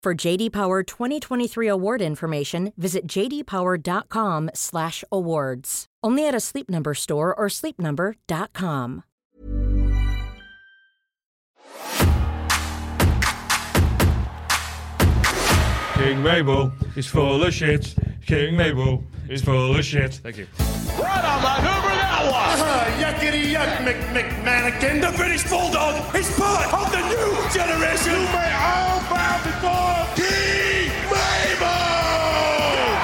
For 0.00 0.14
JD 0.14 0.52
Power 0.52 0.84
2023 0.84 1.66
award 1.66 2.00
information, 2.00 2.72
visit 2.76 3.08
jdpower.com/awards. 3.08 5.86
Only 6.04 6.28
at 6.28 6.34
a 6.36 6.40
Sleep 6.40 6.70
Number 6.70 6.94
store 6.94 7.34
or 7.34 7.48
sleepnumber.com. 7.48 9.02
King 15.94 16.22
Mabel 16.22 16.70
is 16.94 17.08
full 17.08 17.42
of 17.42 17.52
shit. 17.52 17.96
King 18.24 18.56
Mabel 18.56 19.02
is 19.28 19.42
full 19.42 19.74
of 19.74 19.84
shit. 19.84 20.14
Thank 20.14 20.36
you. 20.36 20.46
Right 20.96 21.24
on 21.24 21.42
the 21.42 21.48
Hoover 21.48 22.07
that 22.30 22.58
was. 22.58 22.60
Uh, 22.60 22.84
yuckity 23.00 23.52
yuck, 23.52 23.84
Mc, 23.84 23.96
McMannequin. 24.12 25.00
The 25.00 25.16
British 25.16 25.44
Bulldog 25.48 26.14
is 26.14 26.28
part 26.36 26.72
of 26.72 26.90
the 26.92 27.00
new 27.08 27.30
generation. 27.52 28.12
You 28.12 28.28
may 28.32 28.52
all 28.52 29.00
bow 29.08 29.40
before 29.44 30.04
King 30.16 30.92
Mabel. 31.08 31.68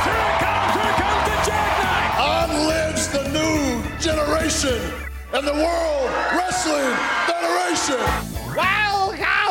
Here 0.04 0.24
it 0.24 0.36
comes, 0.44 0.72
here 0.76 0.96
comes 1.00 1.24
the 1.28 1.36
jackknife. 1.48 2.12
On 2.20 2.48
lives 2.68 3.08
the 3.08 3.24
new 3.32 3.82
generation 4.00 4.80
and 5.32 5.46
the 5.46 5.54
World 5.54 6.10
Wrestling 6.36 6.96
Federation. 7.26 8.00
Welcome 8.56 9.43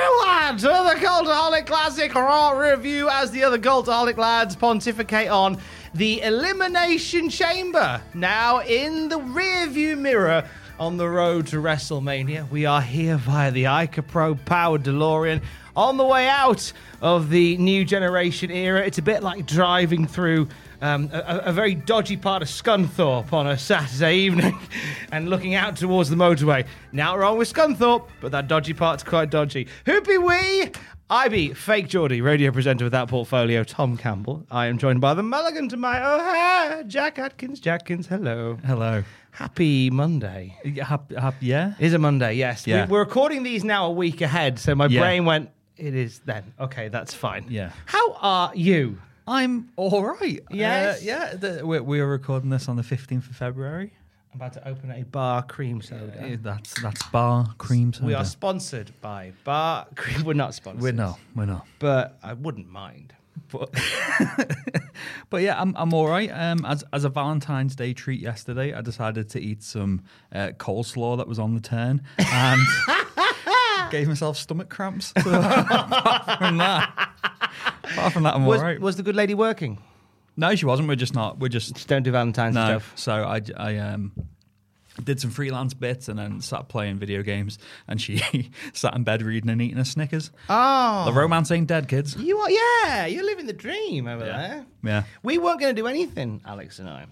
everyone 0.00 0.56
to 0.56 0.66
the 0.66 1.06
Cultaholic 1.06 1.66
Classic 1.66 2.14
Raw 2.14 2.52
review 2.52 3.10
as 3.10 3.30
the 3.30 3.44
other 3.44 3.58
Cultaholic 3.58 4.16
lads 4.16 4.56
pontificate 4.56 5.28
on 5.28 5.58
the 5.92 6.22
Elimination 6.22 7.28
Chamber. 7.28 8.00
Now 8.14 8.60
in 8.62 9.10
the 9.10 9.18
rearview 9.18 9.98
mirror 9.98 10.48
on 10.78 10.96
the 10.96 11.08
road 11.08 11.48
to 11.48 11.56
WrestleMania, 11.56 12.48
we 12.50 12.64
are 12.64 12.80
here 12.80 13.16
via 13.16 13.50
the 13.50 13.64
Ica 13.64 14.06
Pro 14.06 14.34
powered 14.36 14.84
DeLorean 14.84 15.42
on 15.76 15.98
the 15.98 16.06
way 16.06 16.28
out 16.28 16.72
of 17.02 17.28
the 17.28 17.58
new 17.58 17.84
generation 17.84 18.50
era. 18.50 18.80
It's 18.80 18.98
a 18.98 19.02
bit 19.02 19.22
like 19.22 19.44
driving 19.44 20.06
through 20.06 20.48
um, 20.80 21.10
a, 21.12 21.42
a 21.46 21.52
very 21.52 21.74
dodgy 21.74 22.16
part 22.16 22.42
of 22.42 22.48
Scunthorpe 22.48 23.32
on 23.32 23.46
a 23.46 23.58
Saturday 23.58 24.16
evening 24.16 24.58
and 25.12 25.28
looking 25.28 25.54
out 25.54 25.76
towards 25.76 26.10
the 26.10 26.16
motorway. 26.16 26.66
Now 26.92 27.14
we're 27.14 27.20
wrong 27.22 27.38
with 27.38 27.52
Scunthorpe, 27.52 28.08
but 28.20 28.32
that 28.32 28.48
dodgy 28.48 28.72
part's 28.72 29.02
quite 29.02 29.30
dodgy. 29.30 29.68
Who 29.86 30.00
be 30.00 30.18
we? 30.18 30.70
I 31.12 31.26
be 31.26 31.52
Fake 31.54 31.88
Geordie, 31.88 32.20
radio 32.20 32.52
presenter 32.52 32.84
with 32.84 32.92
that 32.92 33.08
portfolio, 33.08 33.64
Tom 33.64 33.96
Campbell. 33.96 34.46
I 34.48 34.66
am 34.66 34.78
joined 34.78 35.00
by 35.00 35.14
the 35.14 35.24
Mulligan 35.24 35.68
to 35.70 35.76
my 35.76 35.98
O'Hare, 36.00 36.84
Jack 36.84 37.18
Atkins. 37.18 37.58
Jackins, 37.58 38.06
hello. 38.06 38.58
Hello. 38.64 39.02
Happy 39.32 39.90
Monday. 39.90 40.56
Happy, 40.80 41.16
happy, 41.16 41.46
yeah? 41.46 41.74
It 41.80 41.86
is 41.86 41.94
a 41.94 41.98
Monday, 41.98 42.34
yes. 42.34 42.64
Yeah. 42.64 42.86
We, 42.86 42.96
are 42.96 43.00
recording 43.00 43.42
these 43.42 43.64
now 43.64 43.86
a 43.86 43.90
week 43.90 44.20
ahead, 44.20 44.60
so 44.60 44.74
my 44.76 44.86
Yeah. 44.86 45.00
brain 45.00 45.24
went, 45.24 45.50
it 45.76 45.96
is 45.96 46.20
then. 46.20 46.54
Okay, 46.60 46.86
that's 46.88 47.12
fine. 47.12 47.46
Yeah. 47.48 47.72
How 47.86 48.12
are 48.20 48.52
you? 48.54 49.00
I'm 49.30 49.68
all 49.76 50.04
right. 50.04 50.40
Yes? 50.50 50.98
Uh, 50.98 51.04
yeah. 51.04 51.34
The, 51.34 51.64
we, 51.64 51.78
we 51.78 52.00
are 52.00 52.06
recording 52.06 52.50
this 52.50 52.68
on 52.68 52.74
the 52.74 52.82
15th 52.82 53.30
of 53.30 53.36
February. 53.36 53.92
I'm 54.32 54.40
about 54.40 54.54
to 54.54 54.68
open 54.68 54.90
a 54.90 55.04
bar 55.04 55.44
cream 55.44 55.80
soda. 55.82 56.20
Uh, 56.20 56.36
that's 56.40 56.80
that's 56.82 57.02
bar 57.08 57.54
cream 57.58 57.92
soda. 57.92 58.06
We 58.06 58.14
are 58.14 58.24
sponsored 58.24 58.90
by 59.00 59.32
Bar 59.44 59.86
Cream. 59.94 60.24
We're 60.24 60.34
not 60.34 60.54
sponsored. 60.54 60.82
We're 60.82 60.92
not. 60.92 61.18
We're 61.34 61.46
not. 61.46 61.66
But 61.78 62.18
I 62.22 62.32
wouldn't 62.32 62.68
mind. 62.68 63.12
But, 63.50 63.72
but 65.30 65.42
yeah, 65.42 65.60
I'm, 65.60 65.74
I'm 65.76 65.92
all 65.94 66.08
right. 66.08 66.30
Um, 66.30 66.64
as, 66.64 66.84
as 66.92 67.04
a 67.04 67.08
Valentine's 67.08 67.74
Day 67.74 67.92
treat 67.92 68.20
yesterday, 68.20 68.72
I 68.72 68.80
decided 68.80 69.28
to 69.30 69.40
eat 69.40 69.62
some 69.62 70.02
uh, 70.32 70.50
coleslaw 70.58 71.16
that 71.18 71.26
was 71.28 71.38
on 71.38 71.54
the 71.54 71.60
turn 71.60 72.02
and 72.18 72.60
gave 73.90 74.08
myself 74.08 74.36
stomach 74.36 74.70
cramps. 74.70 75.12
So 75.22 75.30
from 75.30 76.58
that, 76.58 77.10
apart 77.92 78.12
from 78.12 78.22
that, 78.24 78.34
I'm 78.34 78.46
Was, 78.46 78.60
all 78.60 78.66
right. 78.66 78.80
was 78.80 78.96
the 78.96 79.02
good 79.02 79.16
lady 79.16 79.34
working? 79.34 79.78
no, 80.36 80.54
she 80.54 80.64
wasn't. 80.64 80.88
We're 80.88 80.94
just 80.96 81.14
not. 81.14 81.38
We're 81.38 81.48
just 81.48 81.74
Just 81.74 81.88
don't 81.88 82.02
do 82.02 82.12
Valentine's 82.12 82.54
No. 82.54 82.64
stuff. 82.66 82.92
So 82.96 83.12
I, 83.12 83.42
I 83.56 83.76
um, 83.76 84.12
did 85.04 85.20
some 85.20 85.30
freelance 85.30 85.74
bits 85.74 86.08
and 86.08 86.18
then 86.18 86.40
sat 86.40 86.68
playing 86.68 86.98
video 86.98 87.22
games. 87.22 87.58
And 87.86 88.00
she 88.00 88.22
sat 88.72 88.94
in 88.94 89.04
bed 89.04 89.22
reading 89.22 89.50
and 89.50 89.60
eating 89.60 89.76
her 89.76 89.84
Snickers. 89.84 90.30
Oh. 90.48 91.04
The 91.04 91.12
romance 91.12 91.50
ain't 91.50 91.66
dead, 91.66 91.88
kids. 91.88 92.16
You 92.16 92.38
are, 92.38 92.50
yeah, 92.50 93.06
you're 93.06 93.24
living 93.24 93.46
the 93.46 93.52
dream 93.52 94.06
over 94.08 94.24
there. 94.24 94.64
Yeah. 94.82 95.02
We 95.22 95.36
weren't 95.38 95.60
going 95.60 95.74
to 95.74 95.80
do 95.82 95.86
anything, 95.86 96.40
Alex 96.46 96.78
and 96.78 96.88
I. 96.88 97.06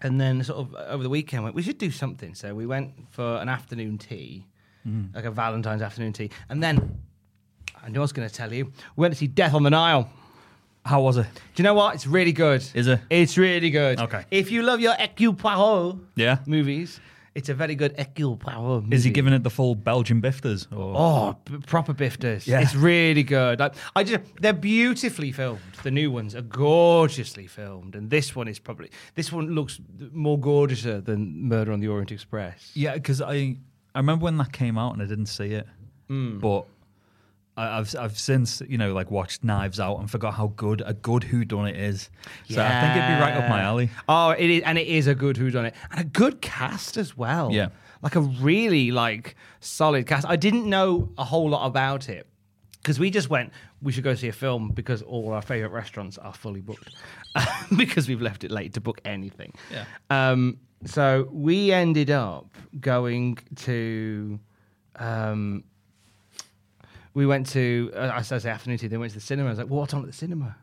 And 0.00 0.20
then, 0.20 0.42
sort 0.44 0.58
of 0.60 0.74
over 0.74 1.02
the 1.02 1.10
weekend, 1.10 1.44
went, 1.44 1.54
we 1.54 1.62
should 1.62 1.78
do 1.78 1.90
something. 1.90 2.34
So 2.34 2.54
we 2.54 2.66
went 2.66 2.92
for 3.10 3.36
an 3.36 3.48
afternoon 3.48 3.98
tea, 3.98 4.46
Mm. 4.86 5.14
like 5.14 5.24
a 5.24 5.30
Valentine's 5.30 5.80
afternoon 5.80 6.12
tea. 6.12 6.30
And 6.50 6.62
then, 6.62 6.98
I 7.84 7.90
know 7.90 8.00
I 8.00 8.02
was 8.02 8.12
going 8.12 8.28
to 8.28 8.34
tell 8.34 8.52
you, 8.52 8.64
we 8.96 9.02
went 9.02 9.12
to 9.14 9.18
see 9.18 9.26
Death 9.26 9.54
on 9.54 9.62
the 9.62 9.70
Nile. 9.70 10.08
How 10.86 11.00
was 11.02 11.16
it? 11.16 11.26
Do 11.54 11.62
you 11.62 11.64
know 11.64 11.74
what? 11.74 11.94
It's 11.94 12.06
really 12.06 12.32
good. 12.32 12.64
Is 12.74 12.86
it? 12.88 13.00
It's 13.10 13.36
really 13.38 13.70
good. 13.70 14.00
Okay. 14.00 14.24
If 14.30 14.50
you 14.50 14.62
love 14.62 14.80
your 14.80 14.92
Hercule 14.94 15.34
Poirot 15.34 15.96
Yeah. 16.14 16.38
movies, 16.46 17.00
it's 17.34 17.48
a 17.48 17.54
very 17.54 17.74
good 17.74 17.94
Hercule 17.98 18.36
Poirot 18.36 18.84
movie. 18.84 18.96
Is 18.96 19.04
he 19.04 19.10
giving 19.10 19.32
it 19.32 19.42
the 19.42 19.50
full 19.50 19.74
Belgian 19.74 20.20
bifters? 20.20 20.66
Or? 20.72 20.94
Oh, 20.96 21.36
p- 21.44 21.56
proper 21.66 21.94
bifters. 21.94 22.46
Yeah. 22.46 22.60
It's 22.60 22.74
really 22.74 23.22
good. 23.22 23.60
Like, 23.60 23.74
I 23.96 24.04
just 24.04 24.20
they're 24.40 24.52
beautifully 24.52 25.32
filmed. 25.32 25.60
The 25.82 25.90
new 25.90 26.10
ones 26.10 26.34
are 26.34 26.42
gorgeously 26.42 27.46
filmed, 27.46 27.94
and 27.96 28.10
this 28.10 28.36
one 28.36 28.46
is 28.48 28.58
probably 28.58 28.90
this 29.14 29.32
one 29.32 29.48
looks 29.54 29.80
more 30.12 30.38
gorgeouser 30.38 31.02
than 31.04 31.48
Murder 31.48 31.72
on 31.72 31.80
the 31.80 31.88
Orient 31.88 32.12
Express. 32.12 32.70
Yeah, 32.74 32.94
because 32.94 33.20
I 33.22 33.56
I 33.94 33.98
remember 34.00 34.24
when 34.24 34.36
that 34.36 34.52
came 34.52 34.76
out 34.76 34.92
and 34.92 35.02
I 35.02 35.06
didn't 35.06 35.26
see 35.26 35.52
it, 35.54 35.66
Hmm. 36.08 36.38
but 36.40 36.66
I, 37.56 37.78
I've 37.78 37.94
I've 37.98 38.18
since 38.18 38.62
you 38.68 38.78
know 38.78 38.92
like 38.92 39.10
watched 39.10 39.44
Knives 39.44 39.78
Out 39.80 39.98
and 40.00 40.10
forgot 40.10 40.34
how 40.34 40.48
good 40.56 40.82
a 40.84 40.94
good 40.94 41.22
whodunit 41.22 41.76
is. 41.78 42.10
So 42.48 42.62
I 42.62 42.80
think 42.80 42.96
it'd 42.96 43.08
be 43.16 43.20
right 43.20 43.34
up 43.34 43.48
my 43.48 43.60
alley. 43.62 43.90
Oh, 44.08 44.30
it 44.30 44.50
is, 44.50 44.62
and 44.64 44.78
it 44.78 44.86
is 44.86 45.06
a 45.06 45.14
good 45.14 45.36
whodunit 45.36 45.72
and 45.90 46.00
a 46.00 46.04
good 46.04 46.40
cast 46.40 46.96
as 46.96 47.16
well. 47.16 47.50
Yeah. 47.52 47.68
like 48.02 48.16
a 48.16 48.20
really 48.20 48.90
like 48.90 49.36
solid 49.60 50.06
cast. 50.06 50.26
I 50.28 50.36
didn't 50.36 50.66
know 50.68 51.10
a 51.16 51.24
whole 51.24 51.48
lot 51.48 51.66
about 51.66 52.08
it 52.08 52.26
because 52.82 52.98
we 52.98 53.10
just 53.10 53.30
went. 53.30 53.52
We 53.82 53.92
should 53.92 54.04
go 54.04 54.14
see 54.14 54.28
a 54.28 54.32
film 54.32 54.70
because 54.70 55.02
all 55.02 55.32
our 55.32 55.42
favorite 55.42 55.70
restaurants 55.72 56.16
are 56.18 56.32
fully 56.32 56.60
booked 56.62 56.94
because 57.76 58.08
we've 58.08 58.22
left 58.22 58.44
it 58.44 58.50
late 58.50 58.72
to 58.74 58.80
book 58.80 59.00
anything. 59.04 59.52
Yeah. 59.70 59.84
Um. 60.10 60.58
So 60.86 61.28
we 61.30 61.72
ended 61.72 62.10
up 62.10 62.56
going 62.80 63.38
to. 63.56 64.38
Um, 64.96 65.64
we 67.14 67.26
went 67.26 67.46
to, 67.50 67.92
uh, 67.94 68.10
I 68.12 68.22
say 68.22 68.50
afternoon 68.50 68.78
tea, 68.78 68.88
then 68.88 69.00
went 69.00 69.12
to 69.12 69.18
the 69.18 69.24
cinema. 69.24 69.48
I 69.48 69.52
was 69.52 69.58
like, 69.58 69.70
well, 69.70 69.80
what's 69.80 69.94
on 69.94 70.00
at 70.00 70.06
the 70.06 70.12
cinema? 70.12 70.56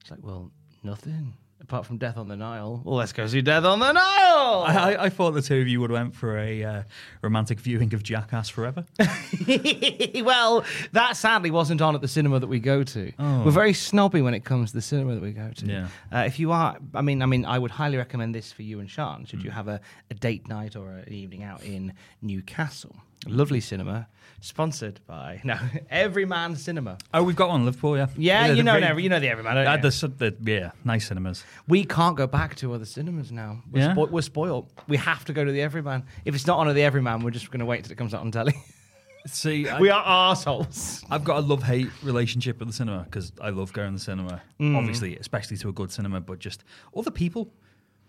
It's 0.00 0.10
like, 0.10 0.20
well, 0.22 0.50
nothing 0.82 1.34
apart 1.60 1.84
from 1.84 1.98
Death 1.98 2.16
on 2.16 2.28
the 2.28 2.36
Nile. 2.36 2.80
Well, 2.84 2.96
let's 2.96 3.12
go 3.12 3.26
see 3.26 3.42
Death 3.42 3.64
on 3.64 3.78
the 3.80 3.92
Nile. 3.92 4.64
I, 4.66 4.74
I, 4.74 5.04
I 5.04 5.08
thought 5.08 5.32
the 5.32 5.42
two 5.42 5.60
of 5.60 5.68
you 5.68 5.80
would 5.80 5.90
have 5.90 5.98
went 5.98 6.14
for 6.14 6.38
a 6.38 6.62
uh, 6.64 6.82
romantic 7.22 7.60
viewing 7.60 7.92
of 7.94 8.02
Jackass 8.02 8.48
Forever. 8.48 8.84
well, 10.22 10.64
that 10.92 11.16
sadly 11.16 11.50
wasn't 11.50 11.82
on 11.82 11.94
at 11.94 12.00
the 12.00 12.08
cinema 12.08 12.40
that 12.40 12.46
we 12.46 12.60
go 12.60 12.82
to. 12.84 13.12
We're 13.18 13.50
very 13.50 13.74
snobby 13.74 14.22
when 14.22 14.34
it 14.34 14.44
comes 14.44 14.70
to 14.70 14.76
the 14.76 14.82
cinema 14.82 15.14
that 15.14 15.22
we 15.22 15.32
go 15.32 15.50
to. 15.56 15.66
Yeah. 15.66 15.88
Uh, 16.12 16.24
if 16.26 16.38
you 16.38 16.52
are, 16.52 16.78
I 16.94 17.02
mean, 17.02 17.22
I 17.22 17.26
mean, 17.26 17.44
I 17.44 17.58
would 17.58 17.72
highly 17.72 17.96
recommend 17.96 18.34
this 18.34 18.52
for 18.52 18.62
you 18.62 18.80
and 18.80 18.88
Sean. 18.88 19.24
Should 19.26 19.42
you 19.42 19.50
have 19.50 19.68
a, 19.68 19.80
a 20.10 20.14
date 20.14 20.48
night 20.48 20.76
or 20.76 20.90
an 20.90 21.12
evening 21.12 21.42
out 21.42 21.62
in 21.62 21.92
Newcastle? 22.22 22.96
Lovely 23.26 23.60
cinema, 23.60 24.06
sponsored 24.40 25.00
by 25.06 25.40
no 25.44 25.58
Everyman 25.90 26.56
Cinema. 26.56 26.98
Oh, 27.12 27.22
we've 27.22 27.36
got 27.36 27.48
one 27.48 27.60
in 27.60 27.66
Liverpool, 27.66 27.96
yeah. 27.96 28.06
Yeah, 28.16 28.46
you 28.52 28.62
know, 28.62 28.78
very- 28.78 29.02
you 29.02 29.08
know 29.08 29.20
the 29.20 29.28
Everyman. 29.28 29.56
Don't 29.56 29.66
Uh, 29.66 29.74
you? 29.76 29.90
the, 29.90 30.34
the, 30.40 30.52
yeah, 30.52 30.70
nice 30.84 31.08
cinemas. 31.08 31.44
we 31.66 31.84
can't 31.84 32.16
go 32.16 32.26
back 32.26 32.54
to 32.56 32.72
other 32.72 32.84
cinemas 32.84 33.32
now. 33.32 33.62
We're, 33.70 33.80
Yeah? 33.80 33.94
spo- 33.94 34.10
we're 34.10 34.22
spoiled. 34.22 34.70
We 34.86 34.96
have 34.98 35.24
to 35.26 35.32
go 35.32 35.44
to 35.44 35.50
the 35.52 35.60
Everyman. 35.62 36.04
If 36.24 36.34
it's 36.34 36.46
not 36.46 36.58
on 36.58 36.68
at 36.68 36.74
the 36.74 36.82
Everyman, 36.82 37.22
we're 37.22 37.30
just 37.32 37.50
going 37.50 37.60
to 37.60 37.66
wait 37.66 37.84
till 37.84 37.92
it 37.92 37.98
comes 37.98 38.14
out 38.14 38.20
on 38.20 38.30
telly. 38.30 38.54
See, 39.26 39.68
I, 39.68 39.78
we 39.80 39.90
are 39.90 40.02
assholes. 40.30 41.04
I've 41.10 41.24
got 41.24 41.38
a 41.38 41.40
love 41.40 41.62
hate 41.62 41.88
relationship 42.02 42.60
with 42.60 42.68
the 42.68 42.72
cinema 42.74 43.02
because 43.04 43.32
I 43.42 43.50
love 43.50 43.72
going 43.72 43.88
to 43.88 43.94
the 43.94 44.00
cinema. 44.00 44.40
Mm. 44.60 44.76
Obviously, 44.76 45.16
especially 45.18 45.56
to 45.58 45.68
a 45.68 45.72
good 45.72 45.90
cinema, 45.90 46.20
but 46.20 46.38
just 46.38 46.62
other 46.96 47.10
people. 47.10 47.52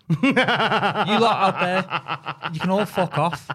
You 0.10 0.34
lot 0.34 1.56
out 1.56 1.60
there, 1.62 2.52
you 2.54 2.60
can 2.60 2.70
all 2.70 2.86
fuck 2.86 3.18
off. 3.18 3.50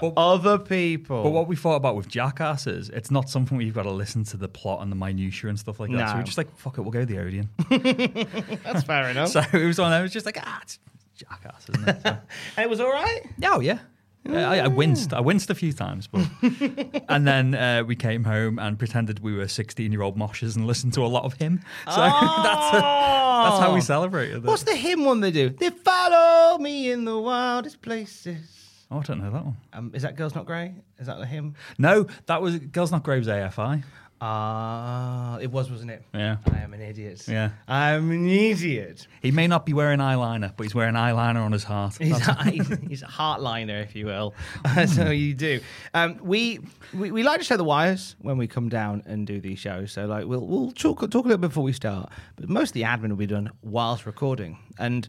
But, 0.00 0.12
Other 0.16 0.58
people. 0.58 1.22
but 1.22 1.30
what 1.30 1.48
we 1.48 1.56
thought 1.56 1.76
about 1.76 1.96
with 1.96 2.08
Jackasses, 2.08 2.90
it's 2.90 3.10
not 3.10 3.28
something 3.30 3.56
where 3.56 3.64
you've 3.64 3.74
got 3.74 3.84
to 3.84 3.90
listen 3.90 4.24
to 4.24 4.36
the 4.36 4.48
plot 4.48 4.82
and 4.82 4.90
the 4.92 4.96
minutiae 4.96 5.48
and 5.48 5.58
stuff 5.58 5.80
like 5.80 5.90
that. 5.92 6.10
So 6.10 6.16
we're 6.16 6.22
just 6.24 6.38
like, 6.38 6.54
fuck 6.56 6.76
it, 6.78 6.82
we'll 6.82 6.90
go 6.90 7.00
to 7.00 7.06
the 7.06 7.18
Odeon. 7.18 7.48
That's 8.64 8.84
fair 8.84 9.08
enough. 9.10 9.28
so 9.30 9.40
it 9.52 9.64
was 9.66 9.78
on. 9.78 9.92
I 9.92 10.02
was 10.02 10.12
just 10.12 10.26
like, 10.26 10.38
ah, 10.42 10.58
it's 10.62 10.78
Jackass, 11.16 11.68
isn't 11.70 11.88
it? 11.88 12.02
So- 12.02 12.08
and 12.56 12.64
it 12.64 12.68
was 12.68 12.80
all 12.80 12.90
right. 12.92 13.20
Oh 13.44 13.60
yeah. 13.60 13.78
I, 14.28 14.60
I 14.60 14.68
winced. 14.68 15.12
I 15.12 15.20
winced 15.20 15.50
a 15.50 15.54
few 15.54 15.72
times, 15.72 16.06
but 16.06 16.26
and 17.08 17.26
then 17.26 17.54
uh, 17.54 17.82
we 17.84 17.96
came 17.96 18.24
home 18.24 18.58
and 18.58 18.78
pretended 18.78 19.18
we 19.20 19.34
were 19.34 19.48
sixteen-year-old 19.48 20.16
moshes 20.16 20.54
and 20.56 20.66
listened 20.66 20.92
to 20.94 21.04
a 21.04 21.08
lot 21.08 21.24
of 21.24 21.34
HIM. 21.34 21.60
So 21.86 21.96
that's 22.00 22.70
that's 22.72 23.58
how 23.60 23.74
we 23.74 23.80
celebrated. 23.80 24.36
it. 24.36 24.42
Oh. 24.46 24.50
What's 24.50 24.62
the 24.62 24.76
HIM 24.76 25.04
one 25.04 25.20
they 25.20 25.32
do? 25.32 25.50
They 25.50 25.70
follow 25.70 26.58
me 26.58 26.90
in 26.92 27.04
the 27.04 27.18
wildest 27.18 27.82
places. 27.82 28.86
Oh, 28.90 28.98
I 28.98 29.02
don't 29.02 29.18
know 29.22 29.30
that 29.30 29.44
one. 29.44 29.56
Um, 29.72 29.90
is 29.94 30.02
that 30.02 30.16
Girls 30.16 30.34
Not 30.34 30.44
Grey? 30.46 30.74
Is 30.98 31.06
that 31.06 31.18
the 31.18 31.26
HIM? 31.26 31.54
No, 31.78 32.06
that 32.26 32.42
was 32.42 32.58
Girls 32.58 32.92
Not 32.92 33.02
Graves 33.02 33.26
AFI. 33.26 33.82
Ah, 34.24 35.36
it 35.38 35.50
was, 35.50 35.68
wasn't 35.68 35.90
it? 35.90 36.04
Yeah. 36.14 36.36
I 36.52 36.58
am 36.58 36.72
an 36.74 36.80
idiot. 36.80 37.26
Yeah. 37.26 37.50
I'm 37.66 38.08
an 38.12 38.28
idiot. 38.28 39.08
He 39.20 39.32
may 39.32 39.48
not 39.48 39.66
be 39.66 39.72
wearing 39.72 39.98
eyeliner, 39.98 40.52
but 40.56 40.62
he's 40.62 40.76
wearing 40.76 40.94
eyeliner 40.94 41.44
on 41.44 41.50
his 41.50 41.64
heart. 41.64 41.96
He's, 41.98 42.28
a, 42.28 42.34
he's 42.88 43.02
a 43.02 43.06
heartliner, 43.06 43.82
if 43.82 43.96
you 43.96 44.06
will. 44.06 44.32
so 44.86 45.10
you 45.10 45.34
do. 45.34 45.58
Um, 45.92 46.20
we, 46.22 46.60
we 46.94 47.10
we 47.10 47.24
like 47.24 47.40
to 47.40 47.44
show 47.44 47.56
the 47.56 47.64
wires 47.64 48.14
when 48.20 48.38
we 48.38 48.46
come 48.46 48.68
down 48.68 49.02
and 49.06 49.26
do 49.26 49.40
these 49.40 49.58
shows. 49.58 49.90
So 49.90 50.06
like 50.06 50.26
we'll 50.26 50.46
we'll 50.46 50.70
talk 50.70 51.00
talk 51.00 51.24
a 51.24 51.28
little 51.28 51.38
bit 51.38 51.48
before 51.48 51.64
we 51.64 51.72
start, 51.72 52.12
but 52.36 52.48
most 52.48 52.68
of 52.70 52.74
the 52.74 52.82
admin 52.82 53.08
will 53.08 53.16
be 53.16 53.26
done 53.26 53.50
whilst 53.60 54.06
recording. 54.06 54.56
And 54.78 55.08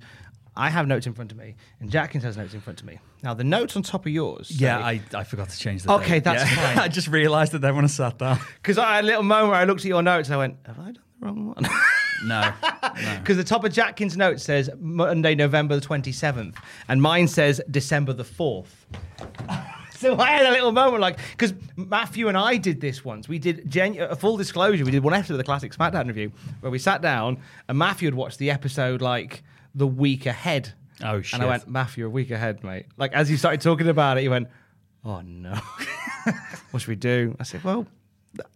I 0.56 0.70
have 0.70 0.86
notes 0.88 1.08
in 1.08 1.14
front 1.14 1.32
of 1.32 1.38
me, 1.38 1.56
and 1.80 1.90
Jackins 1.90 2.24
has 2.24 2.38
notes 2.38 2.54
in 2.54 2.62
front 2.62 2.80
of 2.80 2.86
me. 2.86 3.00
Now 3.24 3.34
the 3.34 3.44
notes 3.44 3.76
on 3.76 3.82
top 3.84 4.06
of 4.06 4.12
yours. 4.12 4.52
yeah, 4.52 4.78
I, 4.80 5.02
I 5.14 5.24
forgot 5.24 5.50
to 5.50 5.58
change 5.58 5.84
the 5.84 5.92
Okay, 5.94 6.16
date. 6.16 6.24
that's 6.26 6.44
Yeah. 6.44 6.74
fine. 6.76 6.80
I 6.86 6.88
just 6.88 7.08
realised 7.08 7.54
that 7.54 7.60
then 7.60 7.76
when 7.76 7.86
I 7.86 7.88
sat 7.88 8.18
down. 8.20 8.40
because 8.56 8.78
I 8.78 8.96
had 8.96 9.04
a 9.04 9.08
little 9.08 9.24
moment 9.24 9.50
where 9.52 9.60
I 9.60 9.64
looked 9.64 9.82
at 9.82 9.86
your 9.88 10.04
notes 10.04 10.28
and 10.30 10.36
I 10.36 10.38
went, 10.38 10.58
"Have 10.66 10.80
I 10.80 10.84
done 10.92 11.00
the 11.20 11.26
wrong 11.26 11.48
one?" 11.48 11.66
No. 12.26 12.54
Because 13.20 13.36
the 13.36 13.44
top 13.44 13.66
of 13.66 13.74
Jackins' 13.74 14.16
note 14.16 14.40
says 14.40 14.70
Monday, 14.80 15.36
November 15.36 15.76
the 15.78 15.86
27th, 15.86 16.56
and 16.88 17.02
mine 17.02 17.28
says 17.28 17.60
December 17.70 18.14
the 18.14 18.24
4th. 18.24 18.68
so 19.98 20.18
I 20.18 20.32
had 20.32 20.46
a 20.46 20.52
little 20.52 20.72
moment 20.72 21.02
like, 21.02 21.18
because 21.32 21.54
Matthew 21.76 22.30
and 22.30 22.38
I 22.38 22.56
did 22.56 22.80
this 22.80 23.04
once. 23.04 23.28
We 23.28 23.40
did, 23.40 23.70
genu- 23.70 24.04
a 24.04 24.16
full 24.16 24.38
disclosure, 24.38 24.86
we 24.86 24.92
did 24.92 25.04
one 25.04 25.14
episode 25.14 25.34
of 25.34 25.38
the 25.40 25.44
Classic 25.44 25.74
SmackDown 25.74 26.08
review 26.08 26.32
where 26.62 26.72
we 26.72 26.80
sat 26.80 27.02
down 27.02 27.40
and 27.68 27.78
Matthew 27.78 28.08
had 28.08 28.16
watched 28.16 28.40
the 28.40 28.50
episode 28.52 29.02
like 29.02 29.44
the 29.76 29.88
week 29.88 30.26
ahead. 30.26 30.74
Oh, 31.04 31.22
shit! 31.22 31.34
And. 31.40 31.44
I 31.44 31.50
went, 31.50 31.68
Matthew, 31.68 32.06
a 32.06 32.10
week 32.10 32.32
ahead, 32.32 32.64
mate. 32.64 32.86
Like, 32.98 33.14
as 33.14 33.30
you 33.30 33.38
started 33.38 33.62
talking 33.62 33.88
about 33.88 34.18
it, 34.18 34.22
he 34.22 34.30
went, 34.30 34.48
oh 35.04 35.22
no. 35.22 35.54
what 36.72 36.82
should 36.82 36.90
we 36.90 36.96
do? 36.96 37.36
I 37.40 37.44
said, 37.44 37.64
well, 37.64 37.86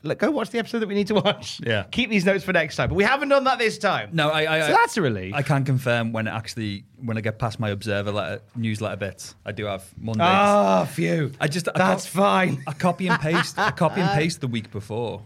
let 0.01 0.17
go 0.17 0.31
watch 0.31 0.49
the 0.49 0.57
episode 0.59 0.79
that 0.79 0.87
we 0.89 0.95
need 0.95 1.07
to 1.07 1.15
watch. 1.15 1.59
Yeah. 1.63 1.83
Keep 1.91 2.09
these 2.09 2.25
notes 2.25 2.43
for 2.43 2.51
next 2.53 2.75
time. 2.77 2.89
But 2.89 2.95
we 2.95 3.03
haven't 3.03 3.29
done 3.29 3.43
that 3.43 3.59
this 3.59 3.77
time. 3.77 4.09
No, 4.13 4.29
I. 4.29 4.57
I 4.57 4.61
So 4.61 4.67
I- 4.67 4.71
that's 4.71 4.97
a 4.97 5.01
relief. 5.01 5.33
I 5.35 5.41
can 5.43 5.65
confirm 5.65 6.13
when 6.13 6.27
it 6.27 6.31
actually 6.31 6.85
when 7.03 7.17
I 7.17 7.21
get 7.21 7.37
past 7.37 7.59
my 7.59 7.69
observer 7.69 8.11
letter 8.11 8.41
newsletter 8.55 8.95
bits, 8.97 9.35
I 9.45 9.51
do 9.51 9.65
have 9.65 9.83
Mondays. 9.97 10.21
Ah, 10.25 10.85
phew. 10.85 11.31
I 11.39 11.47
just 11.47 11.67
I 11.69 11.73
That's 11.77 12.05
co- 12.09 12.21
fine. 12.21 12.63
I 12.65 12.73
copy 12.73 13.07
and 13.07 13.19
paste. 13.19 13.57
I 13.59 13.71
copy 13.71 14.01
and 14.01 14.09
paste 14.19 14.41
the 14.41 14.47
week 14.47 14.71
before, 14.71 15.21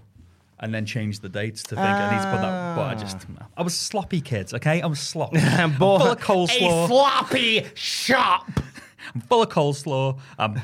and 0.62 0.74
then 0.74 0.86
change 0.86 1.19
the 1.19 1.30
dates 1.30 1.63
to 1.63 1.69
think 1.69 1.80
I 1.80 2.12
need 2.16 2.24
to 2.24 2.31
put 2.31 2.42
that. 2.42 2.75
But 2.75 2.84
I 2.84 2.96
just 2.96 3.25
I 3.58 3.63
was 3.63 3.75
sloppy, 3.75 4.22
kids. 4.22 4.54
Okay, 4.54 4.81
I 4.81 4.86
was 4.86 5.00
sloppy. 5.00 5.40
I'm 5.42 5.74
full 5.74 6.02
of 6.02 6.19
coleslaw. 6.19 6.86
A 6.86 6.88
floppy 6.88 7.66
shop. 7.74 8.50
I'm 9.16 9.22
full 9.22 9.42
of 9.42 9.50
coleslaw. 9.50 10.19
Um, 10.38 10.62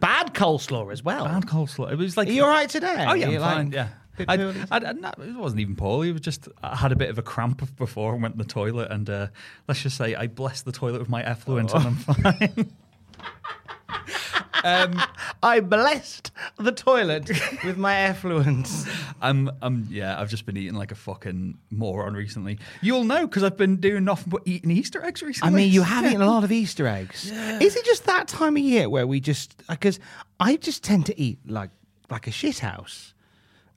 Bad 0.00 0.34
coleslaw 0.34 0.92
as 0.92 1.02
well. 1.04 1.24
bad 1.24 1.46
coleslaw. 1.46 1.92
It 1.92 1.96
was 1.96 2.16
like 2.16 2.28
Are 2.28 2.32
you 2.32 2.42
all 2.42 2.48
right 2.48 2.68
today? 2.68 3.06
Oh 3.08 3.14
yeah, 3.14 3.26
I'm 3.26 3.34
like 3.34 3.54
fine. 3.54 3.72
Yeah. 3.72 3.88
I, 4.28 4.36
poorly? 4.36 4.54
I, 4.70 4.76
I, 4.76 4.92
no, 4.92 5.12
it 5.18 5.36
wasn't 5.36 5.60
even 5.60 5.76
poorly. 5.76 6.10
It 6.10 6.12
was 6.12 6.20
just 6.20 6.48
I 6.62 6.76
had 6.76 6.92
a 6.92 6.96
bit 6.96 7.10
of 7.10 7.18
a 7.18 7.22
cramp 7.22 7.76
before 7.76 8.12
I 8.14 8.16
went 8.18 8.38
to 8.38 8.44
the 8.44 8.48
toilet, 8.48 8.90
and 8.90 9.08
uh, 9.10 9.28
let's 9.66 9.82
just 9.82 9.96
say 9.96 10.14
I 10.14 10.26
blessed 10.26 10.64
the 10.64 10.72
toilet 10.72 11.00
with 11.00 11.08
my 11.08 11.22
effluent, 11.22 11.72
and 11.74 11.86
I'm 11.86 11.94
fine. 11.96 12.72
Um, 14.64 15.00
I 15.42 15.60
blessed 15.60 16.32
the 16.58 16.72
toilet 16.72 17.30
with 17.64 17.76
my 17.76 17.94
effluence. 17.96 18.86
I'm, 19.22 19.50
I'm, 19.62 19.86
yeah, 19.90 20.20
I've 20.20 20.28
just 20.30 20.46
been 20.46 20.56
eating 20.56 20.74
like 20.74 20.90
a 20.90 20.96
fucking 20.96 21.58
moron 21.70 22.14
recently. 22.14 22.58
You'll 22.80 23.04
know 23.04 23.26
because 23.26 23.42
I've 23.44 23.56
been 23.56 23.76
doing 23.76 24.04
nothing 24.04 24.30
but 24.30 24.42
eating 24.44 24.70
Easter 24.70 25.04
eggs 25.04 25.22
recently. 25.22 25.52
I 25.52 25.56
mean, 25.56 25.72
you 25.72 25.82
have 25.82 26.04
eaten 26.04 26.22
a 26.22 26.26
lot 26.26 26.44
of 26.44 26.50
Easter 26.50 26.86
eggs. 26.86 27.30
Is 27.30 27.76
it 27.76 27.84
just 27.84 28.04
that 28.06 28.26
time 28.26 28.56
of 28.56 28.62
year 28.62 28.88
where 28.88 29.06
we 29.06 29.20
just 29.20 29.62
because 29.68 30.00
I 30.40 30.56
just 30.56 30.82
tend 30.82 31.06
to 31.06 31.20
eat 31.20 31.38
like 31.46 31.70
like 32.10 32.26
a 32.26 32.30
shit 32.30 32.58
house 32.58 33.14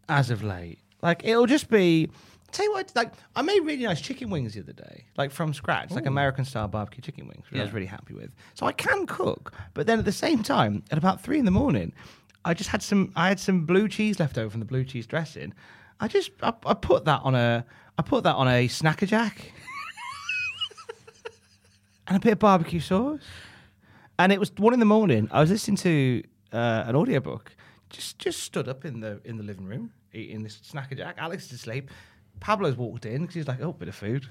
as 0.09 0.29
of 0.29 0.43
late. 0.43 0.79
Like 1.01 1.23
it'll 1.25 1.45
just 1.45 1.69
be. 1.69 2.09
Tell 2.51 2.65
you 2.65 2.71
what, 2.71 2.91
like 2.95 3.11
I 3.35 3.41
made 3.41 3.59
really 3.59 3.83
nice 3.83 3.99
chicken 3.99 4.29
wings 4.29 4.53
the 4.53 4.61
other 4.61 4.73
day, 4.73 5.05
like 5.17 5.31
from 5.31 5.53
scratch, 5.53 5.91
like 5.91 6.05
American 6.05 6.45
style 6.45 6.67
barbecue 6.67 7.01
chicken 7.01 7.27
wings, 7.27 7.45
which 7.49 7.59
I 7.59 7.63
was 7.63 7.73
really 7.73 7.87
happy 7.87 8.13
with. 8.13 8.31
So 8.53 8.65
I 8.65 8.71
can 8.71 9.05
cook, 9.05 9.53
but 9.73 9.85
then 9.85 9.99
at 9.99 10.05
the 10.05 10.11
same 10.13 10.43
time, 10.43 10.83
at 10.89 10.97
about 10.97 11.21
three 11.21 11.39
in 11.39 11.45
the 11.45 11.51
morning, 11.51 11.91
I 12.45 12.53
just 12.53 12.69
had 12.69 12.81
some. 12.81 13.11
I 13.15 13.27
had 13.27 13.39
some 13.39 13.65
blue 13.65 13.89
cheese 13.89 14.19
left 14.19 14.37
over 14.37 14.49
from 14.49 14.61
the 14.61 14.65
blue 14.65 14.85
cheese 14.85 15.05
dressing. 15.05 15.53
I 15.99 16.07
just 16.07 16.31
I, 16.41 16.53
I 16.65 16.73
put 16.73 17.03
that 17.05 17.21
on 17.23 17.35
a 17.35 17.65
I 17.97 18.01
put 18.01 18.23
that 18.23 18.35
on 18.35 18.47
a 18.47 18.67
Snack 18.69 19.01
a 19.01 19.05
Jack 19.05 19.51
and 22.07 22.15
a 22.15 22.19
bit 22.19 22.33
of 22.33 22.39
barbecue 22.39 22.79
sauce. 22.79 23.21
And 24.19 24.31
it 24.31 24.39
was 24.39 24.51
one 24.57 24.73
in 24.73 24.79
the 24.79 24.85
morning. 24.85 25.27
I 25.31 25.41
was 25.41 25.49
listening 25.51 25.77
to 25.77 26.23
uh, 26.53 26.85
an 26.87 26.95
audiobook. 26.95 27.55
Just 27.89 28.19
just 28.19 28.41
stood 28.43 28.69
up 28.69 28.85
in 28.85 29.01
the 29.01 29.19
in 29.25 29.37
the 29.37 29.43
living 29.43 29.65
room 29.65 29.91
eating 30.13 30.43
this 30.43 30.59
Snack 30.63 30.91
a 30.91 30.95
Jack. 30.95 31.15
Alex 31.17 31.45
is 31.47 31.53
asleep. 31.53 31.91
Pablo's 32.39 32.75
walked 32.75 33.05
in 33.05 33.21
because 33.21 33.35
he's 33.35 33.47
like, 33.47 33.61
"Oh, 33.61 33.73
bit 33.73 33.87
of 33.87 33.95
food. 33.95 34.27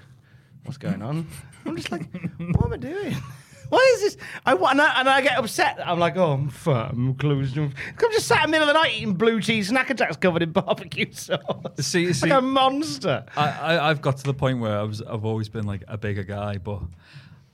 What's 0.63 0.77
going 0.77 1.01
on?" 1.01 1.27
I'm 1.65 1.75
just 1.75 1.91
like, 1.91 2.05
"What 2.37 2.65
am 2.65 2.73
I 2.73 2.77
doing? 2.77 3.15
Why 3.69 3.91
is 3.95 4.01
this?" 4.01 4.17
I 4.45 4.53
and 4.53 4.81
I, 4.81 4.99
and 4.99 5.09
I 5.09 5.21
get 5.21 5.37
upset. 5.37 5.77
I'm 5.85 5.99
like, 5.99 6.15
"Oh, 6.17 6.31
I'm 6.33 6.49
fat. 6.49 6.91
I'm 6.91 7.15
closed. 7.15 7.57
I'm 7.57 7.73
just 8.11 8.27
sat 8.27 8.45
in 8.45 8.51
the 8.51 8.57
middle 8.57 8.69
of 8.69 8.73
the 8.75 8.79
night 8.81 8.93
eating 8.95 9.13
blue 9.13 9.41
cheese 9.41 9.67
Snack 9.69 9.89
a 9.89 9.93
Jacks 9.93 10.15
covered 10.17 10.41
in 10.43 10.51
barbecue 10.51 11.11
sauce. 11.11 11.39
See- 11.79 12.13
see- 12.13 12.29
like 12.29 12.37
a 12.37 12.41
monster." 12.41 13.25
I, 13.35 13.49
I, 13.49 13.89
I've 13.89 14.01
got 14.01 14.17
to 14.17 14.23
the 14.23 14.33
point 14.33 14.59
where 14.59 14.77
I 14.79 14.83
was, 14.83 15.01
I've 15.01 15.25
always 15.25 15.49
been 15.49 15.65
like 15.65 15.83
a 15.87 15.97
bigger 15.97 16.23
guy, 16.23 16.57
but 16.57 16.81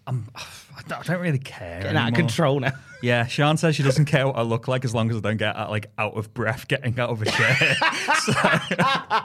I'm, 0.06 0.28
I 0.76 0.82
don't, 1.04 1.20
really 1.22 1.40
care. 1.40 1.82
Getting 1.82 1.98
out 1.98 2.10
of 2.10 2.16
control 2.16 2.60
now. 2.60 2.72
Yeah, 3.04 3.26
Sean 3.26 3.58
says 3.58 3.76
she 3.76 3.84
doesn't 3.84 4.06
care 4.06 4.26
what 4.26 4.38
I 4.38 4.44
look 4.44 4.70
like 4.70 4.86
as 4.86 4.96
long 4.96 5.12
as 5.12 5.18
I 5.18 5.20
don't 5.20 5.36
get 5.36 5.58
like 5.70 5.92
out 5.98 6.16
of 6.16 6.34
breath 6.34 6.70
getting 6.70 6.98
out 6.98 7.10
of 7.10 7.22
a 7.22 7.26
chair. 7.26 7.58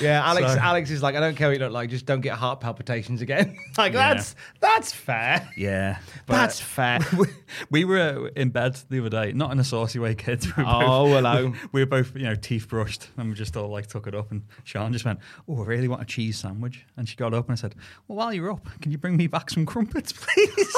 Yeah, 0.00 0.22
Alex. 0.28 0.52
So- 0.52 0.58
Alex 0.58 0.90
is 0.90 1.02
like, 1.02 1.14
I 1.14 1.20
don't 1.20 1.34
care 1.34 1.48
what 1.48 1.56
you 1.58 1.64
look 1.64 1.72
like, 1.72 1.88
just 1.88 2.04
don't 2.04 2.20
get 2.20 2.34
heart 2.34 2.60
palpitations 2.60 3.22
again. 3.22 3.56
like 3.78 3.94
Yeah. 3.94 4.12
that's 4.14 4.36
that's 4.60 4.92
fair. 4.92 5.48
yeah, 5.56 6.00
That's 6.26 6.60
fair. 6.60 6.98
we, 7.16 7.26
we 7.70 7.84
were 7.86 8.28
in 8.36 8.50
bed 8.50 8.78
the 8.90 9.00
other 9.00 9.08
day, 9.08 9.32
not 9.32 9.50
in 9.52 9.58
a 9.58 9.64
saucy 9.64 9.98
way, 9.98 10.14
kids. 10.14 10.54
We 10.56 10.62
were 10.62 10.68
Oh, 10.70 11.06
hello. 11.06 11.46
We, 11.46 11.58
we 11.72 11.80
were 11.82 11.86
both, 11.86 12.14
you 12.14 12.24
know, 12.24 12.34
teeth 12.34 12.68
brushed, 12.68 13.08
and 13.16 13.30
we 13.30 13.34
just 13.34 13.56
all 13.56 13.68
like 13.68 13.86
took 13.86 14.06
it 14.06 14.14
up. 14.14 14.30
And 14.32 14.42
Sean 14.64 14.92
just 14.92 15.04
went, 15.06 15.18
"Oh, 15.48 15.62
I 15.62 15.66
really 15.66 15.88
want 15.88 16.02
a 16.02 16.06
cheese 16.06 16.38
sandwich." 16.38 16.84
And 16.96 17.08
she 17.08 17.16
got 17.16 17.32
up 17.32 17.46
and 17.48 17.52
I 17.52 17.56
said, 17.56 17.74
"Well, 18.06 18.18
while 18.18 18.32
you're 18.34 18.50
up, 18.50 18.66
can 18.82 18.92
you 18.92 18.98
bring 18.98 19.16
me 19.16 19.26
back 19.28 19.48
some 19.50 19.64
crumpets, 19.64 20.12
please?" 20.12 20.76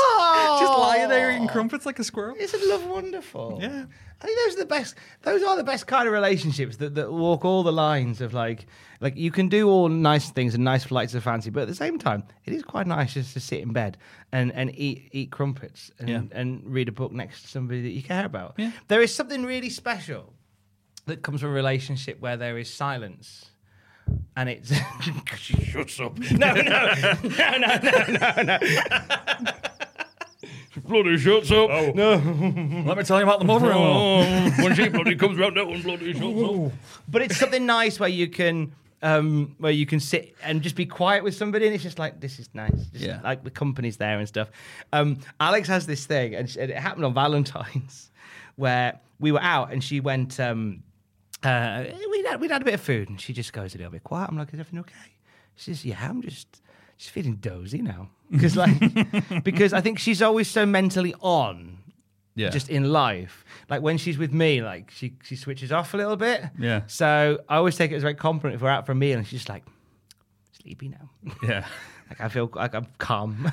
Just 0.60 0.78
lying 0.78 1.08
there 1.08 1.30
eating 1.32 1.48
crumpets 1.48 1.86
like 1.86 1.98
a 1.98 2.04
squirrel. 2.04 2.36
Isn't 2.38 2.68
love 2.68 2.86
wonderful? 2.86 3.58
Yeah. 3.60 3.84
I 4.20 4.25
think 4.25 4.38
those 4.46 4.54
are 4.56 4.60
the 4.60 4.66
best. 4.66 4.94
Those 5.22 5.42
are 5.42 5.56
the 5.56 5.64
best 5.64 5.86
kind 5.86 6.06
of 6.08 6.14
relationships 6.14 6.76
that, 6.78 6.94
that 6.94 7.12
walk 7.12 7.44
all 7.44 7.62
the 7.62 7.72
lines 7.72 8.20
of 8.22 8.32
like, 8.32 8.66
like 9.00 9.14
you 9.16 9.30
can 9.30 9.48
do 9.48 9.68
all 9.68 9.88
nice 9.90 10.30
things 10.30 10.54
and 10.54 10.64
nice 10.64 10.84
flights 10.84 11.12
of 11.14 11.22
fancy, 11.22 11.50
but 11.50 11.62
at 11.62 11.68
the 11.68 11.75
same 11.75 11.98
time, 11.98 12.25
it 12.46 12.54
is 12.54 12.62
quite 12.62 12.86
nice 12.86 13.12
just 13.14 13.34
to 13.34 13.40
sit 13.40 13.60
in 13.60 13.72
bed 13.75 13.98
and, 14.32 14.52
and 14.52 14.70
eat 14.75 15.10
eat 15.12 15.30
crumpets 15.30 15.90
and, 15.98 16.08
Yeah. 16.08 16.22
and 16.32 16.62
read 16.64 16.88
a 16.88 16.92
book 16.92 17.12
next 17.12 17.42
to 17.42 17.48
somebody 17.48 17.82
that 17.82 17.90
you 17.90 18.02
care 18.02 18.25
about. 18.25 18.54
Yeah. 18.56 18.70
There 18.88 19.02
is 19.02 19.14
something 19.14 19.44
really 19.44 19.68
special 19.70 20.32
that 21.04 21.22
comes 21.22 21.42
from 21.42 21.50
a 21.50 21.52
relationship 21.52 22.18
where 22.20 22.38
there 22.38 22.56
is 22.56 22.72
silence. 22.72 23.50
And 24.36 24.48
it's 24.48 24.72
shut 25.36 26.00
up. 26.00 26.18
No, 26.18 26.54
no, 26.54 26.62
no, 26.62 27.58
no, 27.58 27.78
no, 27.82 28.42
no, 28.42 28.42
no. 28.42 28.58
bloody 30.85 31.18
shuts 31.18 31.50
up. 31.50 31.71
No. 31.95 32.14
Let 32.87 32.97
me 32.99 33.04
tell 33.04 33.18
you 33.18 33.25
about 33.25 33.38
the 33.38 33.45
mother-in-law. 33.45 34.21
Oh, 34.23 34.50
when 34.62 34.75
she 34.75 34.88
bloody 34.88 35.16
comes 35.16 35.38
round, 35.38 35.56
that 35.56 35.66
one 35.66 35.83
bloody 35.83 36.12
shuts 36.12 36.25
up. 36.42 36.73
But 37.09 37.23
it's 37.23 37.37
something 37.37 37.64
nice 37.66 37.99
where 38.00 38.09
you 38.09 38.28
can 38.28 38.73
um, 39.02 39.54
where 39.59 39.73
you 39.73 39.87
can 39.87 40.00
sit 40.00 40.35
and 40.42 40.62
just 40.62 40.75
be 40.75 40.87
quiet 40.87 41.23
with 41.23 41.35
somebody, 41.35 41.66
and 41.66 41.75
it's 41.75 41.83
just 41.85 41.99
like 41.99 42.21
this 42.21 42.38
is 42.38 42.49
nice. 42.54 42.73
Just 42.92 43.04
Yeah. 43.04 43.21
like 43.23 43.45
the 43.45 43.50
company's 43.50 43.97
there 43.99 44.18
and 44.18 44.26
stuff. 44.26 44.50
Um, 44.92 45.18
Alex 45.38 45.68
has 45.68 45.87
this 45.87 46.06
thing, 46.06 46.35
and 46.35 46.49
it 46.56 46.71
happened 46.76 47.04
on 47.04 47.14
Valentine's, 47.23 48.11
where 48.56 48.99
we 49.21 49.33
were 49.33 49.42
out, 49.42 49.73
and 49.73 49.83
she 49.85 50.00
went. 50.00 50.40
Um, 50.40 50.83
uh, 51.42 51.85
we'd 52.11 52.26
had, 52.26 52.40
we'd 52.40 52.50
had 52.50 52.62
a 52.62 52.64
bit 52.64 52.75
of 52.75 52.80
food, 52.80 53.09
and 53.11 53.21
she 53.21 53.33
just 53.33 53.52
goes 53.52 53.75
a 53.75 53.78
little 53.78 53.92
bit 53.92 54.02
quiet. 54.02 54.28
I'm 54.30 54.37
like, 54.38 54.49
is 54.49 54.59
everything 54.59 54.80
okay? 54.80 54.95
She 55.54 55.73
says, 55.73 55.85
yeah, 55.85 55.99
I'm 56.09 56.23
just 56.23 56.61
just 56.99 57.11
feeling 57.11 57.37
dozy 57.37 57.83
now 57.83 58.09
because 58.31 58.57
like 58.57 58.75
because 59.45 59.73
I 59.73 59.81
think 59.81 59.99
she's 59.99 60.23
always 60.23 60.49
so 60.49 60.65
mentally 60.67 61.15
on 61.21 61.79
Yeah. 62.35 62.50
just 62.50 62.69
in 62.69 62.91
life. 62.93 63.45
Like 63.69 63.83
when 63.83 63.99
she's 63.99 64.19
with 64.19 64.33
me, 64.33 64.62
like 64.62 64.91
she 64.91 65.15
she 65.23 65.37
switches 65.37 65.73
off 65.73 65.95
a 65.95 65.97
little 65.97 66.17
bit. 66.17 66.43
Yeah. 66.59 66.83
So 66.87 67.41
I 67.49 67.57
always 67.57 67.76
take 67.76 67.93
it 67.93 67.97
as 67.97 68.03
a 68.03 68.07
very 68.07 68.15
compliment 68.15 68.55
if 68.57 68.62
we're 68.62 68.71
out 68.71 68.87
for 68.87 68.93
a 68.93 68.95
meal 68.95 69.19
and 69.19 69.26
she's 69.26 69.41
just 69.41 69.49
like 69.49 69.65
sleepy 70.62 70.88
now. 70.88 71.11
yeah. 71.43 71.67
like 72.09 72.21
I 72.21 72.29
feel 72.29 72.50
like 72.55 72.75
I'm 72.75 72.87
calm. 72.99 73.35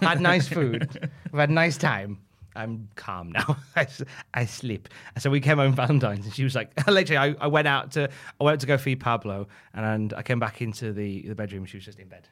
had 0.00 0.20
nice 0.20 0.48
food. 0.48 0.88
We've 1.32 1.40
had 1.40 1.50
a 1.50 1.52
nice 1.52 1.76
time. 1.76 2.18
I'm 2.56 2.88
calm 2.96 3.30
now. 3.30 3.56
I, 3.76 3.86
I 4.34 4.44
sleep. 4.44 4.88
So 5.18 5.30
we 5.30 5.40
came 5.40 5.58
home 5.58 5.72
Valentine's, 5.72 6.24
and 6.26 6.34
she 6.34 6.42
was 6.42 6.56
like, 6.56 6.70
literally, 6.88 7.34
I, 7.38 7.44
I 7.44 7.46
went 7.46 7.68
out 7.68 7.92
to 7.92 8.10
I 8.40 8.44
went 8.44 8.60
to 8.62 8.66
go 8.66 8.76
feed 8.76 8.98
Pablo, 8.98 9.46
and 9.72 10.12
I 10.14 10.22
came 10.22 10.40
back 10.40 10.60
into 10.60 10.92
the 10.92 11.22
the 11.28 11.34
bedroom. 11.36 11.64
She 11.64 11.76
was 11.76 11.84
just 11.84 12.00
in 12.00 12.08
bed, 12.08 12.28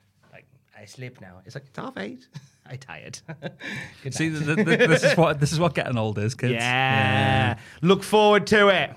I 0.80 0.85
sleep 0.85 1.20
now. 1.20 1.40
It's 1.44 1.54
like 1.54 1.64
it's 1.68 1.78
half 1.78 1.97
eight. 1.99 2.26
I 2.70 2.76
tired. 2.76 3.18
See, 4.11 4.28
night. 4.28 4.44
th- 4.44 4.56
th- 4.56 4.66
th- 4.78 4.88
this 4.88 5.02
is 5.04 5.16
what 5.16 5.40
this 5.40 5.52
is 5.52 5.58
what 5.58 5.75
getting 5.75 5.97
old 5.97 6.18
is, 6.18 6.35
kids. 6.35 6.52
Yeah. 6.52 7.58
Look 7.82 8.02
forward 8.02 8.47
to 8.49 8.68
it. 8.68 8.90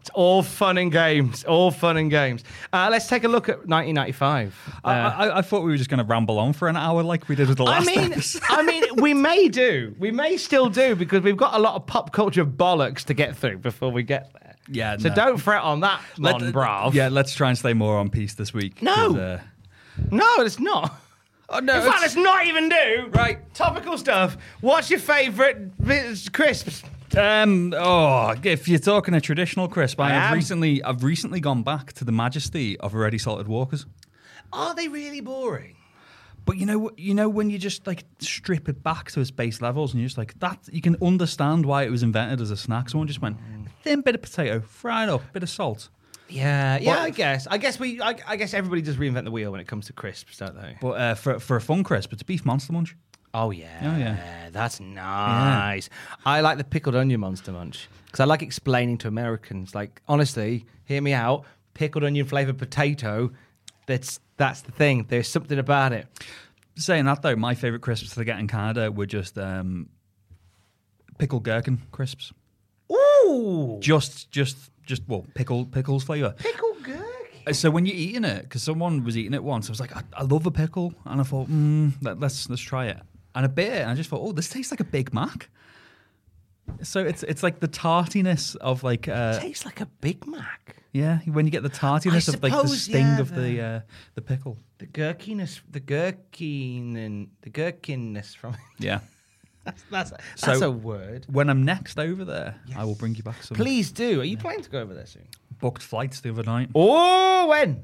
It's 0.00 0.10
all 0.14 0.42
fun 0.42 0.78
and 0.78 0.90
games. 0.90 1.44
All 1.44 1.70
fun 1.70 1.98
and 1.98 2.10
games. 2.10 2.42
Uh, 2.72 2.88
let's 2.90 3.06
take 3.06 3.24
a 3.24 3.28
look 3.28 3.50
at 3.50 3.66
1995. 3.68 4.80
I, 4.82 4.92
I, 4.98 5.38
I 5.38 5.42
thought 5.42 5.62
we 5.62 5.70
were 5.70 5.76
just 5.76 5.90
going 5.90 5.98
to 5.98 6.04
ramble 6.04 6.38
on 6.38 6.54
for 6.54 6.68
an 6.68 6.76
hour 6.76 7.02
like 7.02 7.28
we 7.28 7.36
did 7.36 7.48
with 7.48 7.58
the 7.58 7.64
I 7.64 7.80
last 7.80 7.86
mean. 7.86 8.14
I 8.48 8.62
mean, 8.62 8.84
we 8.96 9.12
may 9.12 9.48
do. 9.48 9.94
We 9.98 10.10
may 10.10 10.38
still 10.38 10.70
do 10.70 10.96
because 10.96 11.22
we've 11.22 11.36
got 11.36 11.52
a 11.54 11.58
lot 11.58 11.74
of 11.74 11.86
pop 11.86 12.12
culture 12.12 12.46
bollocks 12.46 13.04
to 13.04 13.14
get 13.14 13.36
through 13.36 13.58
before 13.58 13.92
we 13.92 14.02
get 14.02 14.32
there. 14.32 14.56
Yeah, 14.68 14.96
So 14.96 15.10
no. 15.10 15.14
don't 15.14 15.36
fret 15.36 15.62
on 15.62 15.80
that, 15.80 16.00
Let- 16.16 16.40
mon 16.40 16.50
brav. 16.52 16.94
Yeah, 16.94 17.08
let's 17.08 17.34
try 17.34 17.48
and 17.50 17.58
stay 17.58 17.74
more 17.74 17.98
on 17.98 18.08
peace 18.08 18.34
this 18.34 18.54
week. 18.54 18.80
No. 18.82 19.16
uh, 19.18 19.40
No, 20.10 20.26
it's 20.38 20.58
not. 20.60 21.00
oh 21.48 21.58
no! 21.60 21.76
In 21.76 21.82
fact, 21.82 22.00
let's 22.02 22.16
not 22.16 22.46
even 22.46 22.68
do 22.68 23.08
Right. 23.12 23.38
topical 23.54 23.98
stuff. 23.98 24.36
What's 24.60 24.90
your 24.90 25.00
favourite 25.00 25.76
bits- 25.84 26.28
crisps? 26.28 26.82
Um, 27.16 27.74
oh, 27.76 28.34
if 28.44 28.68
you're 28.68 28.78
talking 28.78 29.14
a 29.14 29.20
traditional 29.20 29.66
crisp, 29.66 29.98
I, 30.00 30.06
I 30.06 30.08
have 30.10 30.30
am. 30.30 30.34
recently, 30.36 30.82
I've 30.84 31.02
recently 31.02 31.40
gone 31.40 31.62
back 31.64 31.92
to 31.94 32.04
the 32.04 32.12
majesty 32.12 32.78
of 32.78 32.94
already 32.94 33.18
salted 33.18 33.48
walkers. 33.48 33.84
Are 34.52 34.74
they 34.74 34.86
really 34.88 35.20
boring? 35.20 35.76
But 36.46 36.56
you 36.56 36.66
know, 36.66 36.90
you 36.96 37.14
know 37.14 37.28
when 37.28 37.50
you 37.50 37.58
just 37.58 37.86
like 37.86 38.04
strip 38.20 38.68
it 38.68 38.82
back 38.82 39.10
to 39.12 39.20
its 39.20 39.30
base 39.30 39.60
levels, 39.60 39.92
and 39.92 40.00
you're 40.00 40.06
just 40.08 40.18
like 40.18 40.38
that, 40.40 40.58
you 40.72 40.80
can 40.80 40.96
understand 41.02 41.66
why 41.66 41.82
it 41.82 41.90
was 41.90 42.02
invented 42.02 42.40
as 42.40 42.50
a 42.50 42.56
snack. 42.56 42.88
Someone 42.88 43.06
just 43.08 43.20
went 43.22 43.36
thin 43.82 44.00
bit 44.02 44.14
of 44.14 44.22
potato, 44.22 44.60
fried 44.60 45.08
up, 45.08 45.22
bit 45.32 45.42
of 45.42 45.50
salt. 45.50 45.88
Yeah, 46.30 46.78
yeah. 46.80 47.00
I 47.00 47.10
guess. 47.10 47.46
I 47.46 47.58
guess 47.58 47.78
we. 47.78 48.00
I, 48.00 48.16
I 48.26 48.36
guess 48.36 48.54
everybody 48.54 48.82
does 48.82 48.96
reinvent 48.96 49.24
the 49.24 49.30
wheel 49.30 49.50
when 49.50 49.60
it 49.60 49.66
comes 49.66 49.86
to 49.86 49.92
crisps, 49.92 50.38
don't 50.38 50.54
they? 50.60 50.76
But 50.80 50.90
uh, 50.92 51.14
for 51.14 51.38
for 51.40 51.56
a 51.56 51.60
fun 51.60 51.84
crisp, 51.84 52.12
it's 52.12 52.22
beef 52.22 52.44
monster 52.44 52.72
munch. 52.72 52.96
Oh 53.32 53.50
yeah. 53.50 53.78
Oh, 53.82 53.98
yeah. 53.98 54.48
That's 54.50 54.80
nice. 54.80 55.88
I 56.24 56.40
like 56.40 56.58
the 56.58 56.64
pickled 56.64 56.96
onion 56.96 57.20
monster 57.20 57.52
munch 57.52 57.88
because 58.06 58.20
I 58.20 58.24
like 58.24 58.42
explaining 58.42 58.98
to 58.98 59.08
Americans. 59.08 59.74
Like, 59.74 60.02
honestly, 60.08 60.66
hear 60.84 61.00
me 61.00 61.12
out. 61.12 61.44
Pickled 61.74 62.04
onion 62.04 62.26
flavored 62.26 62.58
potato. 62.58 63.30
That's 63.86 64.18
that's 64.36 64.62
the 64.62 64.72
thing. 64.72 65.06
There's 65.08 65.28
something 65.28 65.58
about 65.58 65.92
it. 65.92 66.08
Saying 66.76 67.04
that 67.04 67.22
though, 67.22 67.36
my 67.36 67.54
favorite 67.54 67.82
crisps 67.82 68.14
to 68.14 68.24
get 68.24 68.38
in 68.38 68.48
Canada 68.48 68.90
were 68.90 69.06
just 69.06 69.38
um, 69.38 69.88
pickled 71.18 71.44
gherkin 71.44 71.80
crisps. 71.92 72.32
Ooh, 73.30 73.78
Just, 73.80 74.30
just, 74.30 74.56
just 74.84 75.02
well, 75.08 75.24
pickle 75.34 75.64
pickles 75.66 76.04
flavor. 76.04 76.34
pickled 76.38 76.82
gherkin. 76.82 77.04
Uh, 77.46 77.52
So 77.52 77.70
when 77.70 77.86
you're 77.86 77.96
eating 77.96 78.24
it, 78.24 78.42
because 78.42 78.62
someone 78.62 79.04
was 79.04 79.16
eating 79.16 79.34
it 79.34 79.42
once, 79.44 79.68
I 79.68 79.72
was 79.72 79.80
like, 79.80 79.94
I, 79.96 80.02
I 80.14 80.22
love 80.24 80.46
a 80.46 80.50
pickle, 80.50 80.92
and 81.06 81.20
I 81.20 81.24
thought, 81.24 81.48
mm, 81.48 81.92
let, 82.02 82.18
let's 82.20 82.48
let's 82.50 82.62
try 82.62 82.86
it. 82.86 82.98
And 83.34 83.46
a 83.46 83.48
bit, 83.48 83.72
and 83.82 83.90
I 83.90 83.94
just 83.94 84.10
thought, 84.10 84.20
oh, 84.22 84.32
this 84.32 84.48
tastes 84.48 84.72
like 84.72 84.80
a 84.80 84.84
Big 84.84 85.14
Mac. 85.14 85.48
So 86.82 87.00
it's 87.04 87.22
it's 87.24 87.42
like 87.42 87.60
the 87.60 87.68
tartiness 87.68 88.54
of 88.56 88.82
like 88.84 89.08
uh, 89.08 89.38
Tastes 89.40 89.64
like 89.64 89.80
a 89.80 89.86
Big 90.00 90.26
Mac. 90.26 90.76
yeah, 90.92 91.18
when 91.26 91.44
you 91.44 91.50
get 91.50 91.62
the 91.64 91.70
tartiness 91.70 92.28
of 92.28 92.42
like 92.42 92.52
the 92.52 92.58
suppose, 92.58 92.82
sting 92.82 93.06
yeah, 93.06 93.20
of 93.20 93.34
the 93.34 93.40
the- 93.40 93.60
uh, 93.62 93.80
the 94.14 94.22
pickle. 94.22 94.56
The 94.78 94.86
gherkiness, 94.86 95.60
the 95.70 95.80
gherkin 95.80 96.96
and 96.96 97.28
the 97.42 97.50
gherkinness 97.50 98.34
from 98.36 98.56
Yeah. 98.78 99.00
that's 99.64 99.82
that's, 99.90 100.10
So- 100.36 100.46
that's 100.46 100.60
a 100.62 100.70
word. 100.70 101.26
When 101.30 101.48
I'm 101.50 101.64
next 101.64 101.98
over 101.98 102.24
there, 102.24 102.56
I 102.76 102.84
will 102.84 102.94
bring 102.94 103.14
you 103.14 103.22
back 103.22 103.42
some 103.42 103.56
Please 103.56 103.92
do. 103.92 104.20
Are 104.20 104.24
you 104.24 104.36
planning 104.36 104.62
to 104.62 104.70
go 104.70 104.80
over 104.80 104.94
there 104.94 105.06
soon? 105.06 105.26
booked 105.60 105.82
flights 105.82 106.20
the 106.22 106.30
other 106.30 106.42
night. 106.42 106.70
Oh, 106.74 107.46
when? 107.48 107.82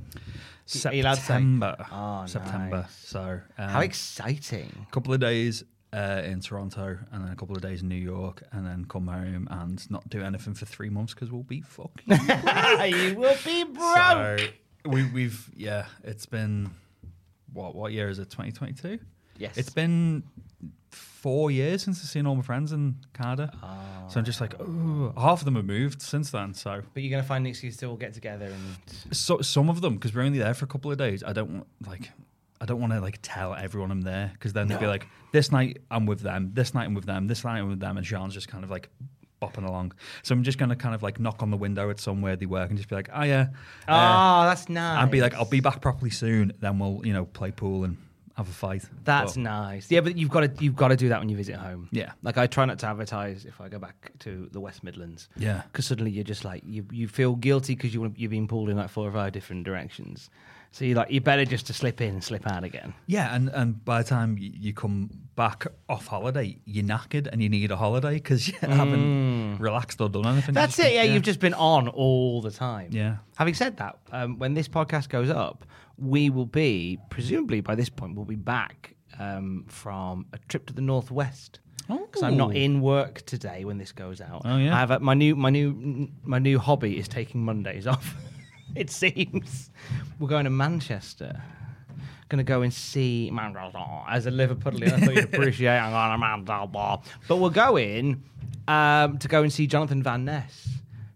Are 0.87 0.95
you 0.95 1.03
allowed 1.03 1.15
to 1.15 1.21
say? 1.21 1.27
September. 1.27 1.77
Oh, 1.93 2.25
September. 2.27 2.77
nice. 2.79 2.99
So 3.07 3.41
um, 3.59 3.69
How 3.69 3.81
exciting! 3.81 4.87
a 4.89 4.91
couple 4.91 5.13
of 5.13 5.21
days 5.21 5.63
uh, 5.93 6.23
in 6.25 6.41
Toronto 6.41 6.99
and 7.13 7.25
then 7.25 7.31
a 7.33 7.37
couple 7.37 7.55
of 7.55 7.63
days 7.63 7.83
in 7.83 7.89
New 7.89 7.95
York 7.95 8.43
and 8.53 8.67
then 8.67 8.87
come 8.87 9.07
home 9.09 9.47
and 9.51 9.89
not 9.91 10.09
do 10.09 10.23
anything 10.23 10.55
for 10.55 10.65
three 10.65 10.89
months 10.89 11.13
because 11.15 11.31
we'll 11.31 11.43
be 11.43 11.61
fucking 11.61 12.07
you 12.09 13.15
will 13.15 13.37
be 13.45 13.65
broke. 13.65 14.41
So 14.41 14.49
we, 14.87 15.05
we've 15.11 15.51
yeah, 15.55 15.87
it's 16.03 16.27
been 16.27 16.71
what 17.53 17.75
what 17.75 17.93
year 17.93 18.09
is 18.09 18.19
it? 18.19 18.31
Twenty 18.31 18.53
twenty 18.53 18.73
two. 18.73 18.99
Yes. 19.39 19.59
It's 19.59 19.71
been 19.71 20.23
four 20.97 21.51
years 21.51 21.83
since 21.83 21.99
I've 22.01 22.09
seen 22.09 22.27
all 22.27 22.37
my 22.37 22.43
friends 22.43 22.73
in 22.73 22.97
Canada. 23.13 23.51
So 24.09 24.19
I'm 24.21 24.25
just 24.25 24.41
like, 24.41 24.55
oh, 24.61 25.13
half 25.17 25.41
of 25.41 25.45
them 25.45 25.57
have 25.57 25.65
moved 25.65 26.01
since 26.01 26.31
then. 26.31 26.55
So 26.55 26.83
But 26.95 27.03
you're 27.03 27.11
gonna 27.11 27.23
find 27.23 27.45
an 27.45 27.51
excuse 27.51 27.77
to 27.79 27.87
all 27.87 27.97
get 27.97 28.15
together 28.15 28.47
and 28.47 29.17
so 29.17 29.41
some 29.41 29.69
of 29.69 29.81
them 29.81 29.95
because 29.95 30.15
we're 30.15 30.23
only 30.23 30.39
there 30.39 30.55
for 30.55 30.65
a 30.65 30.69
couple 30.69 30.91
of 30.93 30.99
days. 30.99 31.23
I 31.25 31.33
don't 31.33 31.51
want 31.51 31.67
like. 31.87 32.11
I 32.59 32.65
don't 32.65 32.81
want 32.81 32.95
to 32.95 33.01
like 33.01 33.19
tell 33.21 33.55
everyone 33.55 33.91
I'm 33.91 34.01
there 34.01 34.31
because 34.33 34.55
then 34.55 34.69
they'd 34.69 34.81
be 34.81 34.87
like, 34.87 35.07
"This 35.31 35.53
night 35.53 35.79
I'm 35.91 36.07
with 36.07 36.21
them, 36.21 36.53
this 36.55 36.73
night 36.73 36.85
I'm 36.87 36.95
with 36.95 37.05
them, 37.05 37.27
this 37.27 37.45
night 37.45 37.59
I'm 37.59 37.69
with 37.69 37.81
them," 37.81 37.99
and 37.99 38.07
Sean's 38.07 38.33
just 38.33 38.49
kind 38.49 38.65
of 38.65 38.71
like 38.71 38.89
bopping 39.43 39.67
along. 39.69 39.93
So 40.23 40.35
I'm 40.35 40.43
just 40.43 40.57
gonna 40.57 40.75
kind 40.77 40.95
of 40.95 41.03
like 41.03 41.21
knock 41.21 41.43
on 41.43 41.51
the 41.51 41.59
window 41.59 41.91
at 41.91 42.01
somewhere 42.01 42.35
they 42.35 42.47
work 42.47 42.71
and 42.71 42.79
just 42.79 42.89
be 42.89 42.95
like, 42.95 43.11
"Oh 43.13 43.25
yeah," 43.25 43.49
uh, 43.87 43.93
oh, 44.45 44.49
that's 44.49 44.71
nice. 44.71 45.03
and 45.03 45.11
be 45.11 45.21
like, 45.21 45.35
"I'll 45.35 45.45
be 45.45 45.61
back 45.61 45.83
properly 45.83 46.11
soon." 46.11 46.53
Then 46.61 46.79
we'll 46.79 47.05
you 47.05 47.13
know 47.13 47.27
play 47.27 47.51
pool 47.51 47.85
and 47.85 47.99
have 48.37 48.49
a 48.49 48.53
fight. 48.53 48.85
That's 49.05 49.37
nice. 49.37 49.91
Yeah, 49.91 50.01
but 50.01 50.17
you've 50.19 50.29
got 50.29 50.41
to 50.41 50.65
you've 50.65 50.77
got 50.77 50.89
to 50.89 50.97
do 50.97 51.09
that 51.09 51.21
when 51.21 51.29
you 51.29 51.37
visit 51.37 51.57
home. 51.57 51.89
Yeah. 51.91 52.13
Like 52.23 52.37
I 52.37 52.47
try 52.47 52.67
not 52.67 52.79
to 52.81 52.87
advertise 52.87 53.47
if 53.47 53.61
I 53.61 53.69
go 53.69 53.79
back 53.79 54.13
to 54.21 54.49
the 54.53 54.61
West 54.61 54.85
Midlands. 54.85 55.29
Yeah. 55.37 55.63
Because 55.73 55.87
suddenly 55.87 56.11
you're 56.11 56.25
just 56.25 56.45
like 56.45 56.63
you 56.67 56.87
you 56.91 57.09
feel 57.09 57.35
guilty 57.35 57.75
because 57.75 57.95
you 57.95 58.13
you've 58.15 58.31
been 58.31 58.47
pulled 58.47 58.69
in 58.69 58.77
like 58.77 58.91
four 58.91 59.09
or 59.09 59.13
five 59.13 59.33
different 59.33 59.65
directions. 59.65 60.29
So 60.77 60.85
you 60.85 60.95
like 60.95 61.11
you 61.11 61.23
better 61.23 61.47
just 61.47 61.67
to 61.69 61.73
slip 61.73 62.03
in 62.03 62.11
and 62.11 62.23
slip 62.23 62.47
out 62.47 62.63
again. 62.63 62.93
Yeah, 63.07 63.35
and, 63.35 63.49
and 63.49 63.83
by 63.83 64.03
the 64.03 64.09
time 64.11 64.37
you 64.39 64.75
come 64.75 65.09
back 65.35 65.67
off 65.89 66.07
holiday, 66.07 66.59
you're 66.67 66.85
knackered 66.85 67.29
and 67.29 67.43
you 67.43 67.49
need 67.49 67.71
a 67.71 67.77
holiday 67.77 68.13
because 68.13 68.47
you 68.47 68.53
haven't 68.61 69.57
relaxed 69.59 70.03
or 70.03 70.11
done 70.11 70.27
anything. 70.27 70.53
Mm. 70.53 70.57
That's 70.57 70.79
it. 70.79 70.93
Yeah, 70.93 71.01
think, 71.01 71.15
you've 71.15 71.23
just 71.23 71.41
been 71.41 71.55
on 71.55 71.89
all 71.89 72.43
the 72.43 72.51
time. 72.51 72.91
Yeah. 72.93 73.17
Having 73.37 73.55
said 73.55 73.79
that, 73.79 73.99
um, 74.13 74.39
when 74.39 74.53
this 74.53 74.69
podcast 74.69 75.09
goes 75.09 75.31
up, 75.31 75.65
we 75.97 76.29
will 76.29 76.45
be 76.45 76.99
presumably 77.09 77.63
by 77.63 77.75
this 77.75 77.89
point 77.89 78.15
we'll 78.15 78.27
be 78.27 78.35
back 78.35 78.97
um, 79.19 79.65
from 79.69 80.27
a 80.35 80.39
trip 80.49 80.67
to 80.67 80.75
the 80.75 80.83
northwest. 80.83 81.59
Oh 81.89 82.05
Because 82.05 82.23
I'm 82.23 82.37
not 82.37 82.55
in 82.55 82.83
work 82.83 83.23
today 83.23 83.65
when 83.65 83.79
this 83.79 83.93
goes 83.93 84.21
out. 84.21 84.43
Oh, 84.45 84.59
yeah? 84.59 84.77
I 84.77 84.81
have 84.81 84.91
a, 84.91 85.01
my 85.01 85.15
new 85.15 85.37
my 85.37 85.49
new 85.49 86.11
my 86.23 86.39
new 86.39 86.59
hobby 86.59 86.99
is 86.99 87.09
taking 87.09 87.43
Mondays 87.43 87.87
off. 87.87 88.15
it 88.81 88.91
seems 88.91 89.71
we're 90.19 90.29
going 90.29 90.45
to 90.45 90.51
Manchester. 90.51 91.43
Going 92.29 92.39
to 92.39 92.45
go 92.45 92.63
and 92.63 92.75
see 92.75 93.31
Manchester 93.33 93.79
as 94.09 94.27
a 94.27 94.31
Liverpoolian. 94.31 94.93
I 94.93 95.01
thought 95.01 95.15
you'd 95.15 95.25
appreciate. 95.35 95.79
I'm 95.79 95.93
going 95.93 96.13
to 96.13 96.19
Manchester, 96.19 97.09
but 97.29 97.37
we're 97.37 97.51
going 97.51 98.25
um, 98.67 99.19
to 99.19 99.29
go 99.29 99.43
and 99.43 99.53
see 99.53 99.69
Jonathan 99.69 100.03
Van 100.03 100.25
Ness, 100.25 100.69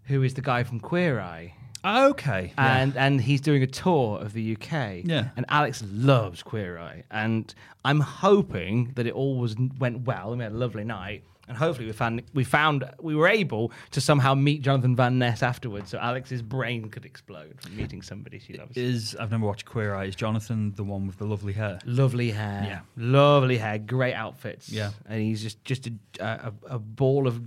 who 0.05 0.23
is 0.23 0.35
the 0.35 0.41
guy 0.41 0.63
from 0.63 0.79
Queer 0.79 1.19
Eye 1.19 1.53
Okay. 1.83 2.53
yeah. 2.55 2.77
and 2.77 2.95
and 2.95 3.21
he's 3.21 3.41
doing 3.41 3.63
a 3.63 3.67
tour 3.67 4.19
of 4.19 4.33
the 4.33 4.55
UK. 4.55 5.01
Yeah. 5.03 5.29
And 5.35 5.45
Alex 5.49 5.83
loves 5.91 6.43
Queer 6.43 6.77
Eye, 6.77 7.03
and 7.09 7.53
I'm 7.83 7.99
hoping 7.99 8.91
that 8.95 9.07
it 9.07 9.13
all 9.13 9.37
was 9.37 9.55
went 9.79 10.01
well 10.05 10.29
and 10.29 10.37
we 10.37 10.43
had 10.43 10.53
a 10.53 10.57
lovely 10.57 10.83
night. 10.83 11.23
And 11.47 11.57
hopefully 11.57 11.87
we 11.87 11.91
found 11.93 12.21
we 12.33 12.43
found 12.43 12.85
we 13.01 13.15
were 13.15 13.27
able 13.27 13.71
to 13.91 13.99
somehow 13.99 14.35
meet 14.35 14.61
Jonathan 14.61 14.95
Van 14.95 15.17
Ness 15.19 15.43
afterwards, 15.43 15.89
so 15.89 15.97
Alex's 15.97 16.41
brain 16.41 16.89
could 16.89 17.03
explode 17.05 17.59
from 17.59 17.75
meeting 17.75 18.01
somebody 18.01 18.39
she 18.39 18.53
loves. 18.53 18.77
Is 18.77 19.15
I've 19.19 19.31
never 19.31 19.45
watched 19.45 19.65
Queer 19.65 19.93
Eye. 19.95 20.05
Is 20.05 20.15
Jonathan 20.15 20.73
the 20.75 20.83
one 20.83 21.07
with 21.07 21.17
the 21.17 21.25
lovely 21.25 21.53
hair? 21.53 21.79
Lovely 21.85 22.31
hair, 22.31 22.63
Yeah. 22.65 22.79
lovely 22.95 23.57
hair, 23.57 23.79
great 23.79 24.13
outfits, 24.13 24.69
Yeah. 24.69 24.91
and 25.09 25.21
he's 25.21 25.41
just 25.41 25.63
just 25.65 25.87
a, 25.87 25.93
a, 26.19 26.53
a 26.75 26.79
ball 26.79 27.27
of 27.27 27.41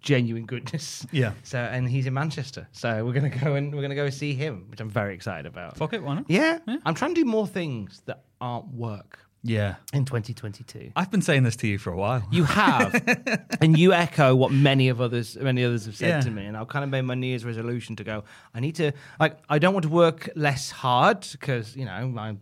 genuine 0.00 0.46
goodness. 0.46 1.06
Yeah. 1.12 1.32
So 1.42 1.58
and 1.58 1.88
he's 1.88 2.06
in 2.06 2.14
Manchester, 2.14 2.68
so 2.72 3.04
we're 3.04 3.12
gonna 3.12 3.28
go 3.30 3.54
and 3.56 3.74
we're 3.74 3.82
gonna 3.82 3.94
go 3.94 4.08
see 4.10 4.34
him, 4.34 4.66
which 4.70 4.80
I'm 4.80 4.90
very 4.90 5.14
excited 5.14 5.46
about. 5.46 5.76
Fuck 5.76 5.92
it, 5.92 6.02
why 6.02 6.14
not? 6.14 6.24
Yeah, 6.28 6.58
I'm 6.86 6.94
trying 6.94 7.14
to 7.14 7.20
do 7.22 7.26
more 7.26 7.46
things 7.46 8.00
that 8.06 8.22
aren't 8.40 8.68
work 8.68 9.18
Yeah. 9.46 9.74
in 9.92 10.04
2022. 10.06 10.90
I've 10.96 11.10
been 11.10 11.20
saying 11.22 11.42
this 11.44 11.54
to 11.56 11.66
you 11.68 11.78
for 11.78 11.92
a 11.92 11.96
while. 11.96 12.26
You 12.32 12.44
have, 12.44 12.94
and 13.60 13.78
you 13.78 13.92
echo 13.92 14.34
what 14.34 14.50
many 14.50 14.88
of 14.88 15.00
others, 15.00 15.36
many 15.36 15.62
others 15.62 15.84
have 15.86 15.94
said 15.96 16.08
Yeah. 16.08 16.20
to 16.22 16.30
me, 16.30 16.46
and 16.46 16.56
I've 16.56 16.68
kind 16.68 16.82
of 16.82 16.90
made 16.90 17.02
my 17.02 17.14
New 17.14 17.26
Year's 17.26 17.44
resolution 17.44 17.94
to 17.96 18.04
go. 18.04 18.24
I 18.54 18.60
need 18.60 18.74
to, 18.76 18.92
like, 19.20 19.38
I 19.50 19.58
don't 19.58 19.74
want 19.74 19.84
to 19.84 19.90
work 19.90 20.30
less 20.34 20.70
hard 20.70 21.26
because 21.30 21.76
you 21.76 21.84
know 21.84 21.92
I'm, 21.92 22.40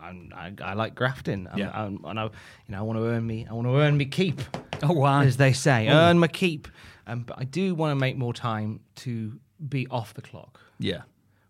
I, 0.00 0.52
I 0.62 0.74
like 0.74 0.94
grafting. 0.94 1.48
I'm, 1.50 1.58
Yeah. 1.58 1.70
I'm, 1.74 2.04
and 2.04 2.20
I, 2.20 2.24
you 2.24 2.30
know, 2.68 2.78
I 2.78 2.82
want 2.82 2.98
to 3.00 3.04
earn 3.06 3.26
me, 3.26 3.46
I 3.50 3.52
want 3.52 3.66
to 3.66 3.76
earn 3.76 3.96
me 3.96 4.04
keep, 4.06 4.40
Oh, 4.82 4.92
wow. 4.92 5.20
as 5.22 5.36
they 5.36 5.52
say, 5.52 5.88
earn 5.88 6.18
my 6.20 6.28
keep. 6.28 6.68
Um, 7.08 7.22
but 7.24 7.36
I 7.38 7.44
do 7.44 7.74
want 7.74 7.90
to 7.90 7.96
make 7.96 8.16
more 8.16 8.32
time 8.34 8.80
to 8.96 9.40
be 9.68 9.86
off 9.90 10.14
the 10.14 10.22
clock 10.22 10.60
yeah. 10.78 10.98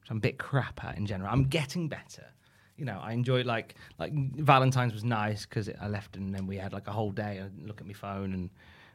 which 0.00 0.10
I'm 0.10 0.16
a 0.16 0.20
bit 0.20 0.38
crap 0.38 0.82
at 0.84 0.96
in 0.96 1.04
general. 1.04 1.28
I'm 1.30 1.44
getting 1.44 1.88
better. 1.88 2.24
You 2.78 2.84
know, 2.84 2.98
I 3.02 3.12
enjoyed 3.12 3.46
like 3.46 3.74
like 3.98 4.12
Valentine's 4.14 4.92
was 4.92 5.04
nice 5.04 5.44
because 5.44 5.68
I 5.80 5.88
left 5.88 6.16
and 6.16 6.34
then 6.34 6.46
we 6.46 6.56
had 6.56 6.72
like 6.72 6.86
a 6.88 6.92
whole 6.92 7.10
day. 7.10 7.38
and 7.38 7.66
look 7.66 7.80
at 7.80 7.86
my 7.86 7.92
phone 7.92 8.32
and 8.32 8.50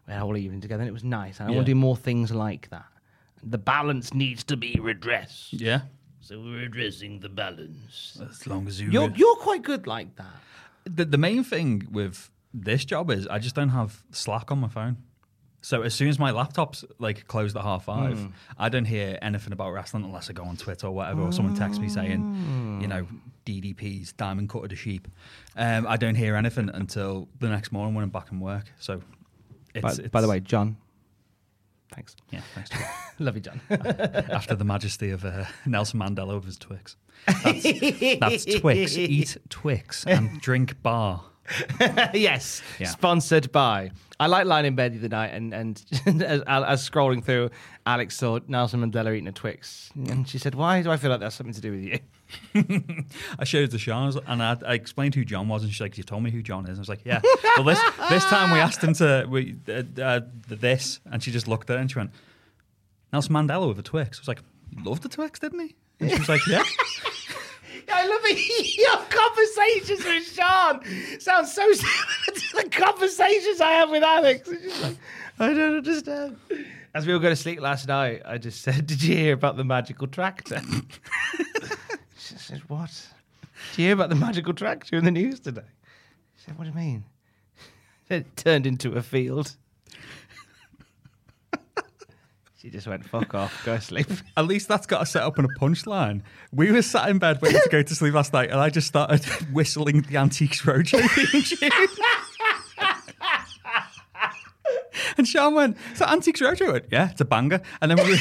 we 0.08 0.14
had 0.14 0.22
a 0.22 0.26
whole 0.26 0.38
evening 0.38 0.62
together 0.62 0.82
and 0.82 0.90
it 0.90 0.94
was 0.94 1.04
nice. 1.04 1.40
And 1.40 1.50
I 1.50 1.52
want 1.52 1.66
to 1.68 1.72
do 1.72 1.76
more 1.76 1.98
things 1.98 2.32
like 2.32 2.70
that. 2.70 2.86
The 3.44 3.58
balance 3.58 4.14
needs 4.14 4.44
to 4.46 4.56
be 4.58 4.80
redressed. 4.82 5.54
Yeah. 5.54 5.82
So 6.22 6.40
we're 6.40 6.64
addressing 6.64 7.20
the 7.20 7.30
balance. 7.30 8.18
As 8.30 8.48
long 8.48 8.68
as 8.68 8.80
you. 8.80 8.90
You're 8.90 9.12
you're 9.16 9.36
quite 9.36 9.64
good 9.64 9.86
like 9.88 10.16
that. 10.16 10.38
the, 10.86 11.06
the 11.06 11.18
main 11.18 11.44
thing 11.44 11.88
with 11.92 12.30
this 12.54 12.86
job 12.86 13.12
is 13.12 13.28
I 13.28 13.40
just 13.40 13.56
don't 13.56 13.70
have 13.70 14.04
Slack 14.12 14.52
on 14.52 14.60
my 14.60 14.70
phone. 14.70 14.98
So 15.66 15.82
as 15.82 15.94
soon 15.94 16.10
as 16.10 16.20
my 16.20 16.32
laptop's 16.32 16.84
like 17.00 17.26
closed 17.28 17.56
at 17.56 17.64
half 17.64 17.86
five, 17.86 18.20
Hmm. 18.20 18.28
I 18.60 18.68
don't 18.70 18.84
hear 18.86 19.18
anything 19.22 19.54
about 19.54 19.72
wrestling 19.72 20.04
unless 20.04 20.30
I 20.30 20.34
go 20.34 20.44
on 20.44 20.58
Twitter 20.58 20.88
or 20.88 20.92
whatever, 20.92 21.22
or 21.22 21.32
someone 21.32 21.56
texts 21.56 21.80
me 21.82 21.88
saying, 21.88 22.80
you 22.82 22.88
know, 22.88 23.08
DDP's 23.46 24.12
diamond 24.14 24.50
cut 24.50 24.64
of 24.64 24.70
the 24.70 24.76
sheep. 24.76 25.08
Um, 25.56 25.88
I 25.88 25.96
don't 25.98 26.16
hear 26.16 26.36
anything 26.36 26.70
until 26.74 27.30
the 27.40 27.48
next 27.48 27.72
morning 27.72 27.96
when 27.96 28.04
I'm 28.04 28.10
back 28.10 28.30
in 28.32 28.40
work. 28.42 28.66
So, 28.80 29.02
it's, 29.74 29.82
By, 29.82 29.90
it's 29.92 30.10
by 30.10 30.20
the 30.22 30.28
way, 30.28 30.42
John. 30.42 30.76
Thanks. 31.94 32.16
yeah, 32.32 32.42
thanks. 32.56 32.70
Joe. 32.72 32.78
Love 33.20 33.36
you, 33.36 33.42
John. 33.42 33.62
After 33.70 34.56
the 34.56 34.64
majesty 34.66 35.12
of 35.12 35.24
uh, 35.24 35.46
Nelson 35.66 36.00
Mandela 36.00 36.36
with 36.36 36.46
his 36.46 36.58
Twix. 36.58 36.98
That's, 37.28 37.64
that's 38.20 38.46
Twix. 38.46 38.98
Eat 38.98 39.38
Twix 39.50 40.04
and 40.06 40.42
drink 40.42 40.82
bar. 40.82 41.24
yes, 42.14 42.62
Yeah. 42.80 42.88
sponsored 42.88 43.52
by. 43.52 43.92
I 44.20 44.28
like 44.28 44.46
lying 44.46 44.66
in 44.66 44.76
bed 44.76 44.94
the 44.94 45.00
other 45.00 45.10
night 45.10 45.34
and 45.34 45.54
and 45.54 45.84
as, 46.24 46.42
as 46.48 46.90
scrolling 46.90 47.24
through, 47.24 47.50
Alex 47.86 48.16
saw 48.16 48.40
Nelson 48.48 48.80
Mandela 48.80 49.14
eating 49.14 49.28
a 49.28 49.32
Twix, 49.34 49.92
and 49.96 50.28
she 50.30 50.38
said, 50.38 50.56
"Why 50.56 50.82
do 50.82 50.92
I 50.92 50.98
feel 50.98 51.10
like 51.12 51.20
that's 51.20 51.36
something 51.36 51.54
to 51.54 51.60
do 51.62 51.72
with 51.72 51.82
you?" 51.82 52.00
I 53.40 53.44
showed 53.44 53.64
it 53.66 53.72
to 53.72 53.78
Sean 53.78 54.14
and 54.28 54.42
I, 54.42 54.58
I 54.66 54.74
explained 54.76 55.16
who 55.16 55.26
John 55.26 55.48
was, 55.50 55.64
and 55.64 55.72
she's 55.72 55.82
like, 55.82 55.98
"You 55.98 56.04
told 56.04 56.24
me 56.24 56.32
who 56.32 56.42
John 56.42 56.64
is." 56.64 56.70
And 56.70 56.78
I 56.78 56.82
was 56.82 56.90
like, 56.90 57.02
"Yeah." 57.04 57.22
well, 57.58 57.66
this 57.66 57.80
this 58.10 58.24
time 58.26 58.52
we 58.52 58.60
asked 58.60 58.82
him 58.82 58.94
to 58.94 59.26
we, 59.30 59.56
uh, 59.68 59.84
uh, 60.02 60.22
this, 60.48 61.00
and 61.12 61.22
she 61.22 61.32
just 61.32 61.48
looked 61.48 61.70
at 61.70 61.78
it 61.78 61.82
and 61.82 61.92
she 61.92 62.00
went, 62.00 62.12
"Nelson 63.12 63.34
Mandela 63.34 63.68
with 63.68 63.80
a 63.80 63.84
Twix." 63.84 64.20
I 64.20 64.22
was 64.22 64.28
like, 64.30 64.40
loved 64.84 65.04
the 65.04 65.10
Twix, 65.10 65.40
didn't 65.40 65.60
he?" 65.60 65.76
And 66.00 66.10
she 66.12 66.18
was 66.20 66.30
like, 66.30 66.46
"Yeah." 66.48 66.64
I 67.94 68.08
love 68.08 68.22
it. 68.24 68.78
Your 68.78 68.98
conversations 69.10 70.06
with 70.06 70.34
Sean 70.34 71.20
sound 71.20 71.48
so 71.48 71.72
similar 71.72 72.34
to 72.36 72.56
the 72.58 72.70
conversations 72.70 73.62
I 73.62 73.72
have 73.74 73.90
with 73.90 74.04
Alex. 74.04 74.50
Like, 74.82 74.98
I 75.40 75.48
don't 75.54 75.78
understand. 75.78 76.38
As 76.96 77.08
we 77.08 77.14
were 77.14 77.20
going 77.20 77.32
to 77.32 77.42
sleep 77.42 77.60
last 77.60 77.88
night, 77.88 78.22
I 78.26 78.38
just 78.38 78.62
said, 78.62 78.86
"Did 78.88 79.02
you 79.02 79.16
hear 79.16 79.34
about 79.34 79.58
the 79.58 79.64
magical 79.64 80.08
tractor?" 80.08 80.62
she 82.18 82.36
said, 82.36 82.62
"What? 82.68 82.92
Did 83.72 83.78
you 83.78 83.86
hear 83.86 83.94
about 83.94 84.10
the 84.10 84.16
magical 84.16 84.54
tractor 84.54 84.98
in 84.98 85.06
the 85.06 85.12
news 85.12 85.40
today?" 85.40 85.62
She 86.38 86.46
said, 86.46 86.58
"What 86.58 86.66
do 86.66 86.70
you 86.70 86.76
mean?" 86.76 87.04
It 88.10 88.36
turned 88.36 88.68
into 88.68 88.92
a 88.94 89.02
field. 89.02 89.56
She 92.64 92.70
just 92.70 92.88
went, 92.88 93.06
"Fuck 93.06 93.36
off, 93.36 93.62
go 93.66 93.78
sleep." 93.78 94.08
At 94.38 94.46
least 94.46 94.70
that's 94.70 94.88
got 94.88 95.02
a 95.02 95.06
set 95.06 95.22
up 95.22 95.38
and 95.38 95.46
a 95.46 95.60
punchline. 95.60 96.22
We 96.54 96.72
were 96.72 96.82
sat 96.82 97.10
in 97.10 97.20
bed 97.20 97.42
waiting 97.42 97.60
to 97.62 97.70
go 97.70 97.84
to 97.84 97.96
sleep 97.96 98.14
last 98.14 98.32
night, 98.32 98.52
and 98.52 98.60
I 98.60 98.70
just 98.70 98.88
started 98.88 99.26
whistling 99.52 100.04
the 100.04 100.16
Antiques 100.16 100.62
Roadshow 100.62 101.60
tune. 101.60 101.70
and 105.18 105.28
Sean 105.28 105.56
went, 105.56 105.76
"Is 105.92 106.00
that 106.00 106.10
Antiques 106.10 106.40
Roadshow?" 106.40 106.70
I 106.70 106.72
went, 106.72 106.86
yeah, 106.90 107.12
it's 107.12 107.20
a 107.20 107.26
banger. 107.26 107.60
And 107.82 107.92
then 107.92 107.98
we 107.98 108.14
a 108.14 108.18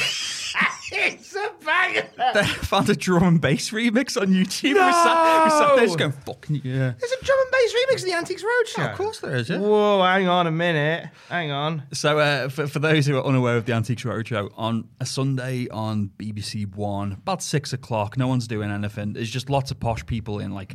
banger. 1.65 2.45
found 2.63 2.89
a 2.89 2.97
drum 2.97 3.23
and 3.25 3.41
bass 3.41 3.71
remix 3.71 4.21
on 4.21 4.29
YouTube. 4.29 4.75
We, 4.75 4.75
sat, 4.75 5.45
we 5.45 5.51
sat 5.51 5.77
there 5.77 5.87
just 5.87 5.99
going, 5.99 6.13
"Fucking 6.13 6.61
yeah." 6.65 6.93
There's 6.99 7.13
a 7.13 7.25
drum 7.25 7.39
and 7.41 7.51
bass 7.51 7.73
remix 7.75 7.95
of 8.01 8.05
the 8.05 8.13
Antiques 8.15 8.43
Roadshow. 8.43 8.91
of 8.93 8.97
course 8.99 9.21
there 9.21 9.37
is, 9.37 9.49
yeah. 9.49 9.59
Whoa, 9.59 10.03
hang 10.03 10.29
on 10.29 10.47
a 10.47 10.51
minute. 10.51 11.09
Hang 11.29 11.51
on. 11.51 11.83
So, 11.93 12.19
uh, 12.19 12.49
for, 12.49 12.67
for 12.67 12.79
those 12.79 13.07
who 13.07 13.17
are 13.17 13.25
unaware 13.25 13.57
of 13.57 13.67
the 13.67 13.73
Antiques 13.73 14.03
Roadshow, 14.03 14.51
on 14.57 14.89
a 15.01 15.07
Sunday 15.07 15.69
on 15.69 16.11
BBC 16.19 16.75
One, 16.75 17.13
about 17.13 17.43
six 17.43 17.73
o'clock, 17.73 18.17
no 18.17 18.27
one's 18.29 18.47
doing 18.47 18.71
anything. 18.71 19.13
There's 19.13 19.31
just 19.31 19.51
lots 19.51 19.71
of 19.71 19.81
posh 19.81 20.05
people 20.07 20.39
in 20.39 20.53
like 20.53 20.75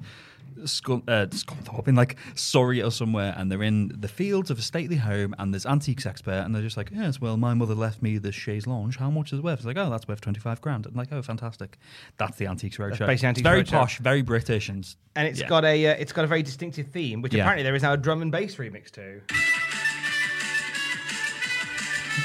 Scun- 0.65 1.03
uh, 1.07 1.27
Scunthorpe, 1.27 1.87
in 1.87 1.95
like 1.95 2.17
Surrey 2.35 2.81
or 2.81 2.91
somewhere, 2.91 3.33
and 3.37 3.51
they're 3.51 3.63
in 3.63 3.91
the 3.99 4.07
fields 4.07 4.49
of 4.51 4.59
a 4.59 4.61
stately 4.61 4.95
home, 4.97 5.35
and 5.39 5.53
there's 5.53 5.65
antiques 5.65 6.05
expert, 6.05 6.41
and 6.45 6.53
they're 6.55 6.61
just 6.61 6.77
like, 6.77 6.89
yes, 6.93 7.19
well, 7.21 7.37
my 7.37 7.53
mother 7.53 7.75
left 7.75 8.01
me 8.01 8.17
this 8.17 8.35
chaise 8.35 8.67
lounge. 8.67 8.97
How 8.97 9.09
much 9.09 9.33
is 9.33 9.39
it 9.39 9.43
worth? 9.43 9.59
It's 9.59 9.65
like, 9.65 9.77
oh, 9.77 9.89
that's 9.89 10.07
worth 10.07 10.21
25 10.21 10.61
grand. 10.61 10.85
I'm 10.85 10.95
like, 10.95 11.09
oh, 11.11 11.21
fantastic. 11.21 11.77
That's 12.17 12.37
the 12.37 12.47
Antiques 12.47 12.77
Roadshow. 12.77 13.05
basically 13.07 13.13
It's 13.15 13.23
Antiques 13.23 13.43
very 13.43 13.63
Roadshow. 13.63 13.71
posh, 13.71 13.99
very 13.99 14.21
British, 14.21 14.69
and 14.69 14.87
And 15.15 15.27
it's 15.27 15.39
yeah. 15.41 15.47
got 15.47 15.65
a 15.65 15.87
uh, 15.87 15.93
it's 15.99 16.11
got 16.13 16.25
a 16.25 16.27
very 16.27 16.43
distinctive 16.43 16.87
theme, 16.87 17.21
which 17.21 17.33
Yeah. 17.33 17.41
apparently 17.43 17.63
there 17.63 17.75
is 17.75 17.83
now 17.83 17.93
a 17.93 17.97
drum 17.97 18.21
and 18.21 18.31
bass 18.31 18.55
remix 18.55 18.89
too. 18.91 19.21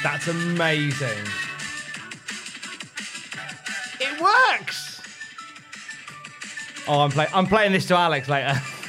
That's 0.02 0.26
amazing. 0.26 1.08
It 4.00 4.20
works. 4.20 4.91
Oh, 6.88 7.00
I'm 7.00 7.10
playing. 7.10 7.30
I'm 7.32 7.46
playing 7.46 7.72
this 7.72 7.86
to 7.86 7.96
Alex 7.96 8.28
later. 8.28 8.60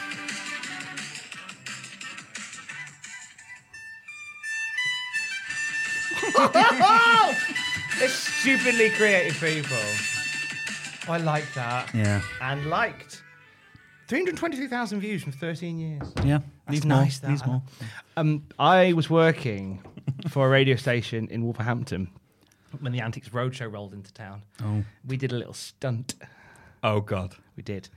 They're 8.00 8.10
stupidly 8.10 8.90
creative 8.92 9.40
people. 9.40 9.78
I 11.08 11.18
like 11.18 11.46
that. 11.54 11.94
Yeah. 11.94 12.22
And 12.42 12.66
liked. 12.66 13.22
323,000 14.08 15.00
views 15.00 15.24
from 15.24 15.32
13 15.32 15.80
years. 15.80 16.12
Yeah. 16.24 16.40
That's 16.66 16.72
Needs 16.72 16.86
nice. 16.86 17.22
More. 17.22 17.30
Needs 17.32 17.42
that. 17.42 17.48
more. 17.48 17.62
Um, 18.18 18.44
I 18.60 18.94
was 18.94 19.10
working 19.10 19.82
for 20.30 20.48
a 20.48 20.50
radio 20.50 20.76
station 20.76 21.28
in 21.30 21.44
Wolverhampton 21.44 22.10
when 22.80 22.92
the 22.92 23.02
Antiques 23.02 23.30
Roadshow 23.30 23.72
rolled 23.72 23.94
into 23.94 24.12
town. 24.14 24.42
Oh. 24.64 24.84
We 25.08 25.18
did 25.18 25.32
a 25.32 25.36
little 25.36 25.54
stunt. 25.54 26.16
Oh, 26.84 27.00
God. 27.02 27.36
We 27.56 27.64
did. 27.64 27.90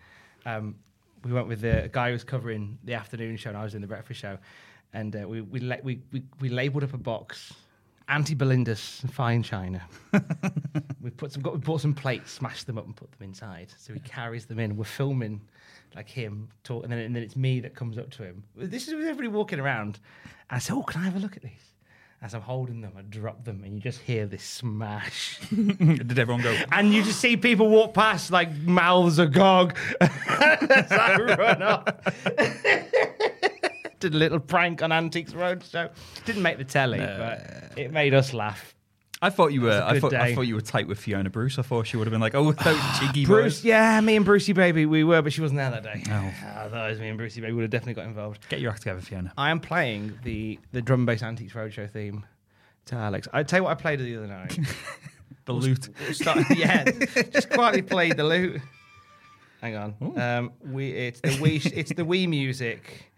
Um, 0.44 0.76
we 1.24 1.32
went 1.32 1.48
with 1.48 1.60
the 1.60 1.90
guy 1.92 2.08
who 2.08 2.12
was 2.12 2.24
covering 2.24 2.78
the 2.84 2.94
afternoon 2.94 3.36
show, 3.36 3.50
and 3.50 3.58
I 3.58 3.64
was 3.64 3.74
in 3.74 3.80
the 3.80 3.86
breakfast 3.86 4.20
show. 4.20 4.38
And 4.92 5.14
uh, 5.16 5.26
we, 5.28 5.40
we, 5.40 5.60
la- 5.60 5.76
we, 5.82 6.00
we, 6.12 6.22
we 6.40 6.48
labelled 6.48 6.84
up 6.84 6.94
a 6.94 6.98
box 6.98 7.52
Anti 8.08 8.34
Belinda's 8.34 9.02
fine 9.10 9.42
china. 9.42 9.82
we 11.00 11.10
put 11.10 11.32
some, 11.32 11.42
got, 11.42 11.54
we 11.54 11.58
bought 11.58 11.80
some 11.80 11.94
plates, 11.94 12.32
smashed 12.32 12.66
them 12.66 12.78
up, 12.78 12.86
and 12.86 12.94
put 12.94 13.10
them 13.12 13.26
inside. 13.28 13.72
So 13.78 13.92
he 13.92 14.00
carries 14.00 14.46
them 14.46 14.60
in. 14.60 14.76
We're 14.76 14.84
filming 14.84 15.40
like 15.96 16.08
him 16.08 16.48
talking, 16.62 16.84
and 16.84 16.92
then, 16.92 17.00
and 17.00 17.16
then 17.16 17.22
it's 17.22 17.36
me 17.36 17.58
that 17.60 17.74
comes 17.74 17.98
up 17.98 18.10
to 18.10 18.22
him. 18.22 18.44
This 18.54 18.86
is 18.86 18.94
with 18.94 19.04
everybody 19.04 19.28
walking 19.28 19.58
around. 19.58 19.98
And 20.50 20.56
I 20.56 20.58
said, 20.58 20.74
"Oh, 20.74 20.82
can 20.82 21.00
I 21.00 21.04
have 21.04 21.16
a 21.16 21.18
look 21.18 21.36
at 21.36 21.42
these?" 21.42 21.72
As 22.22 22.34
I'm 22.34 22.40
holding 22.40 22.80
them, 22.80 22.92
I 22.96 23.02
drop 23.02 23.44
them, 23.44 23.62
and 23.62 23.74
you 23.74 23.80
just 23.80 24.00
hear 24.00 24.26
this 24.26 24.42
smash. 24.42 25.38
Did 25.50 26.18
everyone 26.18 26.42
go? 26.42 26.56
and 26.72 26.92
you 26.92 27.02
just 27.02 27.20
see 27.20 27.36
people 27.36 27.68
walk 27.68 27.92
past 27.94 28.30
like 28.30 28.50
mouths 28.58 29.18
agog 29.18 29.76
as 30.00 30.90
I 30.90 31.16
run 31.38 31.62
up. 31.62 32.04
Did 34.00 34.14
a 34.14 34.16
little 34.16 34.40
prank 34.40 34.82
on 34.82 34.92
Antiques 34.92 35.32
Roadshow. 35.32 35.90
Didn't 36.24 36.42
make 36.42 36.58
the 36.58 36.64
telly, 36.64 36.98
but 36.98 37.72
it 37.76 37.92
made 37.92 38.14
us 38.14 38.32
laugh. 38.32 38.74
I 39.22 39.30
thought 39.30 39.52
you 39.52 39.62
were. 39.62 39.82
I 39.84 39.98
thought, 39.98 40.12
I 40.12 40.34
thought 40.34 40.42
you 40.42 40.54
were 40.54 40.60
tight 40.60 40.86
with 40.86 40.98
Fiona 40.98 41.30
Bruce. 41.30 41.58
I 41.58 41.62
thought 41.62 41.86
she 41.86 41.96
would 41.96 42.06
have 42.06 42.12
been 42.12 42.20
like, 42.20 42.34
"Oh, 42.34 42.52
those 42.52 42.80
cheeky 43.00 43.24
Bruce, 43.24 43.60
boys." 43.60 43.64
yeah, 43.64 44.00
me 44.00 44.16
and 44.16 44.24
Brucey 44.24 44.52
Baby, 44.52 44.84
we 44.84 45.04
were, 45.04 45.22
but 45.22 45.32
she 45.32 45.40
wasn't 45.40 45.58
there 45.58 45.70
that 45.70 45.82
day. 45.82 46.02
Oh. 46.08 46.32
Ah, 46.44 46.88
was 46.88 46.98
me 46.98 47.08
and 47.08 47.16
Brucey 47.16 47.40
Baby 47.40 47.52
would 47.54 47.62
have 47.62 47.70
definitely 47.70 47.94
got 47.94 48.06
involved. 48.06 48.46
Get 48.48 48.60
your 48.60 48.70
act 48.70 48.82
together, 48.82 49.00
Fiona. 49.00 49.32
I 49.38 49.50
am 49.50 49.60
playing 49.60 50.18
the 50.22 50.58
the 50.72 50.82
drum 50.82 51.00
and 51.00 51.06
bass 51.06 51.22
antiques 51.22 51.54
roadshow 51.54 51.88
theme 51.90 52.26
to 52.86 52.96
Alex. 52.96 53.28
I 53.32 53.42
tell 53.42 53.60
you 53.60 53.64
what, 53.64 53.70
I 53.70 53.80
played 53.80 54.00
the 54.00 54.16
other 54.16 54.26
night. 54.26 54.58
The 55.46 55.52
loot. 55.52 55.88
Start, 56.10 56.38
yeah, 56.56 56.82
just 57.30 57.50
quietly 57.50 57.80
played 57.82 58.16
the 58.16 58.24
lute. 58.24 58.60
Hang 59.60 59.76
on, 59.76 60.18
um, 60.18 60.52
we 60.60 60.90
it's 60.90 61.20
the 61.20 61.28
Wii 61.28 61.72
it's 61.72 61.92
the 61.92 62.02
Wii 62.02 62.28
music. 62.28 63.12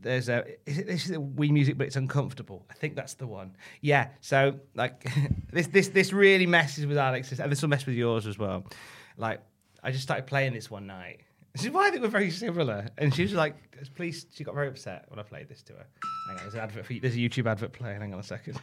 There's 0.00 0.28
a 0.28 0.44
is 0.66 0.78
it, 0.78 0.86
this 0.86 1.10
is 1.10 1.16
Wii 1.16 1.50
music, 1.50 1.76
but 1.76 1.86
it's 1.86 1.96
uncomfortable. 1.96 2.66
I 2.70 2.74
think 2.74 2.94
that's 2.94 3.14
the 3.14 3.26
one. 3.26 3.56
Yeah. 3.80 4.08
So 4.20 4.60
like 4.74 5.06
this 5.52 5.66
this 5.68 5.88
this 5.88 6.12
really 6.12 6.46
messes 6.46 6.86
with 6.86 6.98
Alex's, 6.98 7.40
and 7.40 7.50
this 7.50 7.62
will 7.62 7.68
mess 7.68 7.86
with 7.86 7.96
yours 7.96 8.26
as 8.26 8.38
well. 8.38 8.64
Like 9.16 9.40
I 9.82 9.90
just 9.90 10.04
started 10.04 10.26
playing 10.26 10.52
this 10.52 10.70
one 10.70 10.86
night. 10.86 11.20
This 11.52 11.64
is 11.64 11.70
why 11.70 11.88
I 11.88 11.90
think 11.90 12.02
we're 12.02 12.08
very 12.08 12.30
similar. 12.30 12.88
And 12.98 13.14
she 13.14 13.22
was 13.22 13.34
like, 13.34 13.56
"Please," 13.96 14.26
she 14.32 14.44
got 14.44 14.54
very 14.54 14.68
upset 14.68 15.06
when 15.08 15.18
I 15.18 15.22
played 15.22 15.48
this 15.48 15.62
to 15.64 15.72
her. 15.72 15.86
Hang 16.28 16.36
on, 16.36 16.42
there's 16.44 16.54
an 16.54 16.60
advert 16.60 16.86
for 16.86 16.92
you. 16.92 17.00
There's 17.00 17.14
a 17.14 17.18
YouTube 17.18 17.50
advert 17.50 17.72
playing. 17.72 18.00
Hang 18.00 18.12
on 18.12 18.20
a 18.20 18.22
second. 18.22 18.60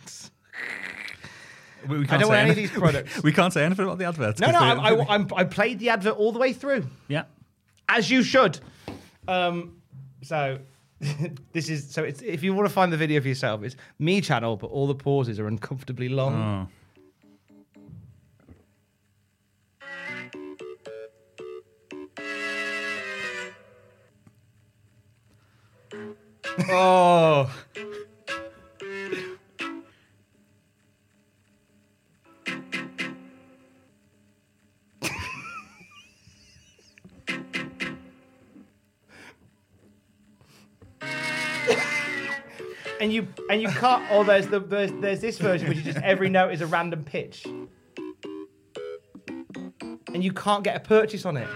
We, 1.88 2.00
we 2.00 2.08
I 2.10 2.18
don't 2.18 2.30
want 2.30 2.40
any 2.40 2.50
of 2.52 2.56
these 2.56 2.72
products. 2.72 3.22
we 3.24 3.32
can't 3.32 3.54
say 3.54 3.64
anything 3.64 3.86
about 3.86 3.98
the 3.98 4.06
adverts. 4.06 4.40
No, 4.40 4.50
no, 4.50 4.60
I, 4.60 4.94
I, 4.94 5.16
I'm, 5.16 5.28
I 5.36 5.44
played 5.44 5.80
the 5.80 5.90
advert 5.90 6.16
all 6.16 6.32
the 6.32 6.40
way 6.40 6.54
through, 6.54 6.88
yeah. 7.08 7.26
as 7.88 8.10
you 8.10 8.24
should. 8.24 8.60
Um, 9.28 9.82
so 10.24 10.60
this 11.52 11.70
is 11.70 11.90
so 11.90 12.04
it's 12.04 12.22
if 12.22 12.42
you 12.44 12.54
want 12.54 12.68
to 12.68 12.74
find 12.74 12.92
the 12.92 12.98
video 12.98 13.20
for 13.22 13.28
yourself, 13.28 13.64
it's 13.64 13.76
me 14.00 14.22
channel, 14.22 14.56
but 14.56 14.68
all 14.68 14.88
the 14.88 14.96
pauses 14.96 15.40
are 15.40 15.48
uncomfortably 15.48 16.10
long. 16.10 16.70
Oh. 26.70 27.52
oh. 27.78 27.92
And 43.06 43.14
you 43.14 43.28
and 43.52 43.62
you 43.62 43.68
can't. 43.68 44.04
Or 44.12 44.26
there's 44.26 44.48
the 44.48 44.60
there's, 44.60 44.92
there's 44.94 45.22
this 45.22 45.38
version 45.38 45.70
which 45.70 45.78
is 45.78 45.84
just 45.84 46.00
every 46.00 46.28
note 46.28 46.52
is 46.52 46.62
a 46.62 46.66
random 46.66 47.04
pitch, 47.04 47.46
and 47.46 47.70
you 50.24 50.34
can't 50.34 50.64
get 50.64 50.76
a 50.76 50.80
purchase 50.80 51.24
on 51.24 51.38
it. 51.38 51.48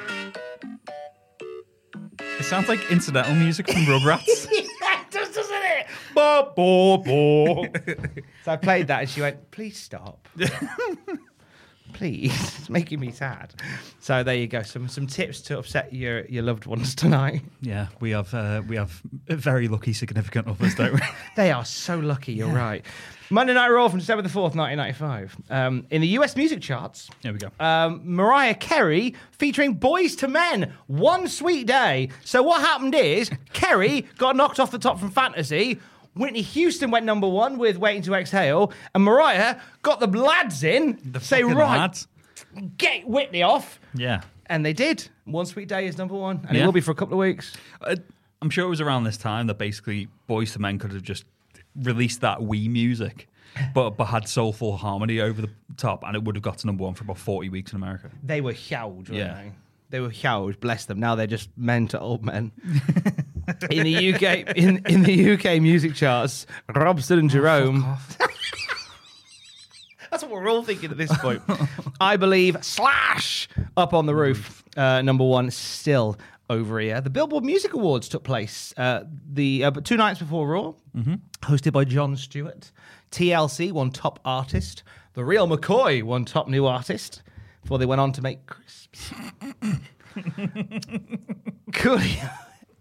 It 2.19 2.43
sounds 2.43 2.69
like 2.69 2.91
incidental 2.91 3.33
music 3.33 3.67
from 3.67 3.81
Rugrats. 3.85 4.27
yeah, 4.51 5.01
it 5.01 5.09
does, 5.09 5.33
doesn't 5.33 5.55
it? 5.55 5.87
Bo, 6.13 6.53
bo, 6.55 6.97
bo. 6.99 7.65
so 8.45 8.51
I 8.51 8.55
played 8.55 8.85
that, 8.85 8.99
and 8.99 9.09
she 9.09 9.21
went, 9.21 9.49
"Please 9.49 9.75
stop." 9.75 10.29
Please, 11.99 12.31
it's 12.59 12.69
making 12.69 13.01
me 13.01 13.11
sad. 13.11 13.53
So 13.99 14.23
there 14.23 14.35
you 14.35 14.47
go. 14.47 14.61
Some 14.61 14.87
some 14.87 15.05
tips 15.05 15.41
to 15.41 15.59
upset 15.59 15.91
your 15.93 16.25
your 16.27 16.43
loved 16.43 16.65
ones 16.65 16.95
tonight. 17.03 17.41
yeah, 17.61 17.87
we 17.99 18.11
have 18.11 18.33
uh, 18.33 18.61
we 18.65 18.77
have 18.77 19.01
very 19.27 19.67
lucky 19.67 19.91
significant 19.91 20.47
others, 20.47 20.75
don't 20.75 20.93
we? 20.93 21.01
They 21.35 21.51
are 21.51 21.65
so 21.65 21.99
lucky. 21.99 22.31
You're 22.33 22.47
right. 22.47 22.85
Monday 23.31 23.53
Night 23.53 23.67
Raw 23.69 23.87
from 23.89 23.99
December 23.99 24.21
the 24.23 24.29
fourth, 24.29 24.55
nineteen 24.55 24.77
ninety 24.77 24.97
five. 24.97 25.35
Um, 25.49 25.85
in 25.91 25.99
the 26.01 26.07
U.S. 26.19 26.35
music 26.37 26.61
charts, 26.61 27.09
Here 27.21 27.33
we 27.33 27.37
go. 27.39 27.49
um, 27.59 28.01
Mariah 28.05 28.55
Carey 28.55 29.13
featuring 29.33 29.77
Boyz 29.77 30.21
II 30.23 30.29
Men, 30.29 30.73
One 30.87 31.27
Sweet 31.27 31.67
Day. 31.67 32.09
So 32.23 32.41
what 32.41 32.61
happened 32.61 32.95
is 32.95 33.29
Carey 33.53 34.07
got 34.17 34.35
knocked 34.37 34.59
off 34.59 34.71
the 34.71 34.79
top 34.79 34.99
from 34.99 35.11
Fantasy. 35.11 35.79
Whitney 36.15 36.41
Houston 36.41 36.91
went 36.91 37.05
number 37.05 37.27
one 37.27 37.57
with 37.57 37.77
Waiting 37.77 38.01
to 38.03 38.13
Exhale, 38.15 38.71
and 38.93 39.03
Mariah 39.03 39.57
got 39.81 39.99
the 39.99 40.07
lads 40.07 40.63
in. 40.63 40.99
The 41.03 41.19
say 41.19 41.43
right, 41.43 41.55
lads. 41.79 42.07
get 42.77 43.07
Whitney 43.07 43.43
off, 43.43 43.79
Yeah. 43.93 44.21
and 44.47 44.65
they 44.65 44.73
did. 44.73 45.07
One 45.25 45.45
Sweet 45.45 45.67
Day 45.69 45.85
is 45.87 45.97
number 45.97 46.15
one, 46.15 46.45
and 46.47 46.57
it 46.57 46.65
will 46.65 46.71
be 46.71 46.81
for 46.81 46.91
a 46.91 46.95
couple 46.95 47.13
of 47.13 47.19
weeks. 47.19 47.55
Uh, 47.81 47.95
I'm 48.41 48.49
sure 48.49 48.65
it 48.65 48.69
was 48.69 48.81
around 48.81 49.03
this 49.03 49.17
time 49.17 49.47
that 49.47 49.57
basically 49.57 50.07
Boyz 50.29 50.55
II 50.57 50.61
Men 50.61 50.79
could 50.79 50.91
have 50.93 51.03
just 51.03 51.25
released 51.75 52.21
that 52.21 52.39
Wii 52.39 52.69
music, 52.69 53.27
but 53.73 53.91
but 53.91 54.05
had 54.05 54.27
soulful 54.27 54.77
harmony 54.77 55.19
over 55.21 55.41
the 55.41 55.49
top, 55.77 56.03
and 56.05 56.15
it 56.15 56.23
would 56.23 56.35
have 56.35 56.43
got 56.43 56.57
to 56.59 56.67
number 56.67 56.83
one 56.83 56.93
for 56.95 57.03
about 57.03 57.17
40 57.17 57.49
weeks 57.49 57.71
in 57.71 57.77
America. 57.77 58.09
They 58.23 58.41
were 58.41 58.53
huge, 58.53 59.09
Yeah. 59.09 59.33
they? 59.35 59.51
They 59.91 59.99
were 60.01 60.09
huge, 60.11 60.59
bless 60.59 60.85
them. 60.85 60.99
Now 60.99 61.15
they're 61.15 61.25
just 61.27 61.49
men 61.57 61.87
to 61.89 61.99
old 61.99 62.23
men. 62.23 62.51
In 63.69 63.83
the 63.83 64.13
UK, 64.13 64.55
in, 64.57 64.85
in 64.85 65.03
the 65.03 65.31
UK 65.33 65.61
music 65.61 65.93
charts, 65.95 66.45
Robson 66.73 67.19
and 67.19 67.29
Jerome. 67.29 67.97
That's 70.11 70.23
what 70.23 70.31
we're 70.31 70.49
all 70.49 70.63
thinking 70.63 70.91
at 70.91 70.97
this 70.97 71.15
point. 71.17 71.41
I 72.01 72.17
believe 72.17 72.57
Slash 72.61 73.47
up 73.77 73.93
on 73.93 74.05
the 74.05 74.15
roof, 74.15 74.63
uh, 74.75 75.01
number 75.01 75.23
one, 75.23 75.51
still 75.51 76.17
over 76.49 76.79
here. 76.79 76.99
The 76.99 77.11
Billboard 77.11 77.43
Music 77.45 77.73
Awards 77.73 78.09
took 78.09 78.23
place 78.23 78.73
uh, 78.77 79.03
the 79.31 79.65
uh, 79.65 79.71
two 79.71 79.97
nights 79.97 80.19
before 80.19 80.47
Raw, 80.47 80.73
hosted 81.41 81.73
by 81.73 81.83
John 81.85 82.15
Stewart. 82.17 82.71
TLC 83.11 83.71
won 83.71 83.91
Top 83.91 84.19
Artist. 84.25 84.83
The 85.13 85.23
Real 85.23 85.47
McCoy 85.47 86.01
won 86.03 86.25
Top 86.25 86.47
New 86.47 86.65
Artist 86.65 87.21
before 87.61 87.77
they 87.77 87.85
went 87.85 88.01
on 88.01 88.11
to 88.13 88.21
make 88.21 88.45
Crisps. 88.47 89.11
Coolio. 91.71 92.31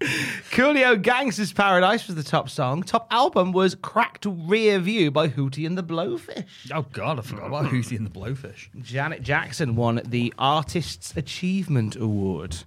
Coolio 0.01 1.01
Gangster's 1.01 1.53
Paradise 1.53 2.07
was 2.07 2.15
the 2.15 2.23
top 2.23 2.49
song. 2.49 2.83
Top 2.83 3.09
album 3.11 3.51
was 3.53 3.75
Cracked 3.75 4.27
Rear 4.29 4.79
View 4.79 5.11
by 5.11 5.29
Hootie 5.29 5.67
and 5.67 5.77
the 5.77 5.83
Blowfish. 5.83 6.47
Oh 6.73 6.87
God, 6.93 7.19
I 7.19 7.23
forgot 7.23 7.49
about 7.49 7.67
Hootie 7.67 7.97
and 7.97 8.07
the 8.07 8.11
Blowfish. 8.11 8.69
Janet 8.81 9.23
Jackson 9.23 9.75
won 9.75 10.01
the 10.05 10.33
Artist's 10.39 11.17
Achievement 11.17 11.97
Award. 11.97 12.59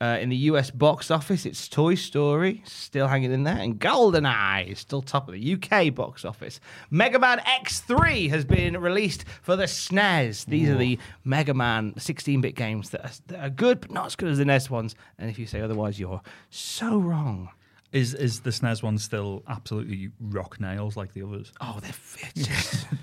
Uh, 0.00 0.16
in 0.20 0.28
the 0.28 0.36
US 0.36 0.70
box 0.70 1.10
office, 1.10 1.44
it's 1.44 1.66
Toy 1.68 1.96
Story, 1.96 2.62
still 2.64 3.08
hanging 3.08 3.32
in 3.32 3.42
there, 3.42 3.58
and 3.58 3.80
GoldenEye, 3.80 4.68
is 4.68 4.78
still 4.78 5.02
top 5.02 5.28
of 5.28 5.34
the 5.34 5.54
UK 5.54 5.92
box 5.92 6.24
office. 6.24 6.60
Mega 6.90 7.18
Man 7.18 7.38
X3 7.40 8.30
has 8.30 8.44
been 8.44 8.78
released 8.80 9.24
for 9.42 9.56
the 9.56 9.64
SNES. 9.64 10.46
These 10.46 10.68
are 10.68 10.76
the 10.76 10.98
Mega 11.24 11.52
Man 11.52 11.94
16 11.98 12.40
bit 12.40 12.54
games 12.54 12.90
that 12.90 13.04
are, 13.04 13.10
that 13.26 13.44
are 13.44 13.50
good, 13.50 13.80
but 13.80 13.90
not 13.90 14.06
as 14.06 14.14
good 14.14 14.28
as 14.28 14.38
the 14.38 14.44
NES 14.44 14.70
ones. 14.70 14.94
And 15.18 15.28
if 15.28 15.38
you 15.38 15.46
say 15.46 15.60
otherwise, 15.60 15.98
you're 15.98 16.22
so 16.50 16.98
wrong. 16.98 17.48
Is 17.90 18.12
is 18.12 18.40
the 18.40 18.50
SNES 18.50 18.82
one 18.82 18.98
still 18.98 19.42
absolutely 19.48 20.10
rock 20.20 20.60
nails 20.60 20.94
like 20.94 21.14
the 21.14 21.22
others? 21.22 21.52
Oh, 21.60 21.78
they're. 21.80 21.92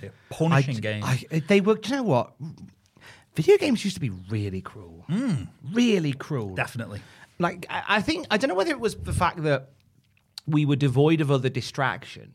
They're 0.02 0.12
punishing 0.30 0.78
games. 0.78 1.04
I, 1.06 1.40
they 1.48 1.60
were. 1.60 1.76
Do 1.76 1.90
you 1.90 1.96
know 1.98 2.04
what? 2.04 2.34
Video 3.36 3.58
games 3.58 3.84
used 3.84 3.96
to 3.96 4.02
be 4.02 4.12
really 4.30 4.62
cruel. 4.62 5.06
Really 5.72 6.14
cruel. 6.14 6.56
Definitely. 6.56 7.02
Like 7.40 7.66
I, 7.70 7.84
I 7.98 8.02
think 8.02 8.28
I 8.32 8.38
don't 8.38 8.48
know 8.48 8.56
whether 8.56 8.72
it 8.72 8.80
was 8.80 8.96
the 8.96 9.14
fact 9.14 9.44
that 9.44 9.72
we 10.48 10.66
were 10.66 10.76
devoid 10.76 11.22
of 11.22 11.32
other 11.32 11.50
distraction. 11.50 12.34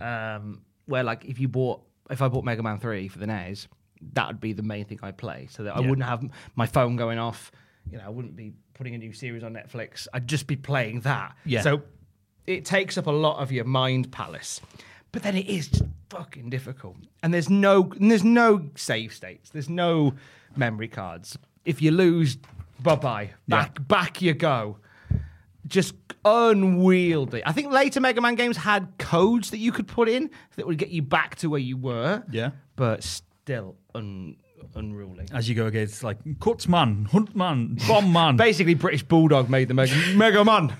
Um, 0.00 0.62
where 0.86 1.02
like 1.02 1.24
if 1.24 1.38
you 1.38 1.48
bought 1.48 1.82
if 2.10 2.22
I 2.22 2.28
bought 2.28 2.44
Mega 2.44 2.62
Man 2.62 2.78
Three 2.78 3.08
for 3.08 3.18
the 3.18 3.26
NES, 3.26 3.68
that 4.12 4.28
would 4.28 4.40
be 4.40 4.52
the 4.52 4.62
main 4.62 4.84
thing 4.84 5.00
I 5.02 5.10
play. 5.10 5.48
So 5.50 5.64
that 5.64 5.76
I 5.76 5.80
wouldn't 5.80 6.04
have 6.04 6.24
my 6.54 6.66
phone 6.66 6.96
going 6.96 7.18
off. 7.18 7.50
You 7.90 7.98
know, 7.98 8.04
I 8.06 8.08
wouldn't 8.10 8.36
be 8.36 8.52
putting 8.74 8.94
a 8.94 8.98
new 8.98 9.12
series 9.12 9.42
on 9.42 9.54
Netflix. 9.54 10.06
I'd 10.12 10.26
just 10.26 10.46
be 10.46 10.56
playing 10.56 11.00
that. 11.00 11.36
Yeah. 11.44 11.62
So 11.62 11.82
it 12.46 12.64
takes 12.64 12.96
up 12.98 13.06
a 13.06 13.12
lot 13.12 13.40
of 13.42 13.52
your 13.52 13.64
mind 13.64 14.12
palace. 14.12 14.60
But 15.14 15.22
then 15.22 15.36
it 15.36 15.46
is 15.46 15.68
just 15.68 15.84
fucking 16.10 16.50
difficult. 16.50 16.96
And 17.22 17.32
there's 17.32 17.48
no 17.48 17.92
and 18.00 18.10
there's 18.10 18.24
no 18.24 18.68
save 18.74 19.14
states. 19.14 19.48
There's 19.50 19.68
no 19.68 20.14
memory 20.56 20.88
cards. 20.88 21.38
If 21.64 21.80
you 21.80 21.92
lose, 21.92 22.36
bye 22.82 22.96
bye. 22.96 23.30
Back 23.46 23.86
back 23.86 24.20
you 24.20 24.34
go. 24.34 24.78
Just 25.68 25.94
unwieldy. 26.24 27.42
I 27.46 27.52
think 27.52 27.72
later 27.72 28.00
Mega 28.00 28.20
Man 28.20 28.34
games 28.34 28.56
had 28.56 28.88
codes 28.98 29.50
that 29.50 29.58
you 29.58 29.70
could 29.70 29.86
put 29.86 30.08
in 30.08 30.30
that 30.56 30.66
would 30.66 30.78
get 30.78 30.88
you 30.88 31.02
back 31.02 31.36
to 31.36 31.48
where 31.48 31.60
you 31.60 31.76
were. 31.76 32.24
Yeah. 32.28 32.50
But 32.74 33.04
still 33.04 33.76
un, 33.94 34.34
unruly. 34.74 35.26
As 35.32 35.48
you 35.48 35.54
go 35.54 35.66
against 35.66 36.02
like 36.02 36.24
Cutsman, 36.40 37.08
Huntman, 37.08 37.78
Bombman, 37.82 38.36
Basically, 38.36 38.74
British 38.74 39.04
Bulldog 39.04 39.48
made 39.48 39.68
the 39.68 39.74
Mega, 39.74 39.94
Mega 40.16 40.44
Man. 40.44 40.74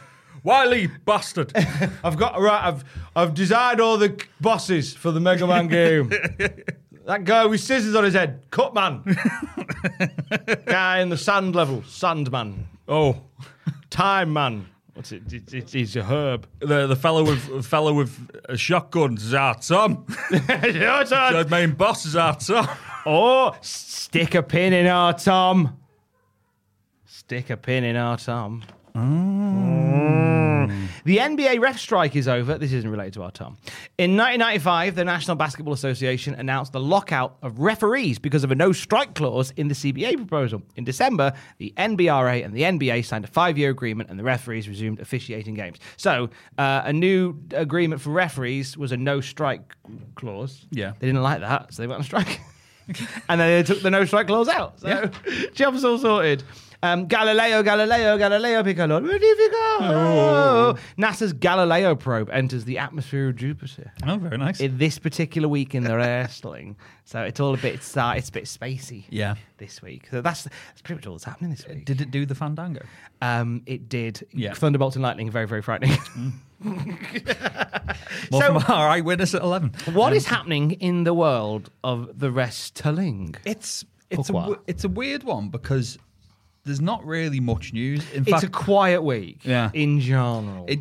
Wily 0.45 0.89
bastard. 1.07 1.53
I've 2.05 2.19
got 2.19 2.39
right. 2.39 2.67
I've 2.67 2.85
I've 3.17 3.35
designed 3.35 3.81
all 3.81 3.97
the 3.97 4.23
bosses 4.41 4.95
for 4.95 5.11
the 5.11 5.19
Mega 5.19 5.47
Man 5.47 5.69
game. 5.69 6.09
that 7.07 7.25
guy 7.25 7.47
with 7.47 7.61
scissors 7.61 7.95
on 7.95 8.05
his 8.05 8.13
head, 8.13 8.43
Cut 8.51 8.75
Man. 8.75 9.03
guy 10.67 11.01
in 11.01 11.09
the 11.09 11.17
sand 11.17 11.57
level, 11.57 11.83
Sandman. 11.85 12.69
oh, 12.87 13.23
Time 13.89 14.35
Man. 14.35 14.67
What's 14.93 15.13
it? 15.13 15.23
It's, 15.33 15.53
it's, 15.55 15.75
it's 15.75 15.97
a 15.97 16.05
herb. 16.05 16.47
The 16.61 16.87
the 16.87 16.95
fellow 16.95 17.25
with 17.25 17.65
fellow 17.65 17.95
with 17.95 18.15
a 18.49 18.57
shotgun 18.57 19.17
is 19.17 19.33
our 19.33 19.55
Tom. 19.55 20.05
the 20.31 21.47
main 21.51 21.73
boss 21.73 22.05
is 22.05 22.17
our 22.17 22.37
Oh, 23.07 23.57
stick 23.63 24.35
a 24.35 24.43
pin 24.43 24.75
in 24.75 24.87
our 24.87 25.15
Tom. 25.15 25.79
Stick 27.07 27.49
a 27.49 27.57
pin 27.57 27.85
in 27.85 27.97
our 27.97 28.19
Tom. 28.19 28.63
Mm. 28.97 30.89
The 31.05 31.19
NBA 31.19 31.61
ref 31.61 31.79
strike 31.79 32.17
is 32.17 32.29
over. 32.29 32.57
This 32.57 32.73
isn't 32.73 32.89
related 32.89 33.15
to 33.15 33.23
our 33.25 33.31
Tom. 33.31 33.59
In 33.99 34.17
1995, 34.17 34.95
the 34.95 35.05
National 35.05 35.37
Basketball 35.37 35.75
Association 35.75 36.35
announced 36.35 36.73
the 36.73 36.81
lockout 36.81 37.37
of 37.43 37.59
referees 37.59 38.19
because 38.19 38.45
of 38.45 38.51
a 38.53 38.55
no 38.55 38.73
strike 38.73 39.15
clause 39.15 39.53
in 39.57 39.69
the 39.69 39.75
CBA 39.75 40.17
proposal. 40.17 40.63
In 40.77 40.85
December, 40.85 41.33
the 41.59 41.75
NBRA 41.77 42.45
and 42.45 42.55
the 42.55 42.63
NBA 42.63 43.05
signed 43.05 43.25
a 43.25 43.29
five 43.29 43.59
year 43.59 43.71
agreement 43.71 44.11
and 44.11 44.19
the 44.19 44.25
referees 44.25 44.69
resumed 44.69 45.01
officiating 45.01 45.55
games. 45.55 45.79
So, 45.97 46.31
uh, 46.57 46.83
a 46.85 46.93
new 46.93 47.39
agreement 47.53 48.01
for 48.01 48.11
referees 48.11 48.79
was 48.79 48.93
a 48.93 48.97
no 48.97 49.21
strike 49.21 49.75
clause. 50.15 50.67
Yeah. 50.71 50.93
They 50.99 51.09
didn't 51.09 51.23
like 51.23 51.41
that, 51.41 51.75
so 51.75 51.83
they 51.83 51.87
went 51.89 51.99
on 51.99 52.05
strike. 52.05 52.41
and 53.29 53.41
then 53.41 53.49
they 53.49 53.63
took 53.63 53.83
the 53.83 53.91
no 53.91 54.05
strike 54.05 54.29
clause 54.29 54.49
out. 54.49 54.81
So, 54.81 55.11
job's 55.53 55.85
all 55.85 55.99
sorted. 55.99 56.45
Um, 56.85 57.07
Galileo, 57.07 57.63
Galileo, 57.63 58.19
Galileo 58.19 58.63
Piccolo, 58.63 59.01
Magnifico. 59.01 60.75
NASA's 60.99 61.33
Galileo 61.33 61.95
probe 61.95 62.29
enters 62.31 62.67
the 62.67 62.77
atmosphere 62.77 63.31
of 63.31 63.37
Jupiter. 63.37 63.91
Oh, 64.07 64.19
very 64.19 64.37
nice. 64.37 64.61
In 64.61 64.77
this 64.77 64.99
particular 64.99 65.49
week 65.49 65.75
in 65.75 65.85
their 65.85 65.99
air 65.99 66.29
sling. 66.29 66.77
So 67.07 67.23
it's 67.23 67.41
all 67.41 67.55
a 67.55 67.57
bit 67.57 67.77
it's, 67.77 67.97
uh, 67.97 68.13
it's 68.17 68.29
a 68.29 68.33
bit 68.33 68.45
spacey 68.45 69.05
Yeah. 69.09 69.37
this 69.57 69.81
week. 69.81 70.09
So 70.11 70.21
that's 70.21 70.43
that's 70.45 70.83
pretty 70.83 70.99
much 70.99 71.07
all 71.07 71.15
that's 71.15 71.25
happening 71.25 71.53
this 71.53 71.67
week. 71.67 71.87
Did 71.87 72.03
it 72.03 72.11
do 72.11 72.27
the 72.27 72.35
fandango? 72.35 72.83
Um, 73.23 73.63
it 73.65 73.89
did. 73.89 74.27
Yeah. 74.35 74.53
Thunderbolts 74.53 74.95
and 74.97 75.03
lightning, 75.03 75.31
very 75.31 75.47
very 75.47 75.63
frightening. 75.63 75.97
More 76.61 78.43
So- 78.43 78.61
from 78.61 78.77
our 78.77 78.89
eyewitness 78.91 79.35
at 79.35 79.41
eleven. 79.41 79.73
what 79.95 80.13
is 80.13 80.27
happening 80.27 80.73
in 80.73 81.05
the 81.05 81.15
world 81.15 81.71
of 81.83 82.19
the 82.19 82.31
wrestling? 82.31 83.37
It's 83.47 83.87
it's 84.11 84.29
a, 84.29 84.33
Pourquoi? 84.33 84.59
it's 84.67 84.85
a 84.85 84.89
weird 84.89 85.25
one 85.25 85.49
because 85.49 85.99
there's 86.65 86.81
not 86.81 87.05
really 87.05 87.41
much 87.41 87.73
news. 87.73 88.09
In 88.13 88.23
It's 88.23 88.31
fact, 88.31 88.45
a 88.45 88.49
quiet 88.49 89.03
week. 89.03 89.41
Yeah. 89.45 89.71
In 89.75 90.01
general. 90.01 90.65
it, 90.69 90.81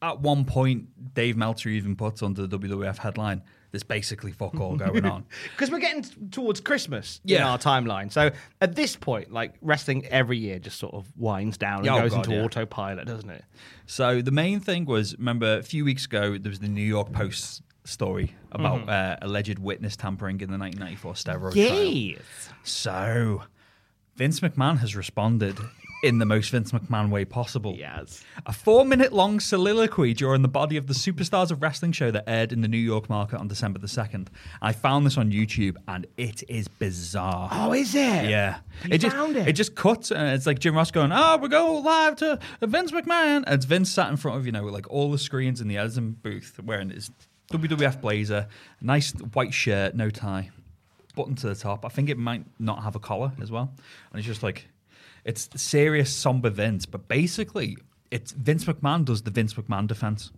at 0.00 0.20
one 0.20 0.44
point, 0.44 1.14
Dave 1.14 1.36
Meltzer 1.36 1.68
even 1.68 1.94
puts 1.96 2.22
under 2.22 2.46
the 2.46 2.58
WWF 2.58 2.98
headline, 2.98 3.42
"There's 3.70 3.84
basically 3.84 4.32
fuck 4.32 4.58
all 4.58 4.76
going 4.76 5.04
on." 5.04 5.24
Because 5.52 5.70
we're 5.70 5.78
getting 5.78 6.02
t- 6.02 6.10
towards 6.32 6.60
Christmas 6.60 7.20
in 7.24 7.30
Yeah. 7.36 7.48
our 7.50 7.58
timeline. 7.58 8.10
So 8.10 8.30
at 8.60 8.74
this 8.74 8.96
point, 8.96 9.30
like 9.32 9.54
wrestling 9.60 10.04
every 10.06 10.38
year 10.38 10.58
just 10.58 10.78
sort 10.78 10.94
of 10.94 11.06
winds 11.16 11.56
down 11.56 11.78
and 11.78 11.86
Yeah, 11.86 11.94
oh 11.96 12.00
goes 12.02 12.10
God, 12.12 12.24
into 12.26 12.36
yeah. 12.36 12.44
autopilot, 12.44 13.06
doesn't 13.06 13.30
it? 13.30 13.44
So 13.86 14.22
the 14.22 14.30
main 14.32 14.58
thing 14.58 14.86
was, 14.86 15.16
remember 15.18 15.58
a 15.58 15.62
few 15.62 15.84
weeks 15.84 16.04
ago 16.06 16.36
there 16.36 16.50
was 16.50 16.58
the 16.60 16.68
New 16.68 16.82
York 16.86 17.12
Post 17.12 17.62
story 17.84 18.34
about 18.50 18.88
uh, 18.88 19.16
alleged 19.22 19.58
witness 19.58 19.96
tampering 19.96 20.40
in 20.40 20.50
the 20.50 20.58
1994 20.58 21.12
steroid 21.14 21.52
trial. 22.16 22.22
So 22.64 23.42
Vince 24.16 24.40
McMahon 24.40 24.78
has 24.78 24.94
responded 24.94 25.56
in 26.02 26.18
the 26.18 26.26
most 26.26 26.50
Vince 26.50 26.72
McMahon 26.72 27.10
way 27.10 27.24
possible. 27.24 27.74
Yes. 27.78 28.24
A 28.44 28.52
four 28.52 28.84
minute 28.84 29.12
long 29.12 29.40
soliloquy 29.40 30.12
during 30.12 30.42
the 30.42 30.48
body 30.48 30.76
of 30.76 30.86
the 30.86 30.94
Superstars 30.94 31.50
of 31.50 31.62
Wrestling 31.62 31.92
show 31.92 32.10
that 32.10 32.24
aired 32.26 32.52
in 32.52 32.60
the 32.60 32.68
New 32.68 32.76
York 32.76 33.08
market 33.08 33.38
on 33.38 33.48
December 33.48 33.78
the 33.78 33.86
2nd. 33.86 34.28
I 34.60 34.72
found 34.72 35.06
this 35.06 35.16
on 35.16 35.30
YouTube 35.30 35.76
and 35.88 36.06
it 36.16 36.42
is 36.48 36.68
bizarre. 36.68 37.48
Oh, 37.52 37.72
is 37.72 37.94
it? 37.94 38.28
Yeah. 38.28 38.58
You 38.84 38.98
just 38.98 39.16
found 39.16 39.36
it? 39.36 39.52
just 39.52 39.74
cuts 39.76 40.10
and 40.10 40.34
it's 40.34 40.46
like 40.46 40.58
Jim 40.58 40.74
Ross 40.74 40.90
going, 40.90 41.10
Oh, 41.12 41.38
we're 41.40 41.48
going 41.48 41.82
live 41.84 42.16
to 42.16 42.38
Vince 42.60 42.90
McMahon. 42.90 43.44
And 43.46 43.54
it's 43.54 43.64
Vince 43.64 43.90
sat 43.90 44.10
in 44.10 44.16
front 44.16 44.36
of, 44.36 44.44
you 44.44 44.52
know, 44.52 44.64
like 44.64 44.90
all 44.90 45.10
the 45.10 45.18
screens 45.18 45.60
in 45.60 45.68
the 45.68 45.78
Edison 45.78 46.12
booth 46.20 46.58
wearing 46.62 46.90
his 46.90 47.10
WWF 47.52 48.00
blazer, 48.00 48.48
nice 48.80 49.12
white 49.12 49.54
shirt, 49.54 49.94
no 49.94 50.10
tie, 50.10 50.50
button 51.14 51.34
to 51.36 51.48
the 51.48 51.54
top. 51.54 51.84
I 51.84 51.88
think 51.88 52.08
it 52.08 52.18
might 52.18 52.44
not 52.58 52.82
have 52.82 52.96
a 52.96 52.98
collar 53.00 53.32
as 53.40 53.50
well. 53.50 53.72
And 54.10 54.18
it's 54.18 54.26
just 54.26 54.42
like 54.42 54.68
it's 55.24 55.48
serious 55.54 56.14
somber 56.14 56.50
Vince, 56.50 56.86
but 56.86 57.08
basically 57.08 57.76
it's 58.10 58.32
Vince 58.32 58.64
McMahon 58.64 59.04
does 59.04 59.22
the 59.22 59.30
Vince 59.30 59.54
McMahon 59.54 59.86
defense. 59.86 60.30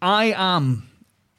I 0.00 0.34
am 0.36 0.90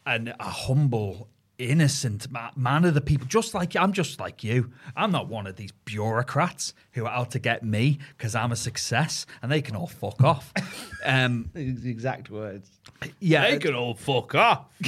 an, 0.06 0.34
a 0.40 0.50
humble, 0.50 1.28
innocent 1.70 2.30
ma- 2.32 2.52
man 2.56 2.86
of 2.86 2.94
the 2.94 3.02
people, 3.02 3.28
just 3.28 3.54
like 3.54 3.76
I'm 3.76 3.94
just 3.94 4.20
like 4.20 4.44
you. 4.44 4.72
I'm 4.96 5.12
not 5.12 5.28
one 5.28 5.48
of 5.48 5.56
these 5.56 5.72
bureaucrats 5.86 6.74
who 6.94 7.06
are 7.06 7.12
out 7.14 7.32
to 7.32 7.40
get 7.40 7.64
me 7.64 8.00
because 8.18 8.36
I'm 8.36 8.52
a 8.52 8.56
success 8.56 9.26
and 9.42 9.52
they 9.52 9.62
can 9.62 9.76
all 9.76 9.88
fuck 9.88 10.24
off. 10.24 10.52
um, 11.06 11.50
The 11.54 11.90
exact 11.90 12.30
words. 12.30 12.70
yeah, 13.20 13.50
they 13.50 13.58
can 13.60 13.74
all 13.76 13.94
fuck 13.96 14.36
off. 14.36 14.66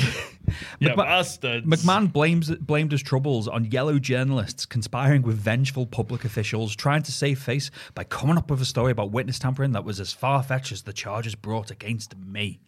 McMahon, 0.82 0.96
bastards. 0.96 1.66
McMahon 1.66 2.12
blames 2.14 2.52
blamed 2.52 2.92
his 2.92 3.02
troubles 3.02 3.48
on 3.48 3.66
yellow 3.66 3.98
journalists 3.98 4.66
conspiring 4.66 5.24
with 5.24 5.38
vengeful 5.38 5.86
public 5.88 6.24
officials, 6.24 6.76
trying 6.76 7.02
to 7.04 7.12
save 7.12 7.40
face 7.40 7.72
by 7.96 8.04
coming 8.04 8.38
up 8.38 8.50
with 8.52 8.62
a 8.62 8.66
story 8.66 8.92
about 8.92 9.12
witness 9.12 9.40
tampering 9.40 9.72
that 9.72 9.84
was 9.84 10.00
as 10.00 10.14
far 10.14 10.44
fetched 10.44 10.72
as 10.72 10.84
the 10.84 10.94
charges 10.94 11.34
brought 11.36 11.72
against 11.72 12.16
me. 12.18 12.60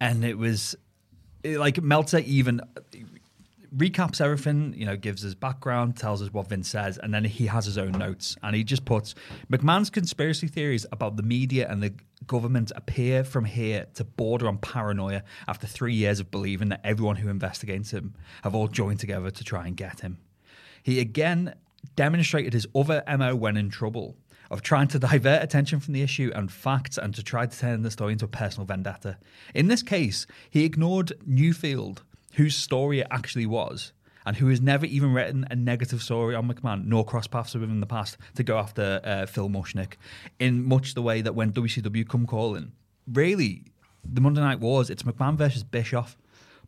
And 0.00 0.24
it 0.24 0.38
was 0.38 0.74
like 1.44 1.80
Meltzer 1.82 2.18
even 2.20 2.60
recaps 3.76 4.20
everything, 4.20 4.74
you 4.76 4.86
know, 4.86 4.96
gives 4.96 5.22
his 5.22 5.34
background, 5.34 5.96
tells 5.96 6.22
us 6.22 6.32
what 6.32 6.48
Vince 6.48 6.68
says, 6.68 6.98
and 6.98 7.12
then 7.12 7.24
he 7.24 7.46
has 7.46 7.66
his 7.66 7.76
own 7.76 7.92
notes. 7.92 8.36
And 8.42 8.56
he 8.56 8.64
just 8.64 8.84
puts 8.84 9.14
McMahon's 9.50 9.90
conspiracy 9.90 10.48
theories 10.48 10.86
about 10.92 11.16
the 11.16 11.22
media 11.22 11.66
and 11.68 11.82
the 11.82 11.94
government 12.26 12.72
appear 12.74 13.24
from 13.24 13.44
here 13.44 13.86
to 13.94 14.04
border 14.04 14.48
on 14.48 14.58
paranoia 14.58 15.22
after 15.46 15.66
three 15.66 15.94
years 15.94 16.20
of 16.20 16.30
believing 16.30 16.70
that 16.70 16.80
everyone 16.82 17.16
who 17.16 17.28
investigates 17.28 17.90
him 17.90 18.14
have 18.42 18.54
all 18.54 18.68
joined 18.68 19.00
together 19.00 19.30
to 19.30 19.44
try 19.44 19.66
and 19.66 19.76
get 19.76 20.00
him. 20.00 20.18
He 20.82 21.00
again 21.00 21.54
demonstrated 21.94 22.52
his 22.52 22.66
other 22.74 23.02
MO 23.18 23.36
when 23.36 23.56
in 23.56 23.70
trouble 23.70 24.16
of 24.50 24.62
trying 24.62 24.88
to 24.88 24.98
divert 24.98 25.42
attention 25.42 25.80
from 25.80 25.94
the 25.94 26.02
issue 26.02 26.30
and 26.34 26.50
facts 26.50 26.98
and 26.98 27.14
to 27.14 27.22
try 27.22 27.46
to 27.46 27.58
turn 27.58 27.82
the 27.82 27.90
story 27.90 28.12
into 28.12 28.24
a 28.24 28.28
personal 28.28 28.66
vendetta. 28.66 29.18
In 29.54 29.66
this 29.68 29.82
case, 29.82 30.26
he 30.48 30.64
ignored 30.64 31.12
Newfield, 31.28 31.98
whose 32.36 32.56
story 32.56 33.00
it 33.00 33.06
actually 33.10 33.46
was, 33.46 33.92
and 34.24 34.36
who 34.36 34.48
has 34.48 34.60
never 34.60 34.86
even 34.86 35.12
written 35.12 35.46
a 35.50 35.56
negative 35.56 36.02
story 36.02 36.34
on 36.34 36.48
McMahon, 36.48 36.86
nor 36.86 37.04
crossed 37.04 37.30
paths 37.30 37.54
with 37.54 37.62
him 37.62 37.70
in 37.70 37.80
the 37.80 37.86
past, 37.86 38.16
to 38.34 38.42
go 38.42 38.58
after 38.58 39.00
uh, 39.04 39.26
Phil 39.26 39.48
Mushnick, 39.48 39.94
in 40.38 40.64
much 40.64 40.94
the 40.94 41.02
way 41.02 41.20
that 41.20 41.34
when 41.34 41.52
WCW 41.52 42.08
come 42.08 42.26
calling, 42.26 42.72
really, 43.12 43.64
the 44.04 44.20
Monday 44.20 44.40
Night 44.40 44.60
Wars, 44.60 44.90
it's 44.90 45.02
McMahon 45.02 45.36
versus 45.36 45.62
Bischoff. 45.64 46.16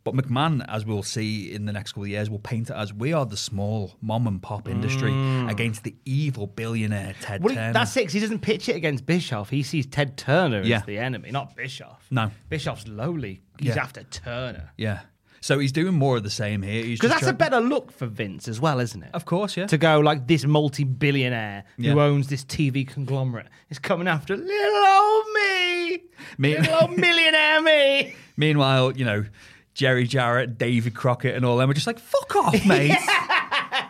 But 0.05 0.13
McMahon, 0.15 0.63
as 0.69 0.85
we'll 0.85 1.03
see 1.03 1.53
in 1.53 1.65
the 1.65 1.73
next 1.73 1.91
couple 1.91 2.03
of 2.03 2.09
years, 2.09 2.29
will 2.29 2.39
paint 2.39 2.69
it 2.69 2.73
as 2.77 2.93
we 2.93 3.11
are 3.11 3.25
the 3.25 3.35
small 3.35 3.97
mom 4.01 4.27
and 4.27 4.41
pop 4.41 4.69
industry 4.69 5.11
against 5.49 5.83
the 5.83 5.93
evil 6.05 6.47
billionaire 6.47 7.15
Ted 7.21 7.43
Well, 7.43 7.53
Turner. 7.53 7.73
that's 7.73 7.97
it. 7.97 8.09
he 8.09 8.21
doesn't 8.21 8.39
pitch 8.39 8.69
it 8.69 8.77
against 8.77 9.05
Bischoff. 9.05 9.49
He 9.49 9.61
sees 9.61 9.85
Ted 9.85 10.15
Turner 10.15 10.61
Yeah. 10.63 10.77
as 10.77 10.83
the 10.85 10.97
enemy, 10.99 11.31
not 11.31 11.53
Bischoff. 11.53 12.07
No. 12.09 12.31
Bischoff's 12.47 12.87
lowly. 12.87 13.41
He's 13.59 13.75
Yeah. 13.75 13.83
after 13.83 14.03
Turner. 14.03 14.71
Yeah. 14.77 15.01
So 15.41 15.59
he's 15.59 15.71
doing 15.71 15.93
more 15.93 16.17
of 16.17 16.23
the 16.23 16.29
same 16.29 16.61
here. 16.61 16.83
Because 16.83 17.09
that's 17.09 17.27
a 17.27 17.33
better 17.33 17.59
look 17.61 17.91
for 17.91 18.05
Vince 18.05 18.47
as 18.47 18.59
well, 18.59 18.79
isn't 18.79 19.01
it? 19.03 19.09
Of 19.13 19.25
course, 19.25 19.55
yeah. 19.57 19.67
To 19.67 19.77
go 19.77 19.99
like 19.99 20.27
this 20.27 20.45
multi-billionaire 20.45 21.63
Yeah. 21.77 21.93
who 21.93 22.01
owns 22.01 22.27
this 22.27 22.43
TV 22.43 22.85
conglomerate 22.87 23.47
is 23.69 23.79
coming 23.79 24.07
after 24.07 24.35
little 24.35 24.85
old 24.85 25.25
me, 25.33 26.03
Me- 26.37 26.57
little 26.57 26.75
old 26.81 26.97
millionaire 26.97 27.61
me. 27.61 28.13
Meanwhile, 28.37 28.97
you 28.97 29.05
know, 29.05 29.25
Jerry 29.73 30.05
Jarrett, 30.07 30.57
David 30.57 30.93
Crockett, 30.93 31.35
and 31.35 31.45
all 31.45 31.57
them 31.57 31.69
are 31.69 31.73
just 31.73 31.87
like, 31.87 31.99
fuck 31.99 32.35
off, 32.35 32.53
mate. 32.65 32.97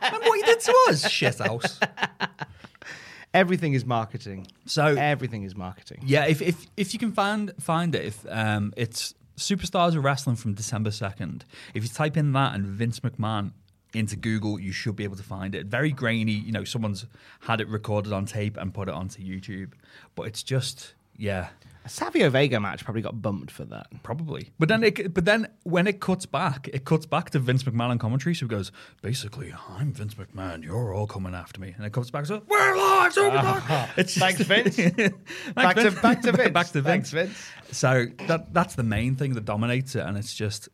Remember 0.03 0.27
what 0.27 0.37
you 0.39 0.45
did 0.45 0.59
to 0.59 0.71
us, 0.89 1.03
shithouse. 1.07 1.79
Everything 3.33 3.73
is 3.73 3.85
marketing. 3.85 4.47
So 4.65 4.85
Everything 4.85 5.43
is 5.43 5.55
marketing. 5.55 6.03
Yeah, 6.05 6.25
if 6.25 6.41
if 6.41 6.65
if 6.75 6.93
you 6.93 6.99
can 6.99 7.11
find 7.11 7.51
find 7.59 7.93
it, 7.93 8.05
if 8.05 8.25
um, 8.27 8.73
it's 8.75 9.13
Superstars 9.39 9.95
of 9.95 10.03
Wrestling 10.03 10.35
from 10.35 10.53
December 10.53 10.91
second. 10.91 11.45
If 11.73 11.83
you 11.83 11.89
type 11.89 12.17
in 12.17 12.33
that 12.33 12.53
and 12.55 12.65
Vince 12.65 12.99
McMahon 12.99 13.51
into 13.93 14.15
Google, 14.15 14.59
you 14.59 14.71
should 14.71 14.95
be 14.95 15.03
able 15.03 15.15
to 15.15 15.23
find 15.23 15.55
it. 15.55 15.65
Very 15.65 15.91
grainy, 15.91 16.33
you 16.33 16.51
know, 16.51 16.63
someone's 16.63 17.05
had 17.41 17.61
it 17.61 17.67
recorded 17.67 18.13
on 18.13 18.25
tape 18.25 18.57
and 18.57 18.73
put 18.73 18.87
it 18.87 18.93
onto 18.93 19.23
YouTube, 19.23 19.71
but 20.15 20.23
it's 20.23 20.43
just 20.43 20.93
yeah. 21.17 21.49
A 21.85 21.89
Savio 21.89 22.29
Vega 22.29 22.59
match 22.59 22.83
probably 22.83 23.01
got 23.01 23.21
bumped 23.21 23.49
for 23.51 23.63
that. 23.65 23.87
Probably, 24.03 24.51
but 24.59 24.67
then 24.69 24.83
it, 24.83 25.13
but 25.13 25.25
then 25.25 25.47
when 25.63 25.87
it 25.87 25.99
cuts 26.01 26.25
back, 26.25 26.67
it 26.73 26.83
cuts 26.85 27.05
back 27.05 27.29
to 27.31 27.39
Vince 27.39 27.63
McMahon 27.63 27.89
on 27.89 27.97
commentary. 27.97 28.35
So 28.35 28.45
he 28.45 28.49
goes, 28.49 28.71
basically, 29.01 29.53
I'm 29.69 29.93
Vince 29.93 30.15
McMahon. 30.15 30.63
You're 30.63 30.93
all 30.93 31.07
coming 31.07 31.33
after 31.33 31.59
me, 31.61 31.73
and 31.77 31.85
it 31.85 31.93
comes 31.93 32.11
back. 32.11 32.25
So 32.25 32.43
we're 32.47 32.75
live, 32.77 33.13
Superstar. 33.13 33.61
Ah. 33.69 33.89
It's 33.97 34.15
Thanks, 34.17 34.41
Vince. 34.41 34.75
Thanks, 34.75 35.13
Back 35.55 35.75
to- 35.77 35.81
Vince. 35.89 36.01
back 36.01 36.21
to 36.21 36.31
Vince. 36.33 36.51
back 36.51 36.67
to 36.67 36.81
Vince. 36.81 36.83
Thanks, 36.83 37.09
Vince. 37.11 37.49
So 37.71 38.07
that 38.27 38.53
that's 38.53 38.75
the 38.75 38.83
main 38.83 39.15
thing 39.15 39.33
that 39.35 39.45
dominates 39.45 39.95
it, 39.95 40.01
and 40.05 40.17
it's 40.17 40.33
just 40.35 40.67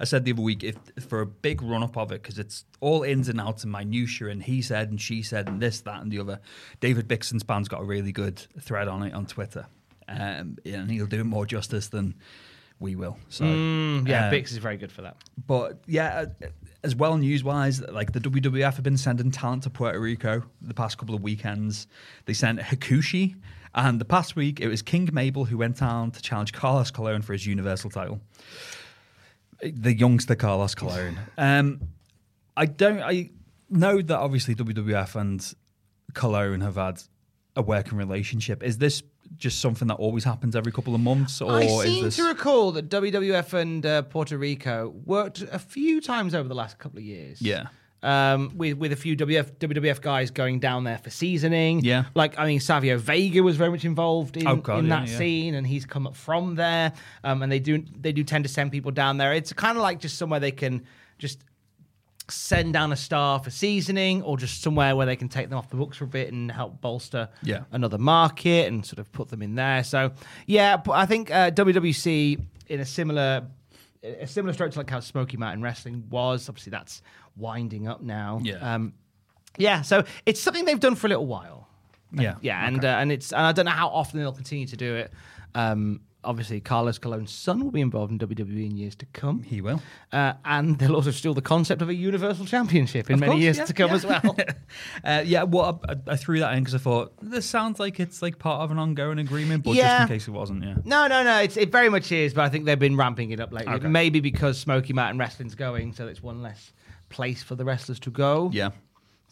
I 0.00 0.04
said 0.04 0.24
the 0.24 0.32
other 0.32 0.42
week 0.42 0.62
if 0.62 0.76
for 1.08 1.20
a 1.20 1.26
big 1.26 1.62
run 1.62 1.82
up 1.82 1.96
of 1.96 2.12
it 2.12 2.22
because 2.22 2.38
it's 2.38 2.64
all 2.80 3.02
ins 3.02 3.28
and 3.28 3.40
outs 3.40 3.64
and 3.64 3.72
minutia 3.72 4.28
and 4.28 4.42
he 4.42 4.60
said 4.62 4.90
and 4.90 5.00
she 5.00 5.22
said 5.22 5.48
and 5.48 5.60
this 5.60 5.80
that 5.82 6.02
and 6.02 6.10
the 6.12 6.18
other. 6.18 6.40
David 6.80 7.08
Bixenspan's 7.08 7.42
band's 7.44 7.68
got 7.68 7.80
a 7.80 7.84
really 7.84 8.12
good 8.12 8.38
thread 8.60 8.88
on 8.88 9.02
it 9.02 9.14
on 9.14 9.26
Twitter, 9.26 9.66
um, 10.08 10.58
and 10.64 10.90
he'll 10.90 11.06
do 11.06 11.20
it 11.20 11.24
more 11.24 11.46
justice 11.46 11.88
than 11.88 12.14
we 12.78 12.94
will. 12.96 13.18
So 13.28 13.44
Mm, 13.44 14.08
yeah, 14.08 14.28
uh, 14.28 14.32
Bix 14.32 14.52
is 14.52 14.58
very 14.58 14.76
good 14.76 14.92
for 14.92 15.02
that. 15.02 15.16
but 15.46 15.80
yeah, 15.86 16.26
uh, 16.42 16.46
as 16.82 16.94
well 16.94 17.16
news 17.18 17.42
wise, 17.44 17.80
like 17.82 18.12
the 18.12 18.20
WWF 18.20 18.74
have 18.74 18.82
been 18.82 18.96
sending 18.96 19.30
talent 19.30 19.62
to 19.64 19.70
Puerto 19.70 19.98
Rico 20.00 20.42
the 20.62 20.74
past 20.74 20.96
couple 20.98 21.14
of 21.14 21.22
weekends. 21.22 21.86
They 22.24 22.32
sent 22.32 22.58
Hakushi, 22.60 23.34
and 23.74 24.00
the 24.00 24.04
past 24.06 24.36
week 24.36 24.60
it 24.60 24.68
was 24.68 24.80
King 24.82 25.08
Mabel 25.12 25.44
who 25.46 25.58
went 25.58 25.78
down 25.78 26.10
to 26.12 26.22
challenge 26.22 26.52
Carlos 26.52 26.90
Colon 26.90 27.22
for 27.22 27.32
his 27.34 27.46
Universal 27.46 27.90
title. 27.90 28.20
The 29.62 29.94
youngster 29.94 30.34
Carlos 30.34 30.74
Colon. 30.74 31.18
Um, 31.36 31.80
I 32.56 32.66
don't. 32.66 33.00
I 33.00 33.30
know 33.68 34.00
that 34.02 34.18
obviously 34.18 34.54
WWF 34.54 35.14
and 35.14 35.54
Colon 36.14 36.60
have 36.60 36.76
had 36.76 37.02
a 37.56 37.62
working 37.62 37.98
relationship. 37.98 38.62
Is 38.62 38.78
this 38.78 39.02
just 39.36 39.60
something 39.60 39.88
that 39.88 39.94
always 39.94 40.24
happens 40.24 40.56
every 40.56 40.72
couple 40.72 40.94
of 40.94 41.00
months, 41.00 41.40
or 41.40 41.52
I 41.52 41.66
seem 41.66 42.04
this? 42.04 42.16
to 42.16 42.24
recall 42.24 42.72
that 42.72 42.88
WWF 42.88 43.52
and 43.54 43.86
uh, 43.86 44.02
Puerto 44.02 44.36
Rico 44.36 44.94
worked 45.04 45.42
a 45.42 45.58
few 45.58 46.00
times 46.00 46.34
over 46.34 46.48
the 46.48 46.54
last 46.54 46.78
couple 46.78 46.98
of 46.98 47.04
years. 47.04 47.40
Yeah. 47.40 47.66
Um, 48.02 48.52
with 48.56 48.78
with 48.78 48.92
a 48.92 48.96
few 48.96 49.14
WF, 49.14 49.52
WWF 49.58 50.00
guys 50.00 50.30
going 50.30 50.58
down 50.58 50.84
there 50.84 50.96
for 50.96 51.10
seasoning. 51.10 51.80
Yeah. 51.84 52.04
Like 52.14 52.38
I 52.38 52.46
mean, 52.46 52.58
Savio 52.60 52.96
Vega 52.96 53.42
was 53.42 53.56
very 53.56 53.70
much 53.70 53.84
involved 53.84 54.38
in, 54.38 54.46
Oh, 54.46 54.56
God, 54.56 54.78
in 54.78 54.86
yeah, 54.86 55.00
that 55.00 55.08
yeah. 55.10 55.18
scene, 55.18 55.54
and 55.54 55.66
he's 55.66 55.84
come 55.84 56.06
up 56.06 56.16
from 56.16 56.54
there. 56.54 56.92
Um, 57.24 57.42
and 57.42 57.52
they 57.52 57.58
do 57.58 57.84
they 58.00 58.12
do 58.12 58.24
tend 58.24 58.44
to 58.44 58.48
send 58.50 58.72
people 58.72 58.90
down 58.90 59.18
there. 59.18 59.34
It's 59.34 59.52
kind 59.52 59.76
of 59.76 59.82
like 59.82 59.98
just 60.00 60.16
somewhere 60.16 60.40
they 60.40 60.50
can 60.50 60.82
just 61.18 61.44
send 62.28 62.72
down 62.72 62.92
a 62.92 62.96
star 62.96 63.40
for 63.40 63.50
seasoning, 63.50 64.22
or 64.22 64.38
just 64.38 64.62
somewhere 64.62 64.94
where 64.96 65.04
they 65.04 65.16
can 65.16 65.28
take 65.28 65.48
them 65.50 65.58
off 65.58 65.68
the 65.68 65.76
books 65.76 65.96
for 65.98 66.04
a 66.04 66.08
bit 66.08 66.32
and 66.32 66.50
help 66.50 66.80
bolster 66.80 67.28
Yeah. 67.42 67.64
another 67.72 67.98
market 67.98 68.68
and 68.68 68.86
sort 68.86 69.00
of 69.00 69.10
put 69.12 69.28
them 69.28 69.42
in 69.42 69.56
there. 69.56 69.82
So 69.84 70.12
yeah, 70.46 70.80
I 70.90 71.06
think 71.06 71.30
uh, 71.30 71.50
WWC 71.50 72.40
in 72.68 72.80
a 72.80 72.86
similar 72.86 73.46
a 74.02 74.26
similar 74.26 74.54
to 74.54 74.78
like 74.78 74.90
how 74.90 75.00
Smoky 75.00 75.36
Mountain 75.36 75.62
Wrestling 75.62 76.04
was. 76.10 76.48
Obviously, 76.48 76.70
that's 76.70 77.02
winding 77.36 77.88
up 77.88 78.02
now. 78.02 78.40
Yeah. 78.42 78.74
Um, 78.74 78.94
yeah. 79.58 79.82
So 79.82 80.04
it's 80.26 80.40
something 80.40 80.64
they've 80.64 80.80
done 80.80 80.94
for 80.94 81.06
a 81.06 81.10
little 81.10 81.26
while. 81.26 81.68
yeah, 82.12 82.36
Yeah, 82.40 82.66
and 82.66 82.84
uh, 82.84 82.88
and 82.88 83.12
it's 83.12 83.32
and 83.32 83.42
I 83.42 83.52
don't 83.52 83.66
know 83.66 83.72
how 83.72 83.88
often 83.88 84.20
they'll 84.20 84.32
continue 84.32 84.66
to 84.66 84.76
do 84.76 84.96
it. 84.96 85.12
Um, 85.54 86.00
obviously, 86.24 86.60
Carlos 86.60 86.98
Colon's 86.98 87.30
son 87.32 87.64
will 87.64 87.70
be 87.70 87.80
involved 87.80 88.12
in 88.12 88.18
WWE 88.18 88.66
in 88.70 88.76
years 88.76 88.94
to 88.96 89.06
come. 89.06 89.42
he 89.42 89.60
will. 89.60 89.82
Uh, 90.12 90.34
and 90.44 90.78
they'll 90.78 90.94
also 90.94 91.10
steal 91.10 91.34
the 91.34 91.42
concept 91.42 91.82
of 91.82 91.88
a 91.88 91.94
Universal 91.94 92.46
Championship 92.46 93.08
in 93.08 93.14
Of 93.14 93.20
many 93.20 93.32
course, 93.32 93.42
years 93.42 93.58
yeah, 93.58 93.64
to 93.64 93.72
come 93.72 93.90
yeah. 93.90 93.96
as 93.96 94.06
well. 94.06 94.36
Uh, 95.02 95.22
yeah, 95.24 95.42
well, 95.42 95.80
I, 95.88 96.12
I 96.12 96.16
threw 96.16 96.38
that 96.40 96.52
in 96.54 96.60
because 96.60 96.74
I 96.74 96.78
thought 96.78 97.12
this 97.22 97.46
sounds 97.46 97.80
like 97.80 97.98
it's 97.98 98.22
like 98.22 98.38
part 98.38 98.62
of 98.62 98.70
an 98.70 98.78
ongoing 98.78 99.18
agreement, 99.18 99.64
but 99.64 99.74
just 99.74 100.02
in 100.02 100.08
case 100.08 100.28
it 100.28 100.30
wasn't, 100.30 100.62
yeah. 100.62 100.76
No, 100.84 101.06
no, 101.06 101.24
no. 101.24 101.40
It's, 101.40 101.56
it 101.56 101.72
very 101.72 101.88
much 101.88 102.12
is, 102.12 102.34
but 102.34 102.42
I 102.42 102.48
think 102.50 102.66
they've 102.66 102.78
been 102.78 102.96
ramping 102.96 103.30
it 103.30 103.40
up 103.40 103.52
lately. 103.52 103.72
Okay. 103.74 103.88
Maybe 103.88 104.20
because 104.20 104.58
Smoky 104.58 104.92
Mountain 104.92 105.18
Wrestling's 105.18 105.54
going, 105.54 105.92
so 105.92 106.06
it's 106.06 106.22
one 106.22 106.42
less 106.42 106.72
place 107.08 107.42
for 107.42 107.54
the 107.54 107.64
wrestlers 107.64 107.98
to 108.00 108.10
go. 108.10 108.50
Yeah. 108.52 108.70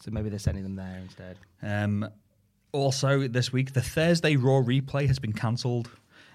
So 0.01 0.11
maybe 0.11 0.29
they're 0.29 0.39
sending 0.39 0.63
them 0.63 0.75
there 0.75 0.99
instead. 1.01 1.37
Um, 1.61 2.09
also, 2.71 3.27
this 3.27 3.51
week, 3.51 3.73
the 3.73 3.81
Thursday 3.81 4.35
Raw 4.35 4.61
replay 4.61 5.07
has 5.07 5.19
been 5.19 5.33
cancelled. 5.33 5.89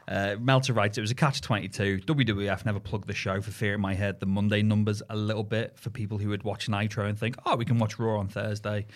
Uh, 0.07 0.37
Meltzer 0.39 0.73
writes, 0.73 0.99
it 0.99 1.01
was 1.01 1.11
a 1.11 1.15
catch 1.15 1.41
22. 1.41 2.01
WWF 2.07 2.65
never 2.67 2.81
plugged 2.81 3.07
the 3.07 3.15
show 3.15 3.41
for 3.41 3.51
fear 3.51 3.75
it 3.75 3.79
might 3.79 3.97
hurt 3.97 4.21
the 4.21 4.27
Monday 4.27 4.63
numbers 4.63 5.03
a 5.09 5.17
little 5.17 5.45
bit 5.45 5.79
for 5.79 5.91
people 5.91 6.19
who 6.19 6.29
would 6.29 6.43
watch 6.43 6.69
Nitro 6.69 7.07
and 7.07 7.19
think, 7.19 7.37
oh, 7.47 7.57
we 7.57 7.65
can 7.65 7.79
watch 7.79 7.99
Raw 7.99 8.19
on 8.19 8.29
Thursday. 8.29 8.87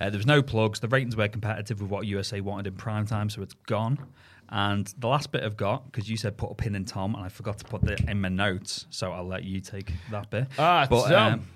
Uh, 0.00 0.10
there 0.10 0.18
was 0.18 0.26
no 0.26 0.42
plugs. 0.42 0.80
The 0.80 0.88
ratings 0.88 1.16
were 1.16 1.28
competitive 1.28 1.80
with 1.80 1.90
what 1.90 2.06
USA 2.06 2.40
wanted 2.40 2.66
in 2.66 2.74
prime 2.74 3.06
time, 3.06 3.30
so 3.30 3.42
it's 3.42 3.54
gone. 3.66 3.98
And 4.50 4.92
the 4.98 5.08
last 5.08 5.30
bit 5.30 5.42
I've 5.42 5.56
got, 5.56 5.90
because 5.90 6.08
you 6.08 6.16
said 6.16 6.36
put 6.38 6.50
a 6.50 6.54
pin 6.54 6.74
in 6.74 6.84
Tom, 6.84 7.14
and 7.14 7.24
I 7.24 7.28
forgot 7.28 7.58
to 7.58 7.64
put 7.64 7.82
that 7.82 8.00
in 8.08 8.20
my 8.20 8.28
notes, 8.28 8.86
so 8.90 9.12
I'll 9.12 9.26
let 9.26 9.44
you 9.44 9.60
take 9.60 9.92
that 10.10 10.30
bit. 10.30 10.46
Ah, 10.58 10.86
Tom. 10.86 11.12
um, 11.12 11.48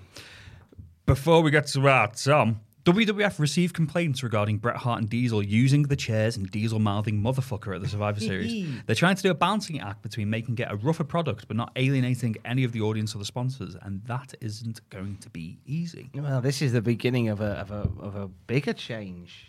before 1.05 1.41
we 1.41 1.51
get 1.51 1.67
to 1.67 1.79
that, 1.81 2.15
Tom, 2.23 2.61
WWF 2.85 3.39
received 3.39 3.73
complaints 3.73 4.23
regarding 4.23 4.57
Bret 4.57 4.75
Hart 4.75 4.99
and 4.99 5.09
Diesel 5.09 5.41
using 5.41 5.83
the 5.83 5.95
chairs 5.95 6.35
and 6.35 6.51
Diesel 6.51 6.79
mouthing 6.79 7.21
motherfucker 7.21 7.73
at 7.73 7.81
the 7.81 7.87
Survivor 7.87 8.19
Series. 8.19 8.67
They're 8.85 8.95
trying 8.95 9.15
to 9.15 9.23
do 9.23 9.31
a 9.31 9.33
balancing 9.33 9.79
act 9.79 10.01
between 10.01 10.29
making 10.29 10.57
it 10.59 10.67
a 10.69 10.75
rougher 10.75 11.05
product 11.05 11.47
but 11.47 11.55
not 11.55 11.71
alienating 11.77 12.35
any 12.43 12.65
of 12.65 12.73
the 12.73 12.81
audience 12.81 13.15
or 13.15 13.19
the 13.19 13.25
sponsors, 13.25 13.77
and 13.81 14.03
that 14.07 14.33
isn't 14.41 14.81
going 14.89 15.15
to 15.21 15.29
be 15.29 15.59
easy. 15.65 16.09
Well, 16.13 16.41
this 16.41 16.61
is 16.61 16.73
the 16.73 16.81
beginning 16.81 17.29
of 17.29 17.39
a 17.39 17.51
of 17.61 17.71
a 17.71 17.89
of 18.01 18.15
a 18.15 18.27
bigger 18.47 18.73
change 18.73 19.47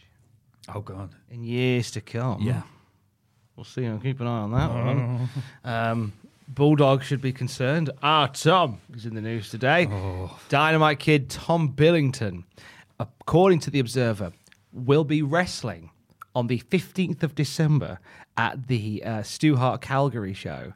Oh 0.73 0.81
God. 0.81 1.11
in 1.29 1.43
years 1.43 1.91
to 1.93 2.01
come. 2.01 2.41
Yeah. 2.43 2.63
We'll 3.57 3.65
see. 3.65 3.85
I'll 3.87 3.99
keep 3.99 4.21
an 4.21 4.27
eye 4.29 4.31
on 4.31 4.53
that 4.53 4.71
one. 4.71 5.29
Um, 5.65 6.13
Bulldog 6.49 7.03
should 7.03 7.21
be 7.21 7.33
concerned. 7.33 7.91
Ah, 8.03 8.27
Tom 8.29 8.79
is 8.95 9.07
in 9.07 9.15
the 9.15 9.21
news 9.21 9.51
today. 9.51 9.89
Dynamite 10.49 10.99
Kid 11.01 11.31
Tom 11.31 11.69
Billington, 11.69 12.45
according 12.99 13.61
to 13.61 13.71
the 13.71 13.79
Observer, 13.81 14.33
will 14.73 15.05
be 15.05 15.23
wrestling 15.23 15.91
on 16.35 16.49
the 16.49 16.59
15th 16.59 17.23
of 17.23 17.35
December 17.35 17.99
at 18.37 18.67
the 18.67 19.03
uh, 19.05 19.23
Stu 19.23 19.57
Hart 19.57 19.81
Calgary 19.81 20.35
show. 20.35 20.75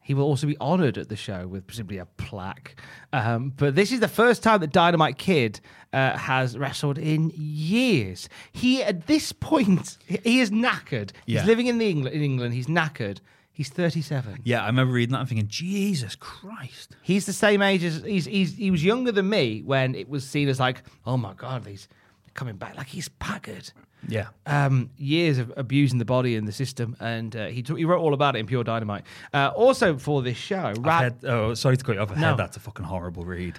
He 0.00 0.14
will 0.14 0.22
also 0.24 0.46
be 0.46 0.56
honoured 0.60 0.98
at 0.98 1.08
the 1.08 1.16
show 1.16 1.48
with 1.48 1.66
presumably 1.66 1.98
a 1.98 2.06
plaque. 2.06 2.80
Um, 3.12 3.52
but 3.56 3.74
this 3.74 3.90
is 3.90 3.98
the 3.98 4.06
first 4.06 4.40
time 4.40 4.60
that 4.60 4.70
Dynamite 4.72 5.18
Kid 5.18 5.58
uh, 5.92 6.16
has 6.16 6.56
wrestled 6.56 6.96
in 6.96 7.32
years. 7.34 8.28
He, 8.52 8.84
at 8.84 9.08
this 9.08 9.32
point, 9.32 9.98
he- 10.06 10.40
is 10.40 10.52
knackered. 10.52 11.10
Yeah. 11.26 11.40
He's 11.40 11.48
living 11.48 11.66
in, 11.66 11.78
the 11.78 11.88
England, 11.90 12.14
in 12.14 12.22
England. 12.22 12.54
He's 12.54 12.68
knackered. 12.68 13.18
He's 13.56 13.70
37. 13.70 14.42
Yeah, 14.44 14.62
I 14.62 14.66
remember 14.66 14.92
reading 14.92 15.14
that 15.14 15.20
and 15.20 15.28
thinking, 15.30 15.48
Jesus 15.48 16.14
Christ. 16.14 16.94
He's 17.00 17.24
the 17.24 17.32
same 17.32 17.62
age 17.62 17.82
as 17.84 18.02
he's, 18.02 18.26
he's 18.26 18.54
he 18.54 18.70
was 18.70 18.84
younger 18.84 19.10
than 19.12 19.30
me 19.30 19.62
when 19.62 19.94
it 19.94 20.10
was 20.10 20.28
seen 20.28 20.50
as 20.50 20.60
like, 20.60 20.82
oh 21.06 21.16
my 21.16 21.32
god, 21.32 21.66
he's 21.66 21.88
coming 22.34 22.56
back 22.56 22.76
like 22.76 22.88
he's 22.88 23.08
packard. 23.08 23.72
Yeah. 24.06 24.26
Um, 24.44 24.90
years 24.98 25.38
of 25.38 25.54
abusing 25.56 25.98
the 25.98 26.04
body 26.04 26.36
and 26.36 26.46
the 26.46 26.52
system, 26.52 26.98
and 27.00 27.34
uh, 27.34 27.46
he 27.46 27.62
took, 27.62 27.78
he 27.78 27.86
wrote 27.86 28.02
all 28.02 28.12
about 28.12 28.36
it 28.36 28.40
in 28.40 28.46
Pure 28.46 28.64
Dynamite. 28.64 29.04
Uh, 29.32 29.50
also 29.56 29.96
for 29.96 30.20
this 30.20 30.36
show, 30.36 30.74
Rad, 30.80 31.16
oh, 31.24 31.54
sorry 31.54 31.78
to 31.78 31.82
cut 31.84 31.94
you 31.94 32.02
off. 32.02 32.12
I 32.12 32.20
No. 32.20 32.36
that's 32.36 32.58
a 32.58 32.60
fucking 32.60 32.84
horrible 32.84 33.24
read. 33.24 33.58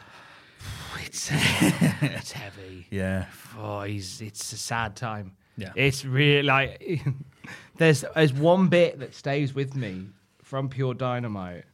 it's 1.03 1.29
it's 1.33 2.33
heavy. 2.33 2.85
Yeah. 2.91 3.25
Oh, 3.57 3.81
he's 3.81 4.21
it's 4.21 4.53
a 4.53 4.57
sad 4.57 4.95
time. 4.95 5.31
Yeah. 5.57 5.71
it's 5.75 6.05
really 6.05 6.43
like 6.43 7.01
there's 7.77 8.03
there's 8.15 8.33
one 8.33 8.67
bit 8.67 8.99
that 8.99 9.13
stays 9.13 9.53
with 9.53 9.75
me 9.75 10.07
from 10.41 10.69
Pure 10.69 10.95
Dynamite 10.95 11.65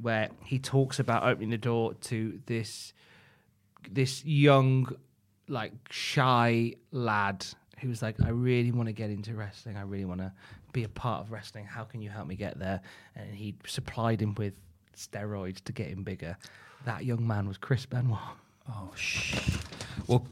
where 0.00 0.30
he 0.44 0.58
talks 0.58 0.98
about 0.98 1.24
opening 1.24 1.50
the 1.50 1.58
door 1.58 1.94
to 1.94 2.40
this 2.46 2.92
this 3.90 4.24
young 4.24 4.86
like 5.48 5.72
shy 5.90 6.74
lad 6.92 7.44
who's 7.80 8.00
like 8.00 8.16
I 8.22 8.30
really 8.30 8.72
want 8.72 8.88
to 8.88 8.92
get 8.92 9.10
into 9.10 9.34
wrestling. 9.34 9.76
I 9.76 9.82
really 9.82 10.04
want 10.04 10.20
to 10.20 10.32
be 10.72 10.84
a 10.84 10.88
part 10.88 11.24
of 11.24 11.32
wrestling. 11.32 11.64
How 11.64 11.84
can 11.84 12.00
you 12.00 12.10
help 12.10 12.26
me 12.26 12.36
get 12.36 12.58
there? 12.58 12.80
And 13.16 13.34
he 13.34 13.54
supplied 13.66 14.22
him 14.22 14.34
with 14.36 14.54
steroids 14.96 15.62
to 15.64 15.72
get 15.72 15.88
him 15.88 16.02
bigger. 16.02 16.36
That 16.84 17.04
young 17.04 17.26
man 17.26 17.46
was 17.46 17.58
Chris 17.58 17.86
Benoit. 17.86 18.18
Oh, 18.68 18.90
shit. 18.94 19.42
Well, 20.06 20.26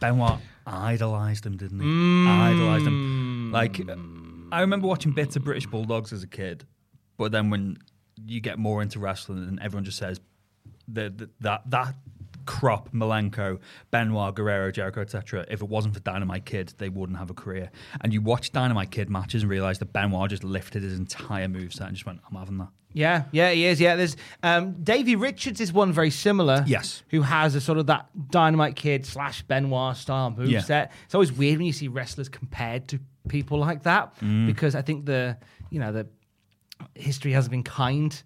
Benoit 0.00 0.38
idolized 0.66 1.46
him, 1.46 1.56
didn't 1.56 1.80
he? 1.80 1.86
Mm. 1.86 2.26
Idolized 2.26 2.86
him. 2.86 3.50
Like, 3.52 3.80
I 4.52 4.60
remember 4.60 4.86
watching 4.86 5.12
bits 5.12 5.36
of 5.36 5.44
British 5.44 5.66
Bulldogs 5.66 6.12
as 6.12 6.22
a 6.22 6.26
kid, 6.26 6.64
but 7.16 7.32
then 7.32 7.50
when 7.50 7.78
you 8.26 8.40
get 8.40 8.58
more 8.58 8.82
into 8.82 8.98
wrestling 8.98 9.46
and 9.48 9.60
everyone 9.60 9.84
just 9.84 9.98
says 9.98 10.20
that 10.88 11.18
that, 11.40 11.70
that 11.70 11.94
crop, 12.46 12.92
Malenko, 12.92 13.58
Benoit, 13.90 14.34
Guerrero, 14.34 14.70
Jericho, 14.70 15.00
etc. 15.00 15.44
If 15.50 15.62
it 15.62 15.68
wasn't 15.68 15.94
for 15.94 16.00
Dynamite 16.00 16.44
Kid, 16.44 16.72
they 16.78 16.88
wouldn't 16.88 17.18
have 17.18 17.30
a 17.30 17.34
career. 17.34 17.70
And 18.00 18.12
you 18.12 18.20
watch 18.20 18.52
Dynamite 18.52 18.90
Kid 18.90 19.08
matches 19.10 19.42
and 19.42 19.50
realize 19.50 19.78
that 19.80 19.92
Benoit 19.92 20.30
just 20.30 20.44
lifted 20.44 20.82
his 20.82 20.98
entire 20.98 21.48
moveset 21.48 21.82
and 21.86 21.94
just 21.94 22.06
went, 22.06 22.20
"I'm 22.30 22.36
having 22.36 22.58
that." 22.58 22.68
Yeah, 22.92 23.24
yeah, 23.30 23.52
he 23.52 23.66
is. 23.66 23.80
Yeah, 23.80 23.94
there's 23.94 24.16
um, 24.42 24.82
Davey 24.82 25.14
Richards 25.14 25.60
is 25.60 25.72
one 25.72 25.92
very 25.92 26.10
similar. 26.10 26.64
Yes. 26.66 27.04
who 27.10 27.22
has 27.22 27.54
a 27.54 27.60
sort 27.60 27.78
of 27.78 27.86
that 27.86 28.08
Dynamite 28.30 28.74
Kid 28.74 29.06
slash 29.06 29.42
Benoit 29.42 29.96
style 29.96 30.32
moveset. 30.36 30.68
Yeah. 30.68 30.88
It's 31.04 31.14
always 31.14 31.32
weird 31.32 31.58
when 31.58 31.66
you 31.66 31.72
see 31.72 31.86
wrestlers 31.88 32.28
compared 32.28 32.88
to 32.88 32.98
people 33.28 33.58
like 33.58 33.84
that 33.84 34.18
Mm. 34.20 34.46
because 34.46 34.74
I 34.74 34.82
think 34.82 35.06
the 35.06 35.36
you 35.70 35.78
know 35.78 35.92
the 35.92 36.08
history 36.94 37.32
hasn't 37.32 37.50
been 37.52 37.62
kind 37.62 38.22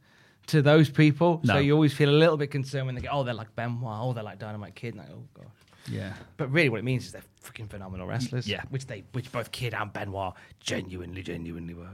to 0.48 0.62
those 0.62 0.90
people. 0.90 1.40
So 1.44 1.58
you 1.58 1.74
always 1.74 1.94
feel 1.94 2.10
a 2.10 2.12
little 2.12 2.36
bit 2.36 2.50
concerned 2.50 2.86
when 2.86 2.94
they 2.94 3.00
go, 3.00 3.08
oh, 3.12 3.24
they're 3.24 3.34
like 3.34 3.54
Benoit, 3.56 3.98
oh, 4.00 4.12
they're 4.12 4.24
like 4.24 4.38
Dynamite 4.38 4.74
Kid. 4.74 4.94
And 4.94 4.98
like, 4.98 5.10
oh 5.10 5.24
God. 5.34 5.46
Yeah. 5.88 6.14
But 6.36 6.50
really, 6.50 6.68
what 6.68 6.80
it 6.80 6.84
means 6.84 7.06
is 7.06 7.12
they're 7.12 7.22
freaking 7.44 7.68
phenomenal 7.68 8.06
wrestlers. 8.06 8.48
Yeah. 8.48 8.62
which 8.70 8.86
they, 8.86 9.04
which 9.12 9.30
both 9.30 9.52
Kid 9.52 9.74
and 9.74 9.92
Benoit 9.92 10.32
genuinely, 10.60 11.22
genuinely 11.22 11.74
were. 11.74 11.88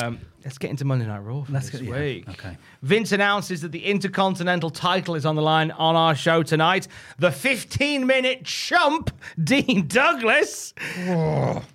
Um, 0.00 0.20
let's 0.44 0.58
get 0.58 0.70
into 0.70 0.84
Monday 0.84 1.06
Night 1.06 1.18
Raw 1.18 1.42
for 1.42 1.52
Let's 1.52 1.70
this 1.70 1.80
get- 1.80 1.90
yeah, 1.90 1.98
week. 2.00 2.28
okay. 2.28 2.56
Vince 2.82 3.10
announces 3.12 3.60
that 3.62 3.72
the 3.72 3.84
Intercontinental 3.84 4.70
title 4.70 5.14
is 5.16 5.26
on 5.26 5.34
the 5.34 5.42
line 5.42 5.70
on 5.72 5.96
our 5.96 6.14
show 6.14 6.42
tonight. 6.42 6.86
The 7.18 7.30
15 7.32 8.06
minute 8.06 8.44
chump, 8.44 9.10
Dean 9.42 9.86
Douglas, 9.88 10.72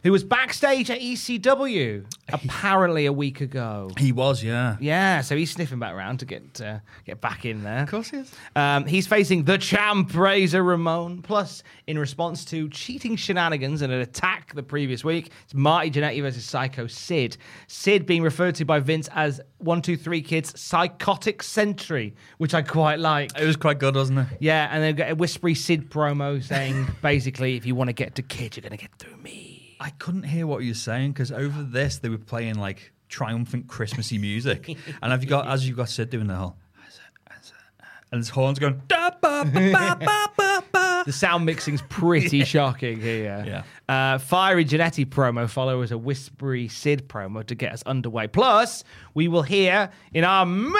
who 0.03 0.11
was 0.11 0.23
backstage 0.23 0.89
at 0.89 0.99
ECW 1.01 2.05
apparently 2.31 3.05
a 3.05 3.13
week 3.13 3.41
ago. 3.41 3.89
He 3.97 4.11
was, 4.11 4.43
yeah. 4.43 4.77
Yeah, 4.79 5.21
so 5.21 5.35
he's 5.35 5.51
sniffing 5.51 5.79
back 5.79 5.93
around 5.93 6.19
to 6.19 6.25
get 6.25 6.61
uh, 6.61 6.79
get 7.05 7.19
back 7.21 7.45
in 7.45 7.63
there. 7.63 7.83
Of 7.83 7.89
course 7.91 8.09
he 8.09 8.17
is. 8.17 8.31
Um, 8.55 8.85
he's 8.85 9.05
facing 9.07 9.43
the 9.43 9.57
champ 9.57 10.15
Razor 10.15 10.63
Ramon. 10.63 11.21
Plus, 11.21 11.63
in 11.87 11.99
response 11.99 12.45
to 12.45 12.69
shenanigans 13.03 13.81
and 13.81 13.91
an 13.91 13.99
attack 13.99 14.53
the 14.55 14.63
previous 14.63 15.03
week, 15.03 15.31
it's 15.43 15.53
Marty 15.53 15.91
Jannetty 15.91 16.21
versus 16.21 16.45
Psycho 16.45 16.87
Sid. 16.87 17.37
Sid 17.67 18.05
being 18.05 18.23
referred 18.23 18.55
to 18.55 18.65
by 18.65 18.79
Vince 18.79 19.09
as 19.13 19.41
one 19.57 19.81
two 19.81 19.97
three 19.97 20.21
kids 20.21 20.57
psychotic 20.59 21.43
sentry, 21.43 22.15
which 22.37 22.53
I 22.53 22.61
quite 22.61 22.99
like. 22.99 23.37
It 23.37 23.45
was 23.45 23.57
quite 23.57 23.79
good, 23.79 23.95
wasn't 23.95 24.19
it? 24.19 24.27
Yeah, 24.39 24.69
and 24.71 24.81
they've 24.81 24.95
got 24.95 25.11
a 25.11 25.15
whispery 25.15 25.53
Sid 25.53 25.89
promo 25.89 26.41
saying 26.41 26.87
basically, 27.01 27.57
if 27.57 27.65
you 27.65 27.75
want 27.75 27.89
to 27.89 27.93
get 27.93 28.15
to 28.15 28.21
Kid, 28.21 28.55
you're 28.55 28.63
gonna 28.63 28.77
get 28.77 28.95
through 28.97 29.17
me. 29.17 29.75
I 29.79 29.89
couldn't 29.89 30.23
hear 30.23 30.47
what 30.47 30.63
you 30.63 30.71
were 30.71 30.75
saying 30.75 31.11
because 31.11 31.31
over 31.31 31.61
this 31.61 31.97
they 31.97 32.07
were 32.09 32.17
playing 32.17 32.55
like 32.55 32.93
triumphant 33.09 33.67
Christmassy 33.67 34.17
music, 34.17 34.69
and 35.01 35.11
have 35.11 35.21
you 35.21 35.29
got 35.29 35.47
as 35.47 35.67
you 35.67 35.75
got 35.75 35.89
Sid 35.89 36.09
doing 36.09 36.27
the 36.27 36.35
whole, 36.35 36.55
uh, 37.29 37.33
and 38.11 38.19
his 38.19 38.29
horns 38.29 38.59
going. 38.59 38.81
The 41.05 41.11
sound 41.11 41.45
mixing's 41.45 41.81
pretty 41.89 42.45
shocking 42.45 43.01
here. 43.01 43.43
Yeah. 43.45 43.63
Uh, 43.93 44.17
Fiery 44.17 44.63
Jannetty 44.63 45.05
promo 45.05 45.49
follows 45.49 45.91
a 45.91 45.97
whispery 45.97 46.69
Sid 46.69 47.09
promo 47.09 47.45
to 47.45 47.55
get 47.55 47.73
us 47.73 47.83
underway. 47.83 48.27
Plus, 48.27 48.85
we 49.13 49.27
will 49.27 49.41
hear 49.41 49.89
in 50.13 50.23
our 50.23 50.45
main 50.45 50.73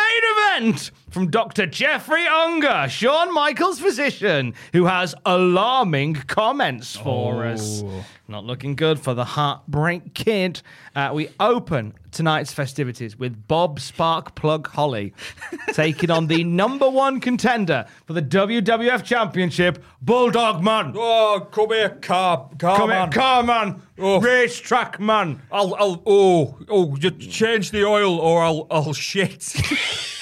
from 1.10 1.32
Dr. 1.32 1.66
Jeffrey 1.66 2.28
Unger, 2.28 2.86
Shawn 2.88 3.34
Michaels' 3.34 3.80
physician, 3.80 4.54
who 4.72 4.86
has 4.86 5.16
alarming 5.26 6.14
comments 6.28 6.96
for 6.96 7.44
us. 7.44 7.84
Not 8.28 8.46
looking 8.46 8.76
good 8.76 9.00
for 9.00 9.16
the 9.16 9.26
Heartbreak 9.26 10.14
Kid. 10.14 10.62
Uh, 10.96 11.10
we 11.12 11.30
open 11.40 11.96
tonight's 12.12 12.54
festivities 12.54 13.18
with 13.18 13.48
Bob 13.48 13.80
Spark 13.80 14.36
Plug 14.36 14.68
Holly 14.68 15.14
taking 15.74 16.12
on 16.12 16.28
the 16.28 16.44
number 16.44 16.88
one 16.88 17.20
contender 17.20 17.86
for 18.06 18.14
the 18.14 18.22
WWF 18.22 19.04
Championship, 19.04 19.84
Bulldog 20.04 20.64
Man. 20.64 20.94
Oh, 20.96 21.48
come 21.52 21.70
here, 21.70 21.90
car, 21.90 22.48
car 22.60 22.78
Come 22.78 22.92
here, 22.92 23.00
man. 23.00 23.12
car 23.12 23.42
man, 23.44 23.82
Oh. 23.98 24.20
racetrack 24.22 25.00
man. 25.00 25.42
I'll, 25.52 25.74
I'll, 25.76 26.04
oh, 26.06 26.58
oh, 26.70 26.96
you 26.98 27.10
change 27.10 27.72
the 27.72 27.86
oil 27.86 28.20
or 28.20 28.44
I'll, 28.44 28.68
I'll 28.70 28.94
shit. 28.94 29.52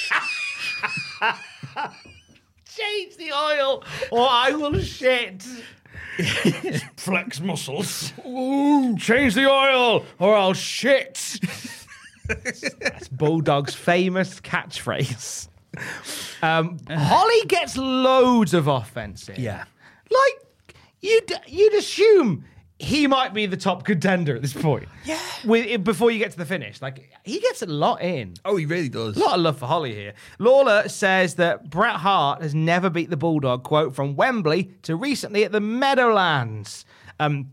Change 2.82 3.17
the 3.17 3.32
oil, 3.32 3.84
or 4.11 4.27
I 4.29 4.51
will 4.51 4.79
shit. 4.79 5.45
Flex 6.97 7.39
muscles. 7.39 8.13
Ooh, 8.25 8.97
change 8.97 9.36
the 9.36 9.49
oil, 9.49 10.05
or 10.19 10.36
I'll 10.36 10.53
shit. 10.53 11.39
That's 12.27 13.07
Bulldog's 13.09 13.75
famous 13.75 14.39
catchphrase. 14.39 15.47
Um, 16.41 16.77
Holly 16.89 17.45
gets 17.47 17.77
loads 17.77 18.53
of 18.53 18.67
offensive. 18.67 19.38
Yeah. 19.38 19.65
Like, 20.09 20.75
you'd, 21.01 21.32
you'd 21.47 21.73
assume 21.73 22.45
he 22.82 23.05
might 23.07 23.34
be 23.34 23.45
the 23.45 23.57
top 23.57 23.86
contender 23.86 24.36
at 24.36 24.41
this 24.41 24.53
point. 24.53 24.88
Yeah. 25.05 25.19
With, 25.45 25.84
before 25.84 26.09
you 26.11 26.19
get 26.19 26.32
to 26.32 26.38
the 26.38 26.45
finish. 26.45 26.82
Like, 26.82 27.11
he 27.23 27.39
gets 27.39 27.61
a 27.61 27.67
lot 27.67 28.01
in. 28.01 28.34
oh, 28.43 28.55
he 28.55 28.65
really 28.65 28.89
does. 28.89 29.17
A 29.17 29.19
lot 29.19 29.36
of 29.36 29.41
love 29.41 29.59
for 29.59 29.67
Holly 29.67 29.93
here. 29.93 30.13
Lawler 30.39 30.89
says 30.89 31.36
that 31.36 31.69
Bret 31.69 31.97
Hart 31.97 32.41
has 32.41 32.55
never 32.55 32.89
beat 32.89 33.09
the 33.09 33.17
Bulldog, 33.17 33.63
quote, 33.63 33.95
from 33.95 34.15
Wembley 34.15 34.71
to 34.84 34.95
recently 34.95 35.43
at 35.43 35.51
the 35.51 35.59
Meadowlands. 35.59 36.86
Um, 37.19 37.51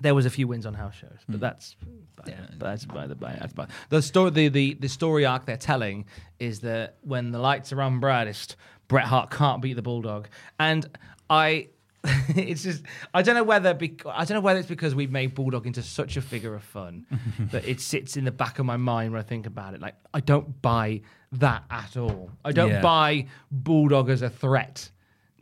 there 0.00 0.14
was 0.14 0.26
a 0.26 0.30
few 0.30 0.46
wins 0.46 0.64
on 0.64 0.74
house 0.74 0.94
shows, 0.94 1.18
but 1.28 1.40
that's 1.40 1.74
by, 2.16 2.34
that's 2.58 2.84
by 2.84 3.06
the 3.08 3.16
by. 3.16 3.36
That's 3.40 3.52
by 3.52 3.66
the 3.88 4.00
story. 4.00 4.30
The, 4.30 4.48
the 4.48 4.74
the 4.74 4.88
story 4.88 5.26
arc 5.26 5.44
they're 5.44 5.56
telling 5.56 6.04
is 6.38 6.60
that 6.60 6.98
when 7.02 7.32
the 7.32 7.38
lights 7.40 7.72
are 7.72 7.82
on 7.82 7.98
brightest, 7.98 8.54
Bret 8.86 9.06
Hart 9.06 9.30
can't 9.30 9.60
beat 9.60 9.74
the 9.74 9.82
Bulldog, 9.82 10.28
and 10.60 10.86
I. 11.28 11.68
it's 12.28 12.62
just 12.62 12.82
I 13.12 13.22
don't 13.22 13.34
know 13.34 13.42
whether 13.44 13.74
bec- 13.74 14.06
I 14.06 14.24
don't 14.24 14.36
know 14.36 14.40
whether 14.40 14.60
it's 14.60 14.68
because 14.68 14.94
we've 14.94 15.10
made 15.10 15.34
Bulldog 15.34 15.66
into 15.66 15.82
such 15.82 16.16
a 16.16 16.22
figure 16.22 16.54
of 16.54 16.62
fun 16.62 17.06
that 17.50 17.66
it 17.66 17.80
sits 17.80 18.16
in 18.16 18.24
the 18.24 18.30
back 18.32 18.58
of 18.58 18.66
my 18.66 18.76
mind 18.76 19.12
when 19.12 19.18
I 19.18 19.24
think 19.24 19.46
about 19.46 19.74
it. 19.74 19.80
Like 19.80 19.94
I 20.14 20.20
don't 20.20 20.62
buy 20.62 21.00
that 21.32 21.64
at 21.70 21.96
all. 21.96 22.30
I 22.44 22.52
don't 22.52 22.70
Yeah. 22.70 22.80
buy 22.80 23.26
Bulldog 23.50 24.10
as 24.10 24.22
a 24.22 24.30
threat 24.30 24.90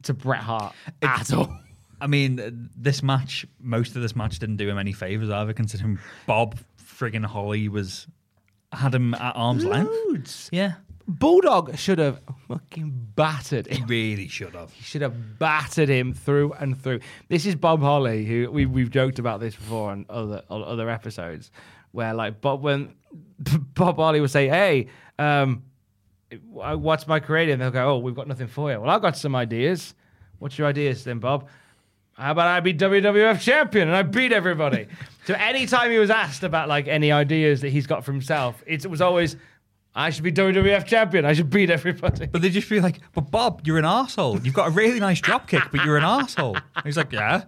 to 0.05 0.15
Bret 0.15 0.41
Hart 0.41 0.75
at 1.03 1.33
all. 1.33 1.59
I 2.01 2.07
mean, 2.07 2.69
this 2.77 3.03
match, 3.03 3.47
most 3.61 3.97
of 3.97 4.03
this 4.03 4.15
match 4.15 4.39
didn't 4.39 4.57
do 4.57 4.69
him 4.69 4.77
any 4.79 4.93
favors 4.93 5.31
either, 5.31 5.53
considering 5.55 5.99
Bob 6.27 6.57
friggin' 6.79 7.25
Holly 7.25 7.69
was 7.69 8.07
had 8.73 8.95
him 8.95 9.15
at 9.15 9.35
arm's 9.37 9.65
length. 9.65 10.49
Yeah, 10.53 10.75
Bulldog 11.09 11.77
should 11.79 11.99
have 11.99 12.21
fucking 12.49 13.11
battered 13.15 13.67
he 13.69 13.79
him. 13.79 13.87
really 13.87 14.29
should 14.29 14.55
have. 14.55 14.73
He 14.73 14.83
should 14.83 15.03
have 15.03 15.39
battered 15.39 15.89
him 15.89 16.13
through 16.13 16.53
and 16.55 16.81
through. 16.81 17.01
This 17.29 17.47
is 17.47 17.55
Bob 17.55 17.81
Holly, 17.81 18.25
who 18.25 18.51
we, 18.51 18.67
we've 18.67 18.91
joked 18.91 19.19
about 19.19 19.41
this 19.41 19.55
before 19.55 19.91
on 19.91 20.07
other 20.11 20.43
on 20.51 20.63
other 20.65 20.91
episodes, 20.91 21.51
where 21.93 22.13
like 22.13 22.41
Bob 22.41 22.63
when 22.63 22.95
Bob 23.39 23.97
Holly 23.97 24.21
would 24.21 24.31
say, 24.31 24.49
"Hey, 24.49 24.89
um, 25.19 25.63
what's 26.51 27.07
my 27.07 27.21
creative?" 27.21 27.55
And 27.55 27.63
they'll 27.63 27.71
go, 27.71 27.95
"Oh, 27.95 27.99
we've 27.99 28.17
got 28.17 28.27
nothing 28.27 28.49
for 28.49 28.73
you." 28.73 28.81
Well, 28.81 28.91
I've 28.91 29.03
got 29.03 29.17
some 29.17 29.37
ideas. 29.37 29.95
What's 30.39 30.59
your 30.59 30.67
ideas 30.67 31.05
then, 31.05 31.21
Bob? 31.21 31.49
How 32.15 32.33
about 32.33 32.49
I 32.49 32.61
be 32.61 32.73
WWF 32.73 33.41
champion 33.41 33.89
and 33.89 33.97
I 33.97 34.03
beat 34.03 34.33
everybody? 34.33 34.87
so 35.27 35.35
anytime 35.35 35.91
he 35.91 35.99
was 35.99 36.09
asked 36.09 36.43
about 36.43 36.67
like 36.67 36.89
any 36.89 37.13
ideas 37.13 37.61
that 37.61 37.69
he's 37.69 37.87
got 37.87 38.05
for 38.05 38.13
himself, 38.13 38.63
it 38.67 38.87
was 38.87 39.03
always, 39.03 39.37
I 39.97 40.11
should 40.11 40.25
be 40.25 40.31
WWF 40.31 40.85
champion. 40.85 41.25
I 41.25 41.33
should 41.33 41.49
beat 41.49 41.71
everybody. 41.71 42.27
But 42.27 42.43
they 42.43 42.51
just 42.51 42.69
feel 42.69 42.83
like, 42.83 43.01
but 43.15 43.31
Bob, 43.31 43.63
you're 43.65 43.79
an 43.79 43.85
arsehole. 43.87 44.45
You've 44.45 44.53
got 44.53 44.69
a 44.69 44.71
really 44.71 45.01
nice 45.01 45.21
drop 45.23 45.49
kick, 45.49 45.63
but 45.73 45.85
you're 45.87 45.97
an 45.97 46.05
arsehole. 46.05 46.61
He's 46.85 46.99
like, 46.99 47.13
yeah. 47.13 47.45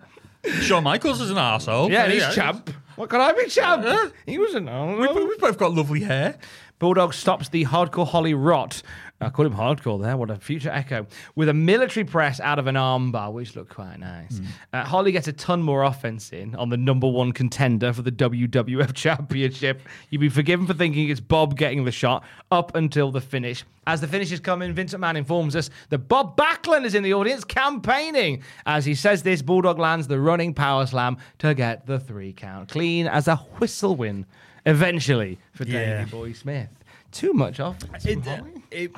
Shawn 0.62 0.82
Michaels 0.82 1.20
is 1.20 1.30
an 1.30 1.36
arsehole. 1.36 1.90
Yeah, 1.90 2.08
he's 2.08 2.34
champ. 2.34 2.70
What 2.96 3.10
can 3.10 3.20
I 3.20 3.32
be 3.32 3.46
champ? 3.48 3.84
He 4.24 4.38
was 4.38 4.54
an 4.54 4.64
We've, 4.98 5.14
we've 5.14 5.38
both 5.38 5.58
got 5.58 5.74
lovely 5.74 6.00
hair. 6.00 6.38
Bulldog 6.78 7.12
stops 7.12 7.50
the 7.50 7.66
hardcore 7.66 8.06
Holly 8.06 8.34
Rot. 8.34 8.82
I 9.20 9.30
call 9.30 9.46
him 9.46 9.54
hardcore 9.54 10.00
there. 10.00 10.16
What 10.16 10.30
a 10.30 10.36
future 10.36 10.70
echo. 10.70 11.04
With 11.34 11.48
a 11.48 11.54
military 11.54 12.04
press 12.04 12.38
out 12.38 12.60
of 12.60 12.68
an 12.68 12.76
armbar, 12.76 13.32
which 13.32 13.56
looked 13.56 13.74
quite 13.74 13.98
nice. 13.98 14.40
Uh, 14.72 14.84
Holly 14.84 15.10
gets 15.10 15.26
a 15.26 15.32
ton 15.32 15.60
more 15.60 15.82
offense 15.82 16.30
in 16.32 16.54
on 16.54 16.68
the 16.68 16.76
number 16.76 17.08
one 17.08 17.32
contender 17.32 17.92
for 17.92 18.02
the 18.02 18.12
WWF 18.12 18.94
Championship. 18.94 19.80
You'd 20.10 20.20
be 20.20 20.28
forgiven 20.28 20.68
for 20.68 20.74
thinking 20.74 21.08
it's 21.08 21.18
Bob 21.18 21.56
getting 21.56 21.84
the 21.84 21.90
shot 21.90 22.22
up 22.52 22.76
until 22.76 23.10
the 23.10 23.20
finish. 23.20 23.64
As 23.88 24.00
the 24.00 24.06
finishes 24.06 24.38
come 24.38 24.62
in, 24.62 24.72
Vince 24.72 24.94
McMahon 24.94 25.16
informs 25.16 25.56
us 25.56 25.68
that 25.88 25.98
Bob 25.98 26.36
Backlund 26.36 26.84
is 26.84 26.94
in 26.94 27.02
the 27.02 27.14
audience 27.14 27.42
campaigning. 27.42 28.42
As 28.66 28.84
he 28.84 28.94
says 28.94 29.24
this, 29.24 29.42
Bulldog 29.42 29.80
lands 29.80 30.06
the 30.06 30.20
running 30.20 30.54
power 30.54 30.86
slam 30.86 31.16
to 31.38 31.54
get 31.54 31.86
the 31.86 31.98
three 31.98 32.32
count. 32.32 32.68
Clean 32.68 33.08
as 33.08 33.26
a 33.26 33.36
whistle 33.36 33.96
win, 33.96 34.26
eventually, 34.64 35.38
for 35.52 35.64
Yeah. 35.64 35.98
Davey 36.04 36.10
Boy 36.10 36.32
Smith. 36.34 36.68
Too 37.12 37.32
much 37.32 37.58
offense. 37.58 38.04
from 38.04 38.10
It, 38.10 38.24
Holly. 38.24 38.52
it, 38.70 38.90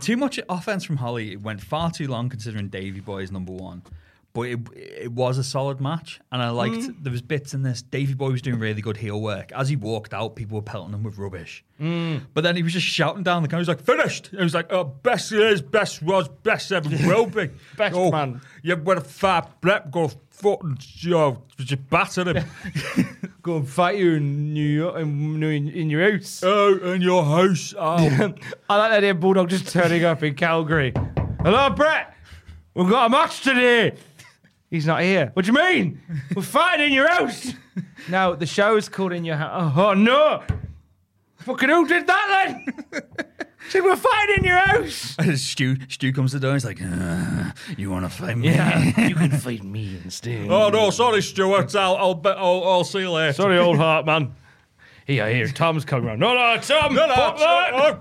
too 0.00 0.16
much 0.16 0.40
offense 0.48 0.84
from 0.84 0.96
Holly. 0.96 1.32
It 1.32 1.42
went 1.42 1.60
far 1.60 1.90
too 1.90 2.08
long 2.08 2.28
considering 2.28 2.68
Davy 2.68 3.00
Boy 3.00 3.22
is 3.22 3.30
number 3.30 3.52
one. 3.52 3.82
But 4.32 4.42
it, 4.42 4.58
it 4.76 5.12
was 5.12 5.38
a 5.38 5.42
solid 5.44 5.80
match, 5.80 6.20
and 6.30 6.40
I 6.40 6.50
liked 6.50 6.76
Mm. 6.76 7.02
there 7.02 7.10
was 7.10 7.20
bits 7.20 7.52
in 7.52 7.62
this. 7.62 7.82
Davy 7.82 8.14
Boy 8.14 8.30
was 8.30 8.40
doing 8.40 8.60
really 8.60 8.80
good 8.80 8.96
heel 8.96 9.20
work. 9.20 9.50
As 9.50 9.68
he 9.68 9.74
walked 9.74 10.14
out, 10.14 10.36
people 10.36 10.54
were 10.54 10.62
pelting 10.62 10.94
him 10.94 11.02
with 11.02 11.18
rubbish. 11.18 11.64
Mm. 11.80 12.26
But 12.32 12.44
then 12.44 12.54
he 12.54 12.62
was 12.62 12.72
just 12.72 12.86
shouting 12.86 13.24
down 13.24 13.42
the 13.42 13.48
corner. 13.48 13.64
He 13.64 13.68
was 13.70 13.76
like, 13.76 13.84
"Finished!" 13.84 14.28
He 14.28 14.36
was 14.36 14.54
like, 14.54 14.72
"Oh, 14.72 14.84
best 14.84 15.32
is, 15.32 15.60
best 15.60 16.00
was, 16.00 16.28
best 16.28 16.70
ever 16.70 16.88
will 17.08 17.26
be, 17.26 17.50
Best 17.76 17.96
oh, 17.96 18.12
man. 18.12 18.40
You 18.62 18.76
went 18.76 19.00
a 19.00 19.04
fat 19.04 19.60
blep, 19.60 19.90
go 19.90 20.12
fucking, 20.30 20.78
you 21.00 21.10
know, 21.10 21.42
just 21.58 21.90
battered 21.90 22.36
him. 22.36 22.46
Go 23.42 23.56
and 23.56 23.68
fight 23.68 23.98
you 23.98 24.12
in 24.16 24.52
New 24.52 24.62
York, 24.62 24.96
in, 25.00 25.42
in, 25.42 25.68
in 25.68 25.90
your 25.90 26.12
house. 26.12 26.42
oh, 26.44 26.76
in 26.92 27.00
your 27.02 27.24
house. 27.24 27.74
Oh. 27.78 27.96
I 28.68 28.76
like 28.76 28.90
that 28.90 28.92
idea 28.98 29.10
of 29.12 29.20
Bulldog 29.20 29.48
just 29.48 29.68
turning 29.68 30.04
up 30.04 30.22
in 30.22 30.34
Calgary. 30.34 30.92
Hello, 31.42 31.70
Bret. 31.70 32.14
We've 32.74 32.88
got 32.88 33.06
a 33.06 33.08
match 33.08 33.40
today. 33.40 33.94
He's 34.70 34.86
not 34.86 35.02
here. 35.02 35.30
What 35.34 35.44
do 35.44 35.52
you 35.52 35.58
mean? 35.58 36.00
We're 36.34 36.42
fighting 36.42 36.86
in 36.86 36.92
your 36.92 37.08
house. 37.08 37.52
no, 38.08 38.36
the 38.36 38.46
show's 38.46 38.88
called 38.88 39.12
in 39.12 39.24
your 39.24 39.36
house. 39.36 39.72
Oh, 39.76 39.88
oh, 39.88 39.94
no. 39.94 40.42
Fucking 41.38 41.68
who 41.68 41.88
did 41.88 42.06
that 42.06 42.64
then? 42.92 43.02
said, 43.70 43.82
"We're 43.84 43.96
fighting 43.96 44.36
in 44.38 44.44
your 44.44 44.58
house." 44.58 45.16
Stu 45.36 45.76
Stu 45.88 46.12
comes 46.12 46.32
to 46.32 46.38
the 46.38 46.46
door. 46.46 46.54
He's 46.54 46.64
like, 46.64 46.80
uh, 46.82 47.52
"You 47.76 47.90
want 47.90 48.04
to 48.04 48.10
fight 48.10 48.36
me?" 48.36 48.48
Yeah, 48.48 49.08
you 49.08 49.14
can 49.14 49.30
fight 49.30 49.62
me 49.62 50.00
instead. 50.04 50.50
Oh 50.50 50.68
no, 50.68 50.90
sorry, 50.90 51.22
Stuart. 51.22 51.74
I'll 51.74 51.96
I'll, 51.96 52.14
be, 52.14 52.30
I'll, 52.30 52.64
I'll 52.64 52.84
see 52.84 53.00
you 53.00 53.10
later. 53.10 53.32
Sorry, 53.32 53.58
old 53.58 53.76
heart 53.76 54.06
man. 54.06 54.34
Here, 55.06 55.28
here, 55.32 55.48
Tom's 55.48 55.84
coming 55.84 56.06
around. 56.06 56.20
No, 56.20 56.34
no, 56.34 56.56
Tom, 56.60 56.94
No, 56.94 57.06
no, 57.06 57.14
fuck 57.14 57.36
that. 57.38 57.70
sorry, 57.70 57.98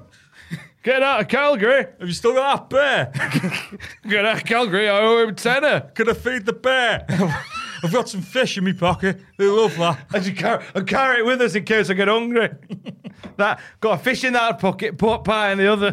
Get 0.82 1.04
out 1.04 1.20
of 1.20 1.28
Calgary. 1.28 1.88
Have 2.00 2.08
you 2.08 2.14
still 2.14 2.34
got 2.34 2.70
that 2.70 3.12
bear? 3.14 3.80
Get 4.08 4.24
out 4.26 4.38
of 4.38 4.46
Calgary. 4.46 4.88
I 4.88 5.00
owe 5.00 5.28
him 5.28 5.36
tenner. 5.36 5.82
Can 5.94 6.10
I 6.10 6.14
feed 6.14 6.46
the 6.46 6.54
bear? 6.54 7.06
I've 7.84 7.92
got 7.92 8.08
some 8.08 8.22
fish 8.22 8.58
in 8.58 8.64
my 8.64 8.72
pocket. 8.72 9.20
They 9.38 9.46
love 9.46 9.76
that. 9.78 10.06
I 10.14 10.22
should 10.22 10.38
carry, 10.38 10.64
I'll 10.76 10.84
carry 10.84 11.20
it 11.20 11.26
with 11.26 11.42
us 11.42 11.56
in 11.56 11.66
case 11.66 11.90
I 11.90 11.94
get 11.94 12.08
hungry. 12.08 12.50
that 13.38 13.60
got 13.82 14.00
a 14.00 14.04
fish 14.04 14.24
in 14.24 14.34
that 14.34 14.60
pocket, 14.60 14.98
pork 14.98 15.26
pie 15.26 15.52
in 15.52 15.58
the 15.58 15.68
other. 15.72 15.92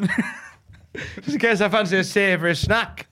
Just 1.17 1.29
in 1.29 1.39
case 1.39 1.61
I 1.61 1.69
fancy 1.69 1.99
a 1.99 2.05
savoury 2.05 2.55
snack 2.55 3.07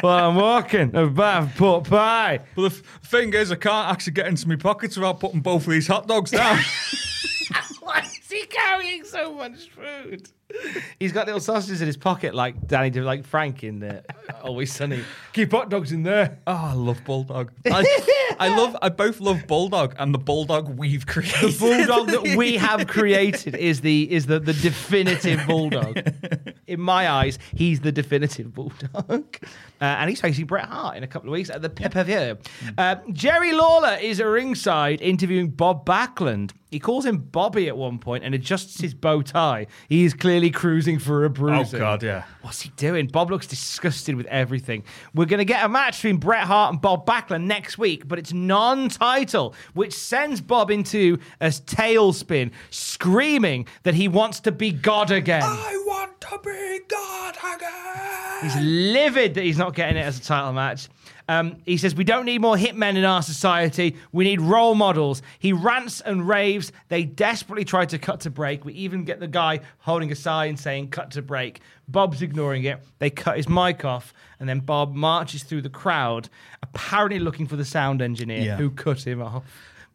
while 0.00 0.30
I'm 0.30 0.36
walking. 0.36 0.94
A 0.94 1.06
bath 1.06 1.54
pork 1.56 1.84
pie. 1.84 2.40
But 2.56 2.62
the 2.62 2.76
f- 2.76 3.00
thing 3.04 3.32
is, 3.34 3.52
I 3.52 3.56
can't 3.56 3.90
actually 3.90 4.14
get 4.14 4.26
into 4.26 4.48
my 4.48 4.56
pockets 4.56 4.96
without 4.96 5.20
putting 5.20 5.40
both 5.40 5.66
of 5.66 5.72
these 5.72 5.86
hot 5.86 6.08
dogs 6.08 6.30
down. 6.30 6.58
Why 7.80 8.00
is 8.00 8.30
he 8.30 8.44
carrying 8.46 9.04
so 9.04 9.32
much 9.34 9.70
food? 9.70 10.30
He's 10.98 11.12
got 11.12 11.26
little 11.26 11.40
sausages 11.40 11.80
in 11.82 11.86
his 11.86 11.96
pocket, 11.96 12.34
like 12.34 12.66
Danny, 12.66 12.90
did, 12.90 13.04
like 13.04 13.24
Frank 13.24 13.62
in 13.62 13.82
uh, 13.82 14.00
Always 14.42 14.72
Sunny. 14.72 15.04
Keep 15.32 15.52
hot 15.52 15.68
dogs 15.68 15.92
in 15.92 16.02
there. 16.02 16.38
Oh, 16.46 16.52
I 16.52 16.72
love 16.72 17.04
Bulldog. 17.04 17.52
I, 17.66 18.36
I 18.40 18.48
love. 18.56 18.76
I 18.80 18.88
both 18.88 19.20
love 19.20 19.46
Bulldog 19.46 19.94
and 19.98 20.14
the 20.14 20.18
Bulldog 20.18 20.68
we've 20.78 21.06
created. 21.06 21.52
The 21.52 21.58
bulldog 21.58 22.08
that 22.08 22.36
we 22.36 22.56
have 22.56 22.86
created 22.86 23.54
is 23.56 23.82
the 23.82 24.10
is 24.10 24.26
the, 24.26 24.40
the 24.40 24.54
definitive 24.54 25.46
bulldog. 25.46 26.00
In 26.66 26.80
my 26.80 27.08
eyes, 27.08 27.38
he's 27.54 27.80
the 27.80 27.92
definitive 27.92 28.54
bulldog, 28.54 29.38
uh, 29.80 29.84
and 29.84 30.10
he's 30.10 30.20
facing 30.20 30.46
Bret 30.46 30.66
Hart 30.66 30.96
in 30.96 31.02
a 31.02 31.06
couple 31.06 31.28
of 31.28 31.32
weeks 31.32 31.50
at 31.50 31.62
the 31.62 31.68
pay 31.70 31.88
per 31.88 32.04
view. 32.04 32.38
Uh, 32.76 32.96
Jerry 33.12 33.52
Lawler 33.52 33.96
is 34.00 34.20
at 34.20 34.26
ringside 34.26 35.00
interviewing 35.00 35.50
Bob 35.50 35.84
Backlund. 35.86 36.52
He 36.70 36.78
calls 36.78 37.06
him 37.06 37.16
Bobby 37.16 37.66
at 37.68 37.78
one 37.78 37.98
point 37.98 38.24
and 38.24 38.34
adjusts 38.34 38.78
his 38.78 38.92
bow 38.92 39.22
tie. 39.22 39.68
He 39.88 40.04
is 40.04 40.12
clearly 40.12 40.50
cruising 40.50 40.98
for 40.98 41.24
a 41.24 41.30
bruise. 41.30 41.72
oh. 41.72 41.78
God, 41.78 42.02
yeah. 42.02 42.24
What's 42.42 42.60
he 42.60 42.68
doing? 42.76 43.06
Bob 43.06 43.30
looks 43.30 43.46
disgusted 43.46 44.16
with 44.16 44.26
everything. 44.26 44.84
We're 45.14 45.24
going 45.24 45.38
to 45.38 45.46
get 45.46 45.64
a 45.64 45.68
match 45.68 45.96
between 45.96 46.18
Bret 46.18 46.44
Hart 46.44 46.72
and 46.72 46.80
Bob 46.80 47.06
Backlund 47.06 47.44
next 47.44 47.78
week, 47.78 48.06
but 48.06 48.18
it's 48.18 48.34
non 48.34 48.90
title, 48.90 49.54
which 49.72 49.94
sends 49.94 50.42
Bob 50.42 50.70
into 50.70 51.18
a 51.40 51.46
tailspin, 51.46 52.50
screaming 52.70 53.66
that 53.84 53.94
he 53.94 54.06
wants 54.08 54.40
to 54.40 54.52
be 54.52 54.70
God 54.70 55.10
again. 55.10 55.42
I 55.42 55.82
want 55.86 56.20
to 56.20 56.38
be 56.44 56.80
God 56.88 57.36
again. 57.56 58.42
He's 58.42 58.56
livid 58.56 59.34
that 59.34 59.42
he's 59.42 59.58
not 59.58 59.67
getting 59.74 59.96
it 59.96 60.02
as 60.02 60.18
a 60.18 60.22
title 60.22 60.52
match. 60.52 60.88
Um, 61.28 61.56
he 61.66 61.76
says, 61.76 61.94
We 61.94 62.04
don't 62.04 62.24
need 62.24 62.40
more 62.40 62.56
hitmen 62.56 62.96
in 62.96 63.04
our 63.04 63.22
society. 63.22 63.96
We 64.12 64.24
need 64.24 64.40
role 64.40 64.74
models. 64.74 65.20
He 65.38 65.52
rants 65.52 66.00
and 66.00 66.26
raves. 66.26 66.72
They 66.88 67.04
desperately 67.04 67.64
try 67.64 67.84
to 67.86 67.98
cut 67.98 68.20
to 68.20 68.30
break. 68.30 68.64
We 68.64 68.72
even 68.74 69.04
get 69.04 69.20
the 69.20 69.28
guy 69.28 69.60
holding 69.80 70.10
a 70.10 70.14
sign 70.16 70.56
saying, 70.56 70.88
Cut 70.88 71.10
to 71.12 71.22
break. 71.22 71.60
Bob's 71.86 72.22
ignoring 72.22 72.64
it. 72.64 72.82
They 72.98 73.10
cut 73.10 73.36
his 73.36 73.48
mic 73.48 73.84
off, 73.84 74.12
and 74.40 74.48
then 74.48 74.60
Bob 74.60 74.94
marches 74.94 75.42
through 75.42 75.62
the 75.62 75.70
crowd, 75.70 76.28
apparently 76.62 77.18
looking 77.18 77.46
for 77.46 77.56
the 77.56 77.64
sound 77.64 78.00
engineer 78.02 78.40
Yeah. 78.42 78.56
who 78.56 78.70
cut 78.70 79.06
him 79.06 79.22
off. 79.22 79.44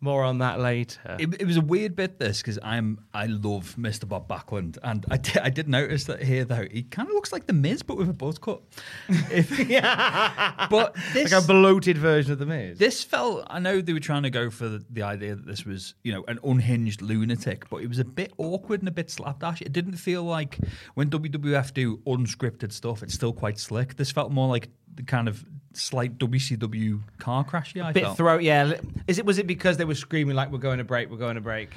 More 0.03 0.25
on 0.25 0.39
that 0.39 0.59
later. 0.59 1.15
It, 1.17 1.33
it 1.39 1.45
was 1.47 1.55
a 1.55 1.61
weird 1.61 1.95
bit 1.95 2.19
this 2.19 2.41
because 2.41 2.59
I'm 2.61 2.99
I 3.13 3.27
love 3.27 3.77
Mr. 3.79 4.05
Bob 4.05 4.27
Backlund 4.27 4.77
and 4.83 5.05
I 5.09 5.15
did, 5.15 5.37
I 5.37 5.49
did 5.49 5.69
notice 5.69 6.03
that 6.03 6.21
here 6.21 6.43
though 6.43 6.67
he 6.69 6.83
kind 6.83 7.07
of 7.07 7.13
looks 7.13 7.31
like 7.31 7.47
the 7.47 7.53
Miz 7.53 7.83
but 7.83 7.95
with 7.95 8.09
a 8.09 8.13
buzz 8.13 8.37
cut. 8.37 8.61
If, 9.07 9.49
but 10.69 10.93
this 11.13 11.31
like 11.31 11.41
a 11.41 11.47
bloated 11.47 11.97
version 11.97 12.33
of 12.33 12.39
the 12.39 12.45
Miz. 12.45 12.77
this 12.79 13.01
felt 13.01 13.47
I 13.47 13.59
know 13.59 13.79
they 13.79 13.93
were 13.93 14.01
trying 14.01 14.23
to 14.23 14.29
go 14.29 14.49
for 14.49 14.67
the, 14.67 14.83
the 14.89 15.03
idea 15.03 15.35
that 15.35 15.45
this 15.45 15.65
was 15.65 15.95
you 16.03 16.11
know 16.11 16.25
an 16.27 16.37
unhinged 16.43 17.01
lunatic 17.01 17.69
but 17.69 17.77
it 17.77 17.87
was 17.87 17.99
a 17.99 18.03
bit 18.03 18.33
awkward 18.37 18.81
and 18.81 18.89
a 18.89 18.91
bit 18.91 19.09
slapdash. 19.09 19.61
It 19.61 19.71
didn't 19.71 19.95
feel 19.95 20.25
like 20.25 20.59
when 20.95 21.09
WWF 21.11 21.73
do 21.73 21.99
unscripted 21.99 22.73
stuff 22.73 23.03
it's 23.03 23.13
still 23.13 23.31
quite 23.31 23.57
slick. 23.57 23.95
This 23.95 24.11
felt 24.11 24.33
more 24.33 24.49
like 24.49 24.67
the 24.95 25.03
kind 25.03 25.27
of 25.27 25.43
slight 25.73 26.17
WCW 26.17 27.01
car 27.17 27.43
crash. 27.43 27.75
Yeah, 27.75 27.87
I 27.87 27.91
bit 27.91 28.03
felt. 28.03 28.17
throat, 28.17 28.43
yeah. 28.43 28.73
Is 29.07 29.19
it 29.19 29.25
was 29.25 29.37
it 29.37 29.47
because 29.47 29.77
they 29.77 29.85
were 29.85 29.95
screaming 29.95 30.35
like 30.35 30.51
we're 30.51 30.57
going 30.59 30.77
to 30.77 30.83
break, 30.83 31.09
we're 31.09 31.17
going 31.17 31.35
to 31.35 31.41
break? 31.41 31.69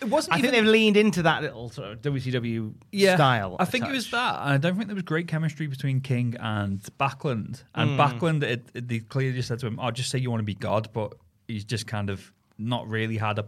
it 0.00 0.08
wasn't 0.08 0.34
I 0.34 0.38
even 0.38 0.50
think 0.50 0.62
they've 0.62 0.72
leaned 0.72 0.96
into 0.96 1.22
that 1.22 1.42
little 1.42 1.70
sort 1.70 1.90
of 1.90 2.02
WCW 2.02 2.72
yeah, 2.92 3.16
style. 3.16 3.56
I 3.58 3.64
think 3.64 3.84
it 3.86 3.90
was 3.90 4.04
touch. 4.04 4.12
that. 4.12 4.34
I 4.38 4.56
don't 4.56 4.76
think 4.76 4.86
there 4.86 4.94
was 4.94 5.02
great 5.02 5.26
chemistry 5.26 5.66
between 5.66 6.00
King 6.00 6.36
and 6.38 6.80
Backlund. 7.00 7.64
And 7.74 7.90
hmm. 7.90 8.00
Backlund, 8.00 8.42
it, 8.42 8.68
it, 8.74 8.88
they 8.88 9.00
clearly 9.00 9.34
just 9.34 9.48
said 9.48 9.58
to 9.60 9.66
him, 9.66 9.80
"I'll 9.80 9.88
"Oh, 9.88 9.90
just 9.90 10.10
say 10.10 10.18
you 10.18 10.30
want 10.30 10.40
to 10.40 10.44
be 10.44 10.54
God," 10.54 10.90
but 10.92 11.14
he's 11.48 11.64
just 11.64 11.86
kind 11.86 12.10
of 12.10 12.32
not 12.58 12.88
really 12.88 13.16
had 13.16 13.38
a 13.38 13.46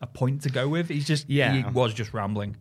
a 0.00 0.06
point 0.06 0.42
to 0.42 0.50
go 0.50 0.68
with. 0.68 0.88
He's 0.88 1.06
just 1.06 1.28
Yeah. 1.28 1.52
he 1.52 1.64
was 1.64 1.92
just 1.94 2.14
rambling. 2.14 2.56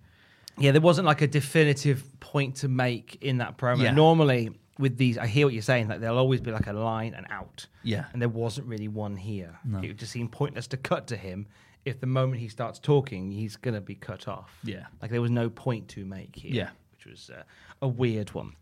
Yeah, 0.58 0.72
there 0.72 0.82
wasn't 0.82 1.06
like 1.06 1.22
a 1.22 1.28
definitive 1.28 2.20
point 2.20 2.56
to 2.58 2.68
make 2.68 3.20
in 3.22 3.38
that 3.38 3.60
promo. 3.60 3.84
Yeah. 3.84 3.91
Normally 3.91 4.50
with 4.80 4.98
these, 4.98 5.18
I 5.18 5.28
hear 5.28 5.46
what 5.48 5.54
you're 5.54 5.62
saying. 5.62 5.88
Like 5.88 6.00
there'll 6.00 6.18
always 6.18 6.42
be 6.42 6.52
like 6.52 6.68
a 6.68 6.74
line 6.74 7.14
and 7.14 7.26
out. 7.30 7.66
Yeah. 7.84 8.06
and 8.14 8.22
there 8.22 8.30
wasn't 8.30 8.68
really 8.68 8.88
one 8.88 9.16
here. 9.18 9.58
No. 9.66 9.80
It 9.80 9.98
just 9.98 10.12
seemed 10.12 10.32
pointless 10.32 10.68
to 10.68 10.78
cut 10.78 11.08
to 11.08 11.18
him. 11.18 11.48
If 11.86 12.00
the 12.02 12.08
moment 12.08 12.42
he 12.42 12.50
starts 12.50 12.80
talking, 12.80 13.32
he's 13.32 13.56
gonna 13.56 13.82
be 13.82 13.96
cut 13.96 14.28
off. 14.28 14.52
Yeah. 14.64 14.88
like 15.02 15.12
there 15.12 15.22
was 15.22 15.32
no 15.32 15.50
point 15.50 15.88
to 15.90 16.06
make 16.06 16.36
here. 16.36 16.52
Yeah. 16.54 16.70
which 16.92 17.06
was 17.06 17.30
uh, 17.30 17.44
a 17.82 17.88
weird 17.88 18.34
one. 18.34 18.54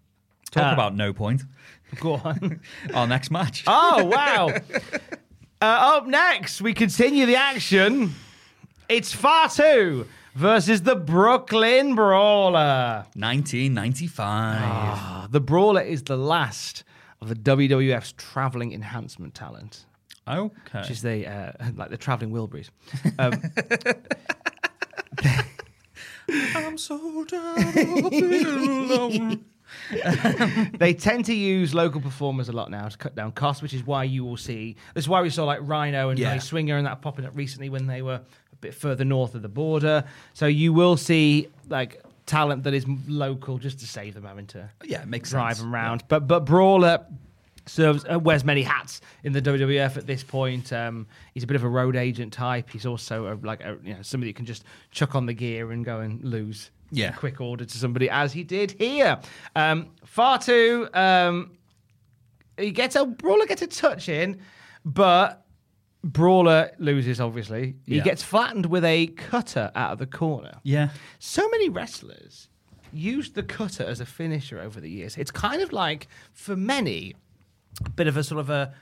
Talk 0.52 0.64
Ah. 0.64 0.74
about 0.74 0.96
no 0.96 1.12
point. 1.12 1.44
Go 2.00 2.14
on. 2.24 2.60
Our 2.94 3.08
next 3.08 3.32
match. 3.32 3.64
Oh, 3.68 4.06
wow. 4.06 4.50
uh, 5.62 5.66
up 5.66 6.08
next, 6.08 6.62
we 6.62 6.74
continue 6.74 7.26
the 7.26 7.36
action. 7.36 8.14
It's 8.88 9.12
Fatu 9.12 10.06
versus 10.36 10.82
the 10.84 10.96
Brooklyn 10.96 11.96
Brawler. 11.96 13.06
1995. 13.16 14.62
Ah, 14.62 15.28
the 15.32 15.40
Brawler 15.40 15.82
is 15.82 16.04
the 16.04 16.18
last 16.18 16.84
of 17.22 17.30
the 17.30 17.36
WWF's 17.36 18.14
traveling 18.14 18.74
enhancement 18.74 19.34
talent, 19.34 19.86
okay. 20.28 20.80
which 20.80 20.92
is 20.92 21.02
the 21.02 21.26
uh, 21.28 21.52
like 21.76 21.90
the 21.90 21.98
traveling 21.98 22.32
Wilburys. 22.32 22.70
Um, 23.18 23.42
I'm 26.56 26.78
so 26.78 27.24
tired 27.26 27.78
of 27.78 28.10
being 28.10 28.46
alone. 28.46 29.46
they 30.80 30.94
tend 30.94 31.26
to 31.26 31.34
use 31.34 31.74
local 31.74 32.02
performers 32.02 32.50
a 32.50 32.52
lot 32.52 32.72
now 32.72 32.88
to 32.88 32.98
cut 32.98 33.16
down 33.16 33.32
costs, 33.32 33.62
which 33.62 33.74
is 33.74 33.86
why 33.86 34.04
you 34.04 34.24
will 34.24 34.38
see. 34.38 34.76
That's 34.94 35.08
why 35.08 35.22
we 35.22 35.30
saw 35.30 35.46
like 35.46 35.60
Rhino 35.62 36.10
and 36.10 36.20
Yeah. 36.20 36.38
Swinger 36.40 36.78
and 36.78 36.86
that 36.88 37.02
popping 37.02 37.26
up 37.26 37.36
recently 37.36 37.70
when 37.70 37.88
they 37.88 38.02
were 38.02 38.22
bit 38.66 38.74
further 38.74 39.06
north 39.06 39.36
of 39.36 39.42
the 39.42 39.50
border. 39.50 40.04
So 40.34 40.46
you 40.48 40.74
will 40.74 40.98
see 40.98 41.48
like 41.70 42.02
talent 42.26 42.64
that 42.64 42.74
is 42.74 42.86
local 43.08 43.58
just 43.58 43.80
to 43.80 43.88
save 43.88 44.14
them 44.16 44.26
having 44.26 44.48
to 44.48 44.70
Yeah, 44.84 45.02
it 45.04 45.08
makes 45.08 45.30
drive 45.30 45.56
sense. 45.58 45.60
them 45.64 45.74
around. 45.76 46.04
But 46.08 46.28
but 46.28 46.42
Brawler 46.46 47.06
serves 47.68 48.06
uh, 48.12 48.20
wears 48.20 48.44
many 48.44 48.62
hats 48.64 49.02
in 49.24 49.34
the 49.34 49.42
WWF 49.42 49.98
at 49.98 50.06
this 50.06 50.24
point. 50.24 50.72
Um, 50.72 51.08
he's 51.34 51.44
a 51.44 51.48
bit 51.48 51.56
of 51.56 51.64
a 51.64 51.70
road 51.70 51.96
agent 51.96 52.32
type. 52.34 52.70
He's 52.70 52.86
also 52.86 53.34
a, 53.34 53.34
like 53.46 53.62
a, 53.64 53.78
you 53.84 53.94
know 53.94 54.02
somebody 54.02 54.30
you 54.30 54.34
can 54.34 54.46
just 54.46 54.64
chuck 54.92 55.16
on 55.16 55.26
the 55.26 55.34
gear 55.34 55.72
and 55.72 55.84
go 55.86 56.00
and 56.02 56.24
lose. 56.24 56.72
Yeah. 56.92 57.12
quick 57.12 57.42
order 57.42 57.66
to 57.66 57.78
somebody 57.78 58.10
as 58.10 58.32
he 58.32 58.44
did 58.44 58.72
here. 58.72 59.20
Um, 59.56 59.90
too 60.42 60.88
um, 60.94 61.58
he 62.58 62.72
gets 62.72 62.96
a 62.96 63.06
Brawler 63.06 63.46
gets 63.48 63.62
a 63.64 63.68
touch 63.68 64.08
in, 64.08 64.40
but 64.86 65.45
Brawler 66.06 66.72
loses. 66.80 67.20
Obviously, 67.20 67.76
he 67.86 67.98
Yeah. 67.98 68.04
gets 68.04 68.22
flattened 68.24 68.68
with 68.68 68.86
a 68.86 69.08
cutter 69.08 69.72
out 69.76 69.94
of 69.94 70.00
the 70.00 70.06
corner. 70.06 70.60
Yeah. 70.64 70.90
So 71.20 71.48
many 71.50 71.68
wrestlers 71.70 72.48
used 72.94 73.36
the 73.36 73.44
cutter 73.44 73.84
as 73.84 74.00
a 74.00 74.06
finisher 74.06 74.60
over 74.60 74.80
the 74.80 74.90
years. 74.90 75.18
It's 75.18 75.32
kind 75.32 75.62
of 75.62 75.74
like 75.74 76.08
for 76.32 76.56
many, 76.56 77.16
a 77.86 77.90
bit 77.90 78.08
of 78.08 78.16
a 78.18 78.24
sort 78.24 78.40
of 78.40 78.50
a 78.50 78.74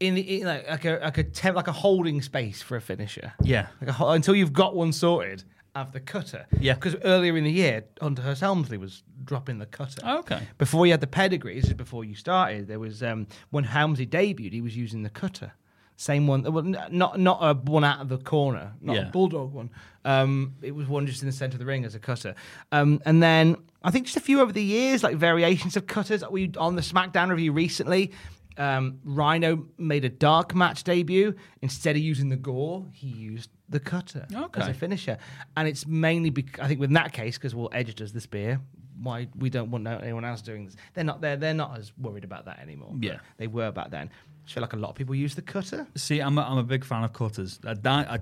in, 0.00 0.14
the, 0.16 0.40
in 0.40 0.46
like, 0.46 0.68
like 0.68 0.84
a 0.84 0.98
like 1.02 1.18
a 1.18 1.22
temp, 1.24 1.54
like 1.56 1.68
a 1.68 1.72
holding 1.72 2.22
space 2.22 2.60
for 2.62 2.76
a 2.76 2.80
finisher. 2.80 3.34
Yeah. 3.42 3.66
Like 3.80 3.90
a, 3.90 3.92
ho- 3.92 4.08
until 4.10 4.34
you've 4.34 4.52
got 4.54 4.74
one 4.74 4.92
sorted. 4.92 5.44
Have 5.76 5.92
the 5.92 6.00
cutter. 6.00 6.44
Yeah. 6.60 6.74
Because 6.74 6.96
earlier 7.04 7.34
in 7.36 7.44
the 7.44 7.50
year, 7.50 7.84
Hunter 8.00 8.20
Hearst 8.22 8.40
Helmsley 8.42 8.76
was 8.78 9.02
dropping 9.24 9.58
the 9.58 9.64
cutter. 9.66 10.02
Okay. 10.06 10.42
Before 10.58 10.84
you 10.86 10.92
had 10.92 11.00
the 11.00 11.06
pedigree, 11.06 11.54
this 11.58 11.68
is 11.68 11.74
before 11.74 12.04
you 12.04 12.14
started. 12.14 12.66
There 12.68 12.78
was 12.80 13.02
um, 13.02 13.26
when 13.50 13.64
Helmsley 13.64 14.06
debuted, 14.06 14.52
he 14.52 14.60
was 14.60 14.76
using 14.76 15.02
the 15.02 15.08
cutter. 15.10 15.52
Same 15.96 16.26
one, 16.26 16.42
well, 16.42 16.64
not 16.64 17.18
not 17.18 17.38
a 17.42 17.54
one 17.54 17.84
out 17.84 18.00
of 18.00 18.08
the 18.08 18.18
corner, 18.18 18.72
not 18.80 18.96
Yeah. 18.96 19.08
a 19.08 19.10
bulldog 19.10 19.52
one. 19.52 19.70
Um, 20.04 20.54
it 20.62 20.72
was 20.74 20.88
one 20.88 21.06
just 21.06 21.22
in 21.22 21.26
the 21.28 21.32
center 21.32 21.54
of 21.54 21.58
the 21.60 21.66
ring 21.66 21.84
as 21.84 21.94
a 21.94 22.00
cutter. 22.00 22.34
Um, 22.72 23.00
and 23.04 23.22
then 23.22 23.56
I 23.84 23.90
think 23.92 24.06
just 24.06 24.16
a 24.16 24.20
few 24.20 24.40
over 24.40 24.52
the 24.52 24.62
years, 24.64 25.02
like 25.04 25.16
variations 25.16 25.76
of 25.76 25.86
cutters. 25.86 26.24
We 26.28 26.50
on 26.56 26.74
the 26.76 26.82
SmackDown 26.82 27.30
review 27.30 27.52
recently. 27.52 28.12
Um, 28.58 28.98
Rhino 29.04 29.66
made 29.78 30.04
a 30.04 30.08
dark 30.10 30.54
match 30.54 30.84
debut. 30.84 31.34
Instead 31.62 31.96
of 31.96 32.02
using 32.02 32.28
the 32.28 32.36
gore, 32.36 32.86
he 32.92 33.06
used 33.08 33.48
the 33.68 33.80
cutter 33.80 34.26
as 34.54 34.68
a 34.68 34.74
finisher. 34.74 35.18
And 35.56 35.66
it's 35.68 35.86
mainly, 35.86 36.30
bec- 36.30 36.58
I 36.60 36.68
think, 36.68 36.78
with 36.80 36.90
that 36.92 37.12
case, 37.12 37.38
because 37.38 37.54
well, 37.54 37.70
Edge 37.72 37.94
does 37.94 38.12
the 38.12 38.20
spear, 38.20 38.60
why 39.00 39.28
we 39.36 39.48
don't 39.50 39.70
want 39.70 39.86
anyone 39.86 40.24
else 40.24 40.42
doing 40.42 40.64
this. 40.66 40.76
They're 40.94 41.04
not. 41.04 41.20
They're 41.20 41.36
they're 41.36 41.54
not 41.54 41.78
as 41.78 41.92
worried 41.96 42.24
about 42.24 42.44
that 42.46 42.58
anymore. 42.60 42.94
Yeah. 43.00 43.18
they 43.38 43.46
were 43.46 43.70
back 43.72 43.90
then. 43.90 44.10
I 44.46 44.50
feel 44.50 44.60
like 44.62 44.72
a 44.72 44.76
lot 44.76 44.90
of 44.90 44.96
people 44.96 45.14
use 45.14 45.34
the 45.34 45.42
cutter. 45.42 45.86
See, 45.96 46.20
I'm 46.20 46.36
a, 46.38 46.42
I'm 46.42 46.58
a 46.58 46.62
big 46.64 46.84
fan 46.84 47.04
of 47.04 47.12
cutters. 47.12 47.58
Di- 47.58 48.06
a- 48.08 48.20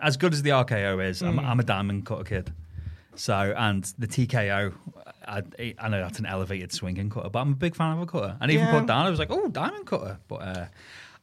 as 0.00 0.16
good 0.16 0.32
as 0.32 0.42
the 0.42 0.50
RKO 0.50 1.04
is, 1.08 1.22
I'm, 1.22 1.36
Mm. 1.38 1.44
I'm 1.44 1.58
a 1.60 1.64
diamond 1.64 2.06
cutter 2.06 2.24
kid. 2.24 2.52
So, 3.16 3.34
and 3.56 3.82
the 3.98 4.06
TKO, 4.06 4.72
I, 5.26 5.42
I 5.78 5.88
know 5.88 6.00
that's 6.00 6.20
an 6.20 6.26
elevated 6.26 6.72
swinging 6.72 7.10
cutter, 7.10 7.30
but 7.30 7.40
I'm 7.40 7.52
a 7.52 7.56
big 7.56 7.74
fan 7.74 7.94
of 7.96 8.02
a 8.02 8.06
cutter. 8.06 8.36
And 8.40 8.50
even 8.52 8.66
Yeah. 8.66 8.78
put 8.78 8.86
down, 8.86 9.06
I 9.06 9.10
was 9.10 9.18
like, 9.18 9.30
oh, 9.32 9.48
diamond 9.48 9.86
cutter. 9.86 10.18
But 10.28 10.36
uh, 10.36 10.66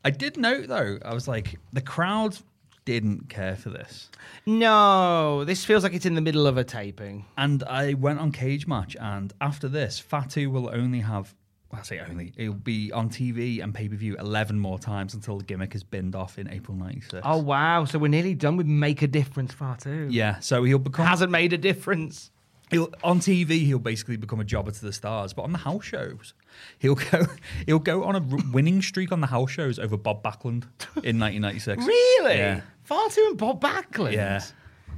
I 0.03 0.09
did 0.09 0.35
note 0.37 0.67
though, 0.67 0.97
I 1.05 1.13
was 1.13 1.27
like, 1.27 1.57
the 1.71 1.81
crowd 1.81 2.37
didn't 2.83 3.29
care 3.29 3.55
for 3.55 3.69
this. 3.69 4.09
No, 4.45 5.43
this 5.45 5.63
feels 5.63 5.83
like 5.83 5.93
it's 5.93 6.05
in 6.05 6.15
the 6.15 6.21
middle 6.21 6.47
of 6.47 6.57
a 6.57 6.63
taping. 6.63 7.25
And 7.37 7.63
I 7.63 7.93
went 7.93 8.19
on 8.19 8.31
Cagematch, 8.31 8.95
and 9.01 9.33
after 9.39 9.67
this, 9.69 9.99
Fatu 9.99 10.49
will 10.49 10.69
only 10.73 10.99
have. 10.99 11.33
Well, 11.71 11.81
I 11.81 11.83
say 11.83 11.99
only. 11.99 12.31
It'll 12.37 12.53
be 12.53 12.91
on 12.91 13.09
TV 13.09 13.61
and 13.63 13.73
pay 13.73 13.89
per 13.89 13.95
view 13.95 14.15
11 14.17 14.59
more 14.59 14.77
times 14.79 15.13
until 15.13 15.37
the 15.39 15.43
gimmick 15.43 15.73
is 15.75 15.83
binned 15.83 16.15
off 16.15 16.37
in 16.37 16.49
April 16.49 16.77
96. 16.77 17.21
Oh 17.25 17.37
wow! 17.37 17.85
So 17.85 17.97
we're 17.99 18.07
nearly 18.07 18.35
done 18.35 18.55
with 18.57 18.67
make 18.67 19.01
a 19.01 19.07
difference 19.07 19.53
Fatu. 19.53 20.07
Yeah, 20.11 20.39
so 20.39 20.63
he'll 20.63 20.79
become. 20.79 21.05
hasn't 21.05 21.31
made 21.31 21.53
a 21.53 21.57
difference. 21.57 22.31
He'll, 22.71 22.91
on 23.03 23.19
TV, 23.19 23.61
he'll 23.61 23.77
basically 23.77 24.17
become 24.17 24.39
a 24.39 24.43
jobber 24.43 24.71
to 24.71 24.81
the 24.81 24.91
stars, 24.91 25.33
but 25.33 25.43
on 25.43 25.51
the 25.51 25.59
house 25.59 25.85
shows, 25.85 26.33
he'll 26.79 26.95
go 26.95 27.25
he'll 27.67 27.77
go 27.79 28.03
on 28.03 28.15
a 28.15 28.19
r- 28.19 28.39
winning 28.51 28.81
streak 28.81 29.11
on 29.11 29.21
the 29.21 29.27
house 29.27 29.51
shows 29.51 29.77
over 29.77 29.97
Bob 29.97 30.23
Backlund 30.23 30.63
in 31.03 31.19
1996. 31.19 31.85
Really? 31.87 32.37
Yeah. 32.37 32.61
Fatu 32.83 33.21
and 33.27 33.37
Bob 33.37 33.61
Backlund. 33.61 34.13
Yeah. 34.13 34.41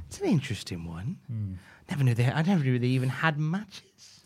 It's 0.06 0.20
an 0.20 0.28
interesting 0.28 0.84
one. 0.86 1.18
Hmm. 1.26 1.54
Never 1.90 2.04
knew 2.04 2.14
they. 2.14 2.26
I 2.26 2.42
never 2.42 2.62
knew 2.64 2.78
they 2.78 2.86
even 2.88 3.08
had 3.08 3.38
matches. 3.38 4.24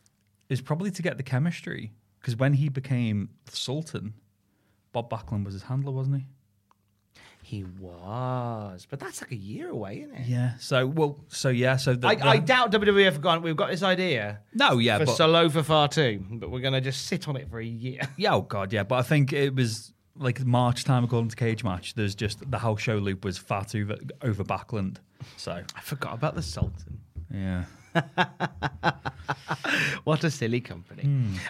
It 0.48 0.52
was 0.52 0.60
probably 0.60 0.90
to 0.92 1.02
get 1.02 1.16
the 1.16 1.22
chemistry 1.24 1.92
because 2.22 2.36
when 2.36 2.52
he 2.54 2.68
became 2.68 3.30
Sultan, 3.50 4.14
Bob 4.92 5.10
Backlund 5.10 5.44
was 5.44 5.54
his 5.54 5.64
handler, 5.64 5.90
wasn't 5.92 6.18
he? 6.18 6.26
He 7.44 7.64
was, 7.80 8.86
but 8.88 9.00
that's 9.00 9.20
like 9.20 9.32
a 9.32 9.36
year 9.36 9.68
away, 9.68 10.02
isn't 10.02 10.14
it? 10.14 10.26
Yeah. 10.28 10.56
So 10.58 10.86
well, 10.86 11.18
so 11.28 11.48
yeah. 11.48 11.76
So 11.76 11.94
the, 11.94 12.06
I, 12.06 12.14
the- 12.14 12.26
I 12.26 12.38
doubt 12.38 12.70
WWE 12.70 13.04
have 13.04 13.20
gone. 13.20 13.42
We've 13.42 13.56
got 13.56 13.70
this 13.70 13.82
idea 13.82 14.40
no, 14.54 14.78
yeah, 14.78 14.98
for 14.98 15.06
but 15.06 15.16
Solo 15.16 15.48
for 15.48 15.62
Fatu, 15.64 16.22
but 16.30 16.50
we're 16.50 16.60
gonna 16.60 16.80
just 16.80 17.06
sit 17.06 17.26
on 17.28 17.36
it 17.36 17.50
for 17.50 17.58
a 17.58 17.64
year. 17.64 18.00
yeah. 18.16 18.34
Oh 18.34 18.42
god, 18.42 18.72
yeah. 18.72 18.84
But 18.84 18.96
I 19.00 19.02
think 19.02 19.32
it 19.32 19.54
was 19.54 19.92
like 20.16 20.44
March 20.44 20.84
time 20.84 21.02
according 21.04 21.30
to 21.30 21.36
Cagematch. 21.36 21.94
There's 21.94 22.14
just 22.14 22.48
the 22.48 22.58
house 22.58 22.80
show 22.80 22.96
loop 22.96 23.24
was 23.24 23.38
Fatu 23.38 23.82
over, 23.82 23.96
over 24.22 24.44
Backlund. 24.44 24.98
So 25.36 25.52
I 25.52 25.80
forgot 25.80 26.14
about 26.14 26.36
the 26.36 26.42
Sultan. 26.42 27.00
yeah. 27.30 27.64
What 30.04 30.24
a 30.24 30.30
silly 30.30 30.60
company. 30.60 31.08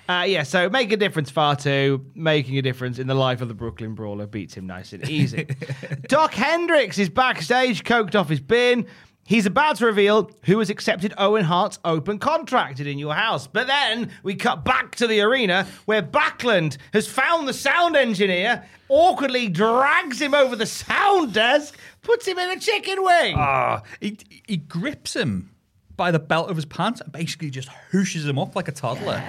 Uh, 0.09 0.25
yeah, 0.29 0.43
so 0.43 0.69
make 0.69 0.93
a 0.93 0.97
difference, 0.97 1.31
Fatu. 1.31 2.05
Making 2.15 2.59
a 2.59 2.63
difference 2.63 2.99
in 2.99 3.07
the 3.07 3.15
life 3.15 3.41
of 3.41 3.49
the 3.49 3.55
Brooklyn 3.55 3.95
Brawler 3.95 4.27
beats 4.27 4.55
him 4.55 4.67
nice 4.67 4.93
and 4.93 5.09
easy. 5.09 5.47
Dok 6.09 6.35
Hendrix 6.35 6.99
is 6.99 7.09
backstage, 7.09 7.85
coked 7.85 8.15
off 8.15 8.29
his 8.29 8.41
bin. 8.41 8.87
He's 9.25 9.47
about 9.47 9.77
to 9.77 9.87
reveal 9.87 10.31
who 10.45 10.59
has 10.59 10.69
accepted 10.69 11.15
Owen 11.17 11.45
Hart's 11.45 11.79
open 11.85 12.19
contract 12.19 12.81
in 12.81 12.99
your 12.99 13.15
house. 13.15 13.47
But 13.47 13.69
then 13.69 14.11
we 14.23 14.35
cut 14.35 14.65
back 14.65 14.97
to 14.97 15.07
the 15.07 15.21
arena 15.21 15.67
where 15.85 16.03
Backlund 16.03 16.77
has 16.93 17.07
found 17.07 17.47
the 17.47 17.55
sound 17.55 17.97
engineer, 17.97 18.65
awkwardly 18.89 19.49
drags 19.49 20.21
him 20.21 20.35
over 20.35 20.57
the 20.57 20.67
sound 20.67 21.33
desk, 21.33 21.79
puts 22.03 22.27
him 22.27 22.39
in 22.39 22.51
a 22.51 22.61
chicken 22.61 23.03
wing. 23.03 23.37
Ah, 23.39 23.83
he 24.01 24.19
he 24.47 24.57
grips 24.57 25.15
him 25.15 25.52
by 25.97 26.11
the 26.11 26.19
belt 26.19 26.51
of 26.51 26.57
his 26.57 26.65
pants 26.65 27.01
and 27.01 27.13
basically 27.13 27.51
just 27.51 27.69
hooshes 27.91 28.27
him 28.27 28.39
up 28.39 28.57
like 28.57 28.69
a 28.69 28.73
toddler. 28.73 29.23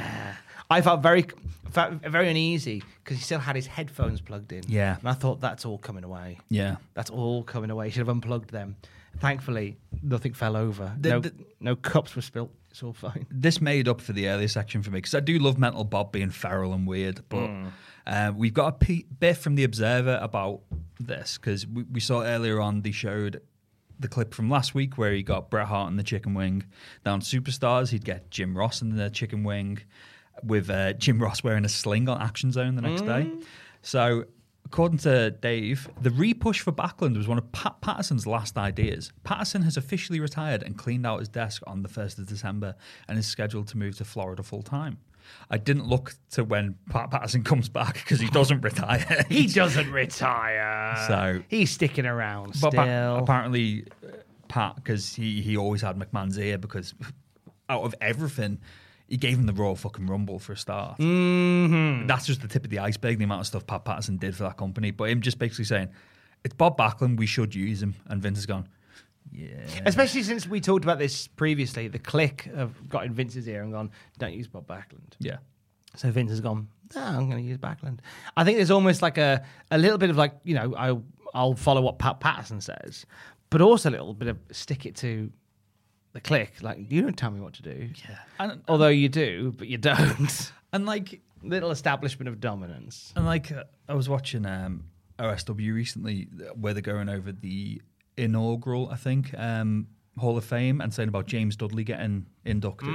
I 0.70 0.82
felt 0.82 1.02
very, 1.02 1.26
felt 1.72 1.94
very 2.02 2.30
uneasy 2.30 2.84
because 3.04 3.18
he 3.18 3.24
still 3.24 3.40
had 3.40 3.56
his 3.56 3.68
headphones 3.68 4.22
plugged 4.22 4.52
in. 4.54 4.64
Yeah. 4.68 4.98
and 5.00 5.08
I 5.10 5.14
thought 5.14 5.40
that's 5.42 5.66
all 5.66 5.78
coming 5.78 6.04
away. 6.04 6.40
Yeah. 6.50 6.78
That's 6.94 7.10
all 7.10 7.44
coming 7.44 7.70
away. 7.70 7.90
Should 7.90 8.00
have 8.00 8.10
unplugged 8.10 8.50
them. 8.52 8.76
Thankfully, 9.20 9.78
nothing 10.02 10.34
fell 10.34 10.56
over. 10.56 10.92
The- 11.00 11.10
no, 11.10 11.20
the- 11.20 11.34
no 11.60 11.76
cups 11.76 12.16
were 12.16 12.22
spilt. 12.24 12.52
It's 12.72 12.82
all 12.82 12.94
fine. 12.94 13.28
This 13.30 13.62
made 13.62 13.88
up 13.88 14.02
for 14.02 14.14
the 14.14 14.28
earlier 14.30 14.48
section 14.48 14.82
for 14.82 14.90
me 14.90 14.98
because 14.98 15.14
I 15.14 15.20
do 15.20 15.38
love 15.38 15.60
Mental 15.60 15.84
Bob 15.84 16.12
being 16.12 16.32
feral 16.32 16.74
and 16.74 16.88
weird, 16.88 17.22
but 17.30 17.52
uh, 18.08 18.32
we've 18.36 18.54
got 18.54 18.82
a 18.82 19.04
bit 19.20 19.38
from 19.38 19.54
the 19.54 19.64
Observer 19.64 20.18
about 20.20 20.62
this 21.00 21.38
because 21.38 21.68
we, 21.68 21.84
we 21.84 22.00
saw 22.00 22.24
earlier 22.24 22.60
on 22.60 22.82
they 22.82 22.90
showed 22.92 23.42
the 24.04 24.08
clip 24.08 24.36
from 24.36 24.50
last 24.50 24.76
week 24.76 24.98
where 25.00 25.12
he 25.12 25.24
got 25.24 25.50
Bret 25.50 25.68
Hart 25.68 25.90
in 25.90 25.98
the 25.98 26.04
chicken 26.04 26.36
wing. 26.36 26.64
Down 27.04 27.22
Superstars, 27.22 27.90
he'd 27.90 28.06
get 28.06 28.30
Jim 28.30 28.56
Ross 28.56 28.84
in 28.84 28.96
the 28.96 29.10
chicken 29.10 29.44
wing 29.44 29.80
with 30.44 30.70
uh, 30.70 30.94
Jim 30.94 31.20
Ross 31.20 31.44
wearing 31.44 31.66
a 31.66 31.70
sling 31.70 32.08
on 32.08 32.22
Action 32.22 32.52
Zone 32.52 32.76
the 32.76 32.82
next 32.84 33.02
day. 33.02 33.32
So 33.82 34.26
According 34.66 35.00
to 35.00 35.30
Dave, 35.30 35.88
the 36.02 36.10
repush 36.10 36.60
for 36.62 36.72
Backlund 36.72 37.16
was 37.16 37.28
one 37.28 37.38
of 37.38 37.52
Pat 37.52 37.80
Patterson's 37.82 38.26
last 38.26 38.58
ideas. 38.58 39.12
Patterson 39.24 39.62
has 39.62 39.78
officially 39.78 40.20
retired 40.20 40.64
and 40.64 40.76
cleaned 40.76 41.06
out 41.06 41.20
his 41.20 41.30
desk 41.30 41.62
on 41.68 41.84
the 41.84 41.90
1st 41.90 42.18
of 42.18 42.26
December 42.26 42.74
and 43.08 43.20
is 43.20 43.28
scheduled 43.28 43.68
to 43.68 43.78
move 43.78 43.98
to 43.98 44.06
Florida 44.06 44.42
full 44.42 44.64
time. 44.64 44.98
I 45.50 45.58
didn't 45.58 45.88
look 45.88 46.14
to 46.32 46.44
when 46.44 46.76
Pat 46.90 47.12
Patterson 47.12 47.44
comes 47.52 47.70
back 47.70 47.94
because 47.96 48.20
he 48.20 48.30
doesn't 48.30 48.62
retire. 48.62 49.26
He 49.30 49.48
doesn't 49.48 49.92
retire. 49.92 50.96
So- 51.08 51.44
he's 51.48 51.72
sticking 51.72 52.06
around 52.06 52.56
But 52.62 52.72
still. 52.72 52.80
appa- 52.82 53.24
apparently, 53.24 53.86
uh, 54.04 54.08
Pat, 54.48 54.76
because 54.76 55.14
he, 55.16 55.42
he 55.42 55.58
always 55.58 55.82
had 55.82 55.98
McMahon's 55.98 56.38
ear, 56.38 56.58
because 56.58 56.94
out 57.70 57.84
of 57.84 57.96
everything, 58.02 58.60
he 59.08 59.18
gave 59.18 59.38
him 59.38 59.46
the 59.46 59.54
Royal 59.54 59.76
fucking 59.76 60.08
Rumble 60.08 60.40
for 60.40 60.54
a 60.54 60.58
start. 60.58 60.98
Mm-hmm. 61.00 62.08
That's 62.08 62.26
just 62.26 62.42
the 62.42 62.48
tip 62.48 62.64
of 62.64 62.70
the 62.70 62.80
iceberg, 62.80 63.18
the 63.18 63.24
amount 63.26 63.42
of 63.42 63.48
stuff 63.48 63.66
Pat 63.68 63.86
Patterson 63.86 64.18
did 64.18 64.36
for 64.36 64.44
that 64.44 64.58
company. 64.58 64.92
But 64.92 65.10
him 65.10 65.22
just 65.22 65.40
basically 65.40 65.66
saying, 65.66 65.90
it's 66.44 66.54
Bob 66.54 66.78
Backlund, 66.78 67.18
we 67.18 67.26
should 67.26 67.54
use 67.56 67.82
him. 67.82 67.96
And 68.08 68.22
Vince 68.22 68.38
has 68.38 68.46
gone, 68.46 68.68
yeah. 69.34 69.82
Especially 69.86 70.24
since 70.24 70.48
we 70.48 70.62
talked 70.62 70.84
about 70.84 71.00
this 71.00 71.28
previously, 71.28 71.88
the 71.88 72.00
Kliq 72.00 72.56
have 72.56 72.90
got 72.90 73.06
in 73.06 73.14
Vince's 73.14 73.48
ear 73.48 73.64
and 73.64 73.72
gone, 73.72 73.92
"Don't 74.20 74.34
use 74.34 74.48
Bob 74.48 74.68
Backlund." 74.68 75.14
Yeah. 75.20 75.38
So 75.96 76.10
Vince 76.12 76.32
has 76.32 76.42
gone, 76.42 76.68
no, 76.96 77.02
I'm 77.02 77.30
going 77.30 77.44
to 77.44 77.50
use 77.50 77.58
Backlund. 77.58 78.00
I 78.36 78.44
think 78.44 78.58
there's 78.58 78.72
almost 78.72 79.02
like 79.02 79.18
a, 79.18 79.44
a 79.72 79.78
little 79.78 79.98
bit 79.98 80.10
of 80.10 80.18
like, 80.18 80.34
you 80.44 80.56
know, 80.56 80.76
I, 80.76 80.98
I'll 81.34 81.56
follow 81.56 81.82
what 81.82 82.00
Pat 82.00 82.20
Patterson 82.20 82.62
says, 82.62 83.06
but 83.50 83.62
also 83.62 83.90
a 83.90 83.92
little 83.92 84.14
bit 84.14 84.28
of 84.28 84.38
stick 84.52 84.86
it 84.86 84.96
to 84.98 85.32
the 86.14 86.22
Kliq. 86.22 86.62
Like, 86.62 86.92
you 86.92 87.02
don't 87.02 87.18
tell 87.18 87.32
me 87.32 87.42
what 87.42 87.54
to 87.54 87.62
do. 87.62 87.90
Yeah. 88.08 88.18
And, 88.40 88.62
Although 88.68 88.90
you 88.90 89.10
do, 89.10 89.54
but 89.56 89.68
you 89.68 89.78
don't. 89.78 90.52
and 90.74 90.86
like, 90.86 91.22
little 91.44 91.72
establishment 91.72 92.30
of 92.30 92.40
dominance. 92.40 93.14
And 93.16 93.26
like 93.26 93.52
uh, 93.52 93.64
I 93.88 93.96
was 93.96 94.10
watching 94.10 94.46
um, 94.46 94.86
OSW 95.20 95.74
recently, 95.74 96.28
where 96.56 96.74
they're 96.74 96.82
going 96.82 97.10
over 97.10 97.32
the 97.32 97.82
inaugural, 98.18 98.90
I 98.90 98.96
think, 98.96 99.34
um, 99.38 99.88
Hall 100.18 100.38
of 100.38 100.46
Fame, 100.46 100.82
and 100.82 100.94
saying 100.94 101.10
about 101.10 101.26
James 101.26 101.56
Dudley 101.56 101.84
getting 101.84 102.28
inducted, 102.46 102.90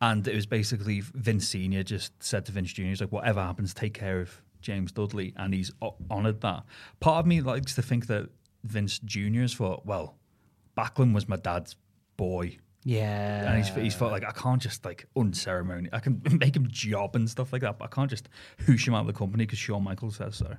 and 0.00 0.26
it 0.26 0.34
was 0.34 0.46
basically 0.46 1.00
Vince 1.00 1.46
Senior 1.46 1.82
just 1.82 2.12
said 2.22 2.46
to 2.46 2.52
Vince 2.52 2.72
Junior, 2.72 2.90
"He's 2.90 3.00
like, 3.00 3.12
whatever 3.12 3.40
happens, 3.40 3.72
take 3.72 3.94
care 3.94 4.20
of 4.20 4.42
James 4.60 4.90
Dudley," 4.92 5.32
and 5.36 5.54
he's 5.54 5.70
honoured 6.10 6.40
that. 6.40 6.64
Part 6.98 7.20
of 7.20 7.26
me 7.26 7.40
likes 7.40 7.74
to 7.76 7.82
think 7.82 8.06
that 8.08 8.30
Vince 8.64 8.98
Junior's 8.98 9.54
thought, 9.54 9.86
well, 9.86 10.16
Backlund 10.76 11.14
was 11.14 11.28
my 11.28 11.36
dad's 11.36 11.76
boy. 12.16 12.58
Yeah. 12.84 13.52
And 13.52 13.64
he's, 13.64 13.74
he's 13.74 13.94
felt 13.94 14.12
like 14.12 14.24
I 14.24 14.32
can't 14.32 14.60
just 14.60 14.84
like 14.84 15.06
unceremonious. 15.16 15.92
I 15.92 16.00
can 16.00 16.22
make 16.40 16.56
him 16.56 16.66
job 16.68 17.16
and 17.16 17.28
stuff 17.28 17.52
like 17.52 17.62
that, 17.62 17.78
but 17.78 17.86
I 17.86 17.88
can't 17.88 18.10
just 18.10 18.28
hoosh 18.66 18.86
him 18.86 18.94
out 18.94 19.02
of 19.02 19.06
the 19.06 19.12
company 19.12 19.44
because 19.44 19.58
Shawn 19.58 19.84
Michaels 19.84 20.16
says 20.16 20.36
so. 20.36 20.56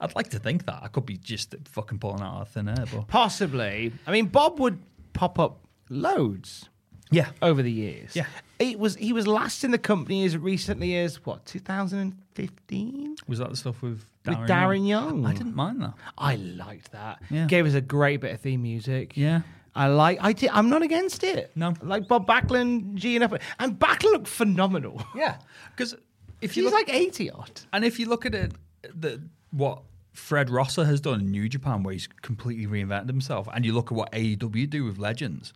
I'd 0.00 0.14
like 0.14 0.30
to 0.30 0.38
think 0.38 0.66
that 0.66 0.80
I 0.82 0.88
could 0.88 1.06
be 1.06 1.16
just 1.16 1.54
fucking 1.66 1.98
pulling 1.98 2.22
out 2.22 2.42
of 2.42 2.48
thin 2.48 2.68
air, 2.68 2.84
but 2.92 3.08
Possibly. 3.08 3.92
I 4.06 4.10
mean, 4.10 4.26
Bob 4.26 4.58
would 4.60 4.80
pop 5.12 5.38
up 5.38 5.60
loads 5.88 6.68
yeah, 7.10 7.30
over 7.42 7.62
the 7.62 7.70
years. 7.70 8.16
Yeah. 8.16 8.26
It 8.58 8.78
was 8.78 8.96
he 8.96 9.12
was 9.12 9.26
last 9.26 9.64
in 9.64 9.70
the 9.70 9.78
company 9.78 10.24
as 10.24 10.36
recently 10.36 10.96
as 10.96 11.24
what 11.24 11.44
2015 11.46 13.16
was 13.26 13.38
that 13.38 13.50
the 13.50 13.56
stuff 13.56 13.82
with 13.82 14.04
with 14.26 14.38
Darren, 14.38 14.48
Darren 14.48 14.88
Young. 14.88 15.26
I 15.26 15.34
didn't 15.34 15.54
mind 15.54 15.82
that. 15.82 15.94
I 16.16 16.36
liked 16.36 16.92
that. 16.92 17.22
Yeah. 17.30 17.46
Gave 17.46 17.66
us 17.66 17.74
a 17.74 17.80
great 17.80 18.20
bit 18.20 18.32
of 18.32 18.40
theme 18.40 18.62
music. 18.62 19.16
Yeah. 19.16 19.42
I 19.74 19.88
like. 19.88 20.18
I 20.20 20.32
did. 20.32 20.50
I'm 20.50 20.70
not 20.70 20.82
against 20.82 21.24
it. 21.24 21.50
No. 21.56 21.74
like 21.82 22.06
Bob 22.06 22.26
Backlund, 22.26 22.94
G 22.94 23.16
and 23.16 23.24
up, 23.24 23.34
and 23.58 23.78
Backlund 23.78 24.12
looked 24.12 24.28
phenomenal. 24.28 25.02
Yeah, 25.16 25.38
because 25.76 25.96
if 26.40 26.56
you 26.56 26.62
He's 26.62 26.72
look, 26.72 26.86
like 26.86 26.94
80 26.94 27.30
odd. 27.30 27.60
and 27.72 27.84
if 27.84 27.98
you 27.98 28.06
look 28.08 28.24
at 28.24 28.34
it, 28.34 28.52
the 28.94 29.20
what 29.54 29.82
Fred 30.12 30.50
Rosser 30.50 30.84
has 30.84 31.00
done 31.00 31.20
in 31.20 31.30
New 31.30 31.48
Japan, 31.48 31.82
where 31.82 31.92
he's 31.92 32.06
completely 32.22 32.66
reinvented 32.66 33.08
himself, 33.08 33.48
and 33.52 33.64
you 33.64 33.72
look 33.72 33.90
at 33.90 33.96
what 33.96 34.12
AEW 34.12 34.68
do 34.68 34.84
with 34.84 34.98
legends. 34.98 35.52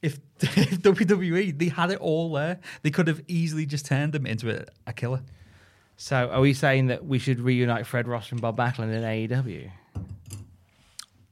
If, 0.00 0.18
if 0.40 0.80
WWE 0.80 1.58
they 1.58 1.68
had 1.68 1.90
it 1.90 1.98
all 1.98 2.32
there, 2.32 2.60
they 2.82 2.90
could 2.90 3.08
have 3.08 3.22
easily 3.28 3.66
just 3.66 3.86
turned 3.86 4.14
him 4.14 4.26
into 4.26 4.50
a, 4.50 4.64
a 4.86 4.92
killer. 4.92 5.22
So, 5.96 6.30
are 6.30 6.40
we 6.40 6.54
saying 6.54 6.86
that 6.86 7.04
we 7.04 7.18
should 7.18 7.40
reunite 7.40 7.86
Fred 7.86 8.06
Ross 8.06 8.30
and 8.30 8.40
Bob 8.40 8.56
Backlund 8.56 8.92
in 8.94 9.02
AEW? 9.02 9.70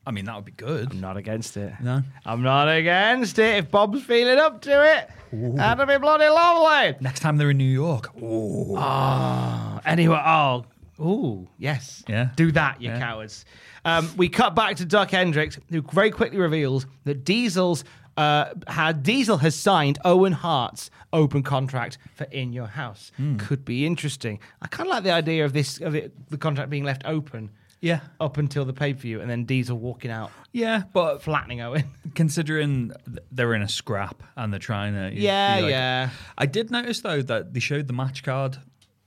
I 0.05 0.11
mean, 0.13 0.25
that 0.27 0.37
would 0.37 0.45
be 0.45 0.53
good. 0.53 0.93
I'm 0.93 1.01
not 1.01 1.17
against 1.17 1.57
it. 1.57 1.73
No. 1.81 2.03
I'm 2.25 2.43
not 2.43 2.69
against 2.69 3.39
it. 3.39 3.57
If 3.57 3.71
Bob's 3.71 4.05
feeling 4.05 4.39
up 4.39 4.61
to 4.63 4.99
it, 4.99 5.11
that'd 5.57 5.89
be 5.89 5.99
bloody 5.99 6.29
lovely. 6.29 6.97
Next 7.01 7.21
time 7.21 7.39
they're 7.39 7.51
in 7.51 7.59
New 7.59 7.65
York. 7.65 8.11
Ooh. 8.23 8.75
Ah, 8.77 9.81
anyway, 9.85 10.21
oh, 10.25 10.65
ooh, 11.01 11.49
yes. 11.59 12.03
Yeah. 12.09 12.31
Do 12.37 12.53
that, 12.53 12.81
you 12.83 12.91
Yeah. 12.91 12.99
cowards. 12.99 13.45
Um, 13.85 14.11
we 14.17 14.29
cut 14.29 14.55
back 14.55 14.77
to 14.77 14.85
Dok 14.85 15.11
Hendrix, 15.11 15.59
who 15.71 15.83
very 15.83 16.11
quickly 16.11 16.39
reveals 16.39 16.87
that 17.05 17.25
Diesel's 17.25 17.85
uh, 18.17 18.55
had 18.67 19.03
Diesel 19.03 19.37
has 19.37 19.55
signed 19.55 19.99
Owen 20.03 20.33
Hart's 20.33 20.91
open 21.13 21.43
contract 21.43 21.99
for 22.15 22.25
In 22.25 22.51
Your 22.55 22.67
House. 22.67 23.13
Hmm. 23.19 23.37
Could 23.37 23.63
be 23.63 23.85
interesting. 23.85 24.39
I 24.63 24.69
kind 24.69 24.89
of 24.89 24.95
like 24.95 25.05
the 25.05 25.11
idea 25.11 25.45
of 25.45 25.53
this 25.53 25.81
of 25.83 25.95
it, 25.95 26.15
the 26.31 26.39
contract 26.39 26.71
being 26.71 26.83
left 26.85 27.03
open 27.05 27.51
Yeah. 27.83 28.01
up 28.19 28.39
until 28.39 28.65
the 28.65 28.73
pay 28.73 28.95
per 28.95 29.01
view, 29.01 29.21
and 29.21 29.29
then 29.31 29.45
Diesel 29.45 29.77
walking 29.79 30.11
out, 30.11 30.31
Yeah, 30.53 30.85
but 30.95 31.23
flattening 31.23 31.61
Owen. 31.61 31.85
considering 32.15 32.91
they're 33.31 33.53
in 33.53 33.61
a 33.61 33.69
scrap 33.69 34.23
and 34.35 34.51
they're 34.51 34.59
trying 34.61 34.95
to. 34.95 35.15
you- 35.15 35.21
Yeah, 35.23 35.59
like- 35.61 35.71
yeah. 35.71 36.09
I 36.39 36.47
did 36.47 36.71
notice 36.71 37.01
though 37.03 37.21
that 37.21 37.53
they 37.53 37.61
showed 37.61 37.87
the 37.87 37.93
match 37.93 38.23
card, 38.23 38.57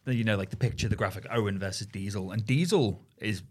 the- 0.05 0.15
you 0.15 0.23
know, 0.23 0.37
like 0.37 0.49
the 0.49 0.57
picture, 0.57 0.87
the 0.87 0.95
graphic, 0.95 1.25
Owen 1.31 1.59
versus 1.59 1.87
Diesel, 1.87 2.31
and 2.31 2.45
Diesel 2.45 3.01
is 3.19 3.43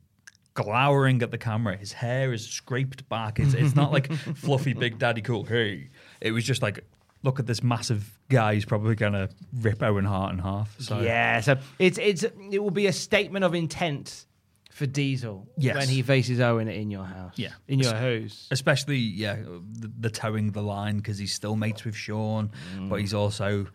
glowering 0.55 1.23
at 1.23 1.31
the 1.31 1.39
camera. 1.39 1.77
His 1.77 1.93
hair 1.93 2.33
is 2.33 2.47
scraped 2.47 3.09
back. 3.09 3.39
It's 3.39 3.55
it's 3.55 3.77
not 3.77 3.93
like 3.93 4.13
fluffy 4.35 4.73
Big 4.73 4.99
Daddy 4.99 5.23
cool. 5.23 5.45
Hey, 5.45 5.91
it 6.21 6.33
was 6.33 6.45
just 6.45 6.63
like. 6.63 6.85
Look 7.25 7.41
at 7.41 7.49
this 7.49 7.65
massive 7.65 8.17
guy. 8.29 8.55
He's 8.55 8.65
probably 8.65 8.95
gonna 8.95 9.29
rip 9.53 9.83
Owen 9.83 10.05
Hart 10.05 10.33
in 10.33 10.39
half. 10.39 10.77
So 10.79 11.01
Yeah, 11.01 11.41
so 11.41 11.57
it's 11.81 11.99
it's 11.99 12.23
it 12.23 12.63
will 12.63 12.71
be 12.71 12.87
a 12.87 12.93
statement 12.93 13.45
of 13.45 13.57
intent 13.57 14.25
for 14.71 14.87
Diesel 14.87 15.49
Yes. 15.57 15.75
when 15.77 15.89
he 15.89 16.03
faces 16.03 16.39
Owen 16.39 16.69
in 16.69 16.93
your 16.93 17.05
house. 17.05 17.33
Yeah. 17.35 17.51
in 17.67 17.81
your 17.81 17.93
house. 17.93 18.47
especially 18.53 18.99
yeah, 18.99 19.35
the, 19.35 19.91
the 19.99 20.11
towing 20.11 20.53
the 20.53 20.63
line 20.63 20.99
because 20.99 21.19
he's 21.19 21.35
still 21.35 21.57
mates 21.57 21.85
with 21.85 21.97
Shawn, 21.97 22.53
but 22.89 22.97
mm. 22.97 23.01
he's 23.01 23.13
also, 23.13 23.67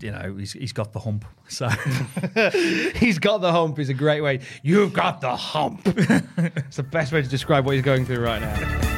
you 0.00 0.10
know, 0.10 0.36
he's 0.36 0.52
he's 0.52 0.72
got 0.72 0.92
the 0.92 1.00
hump. 1.00 1.24
So 1.50 1.66
He's 2.96 3.18
got 3.18 3.38
the 3.38 3.50
hump 3.50 3.78
is 3.78 3.88
a 3.88 3.94
great 3.94 4.20
way. 4.20 4.40
You've 4.62 4.92
got 4.92 5.22
the 5.22 5.34
hump. 5.34 5.80
it's 5.86 6.76
the 6.76 6.82
best 6.82 7.10
way 7.10 7.22
to 7.22 7.28
describe 7.28 7.64
what 7.64 7.74
he's 7.74 7.82
going 7.82 8.04
through 8.04 8.20
right 8.20 8.42
now. 8.42 8.97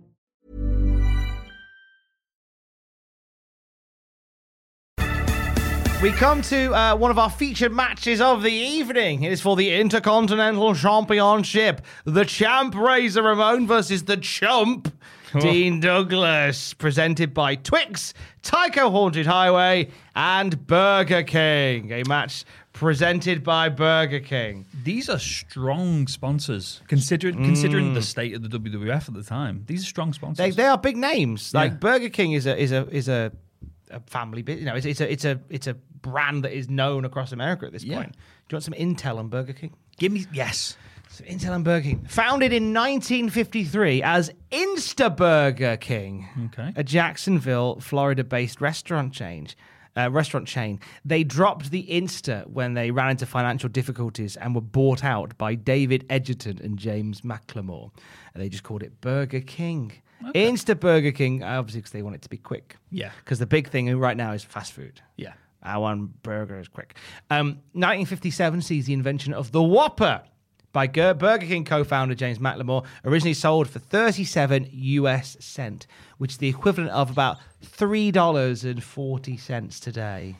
We 6.01 6.11
come 6.11 6.41
to 6.43 6.73
uh, 6.73 6.95
one 6.95 7.11
of 7.11 7.19
our 7.19 7.29
featured 7.29 7.71
matches 7.71 8.21
of 8.21 8.41
the 8.41 8.51
evening. 8.51 9.21
It 9.21 9.31
is 9.33 9.39
for 9.39 9.55
the 9.55 9.71
Intercontinental 9.79 10.73
Championship. 10.73 11.81
The 12.05 12.25
champ 12.25 12.73
Razor 12.73 13.21
Ramon 13.21 13.67
versus 13.67 14.05
the 14.05 14.17
chump 14.17 14.91
Dean 15.39 15.79
Douglas, 15.79 16.73
presented 16.73 17.35
by 17.35 17.53
Twix, 17.53 18.15
Tyco 18.41 18.89
Haunted 18.89 19.27
Highway, 19.27 19.89
and 20.15 20.65
Burger 20.65 21.21
King. 21.21 21.91
A 21.91 22.01
match 22.07 22.45
presented 22.73 23.43
by 23.43 23.69
Burger 23.69 24.21
King. 24.21 24.65
these 24.83 25.07
are 25.07 25.19
strong 25.19 26.07
sponsors 26.07 26.81
considering 26.87 27.35
considering 27.43 27.93
the 27.93 28.01
state 28.01 28.33
of 28.33 28.41
the 28.41 28.59
WWF 28.59 29.07
at 29.07 29.13
the 29.13 29.23
time. 29.23 29.63
These 29.67 29.83
are 29.83 29.87
strong 29.87 30.13
sponsors. 30.13 30.37
They, 30.37 30.49
they 30.63 30.67
are 30.67 30.79
big 30.79 30.97
names. 30.97 31.53
Like 31.53 31.73
Yeah. 31.73 31.77
Burger 31.77 32.09
King 32.09 32.31
is 32.31 32.47
a 32.47 32.57
is 32.57 32.71
a 32.71 32.87
is 32.89 33.07
a, 33.07 33.31
a 33.91 33.99
family 34.07 34.41
business. 34.41 34.61
You 34.61 34.65
know, 34.69 34.75
it's, 34.75 34.85
it's 34.85 35.01
a 35.01 35.11
it's 35.11 35.25
a 35.25 35.39
it's 35.49 35.67
a 35.67 35.73
brand 35.73 36.43
that 36.43 36.53
is 36.53 36.69
known 36.69 37.05
across 37.05 37.31
America 37.31 37.65
at 37.65 37.71
this 37.73 37.83
Yeah. 37.83 37.97
point. 37.97 38.13
Do 38.13 38.17
you 38.53 38.55
want 38.55 38.63
some 38.63 38.73
intel 38.73 39.17
on 39.17 39.27
Burger 39.29 39.53
King? 39.53 39.73
Give 39.97 40.11
me 40.11 40.25
yes. 40.33 40.75
Some 41.09 41.25
intel 41.27 41.51
on 41.51 41.63
Burger 41.63 41.83
King. 41.89 42.05
Founded 42.07 42.53
in 42.53 42.73
1953 42.73 44.01
as 44.03 44.31
Insta 44.51 45.15
Burger 45.15 45.77
King, 45.77 46.27
Okay. 46.45 46.71
a 46.75 46.83
Jacksonville, 46.83 47.79
Florida-based 47.79 48.61
restaurant 48.61 49.13
chain. 49.13 49.47
Uh, 49.97 50.09
restaurant 50.09 50.47
chain. 50.47 50.79
They 51.03 51.25
dropped 51.25 51.69
the 51.69 51.85
Insta 51.89 52.47
when 52.47 52.75
they 52.75 52.91
ran 52.91 53.09
into 53.11 53.25
financial 53.25 53.67
difficulties 53.67 54.37
and 54.37 54.55
were 54.55 54.61
bought 54.61 55.03
out 55.03 55.37
by 55.37 55.53
David 55.53 56.05
Edgerton 56.09 56.59
and 56.63 56.79
James 56.79 57.21
McLemore. 57.21 57.91
And 58.33 58.41
they 58.41 58.47
just 58.47 58.63
called 58.63 58.83
it 58.83 59.01
Burger 59.01 59.41
King. 59.41 59.91
Insta 60.35 60.79
Burger 60.79 61.11
King, 61.11 61.43
obviously, 61.43 61.81
because 61.81 61.91
they 61.91 62.01
want 62.01 62.15
it 62.15 62.21
to 62.23 62.29
be 62.29 62.37
quick. 62.37 62.77
Yeah. 62.89 63.11
Because 63.23 63.39
the 63.39 63.45
big 63.45 63.69
thing 63.69 63.95
right 63.97 64.17
now 64.17 64.31
is 64.31 64.43
fast 64.43 64.73
food. 64.73 65.01
Yeah. 65.17 65.33
I 65.63 65.77
want 65.77 66.23
burgers 66.23 66.67
quick. 66.67 66.95
Um, 67.29 67.59
1957 67.73 68.61
sees 68.61 68.87
the 68.87 68.93
invention 68.93 69.33
of 69.33 69.51
the 69.51 69.61
Whopper 69.61 70.23
by 70.73 70.87
Ger- 70.87 71.13
Burger 71.13 71.45
King 71.45 71.65
co-founder 71.65 72.15
James 72.15 72.39
McLemore, 72.39 72.85
originally 73.05 73.33
sold 73.33 73.69
for 73.69 73.79
37 73.79 74.69
US 74.71 75.37
cent, 75.39 75.87
which 76.17 76.31
is 76.31 76.37
the 76.37 76.47
equivalent 76.47 76.91
of 76.91 77.11
about 77.11 77.37
$3.40 77.65 79.79
today. 79.79 80.37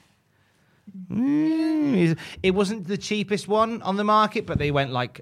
Mm, 1.09 2.17
it 2.41 2.51
wasn't 2.51 2.87
the 2.87 2.97
cheapest 2.97 3.47
one 3.47 3.81
on 3.81 3.97
the 3.97 4.03
market, 4.03 4.45
but 4.45 4.57
they 4.57 4.71
went 4.71 4.91
like, 4.91 5.21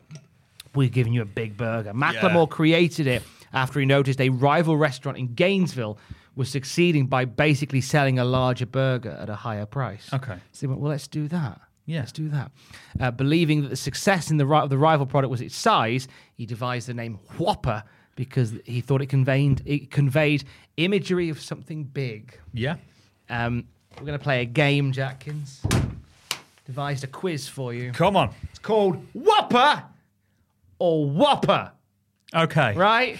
we're 0.76 0.90
giving 0.90 1.14
you 1.14 1.22
a 1.22 1.26
big 1.26 1.58
burger. 1.58 1.94
McLemore 1.94 2.50
created 2.50 3.08
it 3.08 3.24
after 3.54 3.80
he 3.80 3.86
noticed 3.86 4.20
a 4.22 4.30
rival 4.30 4.78
restaurant 4.78 5.18
in 5.18 5.34
Gainesville 5.34 5.98
was 6.36 6.50
succeeding 6.50 7.08
by 7.08 7.26
basically 7.26 7.82
selling 7.82 8.20
a 8.20 8.24
larger 8.24 8.66
burger 8.66 9.12
at 9.12 9.30
a 9.30 9.36
higher 9.36 9.66
price. 9.66 10.10
Okay. 10.14 10.38
So 10.52 10.60
he 10.62 10.68
went, 10.68 10.80
well, 10.80 10.92
let's 10.92 11.08
do 11.08 11.28
that. 11.28 11.60
Yeah. 11.86 12.00
Let's 12.00 12.12
do 12.12 12.30
that. 12.30 12.52
Uh, 13.00 13.12
believing 13.12 13.64
that 13.64 13.70
the 13.70 13.76
success 13.76 14.30
in 14.30 14.38
the 14.38 14.46
ri- 14.46 14.60
of 14.60 14.70
the 14.70 14.78
rival 14.78 15.06
product 15.06 15.32
was 15.32 15.42
its 15.42 15.56
size, 15.56 16.08
he 16.36 16.46
devised 16.46 16.88
the 16.88 16.94
name 16.94 17.16
Whopper 17.38 17.84
because 18.16 18.54
he 18.66 18.82
thought 18.82 19.02
it 19.02 19.08
conveyed 19.08 19.62
it 19.66 19.90
conveyed 19.90 20.44
imagery 20.78 21.30
of 21.30 21.42
something 21.42 21.84
big. 21.84 22.38
Yeah. 22.54 22.76
Um, 23.30 23.66
we're 23.98 24.06
going 24.06 24.18
to 24.20 24.24
play 24.24 24.42
a 24.42 24.46
game, 24.46 24.92
Jackins. 24.92 25.62
Devised 26.66 27.04
a 27.04 27.08
quiz 27.08 27.48
for 27.48 27.74
you. 27.74 27.92
Come 27.92 28.16
on. 28.16 28.34
It's 28.44 28.60
called 28.60 29.04
Whopper 29.14 29.84
or 30.78 31.10
Whopper, 31.10 31.72
Okay. 32.36 32.74
right? 32.76 33.20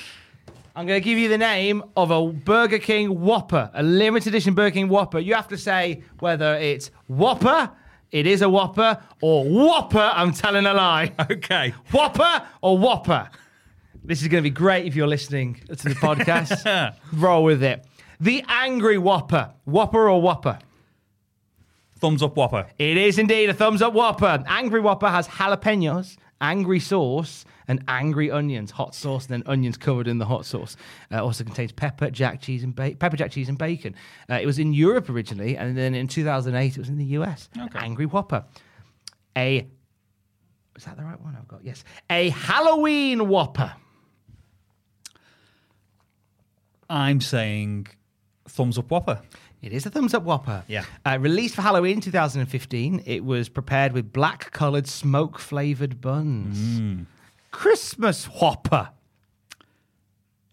I'm 0.76 0.86
going 0.86 1.02
to 1.02 1.04
give 1.04 1.18
you 1.18 1.28
the 1.30 1.38
name 1.38 1.84
of 1.98 2.12
a 2.12 2.28
Burger 2.32 2.78
King 2.80 3.20
Whopper, 3.20 3.70
a 3.74 3.84
limited 3.84 4.30
edition 4.30 4.54
Burger 4.54 4.74
King 4.76 4.88
Whopper. 4.90 5.20
You 5.20 5.34
have 5.34 5.48
to 5.50 5.58
say 5.58 6.04
whether 6.20 6.56
it's 6.56 6.92
Whopper, 7.08 7.72
It 8.12 8.26
is 8.28 8.42
a 8.42 8.50
Whopper 8.50 8.98
or 9.22 9.44
Whopper. 9.46 10.12
I'm 10.16 10.32
telling 10.32 10.66
a 10.66 10.74
lie. 10.74 11.12
Okay. 11.32 11.74
Whopper 11.92 12.46
or 12.62 12.78
Whopper. 12.78 13.30
This 14.04 14.22
is 14.22 14.28
going 14.30 14.42
to 14.44 14.50
be 14.50 14.54
great 14.54 14.86
if 14.86 14.96
you're 14.96 15.08
listening 15.08 15.56
to 15.68 15.76
the 15.76 15.96
podcast. 15.96 16.96
Roll 17.14 17.44
with 17.44 17.62
it. 17.64 17.86
The 18.20 18.44
Angry 18.48 18.98
Whopper. 18.98 19.52
Whopper 19.66 20.10
or 20.10 20.22
Whopper? 20.22 20.60
Thumbs 22.00 22.24
up 22.24 22.36
Whopper. 22.38 22.68
It 22.78 22.96
is 22.98 23.20
indeed 23.20 23.50
a 23.50 23.54
thumbs 23.54 23.82
up 23.82 23.94
Whopper. 23.94 24.44
Angry 24.48 24.80
Whopper 24.80 25.10
has 25.10 25.28
jalapenos, 25.28 26.16
angry 26.40 26.80
sauce, 26.80 27.44
and 27.70 27.82
angry 27.88 28.30
onions. 28.30 28.72
Hot 28.72 28.94
sauce 28.94 29.28
and 29.28 29.32
then 29.32 29.44
onions 29.46 29.78
covered 29.78 30.10
in 30.10 30.18
the 30.18 30.26
hot 30.26 30.46
sauce. 30.46 30.76
Uh, 31.10 31.24
also 31.24 31.46
contains 31.46 31.72
pepper, 31.72 32.10
jack 32.10 32.42
cheese, 32.42 32.64
and 32.64 32.76
ba- 32.76 32.96
pepper, 33.00 33.16
jack 33.16 33.32
cheese, 33.32 33.48
and 33.48 33.58
bacon. 33.58 33.96
Uh, 34.30 34.40
it 34.42 34.46
was 34.46 34.60
in 34.60 34.74
Europe 34.74 35.10
originally, 35.10 35.56
and 35.56 35.78
then 35.78 35.96
in 35.96 36.10
2008 36.10 36.74
it 36.74 36.78
was 36.78 36.90
in 36.90 36.98
the 36.98 37.06
US. 37.06 37.48
Angry 37.76 38.06
Whopper. 38.06 38.44
A 39.38 39.66
is 40.76 40.86
that 40.86 40.96
the 40.98 41.04
right 41.04 41.20
one 41.22 41.36
I've 41.38 41.48
got? 41.48 41.64
Yes. 41.64 41.84
A 42.10 42.30
Halloween 42.30 43.28
Whopper. 43.28 43.74
I'm 46.90 47.20
saying 47.22 47.88
thumbs 48.48 48.78
up 48.78 48.90
Whopper. 48.90 49.22
It 49.62 49.74
is 49.74 49.86
a 49.86 49.90
thumbs 49.90 50.14
up 50.14 50.24
Whopper. 50.24 50.64
Yeah. 50.68 50.86
Uh, 51.06 51.18
released 51.20 51.56
for 51.56 51.62
Halloween 51.62 52.00
2015, 52.00 53.04
it 53.06 53.26
was 53.26 53.50
prepared 53.50 53.92
with 53.92 54.14
black 54.14 54.52
coloured 54.52 54.88
smoke 54.88 55.38
flavoured 55.38 56.00
buns. 56.00 56.58
Mm. 56.58 57.06
Christmas 57.52 58.26
Whopper. 58.26 58.90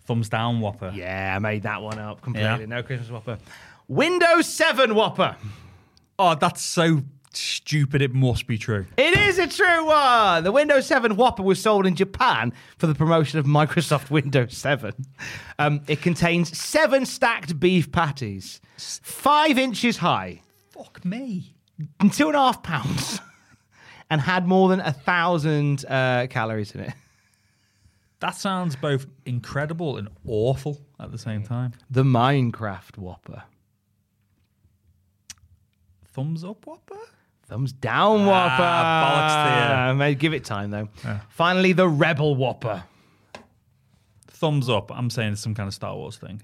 Thumbs 0.04 0.28
down 0.28 0.60
Whopper. 0.60 0.92
Yeah, 0.94 1.34
I 1.34 1.38
made 1.40 1.62
that 1.64 1.82
one 1.82 1.98
up 1.98 2.20
completely. 2.22 2.48
Yeah. 2.60 2.66
No 2.66 2.82
Christmas 2.82 3.10
Whopper. 3.10 3.38
Windows 3.88 4.46
7 4.46 4.94
Whopper. 4.94 5.36
Oh, 6.18 6.34
that's 6.34 6.62
so 6.62 7.02
stupid. 7.32 8.00
It 8.02 8.14
must 8.14 8.46
be 8.46 8.56
true. 8.56 8.86
It 8.96 9.18
is 9.18 9.38
a 9.38 9.46
true 9.48 9.84
one. 9.86 10.44
The 10.44 10.52
Windows 10.52 10.86
7 10.86 11.16
Whopper 11.16 11.42
was 11.42 11.60
sold 11.60 11.86
in 11.86 11.94
Japan 11.96 12.52
for 12.78 12.86
the 12.86 12.94
promotion 12.94 13.38
of 13.38 13.46
Microsoft 13.46 14.10
Windows 14.10 14.56
7. 14.56 14.92
Um, 15.58 15.82
it 15.88 16.00
contains 16.02 16.56
seven 16.56 17.04
stacked 17.04 17.58
beef 17.60 17.90
patties, 17.92 18.60
five 18.78 19.58
inches 19.58 19.98
high, 19.98 20.40
Fuck 20.70 21.04
me. 21.04 21.54
and 22.00 22.12
two 22.12 22.28
and 22.28 22.36
a 22.36 22.38
half 22.40 22.62
pounds, 22.62 23.20
and 24.10 24.20
had 24.20 24.46
more 24.46 24.68
than 24.68 24.80
a 24.80 24.92
thousand 24.92 25.84
uh, 25.86 26.26
calories 26.28 26.74
in 26.74 26.80
it. 26.82 26.92
That 28.20 28.34
sounds 28.34 28.76
both 28.76 29.06
incredible 29.26 29.98
and 29.98 30.08
awful 30.26 30.80
at 30.98 31.12
the 31.12 31.18
same 31.18 31.42
time. 31.42 31.72
The 31.90 32.02
Minecraft 32.02 32.96
Whopper. 32.96 33.42
Thumbs 36.06 36.42
up 36.42 36.66
Whopper? 36.66 36.96
Thumbs 37.46 37.72
down 37.72 38.24
Whopper. 38.24 38.62
Ah, 38.62 39.04
bollocks 39.04 39.86
to 39.86 39.92
you. 39.92 39.98
May 39.98 40.14
give 40.14 40.32
it 40.32 40.44
time 40.44 40.70
though. 40.70 40.88
Finally, 41.28 41.72
the 41.74 41.86
Rebel 41.86 42.34
Whopper. 42.34 42.84
Thumbs 44.28 44.70
up. 44.70 44.90
I'm 44.90 45.10
saying 45.10 45.32
it's 45.34 45.42
some 45.42 45.54
kind 45.54 45.66
of 45.66 45.74
Star 45.74 45.94
Wars 45.94 46.16
thing. 46.16 46.42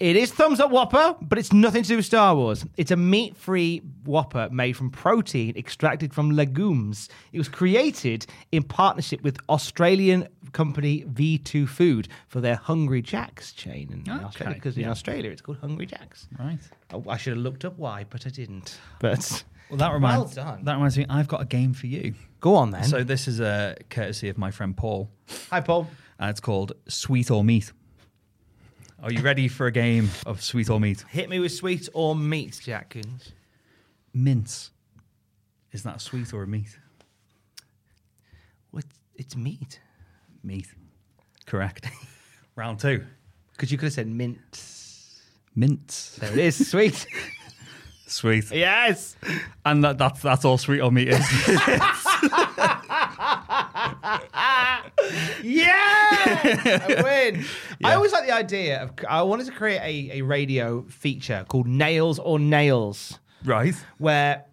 It 0.00 0.16
is 0.16 0.32
thumbs 0.32 0.60
up 0.60 0.70
Whopper, 0.70 1.14
but 1.20 1.38
it's 1.38 1.52
nothing 1.52 1.82
to 1.82 1.88
do 1.88 1.96
with 1.96 2.06
Star 2.06 2.34
Wars. 2.34 2.64
It's 2.78 2.90
a 2.90 2.96
meat 2.96 3.36
free 3.36 3.82
Whopper 4.06 4.48
made 4.50 4.72
from 4.74 4.88
protein 4.90 5.54
extracted 5.58 6.14
from 6.14 6.30
legumes. 6.30 7.10
It 7.34 7.38
was 7.38 7.50
created 7.50 8.24
in 8.50 8.62
partnership 8.62 9.20
with 9.22 9.36
Australian 9.50 10.26
company 10.52 11.04
V2 11.06 11.68
Food 11.68 12.08
for 12.28 12.40
their 12.40 12.56
Hungry 12.56 13.02
Jacks 13.02 13.52
chain 13.52 13.90
in 13.92 14.10
Okay, 14.10 14.24
Australia. 14.24 14.54
Because 14.54 14.78
in. 14.78 14.88
Australia 14.88 15.30
it's 15.30 15.42
called 15.42 15.58
Hungry 15.58 15.84
Jacks. 15.84 16.28
Right. 16.38 16.58
Oh, 16.94 17.04
I 17.06 17.18
should 17.18 17.34
have 17.34 17.42
looked 17.42 17.66
up 17.66 17.76
why, 17.78 18.06
but 18.08 18.26
I 18.26 18.30
didn't. 18.30 18.78
But 19.00 19.44
Well, 19.68 19.76
that 19.80 19.92
reminds 19.92 20.34
Well 20.34 20.46
done. 20.46 20.64
that 20.64 20.74
reminds 20.74 20.96
me. 20.96 21.04
I've 21.10 21.28
got 21.28 21.42
a 21.42 21.46
game 21.46 21.74
for 21.74 21.88
you. 21.88 22.14
go 22.40 22.54
on 22.54 22.70
then. 22.70 22.84
So 22.84 23.04
this 23.04 23.28
is 23.28 23.38
a 23.38 23.76
courtesy 23.90 24.30
of 24.30 24.38
my 24.38 24.50
friend 24.50 24.74
Paul, 24.74 25.10
Hi, 25.50 25.60
Paul. 25.60 25.88
and 26.18 26.30
it's 26.30 26.40
called 26.40 26.72
Sweet 26.88 27.30
or 27.30 27.44
Meat. 27.44 27.70
Are 29.02 29.10
you 29.10 29.22
ready 29.22 29.48
for 29.48 29.66
a 29.66 29.72
game 29.72 30.10
of 30.26 30.42
Sweet 30.42 30.68
or 30.68 30.78
Meat? 30.78 31.06
Hit 31.08 31.30
me 31.30 31.38
with 31.38 31.52
sweet 31.52 31.88
or 31.94 32.14
meat, 32.14 32.60
Jack 32.62 32.90
Coons. 32.90 33.32
Mince. 34.12 34.72
Is 35.72 35.82
that 35.84 35.96
a 35.96 35.98
sweet 35.98 36.34
or 36.34 36.42
a 36.42 36.46
meat? 36.46 36.78
What? 38.72 38.84
It's 39.14 39.36
meat. 39.36 39.80
Meat. 40.42 40.68
Correct. 41.46 41.86
Round 42.56 42.78
two. 42.78 43.06
Because 43.52 43.72
you 43.72 43.78
could 43.78 43.86
have 43.86 43.94
said 43.94 44.06
mint. 44.06 44.38
Mince. 45.54 46.16
There 46.20 46.32
it 46.32 46.38
is, 46.38 46.68
sweet. 46.70 47.06
Sweet. 48.06 48.50
yes. 48.50 49.14
And 49.64 49.84
that, 49.84 49.96
that's 49.96 50.20
that's 50.20 50.44
all 50.44 50.58
sweet 50.58 50.80
or 50.80 50.90
meat 50.90 51.10
is. 51.10 51.20
Yeah, 55.42 55.79
I 56.30 57.02
win. 57.02 57.44
I 57.84 57.94
always 57.94 58.12
like 58.12 58.26
the 58.26 58.32
idea 58.32 58.82
of. 58.82 58.92
I 59.08 59.22
wanted 59.22 59.46
to 59.46 59.52
create 59.52 59.80
a, 59.80 60.18
a 60.18 60.22
radio 60.22 60.82
feature 60.88 61.44
called 61.48 61.66
Nails 61.66 62.18
or 62.18 62.38
Nails, 62.38 63.18
right. 63.44 63.74
where 63.98 64.44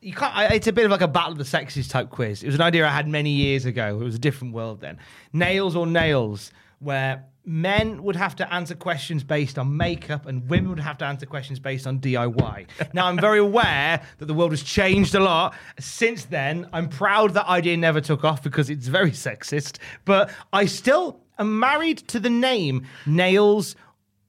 you 0.00 0.12
can't. 0.12 0.34
I, 0.36 0.54
it's 0.54 0.66
a 0.66 0.72
bit 0.72 0.84
of 0.84 0.90
like 0.90 1.00
a 1.00 1.08
battle 1.08 1.32
of 1.32 1.38
the 1.38 1.44
sexes 1.44 1.88
type 1.88 2.10
quiz. 2.10 2.42
It 2.42 2.46
was 2.46 2.54
an 2.54 2.60
idea 2.60 2.86
I 2.86 2.90
had 2.90 3.08
many 3.08 3.30
years 3.30 3.64
ago. 3.64 3.98
It 4.00 4.04
was 4.04 4.14
a 4.14 4.20
different 4.20 4.54
world 4.54 4.80
then. 4.80 4.98
Nails 5.32 5.74
or 5.74 5.86
Nails, 5.86 6.52
where 6.78 7.24
men 7.44 8.02
would 8.02 8.16
have 8.16 8.34
to 8.36 8.52
answer 8.52 8.74
questions 8.74 9.22
based 9.22 9.56
on 9.58 9.76
makeup 9.76 10.26
and 10.26 10.48
women 10.50 10.68
would 10.68 10.80
have 10.80 10.98
to 10.98 11.04
answer 11.04 11.26
questions 11.26 11.58
based 11.60 11.86
on 11.86 12.00
DIY. 12.00 12.66
now, 12.92 13.06
I'm 13.06 13.18
very 13.18 13.38
aware 13.38 14.02
that 14.18 14.26
the 14.26 14.34
world 14.34 14.50
has 14.50 14.62
changed 14.62 15.14
a 15.14 15.20
lot 15.20 15.54
since 15.78 16.24
then. 16.24 16.68
I'm 16.72 16.88
proud 16.88 17.34
that 17.34 17.46
idea 17.46 17.76
never 17.76 18.00
took 18.00 18.24
off 18.24 18.42
because 18.42 18.68
it's 18.68 18.88
very 18.88 19.12
sexist, 19.12 19.78
but 20.04 20.30
I 20.52 20.66
still 20.66 21.20
am 21.38 21.58
married 21.58 21.98
to 22.08 22.18
the 22.20 22.30
name 22.30 22.86
Nails 23.06 23.76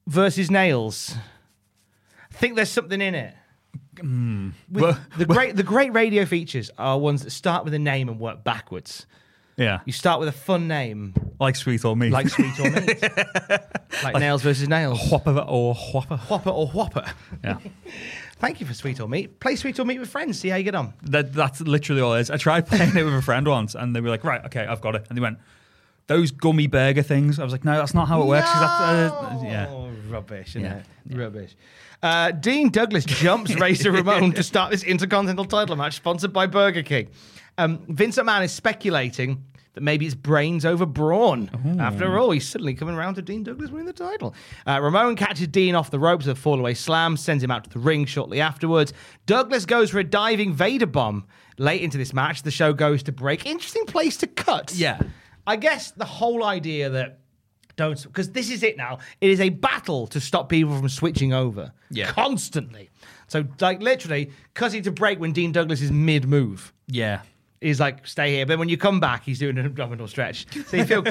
versus 0.05 0.51
Nails. 0.51 1.15
I 2.31 2.35
think 2.35 2.55
there's 2.55 2.69
something 2.69 3.01
in 3.01 3.15
it. 3.15 3.33
Hmm. 3.99 4.49
With 4.69 4.83
Well- 4.83 4.99
the 5.17 5.25
great 5.25 5.55
the 5.55 5.63
great 5.63 5.91
radio 5.93 6.23
features 6.25 6.69
are 6.77 6.99
ones 6.99 7.23
that 7.23 7.31
start 7.31 7.65
with 7.65 7.73
a 7.73 7.79
name 7.79 8.09
and 8.09 8.19
work 8.19 8.43
backwards. 8.43 9.07
Yeah. 9.57 9.79
You 9.85 9.91
start 9.93 10.19
with 10.19 10.29
a 10.29 10.33
fun 10.33 10.67
name, 10.67 11.13
Like 11.39 11.55
sweet 11.55 11.83
or 11.83 11.95
meat. 11.97 12.11
like 12.11 12.29
sweet 12.29 12.59
or 12.59 12.69
meat, 12.69 13.01
like 14.03 14.15
nails 14.19 14.43
versus 14.43 14.67
nails, 14.69 14.99
whopper 15.11 15.39
or 15.39 15.73
whopper. 15.73 16.17
whopper 16.17 16.49
or 16.51 16.67
whopper. 16.67 17.03
Yeah. 17.43 17.57
Thank 18.39 18.59
you 18.61 18.67
for 18.67 18.75
sweet 18.75 18.99
or 18.99 19.09
meat. 19.09 19.39
Play 19.39 19.55
sweet 19.55 19.79
or 19.79 19.85
meat 19.85 19.97
with 19.99 20.09
friends. 20.09 20.39
See 20.39 20.49
how 20.49 20.57
you 20.57 20.63
get 20.63 20.75
on. 20.75 20.93
That, 21.01 21.33
that's 21.33 21.59
literally 21.61 22.01
all 22.03 22.13
it 22.13 22.19
is. 22.21 22.29
I 22.29 22.37
tried 22.37 22.67
playing 22.67 22.95
it 22.95 23.03
with 23.03 23.15
a 23.15 23.21
friend 23.23 23.47
once, 23.47 23.73
and 23.73 23.95
they 23.95 23.99
were 24.01 24.09
like, 24.09 24.23
"Right, 24.23 24.45
okay, 24.45 24.63
I've 24.67 24.79
got 24.81 24.93
it." 24.93 25.07
And 25.09 25.17
they 25.17 25.21
went, 25.21 25.39
"Those 26.05 26.29
gummy 26.29 26.67
burger 26.67 27.01
things." 27.01 27.39
I 27.39 27.43
was 27.43 27.51
like, 27.51 27.65
"No, 27.65 27.75
that's 27.77 27.95
not 27.95 28.07
how 28.07 28.21
it 28.21 28.27
works." 28.27 28.47
'cause 28.47 28.59
that's, 28.61 29.11
uh, 29.11 29.39
yeah, 29.43 29.65
Oh, 29.71 29.89
rubbish, 30.07 30.49
isn't 30.49 30.61
Yeah. 30.61 30.81
it? 31.09 31.17
Rubbish. 31.17 31.55
Uh, 32.03 32.29
Dean 32.29 32.69
Douglas 32.69 33.05
jumps 33.05 33.55
Razor 33.59 33.91
Ramon 33.91 34.31
to 34.33 34.43
start 34.43 34.69
this 34.69 34.83
Intercontinental 34.83 35.45
title 35.45 35.75
match 35.75 35.95
sponsored 35.95 36.31
by 36.31 36.45
Burger 36.45 36.83
King. 36.83 37.07
Um, 37.57 37.79
Vince 37.89 38.17
McMahon 38.17 38.43
is 38.43 38.51
speculating 38.51 39.43
that 39.73 39.81
maybe 39.81 40.05
it's 40.05 40.15
brains 40.15 40.65
over 40.65 40.85
brawn. 40.85 41.49
After 41.79 42.17
all, 42.17 42.31
he's 42.31 42.47
suddenly 42.47 42.73
coming 42.73 42.95
around 42.95 43.15
to 43.15 43.21
Dean 43.21 43.43
Douglas 43.43 43.69
winning 43.69 43.85
the 43.85 43.93
title. 43.93 44.33
Uh, 44.65 44.79
Ramon 44.81 45.15
catches 45.15 45.47
Dean 45.47 45.75
off 45.75 45.91
the 45.91 45.99
ropes 45.99 46.25
with 46.25 46.37
a 46.37 46.41
fallaway 46.41 46.75
slam, 46.75 47.15
sends 47.17 47.43
him 47.43 47.51
out 47.51 47.63
to 47.65 47.69
the 47.69 47.79
ring 47.79 48.05
shortly 48.05 48.41
afterwards. 48.41 48.91
Douglas 49.25 49.65
goes 49.65 49.91
for 49.91 49.99
a 49.99 50.03
diving 50.03 50.53
Vader 50.53 50.87
bomb. 50.87 51.25
Late 51.59 51.81
into 51.81 51.97
this 51.97 52.13
match, 52.13 52.43
the 52.43 52.51
show 52.51 52.73
goes 52.73 53.01
to 53.03 53.11
break. 53.11 53.45
Interesting 53.45 53.85
place 53.85 54.17
to 54.17 54.27
cut. 54.27 54.73
Yeah. 54.75 54.99
I 55.45 55.55
guess 55.55 55.91
the 55.91 56.05
whole 56.05 56.43
idea 56.43 56.89
that 56.91 57.19
don't 57.75 58.01
because 58.03 58.31
this 58.31 58.49
is 58.51 58.63
it 58.63 58.77
now. 58.77 58.97
It 59.21 59.29
is 59.29 59.39
a 59.39 59.49
battle 59.49 60.07
to 60.07 60.19
stop 60.19 60.49
people 60.49 60.75
from 60.77 60.89
switching 60.89 61.33
over. 61.33 61.71
Yeah. 61.89 62.11
Constantly. 62.11 62.89
So 63.27 63.45
like 63.59 63.81
literally 63.81 64.31
cutting 64.55 64.83
to 64.83 64.91
break 64.91 65.19
when 65.19 65.31
Dean 65.33 65.51
Douglas 65.51 65.81
is 65.81 65.91
mid 65.91 66.27
move. 66.27 66.73
yeah. 66.87 67.21
He's 67.61 67.79
like, 67.79 68.05
stay 68.05 68.35
here. 68.35 68.45
But 68.45 68.59
when 68.59 68.69
you 68.69 68.77
come 68.77 68.99
back, 68.99 69.23
he's 69.23 69.39
doing 69.39 69.57
an 69.57 69.65
abdominal 69.65 70.07
stretch. 70.07 70.45
So 70.67 70.77
you 70.77 70.85
feel 70.85 71.03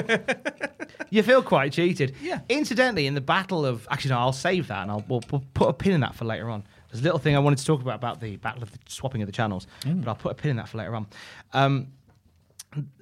you 1.09 1.23
feel 1.23 1.41
quite 1.41 1.73
cheated. 1.73 2.15
Yeah. 2.21 2.39
Incidentally, 2.49 3.05
in 3.07 3.15
the 3.15 3.21
battle 3.21 3.65
of 3.65 3.87
actually 3.91 4.11
no, 4.11 4.19
I'll 4.19 4.33
save 4.33 4.67
that 4.67 4.83
and 4.83 4.91
I'll 4.91 5.03
we'll, 5.07 5.23
we'll 5.31 5.43
put 5.53 5.69
a 5.69 5.73
pin 5.73 5.93
in 5.93 6.01
that 6.01 6.15
for 6.15 6.25
later 6.25 6.49
on. 6.49 6.63
There's 6.89 7.01
a 7.01 7.03
little 7.03 7.19
thing 7.19 7.35
I 7.35 7.39
wanted 7.39 7.59
to 7.59 7.65
talk 7.65 7.81
about 7.81 7.95
about 7.95 8.21
the 8.21 8.37
battle 8.37 8.63
of 8.63 8.71
the 8.71 8.79
swapping 8.87 9.21
of 9.21 9.27
the 9.27 9.33
channels, 9.33 9.67
but 9.83 10.07
I'll 10.07 10.15
put 10.15 10.31
a 10.31 10.35
pin 10.35 10.51
in 10.51 10.57
that 10.57 10.69
for 10.69 10.77
later 10.77 10.95
on. 10.95 11.07
Um, 11.53 11.87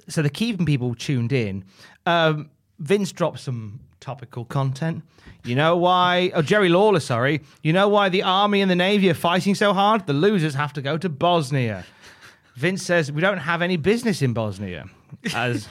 so 0.08 0.22
they're 0.22 0.30
keeping 0.30 0.66
people 0.66 0.96
tuned 0.96 1.32
in. 1.32 1.66
Um, 2.06 2.50
Vince 2.80 3.12
dropped 3.12 3.40
some 3.40 3.80
topical 4.00 4.46
content. 4.46 5.04
You 5.44 5.56
know 5.56 5.78
why? 5.78 6.32
Oh, 6.34 6.42
Jerry 6.42 6.70
Lawler, 6.70 7.00
sorry. 7.00 7.42
You 7.64 7.74
know 7.74 7.88
why 7.88 8.10
the 8.10 8.24
army 8.24 8.62
and 8.62 8.70
the 8.70 8.76
navy 8.76 9.10
are 9.10 9.16
fighting 9.16 9.56
so 9.56 9.74
hard? 9.74 10.08
The 10.08 10.14
losers 10.14 10.56
have 10.56 10.74
to 10.74 10.82
go 10.82 10.98
to 10.98 11.10
Bosnia. 11.10 11.86
Vince 12.56 12.84
says 12.84 13.12
we 13.12 13.22
don't 13.22 13.38
have 13.38 13.62
any 13.62 13.78
business 13.78 14.22
in 14.22 14.34
Bosnia. 14.34 14.86
As 15.34 15.68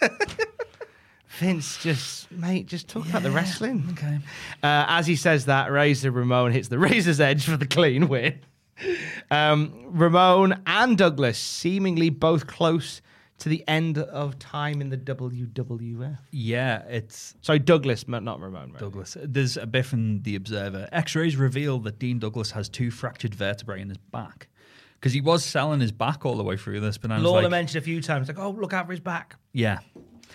Vince 1.38 1.78
just 1.82 2.30
mate, 2.30 2.66
just 2.66 2.88
talk 2.88 3.08
about 3.08 3.22
the 3.22 3.30
wrestling. 3.30 3.86
Okay. 3.92 4.18
Uh, 4.62 4.84
as 4.88 5.06
he 5.06 5.16
says 5.16 5.46
that, 5.46 5.70
Razor 5.70 6.10
Ramon 6.10 6.52
hits 6.52 6.68
the 6.68 6.78
razor's 6.78 7.20
edge 7.20 7.44
for 7.44 7.56
the 7.56 7.66
clean 7.66 8.08
win. 8.08 8.40
Um, 9.30 9.72
Ramon 9.86 10.62
and 10.66 10.98
Douglas 10.98 11.38
seemingly 11.38 12.10
both 12.10 12.46
close 12.46 13.00
to 13.38 13.48
the 13.48 13.66
end 13.68 13.98
of 13.98 14.38
time 14.38 14.80
in 14.80 14.90
the 14.90 14.96
WWF. 14.96 16.18
Yeah, 16.30 16.82
it's 16.88 17.34
Sorry, 17.42 17.58
Douglas, 17.58 18.06
not 18.08 18.40
Ramon. 18.40 18.72
Right? 18.72 18.78
Douglas. 18.78 19.16
There's 19.22 19.56
a 19.56 19.66
bit 19.66 19.86
from 19.86 20.22
The 20.22 20.36
Observer. 20.36 20.88
X-rays 20.92 21.36
reveal 21.36 21.78
that 21.80 21.98
Dean 21.98 22.18
Douglas 22.18 22.50
has 22.52 22.68
two 22.68 22.90
fractured 22.90 23.34
vertebrae 23.34 23.80
in 23.80 23.88
his 23.88 23.98
back 23.98 24.48
because 25.00 25.12
he 25.12 25.20
was 25.20 25.44
selling 25.44 25.80
his 25.80 25.92
back 25.92 26.24
all 26.24 26.36
the 26.36 26.42
way 26.44 26.56
through 26.56 26.80
this. 26.80 26.98
But 26.98 27.10
Lawler 27.20 27.42
like, 27.42 27.50
mentioned 27.50 27.82
a 27.82 27.84
few 27.84 28.00
times, 28.02 28.28
like, 28.28 28.38
oh, 28.38 28.50
look 28.50 28.72
out 28.72 28.86
for 28.86 28.92
his 28.92 29.00
back. 29.00 29.36
yeah. 29.52 29.78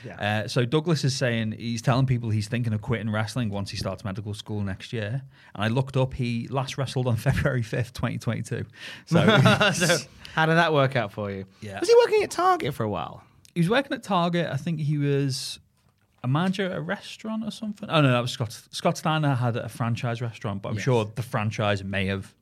Yeah. 0.03 0.43
Uh, 0.45 0.47
so 0.47 0.65
Douglas 0.65 1.03
is 1.03 1.15
saying 1.15 1.51
he's 1.51 1.83
telling 1.83 2.07
people 2.07 2.31
he's 2.31 2.47
thinking 2.47 2.73
of 2.73 2.81
quitting 2.81 3.11
wrestling 3.11 3.49
once 3.51 3.69
he 3.69 3.77
starts 3.77 4.03
medical 4.03 4.33
school 4.33 4.61
next 4.61 4.93
year. 4.93 5.21
And 5.53 5.63
I 5.63 5.67
looked 5.67 5.95
up, 5.95 6.15
he 6.15 6.47
last 6.47 6.79
wrestled 6.79 7.05
on 7.05 7.15
February 7.17 7.61
5th, 7.61 7.93
2022. 7.93 8.65
So, 9.05 9.19
so, 9.73 9.97
how 10.33 10.47
did 10.47 10.55
that 10.55 10.73
work 10.73 10.95
out 10.95 11.11
for 11.11 11.29
you? 11.29 11.45
Yeah. 11.61 11.79
Was 11.79 11.87
he 11.87 11.95
working 12.03 12.23
at 12.23 12.31
Target 12.31 12.73
for 12.73 12.83
a 12.83 12.89
while? 12.89 13.23
he 13.53 13.59
was 13.61 13.69
working 13.69 13.93
at 13.93 14.01
Target. 14.01 14.47
I 14.51 14.57
think 14.57 14.79
he 14.79 14.97
was 14.97 15.59
a 16.23 16.27
manager 16.27 16.65
at 16.65 16.77
a 16.77 16.81
restaurant 16.81 17.43
or 17.45 17.51
something. 17.51 17.87
Oh, 17.87 18.01
no, 18.01 18.11
that 18.11 18.21
was 18.21 18.31
Scott. 18.31 18.59
Scott 18.71 18.97
Steiner 18.97 19.35
had 19.35 19.55
a 19.55 19.69
franchise 19.69 20.19
restaurant, 20.21 20.63
but 20.63 20.69
I'm 20.69 20.75
Yes. 20.75 20.83
sure 20.85 21.05
the 21.13 21.21
franchise 21.21 21.83
may 21.83 22.07
have 22.07 22.33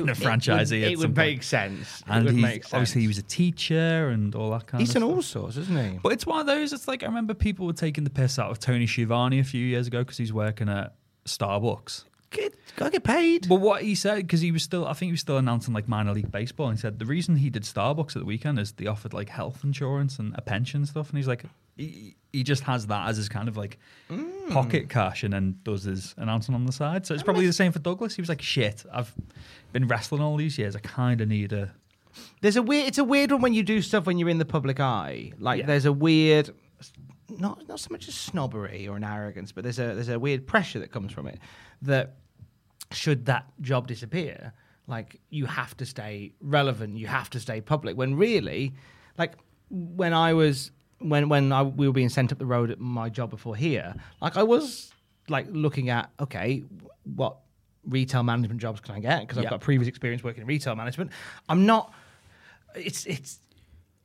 a 0.00 0.12
It 0.12 0.16
franchisee. 0.16 0.82
would, 0.82 0.92
it 0.92 0.98
would 0.98 1.16
make 1.16 1.42
sense. 1.42 2.02
And 2.06 2.26
it 2.28 2.32
would 2.32 2.40
make 2.40 2.64
sense. 2.64 2.74
obviously 2.74 3.00
he 3.02 3.06
was 3.08 3.18
a 3.18 3.22
teacher 3.22 4.08
and 4.08 4.34
all 4.34 4.50
that 4.50 4.66
kind 4.66 4.80
He's 4.80 4.90
of 4.96 5.02
stuff. 5.02 5.10
all 5.10 5.22
sorts, 5.22 5.56
isn't 5.56 5.92
he? 5.92 5.98
But 6.02 6.12
it's 6.12 6.26
one 6.26 6.40
of 6.40 6.46
those. 6.46 6.72
It's 6.72 6.88
like 6.88 7.02
I 7.02 7.06
remember 7.06 7.34
people 7.34 7.66
were 7.66 7.72
taking 7.72 8.04
the 8.04 8.10
piss 8.10 8.38
out 8.38 8.50
of 8.50 8.58
Tony 8.58 8.86
Schiavone 8.86 9.38
a 9.38 9.44
few 9.44 9.64
years 9.64 9.86
ago 9.86 10.00
because 10.00 10.16
he's 10.18 10.32
working 10.32 10.68
at 10.68 10.94
Starbucks. 11.26 12.04
Get, 12.30 12.54
gotta 12.76 12.90
get 12.92 13.04
paid. 13.04 13.46
But 13.46 13.56
what 13.60 13.82
he 13.82 13.94
said, 13.94 14.16
because 14.16 14.40
he 14.40 14.52
was 14.52 14.62
still, 14.62 14.86
I 14.86 14.94
think 14.94 15.08
he 15.08 15.12
was 15.12 15.20
still 15.20 15.36
announcing 15.36 15.74
like 15.74 15.86
minor 15.86 16.14
league 16.14 16.32
baseball. 16.32 16.68
And 16.68 16.78
he 16.78 16.80
said 16.80 16.98
the 16.98 17.04
reason 17.04 17.36
he 17.36 17.50
did 17.50 17.62
Starbucks 17.64 18.16
at 18.16 18.20
the 18.20 18.24
weekend 18.24 18.58
is 18.58 18.72
they 18.72 18.86
offered 18.86 19.12
like 19.12 19.28
health 19.28 19.60
insurance 19.64 20.18
and 20.18 20.34
a 20.36 20.40
pension 20.40 20.86
stuff. 20.86 21.10
And 21.10 21.18
he's 21.18 21.28
like, 21.28 21.44
he, 21.76 22.16
he 22.32 22.42
just 22.42 22.62
has 22.64 22.86
that 22.86 23.08
as 23.08 23.18
his 23.18 23.28
kind 23.28 23.48
of 23.48 23.56
like 23.58 23.78
Mm. 24.10 24.50
pocket 24.50 24.88
cash 24.90 25.22
and 25.24 25.32
then 25.32 25.56
does 25.62 25.84
his 25.84 26.14
announcing 26.18 26.54
on 26.54 26.64
the 26.66 26.72
side. 26.72 27.06
So 27.06 27.14
it's 27.14 27.22
probably 27.22 27.46
the 27.46 27.52
same 27.52 27.70
for 27.72 27.78
Douglas. 27.78 28.14
He 28.16 28.20
was 28.22 28.28
like, 28.28 28.42
shit, 28.42 28.82
I've 28.92 29.14
been 29.72 29.88
wrestling 29.88 30.22
all 30.22 30.36
these 30.36 30.58
years. 30.58 30.76
I 30.76 30.80
kind 30.80 31.20
of 31.20 31.28
need 31.28 31.52
a. 31.52 31.72
There's 32.40 32.56
a 32.56 32.62
weird. 32.62 32.88
It's 32.88 32.98
a 32.98 33.04
weird 33.04 33.32
one 33.32 33.40
when 33.40 33.54
you 33.54 33.62
do 33.62 33.80
stuff 33.82 34.06
when 34.06 34.18
you're 34.18 34.28
in 34.28 34.38
the 34.38 34.44
public 34.44 34.80
eye. 34.80 35.32
Like 35.38 35.60
Yeah. 35.60 35.66
there's 35.66 35.86
a 35.86 35.92
weird, 35.92 36.50
not 37.30 37.66
not 37.68 37.80
so 37.80 37.88
much 37.90 38.08
a 38.08 38.12
snobbery 38.12 38.86
or 38.88 38.96
an 38.96 39.04
arrogance, 39.04 39.52
but 39.52 39.64
there's 39.64 39.78
a 39.78 39.94
there's 39.94 40.08
a 40.08 40.18
weird 40.18 40.46
pressure 40.46 40.78
that 40.80 40.92
comes 40.92 41.12
from 41.12 41.26
it. 41.26 41.38
That 41.82 42.16
should 42.90 43.24
that 43.26 43.46
job 43.62 43.86
disappear, 43.86 44.52
like 44.86 45.20
you 45.30 45.46
have 45.46 45.76
to 45.78 45.86
stay 45.86 46.32
relevant, 46.40 46.96
you 46.98 47.06
have 47.06 47.30
to 47.30 47.40
stay 47.40 47.60
public. 47.62 47.96
When 47.96 48.14
really, 48.16 48.74
like 49.16 49.34
when 49.70 50.12
I 50.12 50.34
was 50.34 50.70
when 50.98 51.28
when 51.30 51.50
I, 51.52 51.62
we 51.62 51.86
were 51.86 51.94
being 51.94 52.10
sent 52.10 52.30
up 52.32 52.38
the 52.38 52.46
road 52.46 52.70
at 52.70 52.78
my 52.78 53.08
job 53.08 53.30
before 53.30 53.56
here, 53.56 53.94
like 54.20 54.36
I 54.36 54.42
was 54.42 54.92
like 55.28 55.46
looking 55.50 55.88
at 55.88 56.10
okay, 56.20 56.62
what 57.04 57.38
retail 57.86 58.22
management 58.22 58.60
jobs 58.60 58.80
can 58.80 58.94
I 58.94 59.00
get? 59.00 59.20
Because 59.20 59.38
I've 59.38 59.50
got 59.50 59.60
previous 59.60 59.88
experience 59.88 60.22
working 60.22 60.42
in 60.42 60.46
retail 60.46 60.76
management. 60.76 61.10
I'm 61.48 61.66
not. 61.66 61.92
It's 62.74 63.06
it's 63.06 63.38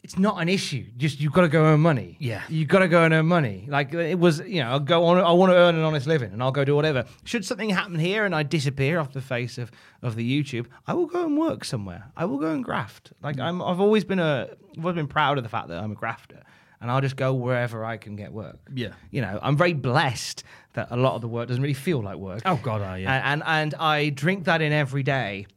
it's 0.08 0.18
not 0.18 0.42
an 0.42 0.48
issue. 0.48 0.86
Just 0.96 1.20
you've 1.20 1.34
got 1.34 1.42
to 1.42 1.50
go 1.50 1.66
earn 1.66 1.82
money. 1.82 2.16
Yeah. 2.20 2.42
you've 2.48 2.70
got 2.70 2.80
to 2.80 2.88
go 2.88 3.04
and 3.04 3.14
earn 3.14 3.26
money. 3.26 3.66
Like 3.68 3.94
it 3.94 4.18
was, 4.18 4.40
you 4.40 4.62
know, 4.62 4.70
I'll 4.70 4.80
go 4.80 5.04
on. 5.04 5.18
I 5.18 5.34
want 5.34 5.52
to 5.52 5.56
earn 5.58 5.76
an 5.76 5.84
honest 5.84 6.08
living, 6.08 6.32
and 6.32 6.42
I'll 6.42 6.54
go 6.54 6.64
do 6.64 6.76
whatever. 6.76 7.04
Should 7.26 7.44
something 7.44 7.70
happen 7.70 8.00
here 8.00 8.24
and 8.24 8.34
I 8.34 8.44
disappear 8.44 9.00
off 9.00 9.12
the 9.12 9.22
face 9.22 9.58
of 9.58 9.70
of 10.02 10.16
the 10.16 10.26
YouTube, 10.26 10.68
I 10.86 10.94
will 10.94 11.08
go 11.08 11.26
and 11.26 11.38
work 11.38 11.66
somewhere. 11.66 12.06
I 12.16 12.24
will 12.24 12.38
go 12.38 12.52
and 12.52 12.64
graft. 12.64 13.12
Like 13.22 13.36
mm. 13.36 13.44
I'm, 13.44 13.62
I've 13.62 13.82
always 13.82 14.06
been 14.06 14.20
a, 14.20 14.48
I've 14.78 14.86
always 14.86 14.96
been 14.96 15.08
proud 15.08 15.38
of 15.38 15.44
the 15.44 15.50
fact 15.50 15.68
that 15.68 15.84
I'm 15.84 15.92
a 15.92 15.96
grafter, 15.96 16.42
and 16.82 16.92
I'll 16.92 17.02
just 17.02 17.16
go 17.16 17.34
wherever 17.34 17.84
I 17.84 17.98
can 17.98 18.16
get 18.16 18.32
work. 18.34 18.58
Yeah. 18.74 18.94
you 19.12 19.22
know, 19.22 19.40
I'm 19.42 19.58
very 19.58 19.74
blessed 19.74 20.44
that 20.74 20.88
a 20.92 20.98
lot 20.98 21.16
of 21.16 21.22
the 21.22 21.28
work 21.28 21.48
doesn't 21.48 21.62
really 21.64 21.74
feel 21.74 22.02
like 22.04 22.18
work. 22.18 22.42
Oh, 22.46 22.60
God, 22.62 22.82
I- 22.82 22.98
yeah. 23.00 23.32
And 23.34 23.42
and, 23.44 23.74
and 23.74 23.82
I 23.82 24.10
drink 24.10 24.46
that 24.46 24.62
in 24.62 24.72
every 24.72 25.04
day 25.04 25.48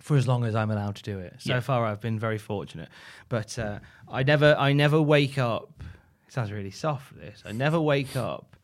for 0.00 0.16
as 0.16 0.26
long 0.28 0.44
as 0.44 0.54
I'm 0.54 0.70
allowed 0.70 0.96
to 0.96 1.02
do 1.02 1.18
it. 1.18 1.34
So 1.38 1.54
Yeah. 1.54 1.60
far, 1.60 1.84
I've 1.86 2.00
been 2.00 2.18
very 2.18 2.38
fortunate. 2.38 2.88
But 3.28 3.58
uh, 3.58 3.78
I 4.08 4.22
never, 4.22 4.54
I 4.58 4.72
never 4.72 5.00
wake 5.00 5.38
up. 5.38 5.82
It 6.26 6.32
sounds 6.32 6.50
really 6.52 6.70
soft. 6.70 7.14
This 7.18 7.42
I 7.46 7.52
never 7.52 7.80
wake 7.80 8.16
up 8.16 8.56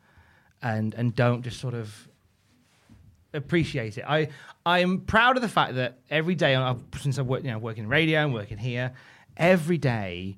and 0.61 0.93
and 0.93 1.15
don't 1.15 1.41
just 1.43 1.59
sort 1.59 1.73
of 1.73 2.07
appreciate 3.33 3.97
it. 3.97 4.05
I 4.07 4.27
I'm 4.65 5.01
proud 5.01 5.35
of 5.37 5.41
the 5.41 5.49
fact 5.49 5.75
that 5.75 5.97
every 6.09 6.35
day 6.35 6.55
I've, 6.55 6.81
since 6.99 7.17
I've 7.17 7.25
worked, 7.27 7.45
you 7.45 7.51
know, 7.51 7.57
working 7.59 7.87
radio 7.87 8.19
and 8.23 8.33
working 8.33 8.57
here, 8.57 8.91
every 9.37 9.77
day 9.77 10.37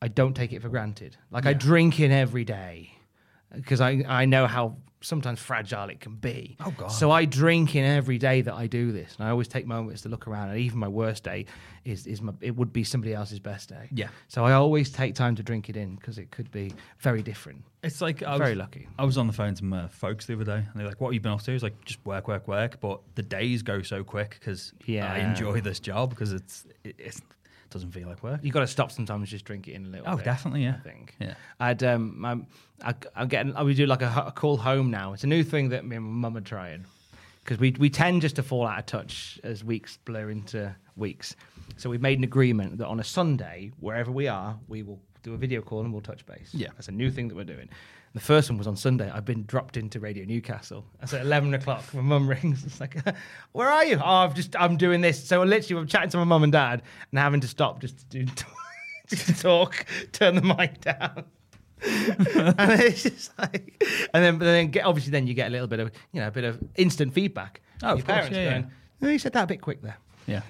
I 0.00 0.08
don't 0.08 0.34
take 0.34 0.52
it 0.52 0.62
for 0.62 0.68
granted. 0.68 1.16
Like 1.30 1.46
I 1.46 1.52
drink 1.54 2.00
in 2.00 2.12
every 2.12 2.44
day 2.44 2.92
because 3.54 3.80
I 3.80 4.04
I 4.06 4.24
know 4.26 4.46
how 4.46 4.76
sometimes 5.00 5.38
fragile 5.38 5.88
it 5.90 6.00
can 6.00 6.16
be. 6.16 6.56
Oh, 6.58 6.72
God. 6.76 6.88
So 6.88 7.12
I 7.12 7.24
drink 7.24 7.76
in 7.76 7.84
every 7.84 8.18
day 8.18 8.40
that 8.40 8.54
I 8.54 8.66
do 8.66 8.90
this, 8.90 9.14
and 9.16 9.26
I 9.26 9.30
always 9.30 9.46
take 9.46 9.64
moments 9.64 10.02
to 10.02 10.08
look 10.08 10.26
around. 10.26 10.50
And 10.50 10.58
even 10.58 10.78
my 10.78 10.88
worst 10.88 11.24
day 11.24 11.46
is 11.84 12.06
is 12.06 12.20
my 12.20 12.32
it 12.40 12.56
would 12.56 12.72
be 12.72 12.84
somebody 12.84 13.14
else's 13.14 13.40
best 13.40 13.68
day. 13.68 13.88
Yeah. 13.92 14.08
So 14.28 14.44
I 14.44 14.52
always 14.52 14.90
take 14.90 15.14
time 15.14 15.34
to 15.36 15.42
drink 15.42 15.68
it 15.68 15.76
in 15.76 15.96
because 15.96 16.18
it 16.18 16.30
could 16.30 16.50
be 16.50 16.72
very 16.98 17.22
different. 17.22 17.64
It's 17.82 18.00
like 18.00 18.22
I 18.24 18.36
Very 18.38 18.50
was, 18.50 18.58
lucky. 18.58 18.88
I 18.98 19.04
was 19.04 19.16
on 19.16 19.28
the 19.28 19.32
phone 19.32 19.54
to 19.54 19.64
my 19.64 19.86
folks 19.88 20.26
the 20.26 20.34
other 20.34 20.44
day, 20.44 20.56
and 20.58 20.70
they're 20.74 20.86
like, 20.86 21.00
"What 21.00 21.08
have 21.08 21.14
you 21.14 21.20
been 21.20 21.32
up 21.32 21.42
to?" 21.42 21.52
It's 21.52 21.62
like 21.62 21.84
just 21.84 22.04
work, 22.04 22.26
work, 22.26 22.48
work. 22.48 22.80
But 22.80 23.00
the 23.14 23.22
days 23.22 23.62
go 23.62 23.82
so 23.82 24.02
quick 24.02 24.36
because 24.40 24.72
Yeah. 24.84 25.12
I 25.12 25.18
enjoy 25.18 25.60
this 25.60 25.78
job 25.80 26.10
because 26.10 26.32
it's 26.32 26.66
it's, 26.84 27.18
it 27.18 27.22
doesn't 27.70 27.90
feel 27.92 28.08
like 28.08 28.22
work. 28.22 28.40
You 28.42 28.52
got 28.52 28.60
to 28.60 28.66
stop 28.66 28.90
sometimes, 28.90 29.30
just 29.30 29.44
drink 29.44 29.68
it 29.68 29.72
in 29.72 29.86
a 29.86 29.88
little. 29.88 30.06
Oh, 30.08 30.16
bit, 30.16 30.24
definitely, 30.24 30.64
yeah. 30.64 30.76
I 30.78 30.88
think. 30.88 31.14
Yeah. 31.20 31.34
I'd 31.60 31.82
um, 31.82 32.24
I'm, 32.24 32.46
I, 32.82 32.94
I'm 33.14 33.28
getting. 33.28 33.54
I 33.56 33.62
would 33.62 33.76
do 33.76 33.86
like 33.86 34.02
a, 34.02 34.24
a 34.28 34.32
call 34.32 34.56
home 34.56 34.90
now. 34.90 35.12
It's 35.12 35.24
a 35.24 35.28
new 35.28 35.44
thing 35.44 35.70
that 35.70 35.84
me 35.84 35.96
and 35.96 36.04
my 36.04 36.28
mum 36.28 36.36
are 36.36 36.42
trying 36.42 36.86
because 37.44 37.58
we 37.58 37.74
we 37.78 37.90
tend 37.90 38.22
just 38.22 38.36
to 38.36 38.42
fall 38.42 38.66
out 38.66 38.78
of 38.78 38.86
touch 38.86 39.40
as 39.42 39.64
weeks 39.64 39.98
blur 40.04 40.30
into 40.30 40.74
weeks. 40.96 41.34
So 41.76 41.88
we've 41.90 42.02
made 42.02 42.18
an 42.18 42.24
agreement 42.24 42.78
that 42.78 42.86
on 42.86 43.00
a 43.00 43.04
Sunday, 43.04 43.72
wherever 43.80 44.10
we 44.10 44.28
are, 44.28 44.58
we 44.68 44.82
will 44.82 45.00
do 45.22 45.34
a 45.34 45.36
video 45.36 45.60
call 45.60 45.80
and 45.80 45.92
we'll 45.92 46.02
touch 46.02 46.24
base. 46.26 46.50
Yeah. 46.52 46.68
that's 46.74 46.88
a 46.88 46.92
new 46.92 47.10
thing 47.10 47.28
that 47.28 47.34
we're 47.36 47.44
doing. 47.44 47.68
The 48.18 48.24
first 48.24 48.50
one 48.50 48.58
was 48.58 48.66
on 48.66 48.74
Sunday. 48.74 49.08
I've 49.08 49.24
been 49.24 49.44
dropped 49.44 49.76
into 49.76 50.00
Radio 50.00 50.24
Newcastle. 50.24 50.84
It's 51.00 51.14
at 51.14 51.20
eleven 51.20 51.54
o'clock. 51.54 51.84
My 51.94 52.00
mum 52.00 52.28
rings. 52.28 52.64
It's 52.66 52.80
like, 52.80 52.96
"Where 53.52 53.68
are 53.68 53.84
you?" 53.84 53.94
Oh, 54.04 54.04
I've 54.04 54.34
just 54.34 54.56
I'm 54.56 54.76
doing 54.76 55.02
this. 55.02 55.24
So 55.24 55.40
literally, 55.44 55.80
I'm 55.80 55.86
chatting 55.86 56.10
to 56.10 56.16
my 56.16 56.24
mum 56.24 56.42
and 56.42 56.50
dad 56.50 56.82
and 57.12 57.18
having 57.20 57.38
to 57.42 57.46
stop 57.46 57.80
just 57.80 57.96
to 57.98 58.04
do 58.06 58.24
just 59.08 59.26
to 59.28 59.34
talk, 59.40 59.86
turn 60.10 60.34
the 60.34 60.42
mic 60.42 60.80
down. 60.80 61.26
and 61.80 62.82
it's 62.82 63.04
just 63.04 63.38
like, 63.38 63.84
and 64.12 64.24
then, 64.24 64.36
but 64.38 64.46
then 64.46 64.66
get, 64.72 64.84
obviously, 64.84 65.12
then 65.12 65.28
you 65.28 65.34
get 65.34 65.46
a 65.46 65.50
little 65.50 65.68
bit 65.68 65.78
of, 65.78 65.92
you 66.10 66.20
know, 66.20 66.26
a 66.26 66.32
bit 66.32 66.42
of 66.42 66.58
instant 66.74 67.14
feedback. 67.14 67.60
Oh, 67.84 67.92
of 67.92 68.04
course, 68.04 68.30
yeah, 68.32 68.50
going, 68.50 68.70
"Oh, 69.00 69.08
you 69.10 69.20
said 69.20 69.32
that 69.34 69.44
a 69.44 69.46
bit 69.46 69.60
quick 69.60 69.80
there. 69.80 69.96
Yeah. 70.26 70.40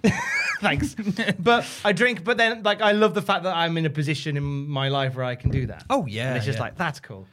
Thanks. 0.62 0.96
but 1.38 1.66
I 1.84 1.92
drink, 1.92 2.24
but 2.24 2.38
then, 2.38 2.62
like, 2.62 2.80
I 2.80 2.92
love 2.92 3.12
the 3.12 3.20
fact 3.20 3.42
that 3.44 3.54
I'm 3.54 3.76
in 3.76 3.84
a 3.84 3.90
position 3.90 4.38
in 4.38 4.42
my 4.42 4.88
life 4.88 5.16
where 5.16 5.26
I 5.26 5.34
can 5.34 5.50
do 5.50 5.66
that. 5.66 5.84
Oh, 5.90 6.06
yeah, 6.06 6.28
And 6.28 6.36
it's 6.38 6.46
just 6.46 6.56
yeah. 6.56 6.62
like, 6.62 6.76
that's 6.76 6.98
cool. 6.98 7.26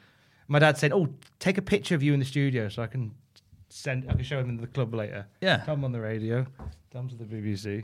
My 0.48 0.60
dad 0.60 0.78
said, 0.78 0.92
Oh, 0.92 1.10
take 1.40 1.58
a 1.58 1.62
picture 1.62 1.96
of 1.96 2.04
you 2.04 2.14
in 2.14 2.20
the 2.20 2.26
studio 2.26 2.70
so 2.70 2.84
I 2.84 2.88
can 2.88 3.14
send, 3.70 4.06
I 4.10 4.14
can 4.14 4.24
show 4.24 4.40
him 4.40 4.50
in 4.50 4.58
the 4.58 4.68
club 4.68 4.94
later. 4.94 5.26
Yeah. 5.42 5.64
come 5.66 5.84
on 5.84 5.92
the 5.92 6.02
radio, 6.02 6.46
come 6.94 7.10
to 7.10 7.16
the 7.16 7.26
BBC. 7.26 7.84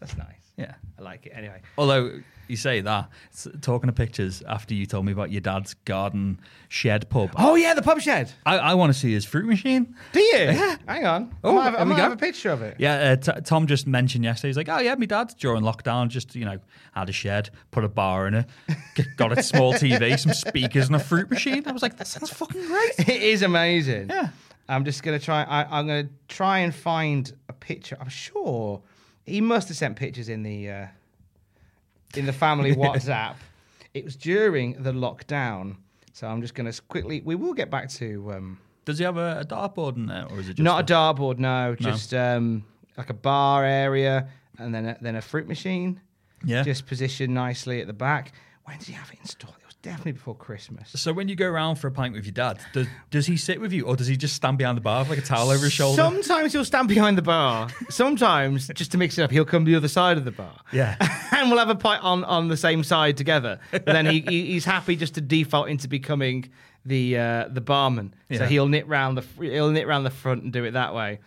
That's 0.00 0.16
nice. 0.16 0.45
Yeah. 0.56 0.74
I 0.98 1.02
like 1.02 1.26
it. 1.26 1.32
Anyway. 1.34 1.60
Although 1.76 2.20
you 2.48 2.56
say 2.56 2.80
that, 2.80 3.10
talking 3.60 3.88
to 3.88 3.92
pictures, 3.92 4.42
after 4.48 4.72
you 4.72 4.86
told 4.86 5.04
me 5.04 5.12
about 5.12 5.30
your 5.32 5.40
dad's 5.40 5.74
garden 5.84 6.40
shed 6.68 7.08
pub, 7.10 7.30
Oh, 7.36 7.56
yeah, 7.56 7.74
the 7.74 7.82
pub 7.82 8.00
shed. 8.00 8.32
I, 8.46 8.56
I 8.58 8.74
want 8.74 8.92
to 8.92 8.98
see 8.98 9.12
his 9.12 9.24
fruit 9.24 9.46
machine. 9.46 9.94
Do 10.12 10.20
you? 10.20 10.36
Yeah. 10.38 10.76
Hang 10.86 11.04
on. 11.04 11.34
Oh, 11.44 11.50
I 11.50 11.54
might, 11.54 11.64
have, 11.64 11.74
I 11.74 11.84
might 11.84 11.98
have 11.98 12.12
a 12.12 12.16
picture 12.16 12.50
of 12.50 12.62
it. 12.62 12.76
Yeah, 12.78 12.94
uh, 12.94 13.16
t- 13.16 13.40
Tom 13.44 13.66
just 13.66 13.86
mentioned 13.86 14.24
yesterday. 14.24 14.48
He's 14.48 14.56
like, 14.56 14.68
"Oh 14.68 14.78
yeah, 14.78 14.94
my 14.94 15.06
dad 15.06 15.34
during 15.38 15.62
lockdown 15.62 16.08
just 16.08 16.34
you 16.34 16.44
know 16.44 16.58
had 16.92 17.08
a 17.08 17.12
shed, 17.12 17.50
put 17.72 17.84
a 17.84 17.88
bar 17.88 18.26
in 18.28 18.34
it, 18.34 18.46
got 19.16 19.36
a 19.36 19.42
small 19.42 19.72
TV, 19.74 20.18
some 20.18 20.32
speakers, 20.32 20.86
and 20.86 20.94
a 20.96 21.00
fruit 21.00 21.30
machine." 21.30 21.64
I 21.66 21.72
was 21.72 21.82
like, 21.82 21.96
"That 21.98 22.06
sounds 22.06 22.30
fucking 22.30 22.64
great." 22.66 22.92
It 23.08 23.22
is 23.22 23.42
amazing. 23.42 24.08
Yeah. 24.08 24.28
I'm 24.68 24.84
just 24.84 25.02
gonna 25.02 25.18
try. 25.18 25.42
I, 25.42 25.78
I'm 25.78 25.86
gonna 25.86 26.08
try 26.28 26.60
and 26.60 26.74
find 26.74 27.30
a 27.48 27.52
picture. 27.52 27.96
I'm 28.00 28.08
sure 28.08 28.82
he 29.26 29.40
must 29.40 29.68
have 29.68 29.76
sent 29.76 29.96
pictures 29.96 30.28
in 30.28 30.42
the 30.42 30.70
uh, 30.70 30.86
in 32.14 32.26
the 32.26 32.32
family 32.32 32.74
WhatsApp. 32.76 33.34
It 33.94 34.04
was 34.04 34.16
during 34.16 34.82
the 34.82 34.92
lockdown, 34.92 35.76
so 36.12 36.26
I'm 36.26 36.40
just 36.40 36.54
gonna 36.54 36.72
quickly. 36.88 37.20
We 37.24 37.34
will 37.34 37.54
get 37.54 37.70
back 37.70 37.88
to 37.90 38.32
um, 38.32 38.58
Does 38.84 38.98
he 38.98 39.04
have 39.04 39.16
a, 39.16 39.40
a 39.40 39.44
dartboard 39.44 39.96
in 39.96 40.06
there, 40.06 40.26
or 40.30 40.38
is 40.40 40.48
it 40.48 40.54
just 40.54 40.64
not 40.64 40.88
a 40.90 40.94
dartboard. 40.94 41.38
No, 41.38 41.70
No. 41.70 41.74
just 41.76 42.14
um, 42.14 42.64
like 42.96 43.10
a 43.10 43.14
bar 43.14 43.64
area, 43.64 44.28
and 44.58 44.74
then 44.74 44.86
a, 44.86 44.98
then 45.00 45.16
a 45.16 45.22
fruit 45.22 45.48
machine. 45.48 46.00
Yeah. 46.44 46.62
just 46.62 46.86
positioned 46.86 47.34
nicely 47.34 47.80
at 47.80 47.86
the 47.86 47.92
back. 47.94 48.32
When 48.64 48.78
did 48.78 48.86
he 48.88 48.92
have 48.92 49.10
it 49.10 49.18
installed? 49.20 49.56
Definitely 49.86 50.12
before 50.12 50.34
Christmas. 50.34 50.90
So 50.96 51.12
when 51.12 51.28
you 51.28 51.36
go 51.36 51.46
around 51.46 51.76
for 51.76 51.86
a 51.86 51.92
pint 51.92 52.12
with 52.12 52.24
your 52.24 52.32
dad, 52.32 52.58
does 52.72 52.88
does 53.10 53.24
he 53.24 53.36
sit 53.36 53.60
with 53.60 53.72
you, 53.72 53.84
or 53.84 53.94
does 53.94 54.08
he 54.08 54.16
just 54.16 54.34
stand 54.34 54.58
behind 54.58 54.76
the 54.76 54.82
bar 54.82 55.02
with 55.02 55.10
like 55.10 55.18
a 55.20 55.22
towel 55.22 55.48
over 55.48 55.62
his 55.62 55.72
shoulder? 55.72 56.02
Sometimes 56.02 56.52
he'll 56.52 56.64
stand 56.64 56.88
behind 56.88 57.16
the 57.16 57.22
bar. 57.22 57.68
Sometimes, 57.88 58.66
just 58.74 58.90
to 58.90 58.98
mix 58.98 59.16
it 59.16 59.22
up, 59.22 59.30
he'll 59.30 59.44
come 59.44 59.64
to 59.64 59.70
the 59.70 59.76
other 59.76 59.86
side 59.86 60.18
of 60.18 60.24
the 60.24 60.32
bar. 60.32 60.56
Yeah. 60.72 60.96
and 61.30 61.50
we'll 61.50 61.60
have 61.60 61.68
a 61.68 61.76
pint 61.76 62.02
on, 62.02 62.24
on 62.24 62.48
the 62.48 62.56
same 62.56 62.82
side 62.82 63.16
together. 63.16 63.60
But 63.70 63.84
then 63.84 64.06
he, 64.06 64.22
he 64.22 64.46
he's 64.46 64.64
happy 64.64 64.96
just 64.96 65.14
to 65.14 65.20
default 65.20 65.68
into 65.68 65.86
becoming 65.86 66.50
the 66.84 67.16
uh, 67.16 67.48
the 67.48 67.60
barman. 67.60 68.12
So 68.34 68.44
he'll 68.44 68.66
knit 68.66 68.88
round 68.88 69.16
the 69.16 69.24
he'll 69.40 69.70
knit 69.70 69.86
round 69.86 70.04
the 70.04 70.10
front 70.10 70.42
and 70.42 70.52
do 70.52 70.64
it 70.64 70.72
that 70.72 70.96
way. 70.96 71.20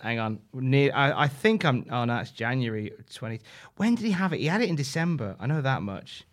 Hang 0.00 0.18
on, 0.18 0.40
near, 0.54 0.92
I, 0.94 1.24
I 1.24 1.28
think 1.28 1.66
I'm. 1.66 1.84
Oh 1.90 2.06
no, 2.06 2.16
it's 2.20 2.30
January 2.30 2.90
twenty. 3.14 3.40
When 3.76 3.96
did 3.96 4.06
he 4.06 4.12
have 4.12 4.32
it? 4.32 4.40
He 4.40 4.46
had 4.46 4.62
it 4.62 4.70
in 4.70 4.76
December. 4.76 5.36
I 5.38 5.46
know 5.46 5.60
that 5.60 5.82
much. 5.82 6.24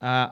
Uh, 0.00 0.28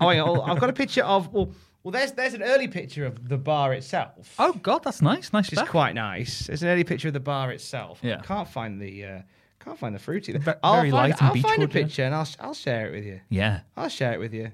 oh, 0.00 0.08
hang 0.08 0.20
on, 0.20 0.50
I've 0.50 0.60
got 0.60 0.70
a 0.70 0.74
picture 0.74 1.02
of. 1.02 1.32
Well, 1.32 1.52
well, 1.82 1.92
there's 1.92 2.12
there's 2.12 2.34
an 2.34 2.42
early 2.42 2.68
picture 2.68 3.06
of 3.06 3.28
the 3.28 3.38
bar 3.38 3.72
itself. 3.72 4.34
Oh 4.38 4.52
God, 4.52 4.84
that's 4.84 5.00
nice. 5.00 5.32
Nice 5.32 5.50
Which 5.50 5.60
is 5.60 5.68
quite 5.68 5.94
nice. 5.94 6.46
There's 6.46 6.62
an 6.62 6.68
early 6.68 6.84
picture 6.84 7.08
of 7.08 7.14
the 7.14 7.20
bar 7.20 7.50
itself. 7.52 8.00
Yeah. 8.02 8.20
Can't 8.20 8.48
find 8.48 8.80
the 8.80 9.04
uh, 9.04 9.22
can't 9.64 9.78
find 9.78 9.94
the 9.94 9.98
fruity. 9.98 10.32
Ve- 10.32 10.52
I'll 10.62 10.76
very 10.76 10.90
find, 10.90 11.10
light 11.12 11.20
and 11.20 11.30
I'll 11.30 11.42
find 11.50 11.62
a 11.62 11.68
picture 11.68 12.04
and 12.04 12.14
I'll 12.14 12.28
I'll 12.38 12.54
share 12.54 12.88
it 12.88 12.92
with 12.92 13.06
you. 13.06 13.20
Yeah. 13.30 13.60
I'll 13.76 13.88
share 13.88 14.12
it 14.12 14.18
with 14.18 14.34
you. 14.34 14.52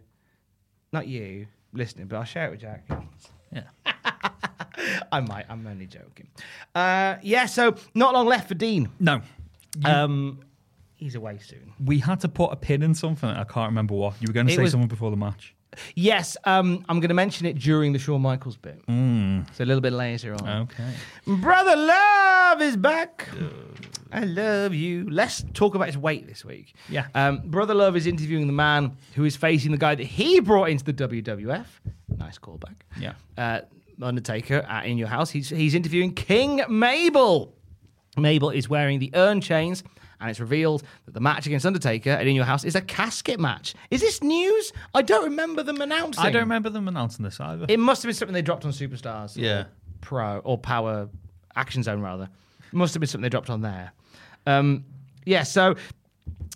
Not 0.92 1.08
you 1.08 1.48
listening, 1.72 2.06
but 2.06 2.16
I'll 2.16 2.24
share 2.24 2.46
it 2.46 2.50
with 2.52 2.60
Jack. 2.60 2.88
Yeah. 3.52 3.64
I 5.12 5.20
might. 5.20 5.46
I'm 5.48 5.66
only 5.66 5.86
joking. 5.86 6.28
Uh, 6.76 7.16
yeah. 7.22 7.46
So 7.46 7.74
not 7.94 8.14
long 8.14 8.26
left 8.26 8.46
for 8.46 8.54
Dean. 8.54 8.88
No. 9.00 9.20
Um, 9.84 10.40
he's 10.96 11.14
away 11.14 11.38
soon. 11.38 11.72
We 11.84 11.98
had 12.00 12.20
to 12.20 12.28
put 12.28 12.52
a 12.52 12.56
pin 12.56 12.82
in 12.82 12.94
something. 12.94 13.28
I 13.28 13.44
can't 13.44 13.68
remember 13.68 13.94
what. 13.94 14.14
You 14.20 14.26
were 14.28 14.32
going 14.32 14.46
to 14.46 14.52
It 14.52 14.56
say 14.56 14.62
was- 14.62 14.72
something 14.72 14.88
before 14.88 15.10
the 15.10 15.16
match. 15.16 15.54
Yes. 15.94 16.38
Um, 16.44 16.86
I'm 16.88 17.00
going 17.00 17.08
to 17.10 17.14
mention 17.14 17.44
it 17.44 17.58
during 17.58 17.92
the 17.92 17.98
Shawn 17.98 18.22
Michaels 18.22 18.56
bit. 18.56 18.80
So 18.88 19.62
a 19.62 19.66
little 19.66 19.82
bit 19.82 19.92
later 19.92 20.32
on. 20.34 20.48
Okay. 20.62 20.90
Brother 21.26 21.76
Love 21.76 22.62
is 22.62 22.78
back. 22.78 23.28
I 24.10 24.20
love 24.24 24.72
you. 24.72 25.06
Let's 25.10 25.44
talk 25.52 25.74
about 25.74 25.88
his 25.88 25.98
weight 25.98 26.26
this 26.26 26.46
week. 26.46 26.72
Yeah. 26.88 27.08
Um, 27.14 27.42
Brother 27.44 27.74
Love 27.74 27.94
is 27.94 28.06
interviewing 28.06 28.46
the 28.46 28.54
man 28.54 28.96
who 29.16 29.24
is 29.26 29.36
facing 29.36 29.70
the 29.70 29.76
guy 29.76 29.94
that 29.96 30.04
he 30.06 30.40
brought 30.40 30.70
into 30.70 30.84
the 30.84 30.94
WWF. 30.94 31.66
Nice 32.16 32.38
callback. 32.38 32.76
Yeah. 32.98 33.12
Uh, 33.36 33.60
Undertaker 34.00 34.64
at 34.68 34.86
In 34.86 34.96
Your 34.96 35.08
House. 35.08 35.30
He's, 35.30 35.50
he's 35.50 35.74
interviewing 35.74 36.14
King 36.14 36.62
Mabel. 36.70 37.54
Mabel 38.16 38.48
is 38.48 38.66
wearing 38.68 38.98
the 38.98 39.10
urn 39.14 39.42
chains, 39.42 39.84
and 40.20 40.30
it's 40.30 40.40
revealed 40.40 40.82
that 41.04 41.14
the 41.14 41.20
match 41.20 41.46
against 41.46 41.66
Undertaker 41.66 42.10
at 42.10 42.26
In 42.26 42.34
Your 42.34 42.44
House 42.44 42.64
is 42.64 42.74
a 42.74 42.80
casket 42.80 43.38
match. 43.38 43.74
Is 43.90 44.00
this 44.00 44.22
news? 44.22 44.72
I 44.94 45.02
don't 45.02 45.24
remember 45.24 45.62
them 45.62 45.80
announcing. 45.80 46.24
I 46.24 46.30
don't 46.30 46.42
remember 46.42 46.70
them 46.70 46.88
announcing 46.88 47.24
this 47.24 47.38
either. 47.40 47.66
It 47.68 47.78
must 47.78 48.02
have 48.02 48.08
been 48.08 48.14
something 48.14 48.34
they 48.34 48.42
dropped 48.42 48.64
on 48.64 48.72
Superstars. 48.72 49.36
Yeah. 49.36 49.60
Or 49.60 49.66
Pro 50.00 50.38
or 50.38 50.58
Power 50.58 51.08
Action 51.54 51.82
Zone 51.82 52.00
rather. 52.00 52.24
It 52.24 52.74
must 52.74 52.94
have 52.94 53.00
been 53.00 53.08
something 53.08 53.22
they 53.22 53.28
dropped 53.28 53.50
on 53.50 53.60
there. 53.60 53.92
Um, 54.46 54.84
yeah, 55.24 55.42
so 55.42 55.76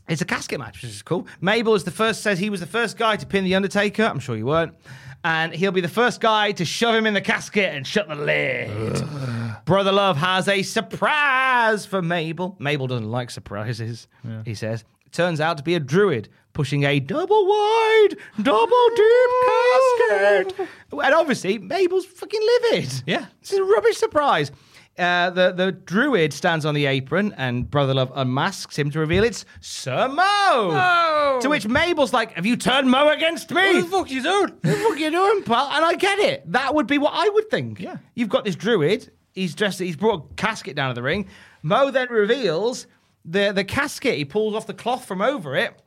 it's 0.09 0.23
a 0.23 0.27
casket 0.27 0.59
match, 0.59 0.83
which 0.83 0.91
is 0.91 1.03
cool. 1.03 1.27
Mabel 1.41 1.75
is 1.75 1.85
the 1.85 1.91
first 1.91 2.23
says 2.23 2.39
he 2.39 2.51
was 2.51 2.61
the 2.61 2.67
first 2.67 2.97
guy 2.97 3.17
to 3.17 3.27
pin 3.27 3.45
the 3.45 3.55
Undertaker. 3.55 4.05
I'm 4.05 4.21
sure 4.21 4.37
you 4.37 4.47
weren't. 4.47 4.75
And 5.23 5.53
he'll 5.53 5.73
be 5.73 5.83
the 5.83 5.89
first 5.89 6.21
guy 6.21 6.53
to 6.53 6.65
shove 6.65 6.95
him 6.95 7.07
in 7.07 7.13
the 7.15 7.21
casket 7.21 7.75
and 7.75 7.87
shut 7.87 8.09
the 8.09 8.15
lid. 8.15 8.71
Brother 9.65 9.93
Love 9.93 10.17
has 10.17 10.49
a 10.49 10.63
surprise 10.63 11.87
for 11.87 12.03
Mabel. 12.03 12.57
Mabel 12.59 12.87
doesn't 12.87 13.11
like 13.11 13.31
surprises, 13.31 14.09
he 14.45 14.55
says. 14.55 14.85
Turns 15.13 15.41
out 15.41 15.57
to 15.59 15.63
be 15.63 15.75
a 15.75 15.81
druid 15.81 16.29
pushing 16.53 16.85
a 16.85 17.01
double 17.01 17.47
wide, 17.47 18.09
double 18.43 18.89
deep 18.97 19.31
casket. 19.47 20.69
And 20.93 21.15
obviously, 21.15 21.59
Mabel's 21.59 22.07
fucking 22.07 22.41
livid. 22.63 23.03
Yeah. 23.07 23.27
This 23.41 23.53
is 23.53 23.59
a 23.59 23.65
rubbish 23.65 23.97
surprise. 23.97 24.51
Uh, 24.99 25.31
the, 25.31 25.53
the 25.53 25.73
druid 25.73 26.33
stands 26.33 26.67
on 26.67 26.75
the 26.75 26.85
apron 26.85 27.33
and 27.39 27.71
Brother 27.71 27.95
Love 27.95 28.13
unmasks 28.15 28.77
him 28.79 28.91
to 28.91 28.99
reveal 28.99 29.25
it's 29.25 29.47
Sir 29.61 30.09
Mo. 30.09 31.39
To 31.41 31.49
which 31.49 31.67
Mabel's 31.67 32.13
like, 32.13 32.33
Have 32.33 32.45
you 32.45 32.57
turned 32.57 32.91
Mo 32.91 33.09
against 33.09 33.51
me? 33.51 33.75
What 33.77 33.83
the 33.85 33.91
fuck 33.91 34.11
you 34.11 34.23
doing? 34.23 34.41
What 34.51 34.63
the 34.63 34.73
fuck 34.73 34.99
you 34.99 35.11
doing, 35.11 35.43
pal? 35.45 35.71
And 35.73 35.85
I 35.85 35.95
get 35.95 36.19
it. 36.19 36.53
That 36.53 36.75
would 36.75 36.87
be 36.87 36.99
what 36.99 37.13
I 37.15 37.29
would 37.31 37.49
think. 37.51 37.81
Yeah. 37.81 37.97
You've 38.15 38.29
got 38.29 38.45
this 38.45 38.57
druid. 38.57 39.11
He's 39.35 39.55
dressed. 39.55 39.78
He's 39.78 39.97
brought 39.97 40.31
a 40.31 40.35
casket 40.35 40.76
down 40.76 40.91
to 40.91 40.95
the 40.95 41.03
ring. 41.03 41.28
Mo 41.62 41.91
then 41.91 42.09
reveals 42.09 42.87
the 43.24 43.53
the 43.53 43.64
casket. 43.64 44.16
He 44.16 44.24
pulls 44.24 44.55
off 44.55 44.66
the 44.66 44.74
cloth 44.74 45.05
from 45.05 45.22
over 45.22 45.57
it, 45.57 45.81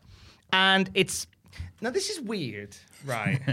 and 0.52 0.90
it's 0.94 1.28
now 1.82 1.90
this 1.90 2.10
is 2.10 2.20
weird, 2.22 2.76
right? 3.06 3.40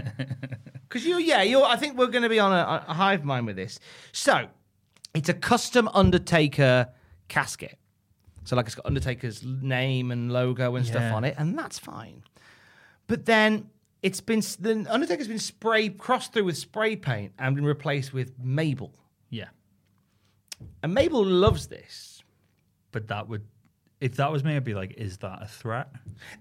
Because 0.91 1.05
you, 1.05 1.19
yeah, 1.19 1.41
you. 1.41 1.63
I 1.63 1.77
think 1.77 1.97
we're 1.97 2.07
going 2.07 2.23
to 2.23 2.27
be 2.27 2.39
on 2.39 2.51
a, 2.51 2.83
a 2.85 2.93
hive 2.93 3.23
mind 3.23 3.45
with 3.45 3.55
this. 3.55 3.79
So 4.11 4.47
it's 5.13 5.29
a 5.29 5.33
custom 5.33 5.87
Undertaker 5.93 6.89
casket. 7.29 7.77
So 8.43 8.57
like 8.57 8.65
it's 8.65 8.75
got 8.75 8.85
Undertaker's 8.85 9.41
name 9.41 10.11
and 10.11 10.33
logo 10.33 10.75
and 10.75 10.85
stuff 10.85 11.13
on 11.13 11.23
it, 11.23 11.35
and 11.37 11.57
that's 11.57 11.79
fine. 11.79 12.23
But 13.07 13.25
then 13.25 13.69
it's 14.03 14.19
been 14.19 14.41
the 14.59 14.85
Undertaker's 14.89 15.29
been 15.29 15.39
spray 15.39 15.87
crossed 15.87 16.33
through 16.33 16.43
with 16.43 16.57
spray 16.57 16.97
paint 16.97 17.31
and 17.39 17.55
been 17.55 17.63
replaced 17.63 18.11
with 18.13 18.37
Mabel. 18.37 18.93
Yeah. 19.29 19.47
And 20.83 20.93
Mabel 20.93 21.23
loves 21.25 21.67
this. 21.67 22.23
But 22.91 23.07
that 23.07 23.27
would, 23.27 23.45
if 23.99 24.15
that 24.17 24.31
was 24.31 24.43
me, 24.43 24.55
I'd 24.55 24.63
be 24.63 24.73
like, 24.73 24.95
is 24.97 25.17
that 25.19 25.39
a 25.41 25.47
threat? 25.47 25.89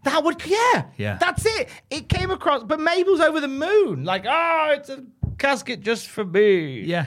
That 0.04 0.24
would 0.24 0.44
yeah. 0.44 0.86
Yeah. 0.96 1.18
That's 1.18 1.44
it. 1.46 1.68
It 1.90 2.08
came 2.08 2.30
across 2.30 2.64
but 2.64 2.80
Mabel's 2.80 3.20
over 3.20 3.40
the 3.40 3.48
moon. 3.48 4.04
Like, 4.04 4.24
oh, 4.28 4.74
it's 4.76 4.88
a 4.88 5.04
casket 5.38 5.80
just 5.80 6.08
for 6.08 6.24
me. 6.24 6.80
Yeah. 6.80 7.06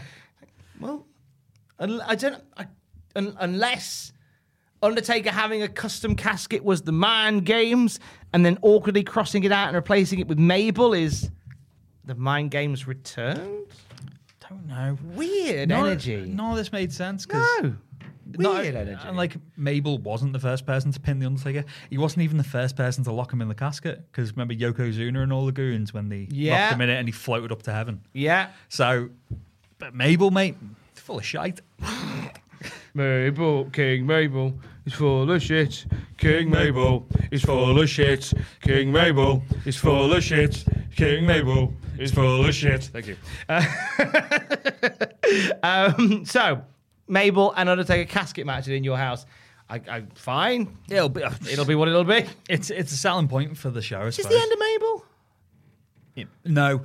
Well, 0.79 1.05
un- 1.79 2.01
I 2.01 2.15
don't 2.15 2.41
I, 2.57 2.67
un, 3.15 3.35
unless 3.39 4.13
Undertaker 4.81 5.31
having 5.31 5.63
a 5.63 5.67
custom 5.69 6.15
casket 6.15 6.63
was 6.63 6.81
the 6.81 6.91
mind 6.91 7.45
games 7.45 7.99
and 8.33 8.45
then 8.45 8.57
awkwardly 8.61 9.03
crossing 9.03 9.43
it 9.45 9.51
out 9.51 9.67
and 9.67 9.75
replacing 9.75 10.19
it 10.19 10.27
with 10.27 10.39
Mabel 10.39 10.93
is 10.93 11.31
the 12.05 12.15
mind 12.15 12.51
games 12.51 12.85
returned? 12.85 13.67
Don't 14.53 14.67
know. 14.67 14.97
Weird 15.15 15.69
None- 15.69 15.85
energy. 15.87 16.25
None 16.27 16.51
of 16.51 16.57
this 16.57 16.71
made 16.71 16.91
sense. 16.93 17.27
No. 17.27 17.75
not- 18.37 18.61
Weird 18.63 18.75
energy. 18.75 18.99
And 19.05 19.17
like 19.17 19.35
Mabel 19.57 19.97
wasn't 19.97 20.33
the 20.33 20.39
first 20.39 20.65
person 20.65 20.91
to 20.91 20.99
pin 20.99 21.19
the 21.19 21.25
Undertaker. 21.25 21.65
He 21.89 21.97
wasn't 21.97 22.23
even 22.23 22.37
the 22.37 22.43
first 22.43 22.75
person 22.75 23.03
to 23.05 23.11
lock 23.11 23.31
him 23.33 23.41
in 23.41 23.47
the 23.47 23.55
casket. 23.55 24.03
Because 24.11 24.31
remember 24.31 24.53
Yokozuna 24.53 25.21
and 25.23 25.33
all 25.33 25.45
the 25.45 25.51
goons 25.51 25.93
when 25.93 26.09
they 26.09 26.27
Yeah. 26.31 26.61
locked 26.61 26.73
him 26.75 26.81
in 26.81 26.89
it 26.89 26.95
and 26.99 27.07
he 27.07 27.11
floated 27.11 27.51
up 27.51 27.63
to 27.63 27.73
heaven. 27.73 28.01
yeah. 28.13 28.49
So, 28.69 29.09
but 29.79 29.93
Mabel, 29.95 30.31
mate, 30.31 30.55
full 30.95 31.17
of 31.17 31.25
shite. 31.25 31.61
Mabel, 32.93 33.65
King 33.71 34.05
Mabel 34.05 34.53
is 34.85 34.93
full 34.93 35.29
of 35.31 35.41
shit. 35.41 35.85
King 36.17 36.49
Mabel 36.49 37.07
is 37.31 37.41
full 37.41 37.79
of 37.79 37.89
shit. 37.89 38.31
King 38.61 38.91
Mabel 38.91 39.43
is 39.65 39.75
full 39.75 40.13
of 40.13 40.23
shit. 40.23 40.63
King 40.95 41.25
Mabel 41.25 41.73
is 42.03 42.11
full 42.11 42.45
of 42.45 42.53
shit. 42.55 42.83
Thank 42.83 43.07
you. 43.07 43.17
um, 45.63 46.25
so, 46.25 46.61
Mabel 47.07 47.53
and 47.55 47.69
Undertaker 47.69 48.09
casket 48.09 48.45
match 48.45 48.67
in 48.67 48.83
your 48.83 48.97
house. 48.97 49.25
I, 49.69 49.81
I 49.89 50.03
fine. 50.15 50.77
It'll 50.89 51.09
be, 51.09 51.23
It'll 51.49 51.65
be 51.65 51.75
what 51.75 51.87
it'll 51.87 52.03
be. 52.03 52.25
It's 52.49 52.69
it's 52.69 52.91
a 52.91 52.97
selling 52.97 53.27
point 53.27 53.57
for 53.57 53.69
the 53.69 53.81
show. 53.81 53.99
I 53.99 54.07
Is 54.07 54.17
this 54.17 54.25
suppose. 54.25 54.37
the 54.37 54.43
end 54.43 54.53
of 54.53 54.59
Mabel? 54.59 55.05
No. 56.45 56.81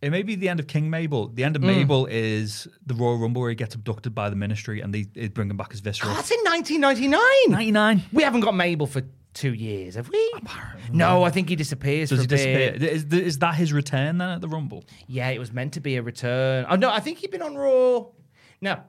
It 0.00 0.10
may 0.10 0.22
be 0.22 0.36
the 0.36 0.48
end 0.48 0.60
of 0.60 0.68
King 0.68 0.90
Mabel. 0.90 1.26
The 1.26 1.42
end 1.42 1.56
Mm. 1.56 1.58
of 1.58 1.62
Mabel 1.64 2.06
is 2.06 2.68
the 2.86 2.94
Royal 2.94 3.18
Rumble 3.18 3.40
where 3.42 3.50
he 3.50 3.56
gets 3.56 3.74
abducted 3.74 4.14
by 4.14 4.30
the 4.30 4.36
ministry 4.36 4.80
and 4.80 4.94
they, 4.94 5.02
they 5.02 5.26
bring 5.26 5.50
him 5.50 5.56
back 5.56 5.70
as 5.72 5.80
Viscera. 5.80 6.08
Oh, 6.10 6.14
that's 6.14 6.30
in 6.30 6.38
1999. 6.44 7.20
99. 7.50 8.02
We 8.12 8.22
haven't 8.22 8.42
got 8.42 8.54
Mabel 8.54 8.86
for 8.86 9.02
two 9.34 9.52
years, 9.54 9.94
have 9.94 10.08
we? 10.08 10.32
No, 10.92 11.22
I 11.22 11.30
think 11.30 11.48
he 11.48 11.56
disappears. 11.56 12.10
Does 12.10 12.20
he 12.22 12.26
disappear? 12.26 12.72
Is, 12.74 13.04
is 13.04 13.38
that 13.38 13.54
his 13.54 13.72
return 13.72 14.18
then 14.18 14.28
at 14.30 14.40
the 14.40 14.48
Rumble? 14.48 14.84
Yeah, 15.06 15.28
it 15.28 15.38
was 15.38 15.52
meant 15.52 15.74
to 15.74 15.80
be 15.80 15.96
a 15.96 16.02
return. 16.02 16.66
Oh 16.68 16.76
no, 16.76 16.90
I 16.90 17.00
think 17.00 17.18
he'd 17.18 17.30
been 17.30 17.42
on 17.42 17.56
Raw. 17.56 18.06
No, 18.60 18.80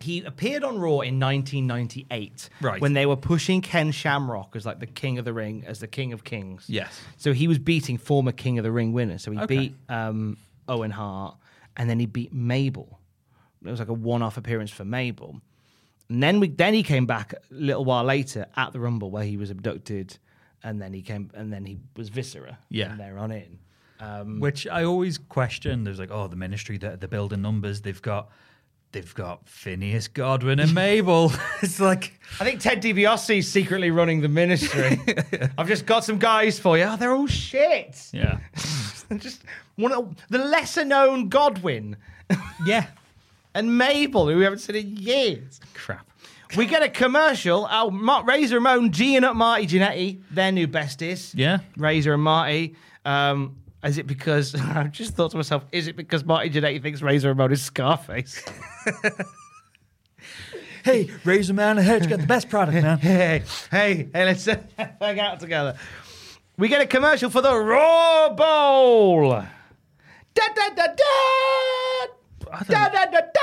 he 0.00 0.22
appeared 0.24 0.64
on 0.64 0.78
Raw 0.78 1.00
in 1.00 1.20
1998, 1.20 2.48
Right. 2.60 2.80
when 2.80 2.92
they 2.94 3.06
were 3.06 3.16
pushing 3.16 3.60
Ken 3.60 3.90
Shamrock 3.92 4.56
as 4.56 4.64
like 4.66 4.80
the 4.80 4.86
King 4.86 5.18
of 5.18 5.24
the 5.24 5.32
Ring, 5.32 5.64
as 5.66 5.80
the 5.80 5.86
King 5.86 6.12
of 6.12 6.24
Kings. 6.24 6.64
Yes. 6.68 7.00
So 7.18 7.32
he 7.32 7.46
was 7.48 7.58
beating 7.58 7.98
former 7.98 8.32
King 8.32 8.58
of 8.58 8.64
the 8.64 8.72
Ring 8.72 8.92
winners. 8.92 9.22
So 9.22 9.30
he 9.30 9.38
Okay. 9.38 9.56
beat 9.58 9.74
um, 9.88 10.36
Owen 10.68 10.90
Hart, 10.90 11.36
and 11.76 11.88
then 11.90 12.00
he 12.00 12.06
beat 12.06 12.32
Mabel. 12.32 12.98
It 13.64 13.70
was 13.70 13.78
like 13.78 13.88
a 13.88 13.92
one-off 13.94 14.36
appearance 14.36 14.70
for 14.72 14.84
Mabel. 14.84 15.40
And 16.08 16.22
then 16.22 16.40
we 16.40 16.48
then 16.48 16.74
he 16.74 16.82
came 16.82 17.06
back 17.06 17.32
a 17.32 17.38
little 17.50 17.84
while 17.84 18.04
later 18.04 18.46
at 18.56 18.72
the 18.72 18.80
Rumble 18.80 19.10
where 19.10 19.24
he 19.24 19.36
was 19.36 19.50
abducted, 19.50 20.18
and 20.62 20.80
then 20.80 20.92
he 20.92 21.02
came 21.02 21.30
and 21.34 21.52
then 21.52 21.64
he 21.64 21.78
was 21.96 22.08
Viscera. 22.08 22.58
Yeah. 22.68 22.88
from 22.88 22.98
there 22.98 23.18
on 23.18 23.30
in. 23.32 23.58
Um, 24.00 24.40
Which 24.40 24.66
I 24.66 24.84
always 24.84 25.16
question. 25.16 25.84
There's 25.84 26.00
like, 26.00 26.10
oh, 26.10 26.26
the 26.26 26.36
ministry, 26.36 26.76
they're, 26.76 26.96
they're 26.96 27.08
building 27.08 27.40
numbers. 27.40 27.82
They've 27.82 28.02
got 28.02 28.30
they've 28.90 29.14
got 29.14 29.48
Phineas 29.48 30.08
Godwin 30.08 30.58
and 30.58 30.74
Mabel. 30.74 31.32
it's 31.62 31.80
like 31.80 32.20
I 32.40 32.44
think 32.44 32.60
Ted 32.60 32.82
DiBiase 32.82 33.38
is 33.38 33.50
secretly 33.50 33.90
running 33.90 34.20
the 34.20 34.28
ministry. 34.28 35.00
I've 35.58 35.68
just 35.68 35.86
got 35.86 36.04
some 36.04 36.18
guys 36.18 36.58
for 36.58 36.76
you. 36.76 36.84
Oh, 36.84 36.96
they're 36.96 37.14
all 37.14 37.28
shit. 37.28 38.10
yeah, 38.12 38.40
just 39.18 39.44
one 39.76 39.92
of 39.92 40.16
the 40.28 40.38
lesser 40.38 40.84
known 40.84 41.28
Godwin 41.28 41.96
yeah, 42.64 42.86
and 43.54 43.76
Mabel, 43.78 44.28
who 44.28 44.36
we 44.36 44.44
haven't 44.44 44.60
seen 44.60 44.76
in 44.76 44.96
years. 44.96 45.60
crap. 45.74 46.06
We 46.56 46.66
get 46.66 46.82
a 46.82 46.88
commercial. 46.90 47.66
Oh, 47.70 47.90
Mark, 47.90 48.26
Razor 48.26 48.56
Ramon 48.56 48.90
G'ing 48.90 49.22
up 49.22 49.34
Marty 49.34 49.66
Jannetty, 49.66 50.20
their 50.30 50.52
new 50.52 50.68
besties. 50.68 51.32
Yeah. 51.34 51.58
Razor 51.78 52.12
and 52.12 52.22
Marty. 52.22 52.76
Um, 53.06 53.56
is 53.82 53.96
it 53.96 54.06
because 54.06 54.54
I 54.60 54.84
just 54.84 55.14
thought 55.14 55.30
to 55.30 55.38
myself, 55.38 55.64
is 55.72 55.86
it 55.88 55.96
because 55.96 56.24
Marty 56.24 56.50
Jannetty 56.50 56.82
thinks 56.82 57.00
Razor 57.00 57.28
Ramon 57.28 57.52
is 57.52 57.62
Scarface? 57.62 58.42
Hey, 60.84 61.08
Razor 61.24 61.54
Man 61.54 61.78
ahead. 61.78 62.02
You 62.02 62.10
got 62.10 62.18
the 62.18 62.26
best 62.26 62.48
product, 62.50 62.82
man. 62.82 62.98
hey, 63.00 63.44
hey, 63.70 64.08
hey, 64.12 64.24
let's 64.24 64.48
uh, 64.48 64.56
hang 65.00 65.20
out 65.20 65.38
together. 65.38 65.76
We 66.58 66.66
get 66.66 66.80
a 66.80 66.86
commercial 66.86 67.30
for 67.30 67.40
the 67.40 67.54
Raw 67.56 68.30
Bowl. 68.34 69.30
Da 69.30 69.44
da 70.34 70.68
da. 70.74 70.86
Da 70.96 72.58
da 72.68 72.88
da 72.88 73.04
da 73.06 73.20
da. 73.20 73.41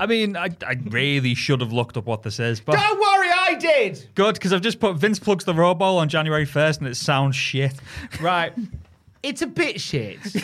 I 0.00 0.06
mean, 0.06 0.36
I, 0.36 0.48
I 0.66 0.76
really 0.88 1.34
should 1.34 1.60
have 1.60 1.72
looked 1.72 1.96
up 1.96 2.06
what 2.06 2.22
this 2.22 2.40
is, 2.40 2.60
but 2.60 2.72
Don't 2.76 2.98
worry, 3.00 3.28
I 3.32 3.54
did. 3.54 4.08
good 4.14 4.34
because 4.34 4.52
I've 4.52 4.62
just 4.62 4.80
put 4.80 4.96
Vince 4.96 5.18
plugs 5.18 5.44
the 5.44 5.54
Raw 5.54 5.74
Bowl 5.74 5.98
on 5.98 6.08
January 6.08 6.44
first, 6.44 6.80
and 6.80 6.88
it 6.88 6.96
sounds 6.96 7.36
shit. 7.36 7.74
Right. 8.20 8.52
It's 9.22 9.42
a 9.42 9.46
bit 9.46 9.80
shit. 9.80 10.18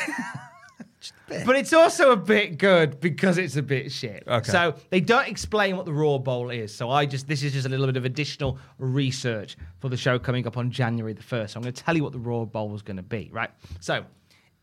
But 1.46 1.56
it's 1.56 1.72
also 1.72 2.10
a 2.10 2.16
bit 2.16 2.58
good 2.58 3.00
because 3.00 3.38
it's 3.38 3.56
a 3.56 3.62
bit 3.62 3.92
shit. 3.92 4.24
Okay. 4.26 4.50
So 4.50 4.74
they 4.90 5.00
don't 5.00 5.28
explain 5.28 5.76
what 5.76 5.86
the 5.86 5.92
Raw 5.92 6.18
Bowl 6.18 6.50
is. 6.50 6.74
So 6.74 6.90
I 6.90 7.06
just 7.06 7.28
this 7.28 7.42
is 7.42 7.52
just 7.52 7.66
a 7.66 7.68
little 7.68 7.86
bit 7.86 7.96
of 7.96 8.04
additional 8.04 8.58
research 8.78 9.56
for 9.78 9.88
the 9.88 9.96
show 9.96 10.18
coming 10.18 10.46
up 10.46 10.56
on 10.56 10.70
January 10.70 11.12
the 11.12 11.22
first. 11.22 11.52
So 11.52 11.58
I'm 11.58 11.62
going 11.62 11.72
to 11.72 11.82
tell 11.82 11.96
you 11.96 12.02
what 12.02 12.12
the 12.12 12.18
Raw 12.18 12.44
Bowl 12.44 12.74
is 12.74 12.82
going 12.82 12.96
to 12.96 13.02
be. 13.02 13.30
Right. 13.32 13.50
So 13.78 14.04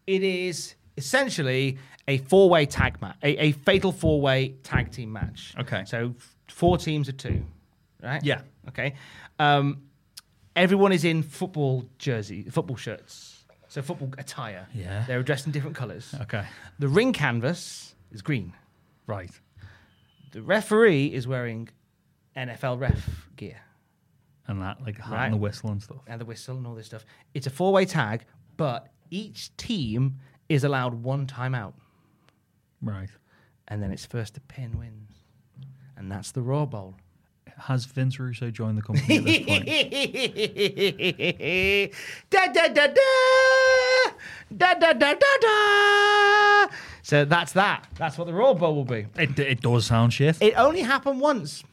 it 0.08 0.24
is 0.24 0.76
essentially 0.98 1.78
a 2.08 2.18
four-way 2.20 2.66
tag 2.66 3.02
match, 3.02 3.16
a, 3.24 3.38
a 3.48 3.52
fatal 3.52 3.92
four-way 3.92 4.56
tag 4.64 4.92
team 4.92 5.12
match. 5.14 5.54
Okay. 5.60 5.84
So 5.86 6.16
four 6.50 6.78
teams 6.78 7.10
of 7.10 7.18
two. 7.18 7.44
Right. 8.02 8.24
Yeah. 8.24 8.42
Okay. 8.70 8.96
Um, 9.40 9.84
everyone 10.56 10.92
is 10.92 11.04
in 11.04 11.24
football 11.24 11.86
jersey, 11.98 12.44
football 12.50 12.78
shirts. 12.78 13.44
So 13.68 13.82
football 13.82 14.12
attire. 14.18 14.68
Yeah. 14.74 15.04
They're 15.08 15.24
dressed 15.24 15.46
in 15.46 15.52
different 15.52 15.76
colours. 15.76 16.16
Okay, 16.22 16.46
The 16.80 16.88
ring 16.88 17.12
canvas 17.14 17.94
is 18.12 18.22
green. 18.22 18.54
right. 19.08 19.30
The 20.32 20.42
referee 20.42 21.08
is 21.08 21.28
wearing 21.28 21.70
NFL 22.36 22.80
ref 22.80 23.10
gear 23.38 23.60
And 24.48 24.62
that, 24.62 24.82
like, 24.82 25.00
Right. 25.10 25.26
and 25.26 25.34
the 25.34 25.38
whistle 25.38 25.72
and 25.72 25.82
stuff. 25.82 25.98
and 26.08 26.20
the 26.22 26.26
whistle 26.26 26.58
and 26.58 26.66
all 26.68 26.76
this 26.76 26.86
stuff. 26.86 27.06
It's 27.34 27.48
a 27.48 27.50
four-way 27.50 27.86
tag, 27.86 28.26
but 28.56 28.88
each 29.10 29.56
team 29.58 30.20
is 30.50 30.64
allowed 30.64 31.04
one 31.04 31.28
timeout. 31.28 31.74
Right. 32.82 33.10
And 33.68 33.82
then 33.82 33.92
it's 33.92 34.06
first 34.06 34.36
to 34.36 34.42
pin 34.42 34.78
wins. 34.78 35.12
And 35.98 36.12
that's 36.12 36.32
the 36.32 36.42
Raw 36.42 36.66
Bowl. 36.66 36.96
Has 37.58 37.86
Vince 37.86 38.20
Russo 38.20 38.52
joined 38.52 38.78
the 38.78 38.84
company 38.84 39.18
at 39.18 39.26
this 39.26 39.40
point? 39.40 39.66
da, 42.30 42.46
da, 42.54 42.68
da, 42.68 42.88
da. 42.88 43.02
Da, 44.56 44.74
da, 44.76 44.94
da, 44.94 45.14
da, 45.14 45.38
da. 45.42 46.68
So 47.02 47.26
that's 47.26 47.54
that. 47.54 47.88
That's 47.96 48.16
what 48.18 48.28
the 48.28 48.34
Raw 48.34 48.54
Bowl 48.54 48.76
will 48.76 48.86
be. 48.86 49.08
It, 49.18 49.40
it 49.40 49.62
does 49.62 49.88
sound 49.88 50.14
shift. 50.14 50.42
It 50.42 50.54
only 50.54 50.82
happened 50.82 51.20
once. 51.20 51.64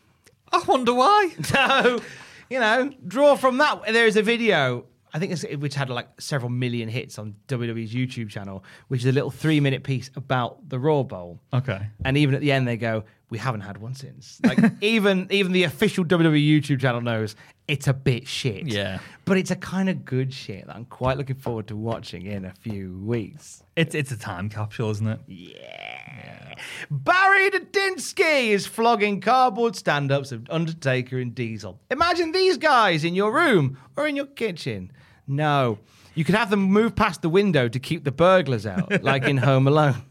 I 0.50 0.62
wonder 0.66 0.94
why. 0.94 1.34
So, 1.44 2.00
you 2.48 2.60
know, 2.60 2.90
draw 3.06 3.36
from 3.36 3.58
that. 3.58 3.82
There 3.92 4.06
is 4.06 4.16
a 4.16 4.22
video 4.22 4.86
I 5.14 5.20
think 5.20 5.30
it's, 5.30 5.44
which 5.58 5.76
had 5.76 5.90
like 5.90 6.08
several 6.20 6.50
million 6.50 6.88
hits 6.88 7.20
on 7.20 7.36
WWE's 7.46 7.94
YouTube 7.94 8.28
channel, 8.30 8.64
which 8.88 9.00
is 9.02 9.06
a 9.06 9.12
little 9.12 9.30
three 9.30 9.60
minute 9.60 9.84
piece 9.84 10.10
about 10.16 10.68
the 10.68 10.78
Raw 10.78 11.04
Bowl. 11.04 11.40
Okay. 11.52 11.86
And 12.04 12.16
even 12.16 12.34
at 12.34 12.40
the 12.40 12.50
end, 12.50 12.66
they 12.66 12.76
go, 12.76 13.04
"We 13.30 13.38
haven't 13.38 13.60
had 13.60 13.78
one 13.78 13.94
since." 13.94 14.40
Like 14.44 14.58
even 14.80 15.28
even 15.30 15.52
the 15.52 15.62
official 15.62 16.04
WWE 16.04 16.60
YouTube 16.60 16.80
channel 16.80 17.00
knows 17.00 17.36
it's 17.68 17.86
a 17.86 17.94
bit 17.94 18.26
shit. 18.26 18.66
Yeah. 18.66 18.98
but 19.24 19.38
it's 19.38 19.50
a 19.52 19.56
kind 19.56 19.88
of 19.88 20.04
good 20.04 20.34
shit 20.34 20.66
that 20.66 20.74
I'm 20.74 20.84
quite 20.84 21.16
looking 21.16 21.36
forward 21.36 21.68
to 21.68 21.76
watching 21.76 22.26
in 22.26 22.44
a 22.44 22.52
few 22.52 22.98
weeks. 23.04 23.62
It's 23.76 23.94
it's 23.94 24.10
a 24.10 24.18
time 24.18 24.48
capsule, 24.48 24.90
isn't 24.90 25.06
it? 25.06 25.20
Yeah. 25.28 26.54
Barry 26.90 27.50
Didinsky 27.50 28.48
is 28.48 28.66
flogging 28.66 29.20
cardboard 29.20 29.76
stand-ups 29.76 30.32
of 30.32 30.46
Undertaker 30.50 31.18
and 31.18 31.34
Diesel. 31.34 31.80
Imagine 31.90 32.32
these 32.32 32.56
guys 32.58 33.04
in 33.04 33.14
your 33.14 33.32
room 33.32 33.78
or 33.96 34.06
in 34.06 34.16
your 34.16 34.26
kitchen. 34.26 34.92
No, 35.26 35.78
you 36.14 36.24
could 36.24 36.34
have 36.34 36.50
them 36.50 36.60
move 36.60 36.94
past 36.94 37.22
the 37.22 37.28
window 37.28 37.68
to 37.68 37.78
keep 37.78 38.04
the 38.04 38.12
burglars 38.12 38.66
out, 38.66 39.02
like 39.02 39.24
in 39.24 39.38
Home 39.38 39.66
Alone. 39.66 40.02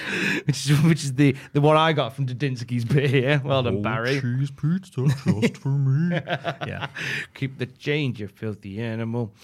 which 0.46 0.70
is 0.70 0.82
which 0.82 1.04
is 1.04 1.14
the 1.14 1.36
the 1.52 1.60
one 1.60 1.76
I 1.76 1.92
got 1.92 2.14
from 2.14 2.26
Didinsky's 2.26 2.84
bit 2.84 3.10
here. 3.10 3.40
Well 3.44 3.62
done, 3.62 3.82
Barry. 3.82 4.20
Cheese 4.20 4.50
pizza 4.50 5.06
just 5.06 5.56
for 5.58 5.68
me. 5.68 6.20
yeah. 6.66 6.88
Keep 7.34 7.58
the 7.58 7.66
change, 7.66 8.20
you 8.20 8.28
filthy 8.28 8.80
animal. 8.80 9.34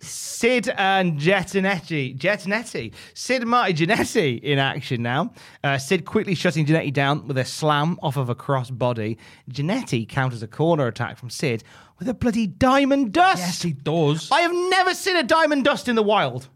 Sid 0.00 0.68
and 0.76 1.18
Jetinetti. 1.18 2.16
Jetinetti. 2.16 2.92
Sid 3.14 3.42
and 3.42 3.50
Marty 3.50 3.74
Jannetty 3.74 4.42
in 4.42 4.58
action 4.58 5.02
now. 5.02 5.32
Uh, 5.62 5.78
Sid 5.78 6.04
quickly 6.04 6.34
shutting 6.34 6.66
Jannetty 6.66 6.92
down 6.92 7.26
with 7.26 7.38
a 7.38 7.44
slam 7.44 7.98
off 8.02 8.16
of 8.16 8.28
a 8.28 8.34
cross 8.34 8.70
body. 8.70 9.18
Jannetty 9.50 10.08
counters 10.08 10.42
a 10.42 10.48
corner 10.48 10.86
attack 10.86 11.16
from 11.16 11.30
Sid 11.30 11.64
with 11.98 12.08
a 12.08 12.14
bloody 12.14 12.46
diamond 12.46 13.12
dust. 13.12 13.38
Yes, 13.38 13.62
he 13.62 13.72
does. 13.72 14.30
I 14.30 14.40
have 14.40 14.52
never 14.52 14.94
seen 14.94 15.16
a 15.16 15.22
diamond 15.22 15.64
dust 15.64 15.88
in 15.88 15.94
the 15.96 16.02
wild. 16.02 16.48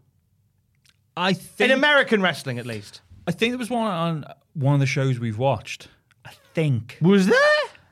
I 1.17 1.33
think 1.33 1.71
In 1.71 1.77
American 1.77 2.21
wrestling, 2.21 2.59
at 2.59 2.65
least. 2.65 3.01
I 3.27 3.31
think 3.31 3.51
there 3.51 3.57
was 3.59 3.69
one 3.69 3.85
on 3.91 4.25
one 4.53 4.73
of 4.73 4.79
the 4.79 4.85
shows 4.85 5.19
we've 5.19 5.37
watched. 5.37 5.87
I 6.25 6.31
think. 6.53 6.97
Was 7.01 7.27
there? 7.27 7.37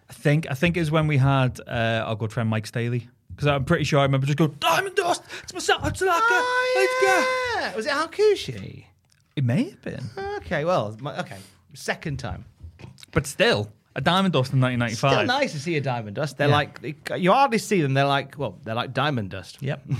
I 0.10 0.14
think. 0.14 0.48
I 0.50 0.54
think 0.54 0.78
it 0.78 0.80
was 0.82 0.92
when 0.92 1.08
we 1.08 1.18
had 1.18 1.60
uh, 1.68 2.04
our 2.06 2.16
good 2.16 2.32
friend 2.32 2.50
Mike 2.50 2.68
Staley. 2.68 3.10
Because 3.30 3.48
I'm 3.48 3.66
pretty 3.66 3.84
sure 3.84 4.00
I 4.00 4.04
remember 4.04 4.26
just 4.26 4.38
going, 4.40 4.56
Diamond 4.60 4.96
Dust! 4.96 5.22
It's 5.44 5.54
myself! 5.54 5.86
It's 5.88 6.02
like 6.02 6.10
Oh, 6.24 7.58
yeah. 7.60 7.76
Was 7.76 7.86
it 7.86 7.92
Hakushi? 7.92 8.86
It 9.36 9.44
may 9.44 9.70
have 9.70 9.82
been. 9.84 10.04
Okay, 10.38 10.66
well, 10.66 10.98
my- 11.02 11.20
okay. 11.20 11.38
Second 11.76 12.18
time. 12.18 12.46
But 13.12 13.28
still, 13.28 13.72
a 13.98 14.02
Diamond 14.02 14.32
Dust 14.34 14.54
in 14.54 14.62
1995. 14.62 15.12
Still 15.12 15.26
nice 15.26 15.52
to 15.52 15.60
see 15.60 15.76
a 15.76 15.82
diamond 15.82 16.16
dust. 16.16 16.38
They're 16.38 16.48
Yeah. 16.48 16.54
like 16.56 16.80
you 17.18 17.34
hardly 17.34 17.58
see 17.58 17.82
them. 17.82 17.94
They're 17.96 18.06
like 18.06 18.38
well, 18.38 18.58
they're 18.64 18.76
like 18.76 18.94
diamond 18.94 19.32
dust. 19.32 19.58
Yep. 19.62 19.82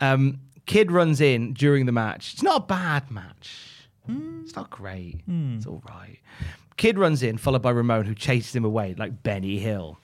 Um, 0.00 0.38
Kid 0.66 0.92
runs 0.92 1.20
in 1.20 1.54
during 1.54 1.84
the 1.86 1.90
match. 1.92 2.34
It's 2.34 2.42
not 2.44 2.62
a 2.62 2.66
bad 2.66 3.10
match. 3.10 3.56
It's 4.08 4.54
not 4.54 4.70
great. 4.70 5.20
It's 5.26 5.66
all 5.66 5.82
right. 5.88 6.18
Kid 6.76 6.96
runs 7.00 7.22
in, 7.24 7.36
followed 7.36 7.62
by 7.62 7.70
Ramon, 7.70 8.04
who 8.04 8.14
chases 8.14 8.54
him 8.54 8.64
away 8.64 8.94
like 8.96 9.24
Benny 9.24 9.58
Hill. 9.58 9.98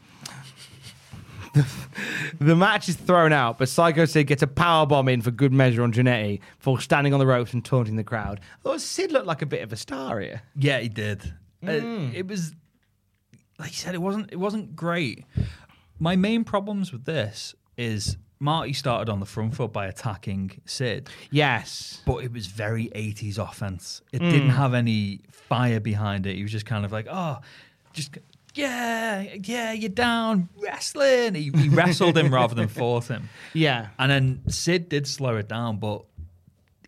the 2.40 2.56
match 2.56 2.88
is 2.88 2.96
thrown 2.96 3.32
out, 3.32 3.58
but 3.58 3.68
Psycho 3.68 4.04
Sid 4.04 4.26
gets 4.26 4.42
a 4.42 4.46
power 4.48 4.84
bomb 4.86 5.08
in 5.08 5.22
for 5.22 5.30
good 5.30 5.52
measure 5.52 5.82
on 5.82 5.92
Jannetty 5.92 6.40
for 6.58 6.80
standing 6.80 7.12
on 7.12 7.20
the 7.20 7.26
ropes 7.26 7.52
and 7.52 7.64
taunting 7.64 7.94
the 7.96 8.02
crowd. 8.04 8.40
I 8.40 8.62
thought 8.64 8.80
Sid 8.80 9.12
looked 9.12 9.26
like 9.26 9.42
a 9.42 9.46
bit 9.46 9.62
of 9.62 9.72
a 9.72 9.76
star 9.76 10.18
here. 10.20 10.42
Yeah, 10.56 10.80
he 10.80 10.88
did. 10.88 11.32
Uh, 11.62 11.66
Mm. 11.68 12.14
it 12.14 12.26
was 12.26 12.52
like 13.58 13.70
you 13.70 13.76
said, 13.76 13.94
it 13.94 14.02
wasn't 14.02 14.32
it 14.32 14.36
wasn't 14.36 14.74
great. 14.76 15.24
My 15.98 16.16
main 16.16 16.44
problems 16.44 16.92
with 16.92 17.04
this 17.04 17.54
is 17.76 18.16
Marty 18.40 18.72
started 18.72 19.10
on 19.10 19.20
the 19.20 19.26
front 19.26 19.54
foot 19.54 19.72
by 19.72 19.86
attacking 19.86 20.60
Sid. 20.66 21.08
Yes. 21.30 22.02
But 22.04 22.24
it 22.24 22.32
was 22.32 22.46
very 22.46 22.88
80s 22.94 23.38
offense. 23.38 24.02
It 24.12 24.20
Mm. 24.20 24.30
didn't 24.30 24.50
have 24.50 24.74
any 24.74 25.20
fire 25.30 25.80
behind 25.80 26.26
it. 26.26 26.36
He 26.36 26.42
was 26.42 26.52
just 26.52 26.66
kind 26.66 26.84
of 26.84 26.92
like, 26.92 27.06
oh, 27.10 27.38
just 27.92 28.18
yeah, 28.54 29.22
yeah, 29.42 29.72
you're 29.72 29.88
down 29.88 30.48
wrestling. 30.58 31.34
He, 31.34 31.50
he 31.56 31.68
wrestled 31.68 32.16
him 32.18 32.32
rather 32.32 32.54
than 32.54 32.68
fought 32.68 33.06
him. 33.08 33.28
Yeah. 33.54 33.88
And 33.98 34.10
then 34.10 34.42
Sid 34.48 34.88
did 34.88 35.06
slow 35.06 35.36
it 35.36 35.48
down, 35.48 35.78
but 35.78 36.04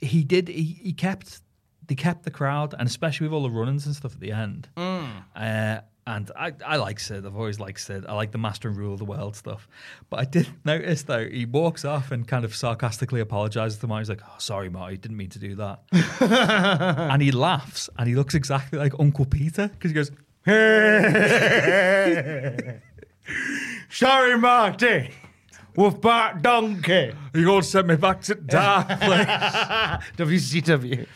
he 0.00 0.24
did. 0.24 0.48
He, 0.48 0.78
he 0.82 0.92
kept 0.92 1.40
they 1.86 1.94
kept 1.94 2.24
the 2.24 2.30
crowd, 2.32 2.74
and 2.78 2.88
especially 2.88 3.28
with 3.28 3.34
all 3.34 3.42
the 3.44 3.50
run-ins 3.50 3.86
and 3.86 3.94
stuff 3.94 4.14
at 4.14 4.20
the 4.20 4.32
end. 4.32 4.68
Uh, 4.76 5.80
and 6.06 6.30
I, 6.36 6.52
I 6.64 6.76
like 6.76 7.00
Sid. 7.00 7.26
I've 7.26 7.36
always 7.36 7.58
liked 7.58 7.80
Sid. 7.80 8.06
I 8.06 8.14
like 8.14 8.30
the 8.30 8.38
master 8.38 8.68
and 8.68 8.76
rule 8.76 8.92
of 8.92 9.00
the 9.00 9.04
world 9.04 9.34
stuff. 9.34 9.66
But 10.08 10.20
I 10.20 10.24
did 10.24 10.48
notice 10.64 11.02
though 11.02 11.26
he 11.26 11.46
walks 11.46 11.84
off 11.84 12.12
and 12.12 12.26
kind 12.26 12.44
of 12.44 12.54
sarcastically 12.54 13.20
apologizes 13.20 13.78
to 13.80 13.86
Marty. 13.86 14.02
He's 14.02 14.08
like, 14.10 14.22
"Oh, 14.24 14.34
sorry, 14.38 14.68
Marty, 14.68 14.96
didn't 14.96 15.16
mean 15.16 15.30
to 15.30 15.38
do 15.38 15.56
that." 15.56 15.80
and 17.10 17.20
he 17.20 17.32
laughs, 17.32 17.90
and 17.98 18.08
he 18.08 18.14
looks 18.14 18.34
exactly 18.34 18.78
like 18.78 18.92
Uncle 18.98 19.24
Peter 19.24 19.68
because 19.68 19.90
he 19.90 19.94
goes, 19.94 20.10
Sorry, 23.90 24.38
Marty. 24.38 25.10
With 25.74 26.00
Bart 26.00 26.40
Donkey. 26.40 27.12
"You 27.34 27.44
gonna 27.44 27.62
send 27.62 27.88
me 27.88 27.96
back 27.96 28.22
to 28.22 28.36
dark 28.36 28.86
place?" 28.86 29.26
WCW. 30.16 31.06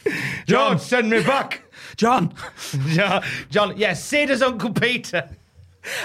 Don't 0.46 0.80
send 0.80 1.08
me 1.08 1.22
back 1.22 1.62
John. 1.96 2.34
John, 2.88 3.22
John, 3.50 3.76
yeah, 3.76 3.94
Sid 3.94 4.30
as 4.30 4.42
Uncle 4.42 4.72
Peter 4.72 5.28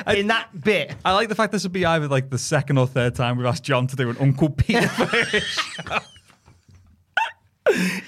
in 0.07 0.27
that 0.27 0.61
bit. 0.63 0.95
I 1.03 1.13
like 1.13 1.29
the 1.29 1.35
fact 1.35 1.51
this 1.51 1.63
would 1.63 1.71
be 1.71 1.85
either 1.85 2.07
like 2.07 2.29
the 2.29 2.37
second 2.37 2.77
or 2.77 2.87
third 2.87 3.15
time 3.15 3.37
we've 3.37 3.45
asked 3.45 3.63
John 3.63 3.87
to 3.87 3.95
do 3.95 4.09
an 4.09 4.17
Uncle 4.19 4.49
Peter. 4.49 4.89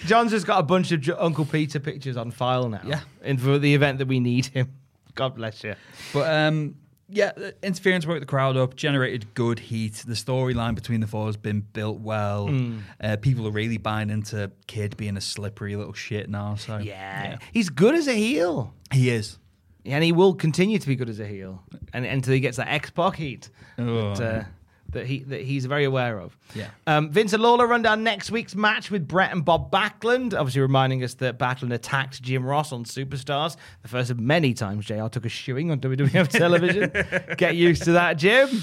John's 0.05 0.31
just 0.31 0.45
got 0.45 0.59
a 0.59 0.63
bunch 0.63 0.91
of 0.91 1.09
Uncle 1.17 1.45
Peter 1.45 1.79
pictures 1.79 2.15
on 2.15 2.31
file 2.31 2.69
now. 2.69 2.81
Yeah. 2.85 3.01
And 3.21 3.41
for 3.41 3.57
the 3.57 3.73
event 3.73 3.97
that 3.97 4.07
we 4.07 4.19
need 4.19 4.45
him. 4.47 4.71
God 5.15 5.35
bless 5.35 5.63
you. 5.63 5.75
But 6.13 6.31
um, 6.31 6.75
yeah, 7.09 7.31
the 7.35 7.55
interference 7.63 8.05
woke 8.05 8.19
the 8.19 8.25
crowd 8.25 8.57
up, 8.57 8.75
generated 8.75 9.33
good 9.33 9.59
heat. 9.59 10.03
The 10.05 10.13
storyline 10.13 10.75
between 10.75 10.99
the 10.99 11.07
four 11.07 11.25
has 11.27 11.37
been 11.37 11.61
built 11.61 11.99
well. 11.99 12.47
Mm. 12.47 12.81
Uh, 13.01 13.15
people 13.17 13.47
are 13.47 13.51
really 13.51 13.77
buying 13.77 14.09
into 14.09 14.51
Kid 14.67 14.97
being 14.97 15.15
a 15.17 15.21
slippery 15.21 15.75
little 15.75 15.93
shit 15.93 16.29
now. 16.29 16.55
So 16.55 16.77
Yeah. 16.77 17.37
He's 17.53 17.69
good 17.69 17.95
as 17.95 18.07
a 18.07 18.13
heel. 18.15 18.73
he 18.91 19.09
is. 19.09 19.37
And 19.85 20.03
he 20.03 20.11
will 20.11 20.33
continue 20.33 20.79
to 20.79 20.87
be 20.87 20.97
good 20.97 21.07
as 21.09 21.19
a 21.21 21.25
heel. 21.25 21.63
And 21.93 22.05
until 22.05 22.33
he 22.33 22.41
gets 22.41 22.57
that 22.57 22.67
X 22.67 22.89
Pac 22.89 23.15
heat 23.15 23.49
Oh. 23.77 24.13
that, 24.15 24.21
uh, 24.21 24.43
that 24.91 25.05
he 25.05 25.19
that 25.23 25.41
he's 25.41 25.65
very 25.65 25.83
aware 25.83 26.19
of. 26.19 26.37
Yeah. 26.55 26.69
Um, 26.85 27.11
Vince 27.11 27.33
and 27.33 27.43
Lawler 27.43 27.67
run 27.67 27.81
down 27.81 28.03
next 28.03 28.31
week's 28.31 28.55
match 28.55 28.89
with 28.89 29.07
Bret 29.07 29.31
and 29.31 29.43
Bob 29.43 29.71
Backlund, 29.71 30.33
obviously 30.33 30.61
reminding 30.61 31.03
us 31.03 31.15
that 31.15 31.37
Backlund 31.37 31.73
attacked 31.73 32.21
Jim 32.21 32.45
Ross 32.45 32.71
on 32.71 32.85
Superstars, 32.85 33.57
the 33.81 33.87
first 33.87 34.09
of 34.09 34.19
many 34.19 34.53
times 34.53 34.85
JR 34.85 35.07
took 35.07 35.25
a 35.25 35.29
shoeing 35.29 35.71
on 35.71 35.79
WWF 35.79 36.29
television. 36.29 36.91
Get 37.37 37.55
used 37.55 37.83
to 37.83 37.93
that, 37.93 38.17
Jim. 38.17 38.61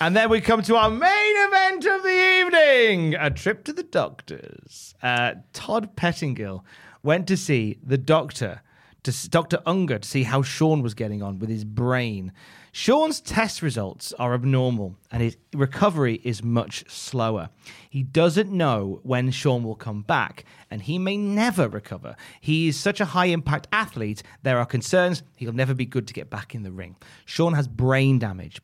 And 0.00 0.16
then 0.16 0.28
we 0.28 0.40
come 0.40 0.60
to 0.62 0.76
our 0.76 0.90
main 0.90 1.46
event 1.46 1.86
of 1.86 2.02
the 2.02 2.40
evening 2.40 3.14
a 3.14 3.30
trip 3.30 3.64
to 3.64 3.72
the 3.72 3.84
doctors. 3.84 4.94
Uh, 5.02 5.34
Todd 5.52 5.94
Pettengill 5.96 6.64
went 7.02 7.28
to 7.28 7.36
see 7.36 7.78
the 7.82 7.96
doctor, 7.98 8.60
to 9.04 9.30
Dr. 9.30 9.60
Unger, 9.64 9.98
to 10.00 10.08
see 10.08 10.24
how 10.24 10.42
Shawn 10.42 10.82
was 10.82 10.94
getting 10.94 11.22
on 11.22 11.38
with 11.38 11.48
his 11.48 11.64
brain. 11.64 12.32
Shawn's 12.76 13.20
test 13.20 13.62
results 13.62 14.12
are 14.14 14.34
abnormal 14.34 14.96
and 15.12 15.22
his 15.22 15.36
recovery 15.54 16.20
is 16.24 16.42
much 16.42 16.84
slower. 16.90 17.50
He 17.88 18.02
doesn't 18.02 18.50
know 18.50 18.98
when 19.04 19.30
Shawn 19.30 19.62
will 19.62 19.76
come 19.76 20.02
back 20.02 20.44
and 20.72 20.82
he 20.82 20.98
may 20.98 21.16
never 21.16 21.68
recover. 21.68 22.16
He 22.40 22.66
is 22.66 22.76
such 22.76 23.00
a 23.00 23.04
high 23.04 23.26
impact 23.26 23.68
athlete, 23.70 24.24
there 24.42 24.58
are 24.58 24.66
concerns 24.66 25.22
he'll 25.36 25.52
never 25.52 25.72
be 25.72 25.86
good 25.86 26.08
to 26.08 26.14
get 26.14 26.30
back 26.30 26.52
in 26.52 26.64
the 26.64 26.72
ring. 26.72 26.96
Shawn 27.26 27.54
has 27.54 27.68
brain 27.68 28.18
damage, 28.18 28.60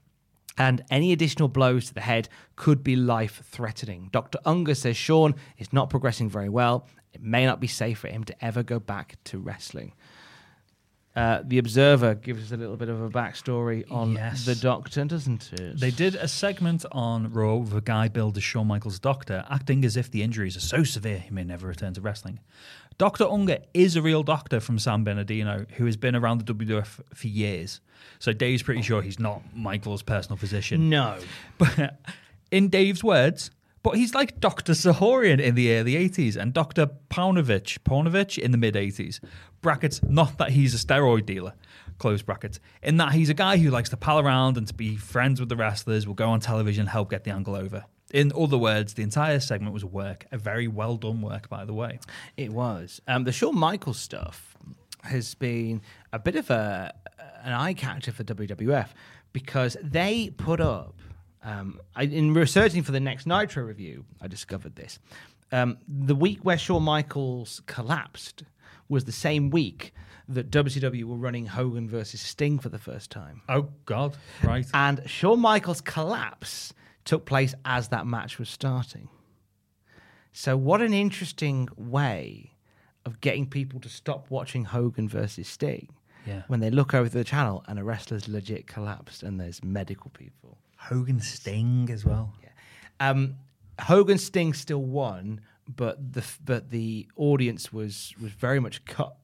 and 0.59 0.83
any 0.91 1.13
additional 1.13 1.47
blows 1.47 1.87
to 1.87 1.95
the 1.95 2.01
head 2.01 2.29
could 2.57 2.83
be 2.83 2.97
life 2.97 3.45
threatening. 3.45 4.09
Dr. 4.11 4.41
Unger 4.45 4.75
says 4.75 4.97
Shawn 4.97 5.37
is 5.57 5.73
not 5.73 5.89
progressing 5.89 6.29
very 6.29 6.49
well. 6.49 6.89
It 7.13 7.23
may 7.23 7.47
not 7.47 7.61
be 7.61 7.69
safe 7.69 8.01
for 8.01 8.09
him 8.09 8.25
to 8.25 8.45
ever 8.45 8.65
go 8.65 8.81
back 8.81 9.19
to 9.27 9.39
wrestling. 9.39 9.93
Uh, 11.21 11.43
the 11.45 11.59
Observer 11.59 12.15
gives 12.15 12.45
us 12.45 12.53
a 12.53 12.57
little 12.57 12.77
bit 12.79 12.89
of 12.89 13.01
a 13.03 13.11
backstory 13.11 13.85
on 13.91 14.13
Yes. 14.15 14.47
the 14.47 14.55
Doctor, 14.55 15.05
doesn't 15.05 15.53
it? 15.53 15.79
They 15.79 15.91
did 15.91 16.15
a 16.15 16.27
segment 16.27 16.87
on 16.93 17.31
Raw 17.31 17.57
with 17.57 17.75
a 17.75 17.83
guy 17.83 18.09
billed 18.09 18.39
as 18.39 18.43
Shawn 18.43 18.67
Michaels' 18.69 18.99
doctor, 18.99 19.45
acting 19.51 19.85
as 19.85 19.99
if 19.99 20.11
the 20.11 20.23
injuries 20.23 20.57
are 20.57 20.61
so 20.61 20.83
severe 20.83 21.19
he 21.19 21.31
may 21.31 21.45
never 21.45 21.67
return 21.69 21.93
to 21.95 22.01
wrestling. 22.01 22.41
Dr. 22.97 23.25
Unger 23.25 23.59
is 23.75 23.97
a 23.97 24.03
real 24.03 24.23
doctor 24.23 24.61
from 24.61 24.79
San 24.79 25.05
Bernardino 25.05 25.67
who 25.77 25.85
has 25.85 25.99
been 25.99 26.17
around 26.17 26.39
the 26.41 26.55
WWF 26.55 27.01
for 27.15 27.27
years. 27.27 27.81
So 28.19 28.33
Dave's 28.33 28.63
pretty 28.63 28.81
sure 28.83 29.03
he's 29.03 29.19
not 29.19 29.43
Michael's 29.55 30.03
personal 30.03 30.39
physician. 30.39 30.89
No. 30.89 31.19
But 31.59 31.99
in 32.51 32.69
Dave's 32.71 33.05
words, 33.05 33.51
but 33.83 33.97
he's 33.97 34.15
like 34.15 34.41
Dr. 34.41 34.73
Zahorian 34.73 35.41
in 35.41 35.55
the 35.55 35.75
early 35.75 35.95
80s 35.95 36.37
and 36.37 36.53
Dr. 36.53 36.91
Paunovic, 37.09 37.79
Paunovic 37.81 38.39
in 38.39 38.51
the 38.51 38.59
mid 38.59 38.75
80s. 38.75 39.21
Brackets, 39.63 40.03
not 40.03 40.39
that 40.39 40.51
he's 40.51 40.75
a 40.75 40.79
steroid 40.79 41.27
dealer, 41.27 41.55
close 41.99 42.23
brackets. 42.23 42.61
In 42.83 42.97
that 42.99 43.13
he's 43.13 43.29
a 43.29 43.35
guy 43.35 43.57
who 43.57 43.71
likes 43.71 43.91
to 43.91 43.97
pal 43.97 44.19
around 44.19 44.57
and 44.57 44.67
to 44.67 44.75
be 44.75 44.97
friends 44.97 45.41
with 45.41 45.49
the 45.49 45.57
wrestlers, 45.57 46.07
will 46.07 46.15
go 46.15 46.31
on 46.31 46.41
television, 46.41 46.87
help 46.87 47.11
get 47.11 47.25
the 47.25 47.31
angle 47.31 47.55
over. 47.55 47.85
In 48.13 48.33
other 48.37 48.59
words, 48.59 48.95
the 48.95 49.03
entire 49.03 49.39
segment 49.39 49.73
was 49.73 49.85
work, 49.85 50.27
a 50.33 50.39
very 50.39 50.67
well 50.67 50.97
done 50.97 51.23
work, 51.23 51.49
by 51.49 51.65
the 51.65 51.73
way. 51.73 52.01
It 52.37 52.53
was. 52.53 53.01
Um, 53.07 53.25
the 53.25 53.33
Shawn 53.33 53.57
Michaels 53.57 53.99
stuff 53.99 54.57
has 55.05 55.35
been 55.35 55.81
a 56.13 56.19
bit 56.19 56.37
of 56.37 56.51
a 56.51 56.93
an 57.43 57.53
eye 57.53 57.73
catcher 57.73 58.13
for 58.13 58.25
WWF 58.25 58.89
because 59.33 59.77
they 59.83 60.31
put 60.37 60.61
up. 60.61 60.95
Um, 61.43 61.81
I, 61.97 62.03
in 62.05 62.35
researching 62.35 62.83
for 62.83 62.93
the 62.93 63.01
next 63.01 63.27
Nitro 63.27 63.63
review, 63.65 64.05
I 64.21 64.29
discovered 64.29 64.77
this. 64.77 64.99
Um, 65.53 65.79
the 65.89 66.15
week 66.15 66.41
where 66.43 66.59
Shawn 66.59 66.83
Michaels 66.83 67.63
collapsed 67.67 68.45
was 68.89 69.05
the 69.05 69.13
same 69.13 69.51
week 69.51 69.93
that 70.29 70.51
WCW 70.51 71.05
were 71.05 71.17
running 71.17 71.47
Hogan 71.47 71.89
versus 71.89 72.21
Sting 72.21 72.59
for 72.59 72.69
the 72.69 72.79
first 72.79 73.11
time. 73.11 73.43
Oh, 73.49 73.69
God. 73.85 74.17
Right. 74.45 74.67
And 74.75 75.03
Shawn 75.07 75.41
Michaels' 75.41 75.81
collapse 75.81 76.73
took 77.05 77.25
place 77.25 77.55
as 77.65 77.89
that 77.89 78.07
match 78.07 78.39
was 78.39 78.49
starting. 78.49 79.09
So, 80.33 80.57
what 80.57 80.81
an 80.83 80.95
interesting 80.95 81.69
way 81.77 82.53
of 83.05 83.21
getting 83.21 83.47
people 83.47 83.81
to 83.81 83.89
stop 83.89 84.31
watching 84.31 84.67
Hogan 84.67 85.09
versus 85.09 85.49
Sting 85.49 85.89
Yeah. 86.27 86.43
when 86.47 86.61
they 86.61 86.71
look 86.71 86.95
over 86.95 87.09
the 87.09 87.25
channel 87.25 87.65
and 87.67 87.79
a 87.79 87.83
wrestler's 87.85 88.29
legit 88.29 88.67
collapsed 88.69 89.23
and 89.25 89.41
there's 89.41 89.65
medical 89.65 90.11
people. 90.11 90.59
Hogan 90.81 91.21
Sting 91.21 91.89
as 91.93 92.05
well. 92.05 92.35
Um, 92.99 93.37
Hogan 93.81 94.19
Sting 94.19 94.53
still 94.53 94.83
won, 94.83 95.41
but 95.69 96.13
the 96.13 96.25
but 96.45 96.71
the 96.71 97.07
audience 97.17 97.73
was 97.73 98.15
was 98.21 98.33
very 98.33 98.61
much 98.61 98.85
cut 98.85 99.15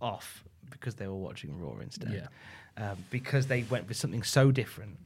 off 0.00 0.44
because 0.70 0.94
they 0.94 1.06
were 1.06 1.14
watching 1.14 1.58
Raw 1.60 1.78
instead. 1.80 2.12
Yeah. 2.12 2.90
Um, 2.90 2.98
because 3.10 3.46
they 3.46 3.62
went 3.64 3.88
with 3.88 3.96
something 3.96 4.22
so 4.22 4.50
different 4.50 4.98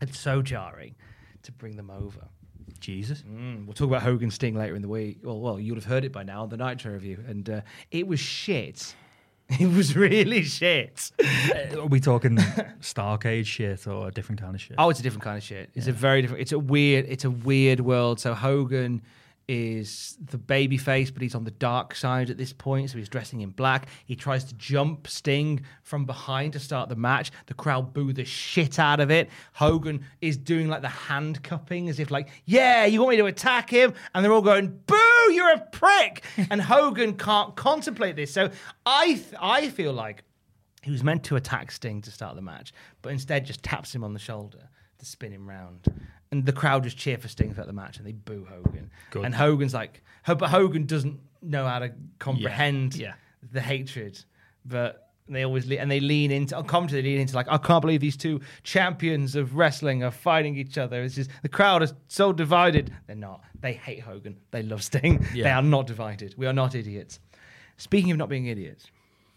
and 0.00 0.14
so 0.14 0.40
jarring 0.40 0.94
to 1.42 1.52
bring 1.52 1.76
them 1.76 1.90
over. 1.90 2.28
Jesus. 2.78 3.22
Mm, 3.22 3.66
we'll 3.66 3.74
talk 3.74 3.88
about 3.88 4.02
Hogan 4.02 4.30
Sting 4.30 4.54
later 4.54 4.76
in 4.76 4.82
the 4.82 4.88
week. 4.88 5.18
Well, 5.22 5.40
well, 5.40 5.58
you'd 5.58 5.74
have 5.74 5.84
heard 5.84 6.04
it 6.04 6.12
by 6.12 6.22
now 6.22 6.42
on 6.42 6.48
the 6.48 6.56
Nitro 6.56 6.92
review, 6.92 7.24
and 7.26 7.50
uh, 7.50 7.60
it 7.90 8.06
was 8.06 8.20
shit. 8.20 8.94
It 9.60 9.66
was 9.74 9.96
really 9.96 10.42
shit. 10.42 11.10
Are 11.74 11.86
we 11.86 12.00
talking 12.00 12.36
Starcade 12.80 13.46
shit 13.46 13.86
or 13.86 14.08
a 14.08 14.10
different 14.10 14.42
kind 14.42 14.54
of 14.54 14.60
shit? 14.60 14.76
Oh, 14.76 14.90
it's 14.90 15.00
a 15.00 15.02
different 15.02 15.24
kind 15.24 15.38
of 15.38 15.42
shit. 15.42 15.70
It's 15.74 15.86
a 15.86 15.92
very 15.92 16.20
different. 16.20 16.42
It's 16.42 16.52
a 16.52 16.58
weird. 16.58 17.06
It's 17.08 17.24
a 17.24 17.30
weird 17.30 17.80
world. 17.80 18.20
So 18.20 18.34
Hogan 18.34 19.00
is 19.48 20.18
the 20.22 20.36
baby 20.36 20.76
face, 20.76 21.10
but 21.10 21.22
he's 21.22 21.34
on 21.34 21.44
the 21.44 21.50
dark 21.50 21.94
side 21.94 22.28
at 22.28 22.36
this 22.36 22.52
point. 22.52 22.90
So 22.90 22.98
he's 22.98 23.08
dressing 23.08 23.40
in 23.40 23.48
black. 23.48 23.88
He 24.04 24.14
tries 24.14 24.44
to 24.44 24.54
jump 24.54 25.08
Sting 25.08 25.62
from 25.82 26.04
behind 26.04 26.52
to 26.52 26.58
start 26.60 26.90
the 26.90 26.96
match. 26.96 27.30
The 27.46 27.54
crowd 27.54 27.94
boo 27.94 28.12
the 28.12 28.26
shit 28.26 28.78
out 28.78 29.00
of 29.00 29.10
it. 29.10 29.30
Hogan 29.54 30.04
is 30.20 30.36
doing 30.36 30.68
like 30.68 30.82
the 30.82 30.88
hand 30.88 31.42
cupping 31.42 31.88
as 31.88 31.98
if 31.98 32.10
like, 32.10 32.28
yeah, 32.44 32.84
you 32.84 33.00
want 33.00 33.12
me 33.12 33.16
to 33.16 33.26
attack 33.26 33.70
him, 33.70 33.94
and 34.14 34.22
they're 34.22 34.32
all 34.32 34.42
going, 34.42 34.78
boo, 34.86 34.97
you're 35.38 35.54
a 35.54 35.60
prick. 35.72 36.24
and 36.50 36.60
Hogan 36.60 37.14
can't 37.16 37.54
contemplate 37.56 38.16
this. 38.16 38.32
So 38.32 38.50
I, 38.84 39.06
th- 39.14 39.34
I 39.40 39.68
feel 39.70 39.92
like 39.92 40.24
he 40.82 40.90
was 40.90 41.02
meant 41.04 41.24
to 41.24 41.36
attack 41.36 41.70
Sting 41.72 42.02
to 42.02 42.10
start 42.10 42.34
the 42.36 42.42
match, 42.42 42.72
but 43.02 43.10
instead 43.12 43.46
just 43.46 43.62
taps 43.62 43.94
him 43.94 44.04
on 44.04 44.12
the 44.12 44.18
shoulder 44.18 44.68
to 44.98 45.04
spin 45.06 45.32
him 45.32 45.48
round. 45.48 45.86
And 46.30 46.44
the 46.44 46.52
crowd 46.52 46.82
just 46.84 46.98
cheer 46.98 47.16
for 47.18 47.28
Sting 47.28 47.54
throughout 47.54 47.66
the 47.68 47.72
match 47.72 47.96
and 47.98 48.06
they 48.06 48.12
boo 48.12 48.46
Hogan. 48.50 48.90
Good. 49.10 49.24
And 49.24 49.34
Hogan's 49.34 49.72
like, 49.74 50.02
but 50.26 50.48
Hogan 50.50 50.84
doesn't 50.86 51.18
know 51.42 51.66
how 51.66 51.78
to 51.78 51.92
comprehend 52.18 52.94
Yeah. 52.96 53.14
the 53.52 53.60
hatred. 53.60 54.22
But 54.64 55.07
they 55.34 55.44
always 55.44 55.66
le- 55.66 55.76
and 55.76 55.90
they 55.90 56.00
lean 56.00 56.30
into 56.30 56.56
on 56.56 56.64
commentary. 56.64 57.02
They 57.02 57.08
lean 57.08 57.20
into 57.20 57.34
like, 57.34 57.48
I 57.48 57.58
can't 57.58 57.80
believe 57.80 58.00
these 58.00 58.16
two 58.16 58.40
champions 58.62 59.34
of 59.34 59.56
wrestling 59.56 60.02
are 60.02 60.10
fighting 60.10 60.56
each 60.56 60.78
other. 60.78 61.02
It's 61.02 61.14
just 61.14 61.30
the 61.42 61.48
crowd 61.48 61.82
is 61.82 61.92
so 62.08 62.32
divided. 62.32 62.92
They're 63.06 63.16
not. 63.16 63.42
They 63.60 63.74
hate 63.74 64.00
Hogan. 64.00 64.36
They 64.50 64.62
love 64.62 64.82
Sting. 64.82 65.26
They 65.34 65.50
are 65.50 65.62
not 65.62 65.86
divided. 65.86 66.34
We 66.36 66.46
are 66.46 66.52
not 66.52 66.74
idiots. 66.74 67.20
Speaking 67.76 68.10
of 68.10 68.16
not 68.16 68.28
being 68.28 68.46
idiots, 68.46 68.86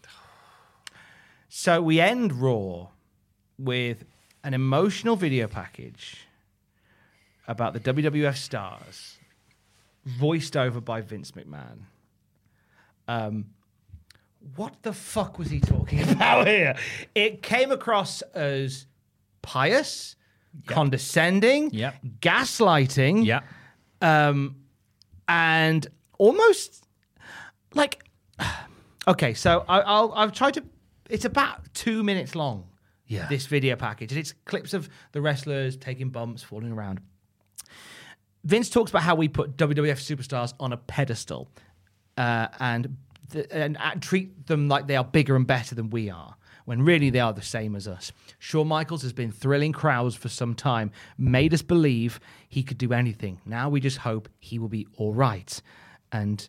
so 1.48 1.82
we 1.82 2.00
end 2.00 2.32
Raw 2.32 2.88
with 3.58 4.04
an 4.44 4.54
emotional 4.54 5.16
video 5.16 5.46
package 5.46 6.26
about 7.46 7.74
the 7.74 7.80
WWF 7.80 8.36
stars, 8.36 9.18
voiced 10.04 10.56
over 10.56 10.80
by 10.80 11.00
Vince 11.00 11.32
McMahon. 11.32 11.80
Um, 13.08 13.46
what 14.56 14.82
the 14.82 14.92
fuck 14.92 15.38
was 15.38 15.50
he 15.50 15.60
talking 15.60 16.00
about 16.10 16.46
here? 16.46 16.74
It 17.14 17.42
came 17.42 17.70
across 17.72 18.22
as 18.34 18.86
pious, 19.42 20.16
condescending, 20.66 21.70
Yep. 21.72 21.94
gaslighting, 22.20 23.24
Yeah. 23.24 23.40
um, 24.00 24.56
and 25.28 25.86
almost 26.18 26.84
like 27.74 28.02
okay. 29.08 29.34
So 29.34 29.64
I, 29.68 29.80
I'll 29.80 30.12
I've 30.14 30.32
tried 30.32 30.54
to. 30.54 30.64
It's 31.10 31.24
about 31.24 31.72
two 31.74 32.02
minutes 32.02 32.34
long. 32.34 32.64
Yeah. 33.06 33.26
This 33.28 33.44
video 33.46 33.76
package, 33.76 34.12
and 34.12 34.18
it's 34.18 34.32
clips 34.46 34.72
of 34.72 34.88
the 35.12 35.20
wrestlers 35.20 35.76
taking 35.76 36.08
bumps, 36.08 36.42
falling 36.42 36.72
around. 36.72 37.00
Vince 38.44 38.70
talks 38.70 38.90
about 38.90 39.02
how 39.02 39.14
we 39.14 39.28
put 39.28 39.56
WWF 39.56 40.00
superstars 40.00 40.54
on 40.58 40.72
a 40.72 40.76
pedestal, 40.78 41.48
uh, 42.16 42.48
and 42.58 42.96
and 43.34 43.76
uh, 43.78 43.94
treat 44.00 44.46
them 44.46 44.68
like 44.68 44.86
they 44.86 44.96
are 44.96 45.04
bigger 45.04 45.36
and 45.36 45.46
better 45.46 45.74
than 45.74 45.90
we 45.90 46.10
are. 46.10 46.36
When 46.64 46.82
really 46.82 47.10
they 47.10 47.18
are 47.18 47.32
the 47.32 47.42
same 47.42 47.74
as 47.74 47.88
us. 47.88 48.12
Shawn 48.38 48.68
Michaels 48.68 49.02
has 49.02 49.12
been 49.12 49.32
thrilling 49.32 49.72
crowds 49.72 50.14
for 50.14 50.28
some 50.28 50.54
time, 50.54 50.92
made 51.18 51.52
us 51.52 51.62
believe 51.62 52.20
he 52.48 52.62
could 52.62 52.78
do 52.78 52.92
anything. 52.92 53.40
Now 53.44 53.68
we 53.68 53.80
just 53.80 53.98
hope 53.98 54.28
he 54.38 54.60
will 54.60 54.68
be 54.68 54.86
all 54.96 55.12
right. 55.12 55.60
And 56.12 56.46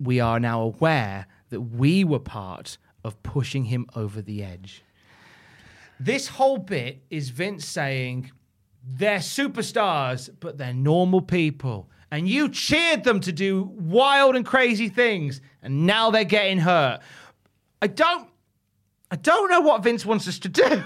we 0.00 0.20
are 0.20 0.40
now 0.40 0.62
aware 0.62 1.26
that 1.50 1.60
we 1.60 2.02
were 2.02 2.18
part 2.18 2.78
of 3.04 3.22
pushing 3.22 3.66
him 3.66 3.86
over 3.94 4.22
the 4.22 4.42
edge. 4.42 4.84
This 6.00 6.28
whole 6.28 6.58
bit 6.58 7.02
is 7.10 7.28
Vince 7.28 7.66
saying 7.66 8.32
they're 8.84 9.18
superstars, 9.18 10.30
but 10.40 10.58
they're 10.58 10.72
normal 10.72 11.20
people. 11.20 11.90
And 12.10 12.28
you 12.28 12.48
cheered 12.48 13.04
them 13.04 13.20
to 13.20 13.32
do 13.32 13.70
wild 13.74 14.34
and 14.34 14.44
crazy 14.44 14.88
things, 14.88 15.40
and 15.62 15.86
now 15.86 16.10
they're 16.10 16.24
getting 16.24 16.58
hurt. 16.58 17.00
I 17.80 17.86
don't 17.86 18.28
I 19.10 19.16
don't 19.16 19.50
know 19.50 19.60
what 19.60 19.82
Vince 19.82 20.06
wants 20.06 20.26
us 20.28 20.38
to 20.40 20.48
do. 20.48 20.82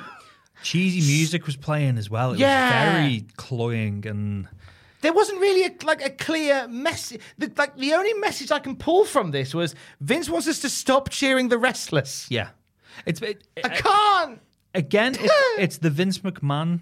Cheesy 0.62 1.00
music 1.00 1.46
was 1.46 1.54
playing 1.56 1.98
as 1.98 2.08
well. 2.10 2.32
It 2.32 2.38
Yeah. 2.38 2.64
was 2.84 2.92
very 3.02 3.20
cloying 3.36 4.06
and 4.06 4.48
There 5.02 5.12
wasn't 5.12 5.40
really 5.40 5.64
a, 5.64 5.84
like 5.86 6.04
a 6.04 6.10
clear 6.10 6.66
message. 6.68 7.20
The, 7.38 7.52
like 7.56 7.76
the 7.76 7.92
only 7.94 8.14
message 8.14 8.50
I 8.50 8.58
can 8.58 8.74
pull 8.76 9.04
from 9.04 9.30
this 9.30 9.54
was 9.54 9.74
Vince 10.00 10.28
wants 10.28 10.48
us 10.48 10.58
to 10.60 10.68
stop 10.68 11.10
cheering 11.10 11.48
the 11.48 11.58
restless. 11.58 12.26
yeah. 12.30 12.48
It's 13.04 13.20
it, 13.20 13.46
I 13.62 13.68
can't. 13.68 14.40
again. 14.74 15.14
It's, 15.20 15.32
it's 15.58 15.78
the 15.78 15.90
Vince 15.90 16.18
McMahon 16.20 16.80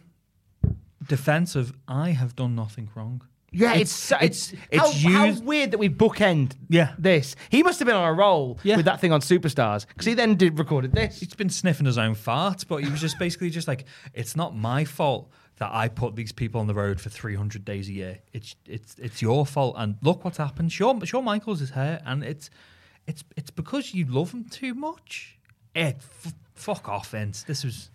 defense 1.07 1.55
of 1.57 1.75
I 1.89 2.11
have 2.11 2.35
done 2.37 2.55
nothing 2.55 2.89
wrong. 2.95 3.23
Yeah, 3.55 3.75
it's 3.75 4.11
it's 4.13 4.53
it's, 4.53 4.53
it's 4.71 5.03
how, 5.05 5.11
how 5.11 5.25
used- 5.27 5.45
weird 5.45 5.71
that 5.71 5.79
we 5.79 5.89
bookend 5.89 6.53
Yeah. 6.69 6.95
this. 6.99 7.37
He 7.51 7.63
must 7.63 7.79
have 7.79 7.87
been 7.87 7.97
on 7.97 8.09
a 8.09 8.13
roll 8.13 8.59
Yeah. 8.63 8.77
with 8.77 8.85
that 8.87 9.01
thing 9.01 9.13
on 9.13 9.21
Superstars 9.21 9.87
because 9.87 10.07
he 10.07 10.15
then 10.15 10.35
did 10.35 10.59
recorded 10.59 10.93
this. 10.93 11.21
He's 11.21 11.35
been 11.35 11.49
sniffing 11.51 11.87
his 11.87 11.99
own 11.99 12.15
fart, 12.15 12.65
but 12.69 12.83
he 12.85 12.91
was 12.91 13.01
just 13.01 13.19
basically 13.19 13.51
just 13.51 13.69
like, 13.69 13.85
it's 14.13 14.35
not 14.37 14.57
my 14.57 14.85
fault 14.85 15.31
that 15.59 15.71
I 15.73 15.87
put 15.89 16.17
these 16.17 16.33
people 16.33 16.61
on 16.61 16.67
the 16.67 16.75
road 16.75 17.01
for 17.01 17.11
300 17.11 17.65
days 17.65 17.89
a 17.89 17.93
year. 17.93 18.19
It's 18.33 18.57
it's 18.67 18.97
it's 18.99 19.23
your 19.23 19.47
fault. 19.47 19.77
And 19.79 19.97
look 20.03 20.25
what's 20.25 20.39
happened. 20.39 20.73
Shawn, 20.73 21.01
Shawn 21.05 21.25
Michaels 21.25 21.61
is 21.63 21.71
here, 21.71 22.01
and 22.05 22.25
it's 22.25 22.51
it's 23.07 23.23
it's 23.37 23.51
because 23.51 23.95
you 23.95 24.05
love 24.07 24.33
him 24.33 24.45
too 24.45 24.75
much. 24.75 25.39
It 25.75 25.97
f- 25.99 26.35
fuck 26.55 26.89
off, 26.89 27.11
Vince. 27.11 27.45
This 27.45 27.63
was 27.63 27.91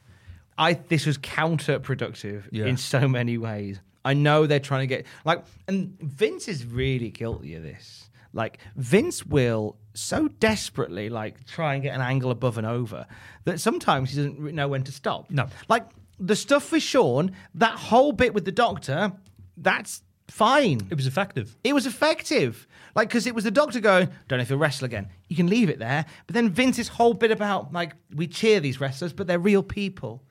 I 0.57 0.73
this 0.73 1.05
was 1.05 1.17
counterproductive 1.17 2.43
Yeah. 2.51 2.65
in 2.65 2.77
so 2.77 3.07
many 3.07 3.37
ways. 3.37 3.79
I 4.09 4.13
know 4.13 4.47
they're 4.47 4.59
trying 4.59 4.81
to 4.81 4.87
get 4.87 5.05
like, 5.23 5.43
and 5.67 5.95
Vince 5.99 6.47
is 6.47 6.65
really 6.65 7.11
guilty 7.11 7.53
of 7.53 7.61
this. 7.61 8.09
Like 8.33 8.57
Vince 8.75 9.23
will 9.23 9.77
so 9.93 10.27
desperately 10.27 11.09
like 11.09 11.45
try 11.45 11.75
and 11.75 11.83
get 11.83 11.93
an 11.93 12.01
angle 12.01 12.31
above 12.31 12.57
and 12.57 12.65
over 12.65 13.05
that 13.43 13.59
sometimes 13.59 14.09
he 14.09 14.17
doesn't 14.17 14.39
know 14.55 14.67
when 14.67 14.83
to 14.83 14.91
stop. 14.91 15.29
No. 15.29 15.47
like 15.67 15.85
the 16.19 16.35
stuff 16.35 16.71
with 16.71 16.81
Shawn, 16.81 17.33
that 17.53 17.75
whole 17.75 18.11
bit 18.11 18.33
with 18.33 18.45
the 18.45 18.51
doctor, 18.51 19.13
that's 19.57 20.01
fine. 20.27 20.87
it 20.89 20.95
was 20.95 21.07
effective. 21.07 21.55
It 21.63 21.73
was 21.73 21.85
effective. 21.85 22.67
Like, 22.95 23.09
because 23.09 23.27
it 23.27 23.35
was 23.35 23.43
the 23.43 23.51
doctor 23.51 23.79
going, 23.79 24.09
don't 24.27 24.39
know 24.39 24.41
if 24.41 24.49
you'll 24.49 24.59
wrestle 24.59 24.85
again. 24.85 25.07
You 25.27 25.35
can 25.35 25.47
leave 25.47 25.69
it 25.69 25.79
there. 25.79 26.05
But 26.27 26.33
then 26.33 26.49
Vince's 26.49 26.87
whole 26.87 27.13
bit 27.13 27.31
about, 27.31 27.71
like, 27.71 27.93
we 28.13 28.27
cheer 28.27 28.59
these 28.59 28.81
wrestlers, 28.81 29.13
but 29.13 29.27
they're 29.27 29.39
real 29.39 29.63
people. 29.63 30.23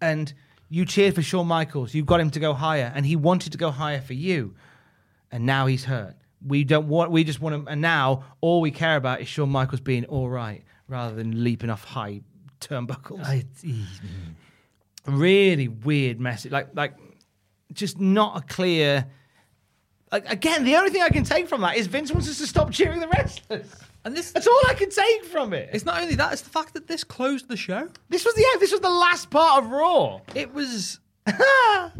And 0.00 0.32
you 0.68 0.84
cheered 0.84 1.14
for 1.14 1.22
Shawn 1.22 1.46
Michaels. 1.46 1.94
You 1.94 2.04
got 2.04 2.20
him 2.20 2.30
to 2.30 2.40
go 2.40 2.54
higher, 2.54 2.92
and 2.94 3.06
he 3.06 3.16
wanted 3.16 3.52
to 3.52 3.58
go 3.58 3.70
higher 3.70 4.00
for 4.00 4.14
you. 4.14 4.54
And 5.30 5.46
now 5.46 5.66
he's 5.66 5.84
hurt. 5.84 6.16
We 6.46 6.64
don't 6.64 6.88
want, 6.88 7.10
we 7.10 7.24
just 7.24 7.40
want 7.40 7.54
him. 7.54 7.66
And 7.68 7.80
now 7.80 8.24
all 8.40 8.60
we 8.60 8.70
care 8.70 8.96
about 8.96 9.20
is 9.20 9.28
Shawn 9.28 9.48
Michaels 9.48 9.80
being 9.80 10.04
all 10.04 10.28
right 10.28 10.62
rather 10.88 11.14
than 11.14 11.42
leaping 11.42 11.70
off 11.70 11.84
high 11.84 12.20
turnbuckles 12.60 13.24
I, 13.24 13.44
mm. 13.62 13.84
really 15.06 15.68
weird 15.68 16.20
message. 16.20 16.52
Like 16.52 16.68
like 16.74 16.94
just 17.72 18.00
not 18.00 18.38
a 18.38 18.40
clear. 18.46 19.06
Like 20.14 20.30
again, 20.30 20.62
the 20.62 20.76
only 20.76 20.90
thing 20.90 21.02
I 21.02 21.08
can 21.08 21.24
take 21.24 21.48
from 21.48 21.60
that 21.62 21.76
is 21.76 21.88
Vince 21.88 22.12
wants 22.12 22.30
us 22.30 22.38
to 22.38 22.46
stop 22.46 22.70
cheering 22.70 23.00
the 23.00 23.08
wrestlers. 23.08 23.66
and 24.04 24.16
this 24.16 24.30
That's 24.30 24.46
all 24.46 24.60
I 24.68 24.74
can 24.74 24.88
take 24.88 25.24
from 25.24 25.52
it. 25.52 25.70
it's 25.72 25.84
not 25.84 26.00
only 26.00 26.14
that; 26.14 26.32
it's 26.32 26.42
the 26.42 26.50
fact 26.50 26.74
that 26.74 26.86
this 26.86 27.02
closed 27.02 27.48
the 27.48 27.56
show. 27.56 27.88
this 28.10 28.24
was 28.24 28.32
the 28.36 28.42
yeah, 28.42 28.60
this 28.60 28.70
was 28.70 28.80
the 28.80 28.90
last 28.90 29.28
part 29.28 29.64
of 29.64 29.72
Raw. 29.72 30.20
It 30.36 30.54
was. 30.54 31.00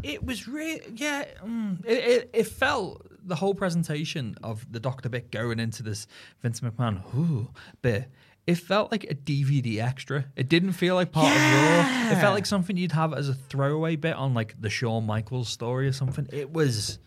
it 0.05 0.25
was 0.25 0.47
really 0.47 0.83
yeah. 0.95 1.25
Mm, 1.45 1.85
it, 1.85 1.91
it 1.91 2.31
it 2.33 2.47
felt 2.47 3.05
the 3.25 3.35
whole 3.35 3.53
presentation 3.53 4.37
of 4.45 4.65
the 4.71 4.79
Doctor 4.79 5.09
bit 5.09 5.33
going 5.33 5.59
into 5.59 5.83
this 5.83 6.07
Vince 6.41 6.61
McMahon 6.61 7.03
ooh, 7.17 7.51
bit. 7.83 8.09
It 8.47 8.59
felt 8.59 8.93
like 8.93 9.11
a 9.11 9.15
DVD 9.17 9.83
extra. 9.83 10.27
It 10.37 10.49
didn't 10.49 10.75
feel 10.75 10.95
like 10.95 11.11
part 11.11 11.35
of 11.35 11.43
Raw. 11.43 12.13
It 12.13 12.21
felt 12.21 12.35
like 12.35 12.47
something 12.47 12.77
you'd 12.77 12.93
have 12.93 13.13
as 13.13 13.29
a 13.29 13.35
throwaway 13.35 13.97
bit 13.97 14.15
on 14.15 14.35
like 14.35 14.55
the 14.61 14.71
Shawn 14.71 15.05
Michaels 15.05 15.49
story 15.49 15.89
or 15.89 15.93
something. 15.93 16.29
It 16.31 16.53
was. 16.53 17.01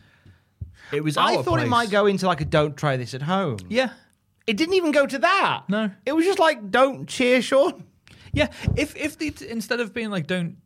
It 0.92 1.04
was. 1.04 1.18
I 1.18 1.42
thought 1.42 1.60
it 1.60 1.68
might 1.68 1.90
go 1.90 2.06
into 2.06 2.28
like 2.28 2.42
a 2.42 2.46
"Don't 2.46 2.78
try 2.78 2.98
this 2.98 3.14
at 3.14 3.22
home." 3.24 3.60
Yeah, 3.70 3.92
It 4.46 4.58
didn't 4.58 4.76
even 4.76 4.92
go 4.92 5.06
to 5.06 5.20
that. 5.20 5.64
No. 5.68 5.92
it 6.06 6.14
was 6.14 6.26
just 6.26 6.40
like 6.40 6.72
"Don't 6.72 7.08
cheer 7.08 7.42
Shawn." 7.42 7.84
yeah. 8.34 8.50
If 8.76 8.96
if 8.96 9.18
they 9.18 9.34
instead 9.48 9.80
of 9.80 9.94
being 9.94 10.10
like 10.10 10.28
don't 10.28 10.58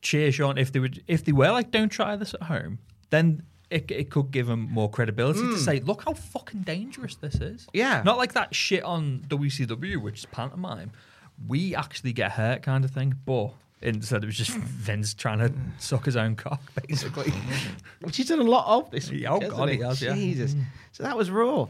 cheer 0.00 0.32
Shawn, 0.32 0.58
if 0.58 0.72
they 0.72 0.78
would 0.78 1.02
if 1.06 1.24
they 1.24 1.32
were 1.32 1.50
like 1.50 1.70
don't 1.70 1.90
try 1.90 2.16
this 2.16 2.34
at 2.34 2.44
home, 2.44 2.78
then. 3.10 3.42
It, 3.70 3.90
it 3.90 4.10
could 4.10 4.30
give 4.30 4.46
them 4.46 4.60
more 4.60 4.88
credibility 4.88 5.40
to 5.40 5.48
hmm. 5.48 5.56
say, 5.56 5.80
look 5.80 6.04
how 6.04 6.14
fucking 6.14 6.62
dangerous 6.62 7.16
this 7.16 7.34
is. 7.34 7.66
Yeah. 7.74 8.00
Not 8.02 8.16
like 8.16 8.32
that 8.32 8.54
shit 8.54 8.82
on 8.82 9.26
WCW, 9.28 10.00
which 10.00 10.20
is 10.20 10.24
pantomime. 10.24 10.90
We 11.46 11.74
actually 11.74 12.14
get 12.14 12.32
hurt 12.32 12.62
kind 12.62 12.82
of 12.82 12.92
thing, 12.92 13.16
but 13.26 13.50
instead 13.82 14.22
it 14.22 14.26
was 14.26 14.36
just 14.36 14.50
Vince 14.50 15.14
trying 15.14 15.38
to 15.38 15.52
suck 15.78 16.04
his 16.04 16.16
own 16.16 16.36
cock, 16.36 16.60
basically. 16.88 17.32
Which 18.00 18.16
he's 18.16 18.28
done 18.28 18.40
a 18.40 18.44
lot 18.44 18.66
of 18.78 18.90
this 18.90 19.10
week. 19.10 19.24
Oh 19.28 19.38
God, 19.40 19.68
he 19.68 19.78
has, 19.78 20.00
yeah. 20.02 20.14
Jesus. 20.14 20.54
So 20.92 21.02
that 21.04 21.16
was 21.16 21.30
Raw. 21.30 21.68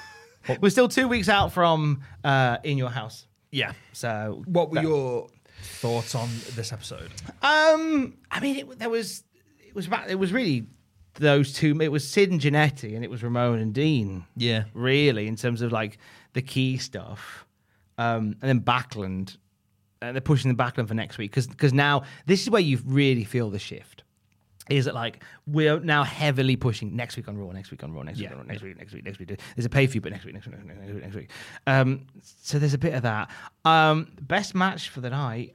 We're 0.60 0.70
still 0.70 0.88
two 0.88 1.08
weeks 1.08 1.28
out 1.28 1.52
from 1.52 2.02
uh, 2.22 2.58
In 2.62 2.78
Your 2.78 2.90
House. 2.90 3.26
yeah. 3.50 3.72
So 3.92 4.42
What 4.46 4.70
were 4.70 4.76
that- 4.76 4.84
your 4.84 5.28
thoughts 5.62 6.14
on 6.14 6.28
this 6.54 6.72
episode? 6.72 7.10
Um, 7.42 8.14
I 8.30 8.40
mean, 8.40 8.56
it, 8.58 8.78
there 8.78 8.90
was 8.90 9.24
it 9.66 9.74
was 9.74 9.86
about 9.88 10.08
it 10.08 10.14
was 10.16 10.32
really 10.32 10.66
those 11.14 11.52
two. 11.52 11.80
It 11.80 11.88
was 11.90 12.06
Sid 12.08 12.30
and 12.30 12.40
Jannetty, 12.40 12.94
and 12.94 13.02
it 13.02 13.10
was 13.10 13.22
Ramon 13.24 13.58
and 13.58 13.72
Dean. 13.74 14.24
Yeah. 14.36 14.64
really, 14.74 15.26
in 15.26 15.34
terms 15.36 15.62
of 15.62 15.72
like 15.72 15.98
the 16.34 16.42
key 16.42 16.76
stuff. 16.76 17.44
Um, 17.98 18.36
and 18.42 18.42
then 18.42 18.60
Backlund, 18.60 19.38
and 20.02 20.14
they're 20.14 20.20
pushing 20.20 20.54
the 20.54 20.62
Backlund 20.62 20.88
for 20.88 20.94
next 20.94 21.18
week 21.18 21.30
because 21.30 21.46
because 21.46 21.72
now 21.72 22.02
this 22.26 22.42
is 22.42 22.50
where 22.50 22.60
you 22.62 22.78
really 22.84 23.24
feel 23.24 23.50
the 23.50 23.58
shift. 23.58 24.02
Is 24.68 24.86
that 24.86 24.94
like 24.96 25.22
we're 25.46 25.78
now 25.78 26.02
heavily 26.02 26.56
pushing 26.56 26.96
next 26.96 27.16
week 27.16 27.28
on 27.28 27.38
Raw, 27.38 27.52
next 27.52 27.70
week 27.70 27.84
on 27.84 27.92
Raw, 27.92 28.02
next 28.02 28.18
week 28.18 28.24
Yeah. 28.28 28.32
on 28.32 28.38
Raw, 28.38 28.44
next 28.46 28.62
week, 28.62 28.76
next 28.76 28.92
week, 28.94 29.04
next 29.04 29.18
week. 29.20 29.28
There's 29.54 29.64
a 29.64 29.68
pay 29.68 29.86
for 29.86 29.94
you, 29.94 30.00
but 30.00 30.10
next 30.10 30.24
week, 30.24 30.34
next 30.34 30.46
week, 30.48 30.56
next 30.56 30.66
week, 30.66 30.78
next 30.80 30.92
week, 30.92 31.02
next 31.04 31.14
week. 31.14 31.30
Um, 31.68 32.06
so 32.42 32.58
there's 32.58 32.74
a 32.74 32.78
bit 32.78 32.94
of 32.94 33.02
that. 33.02 33.30
Um, 33.64 34.08
best 34.20 34.56
match 34.56 34.88
for 34.88 35.00
the 35.00 35.10
night, 35.10 35.54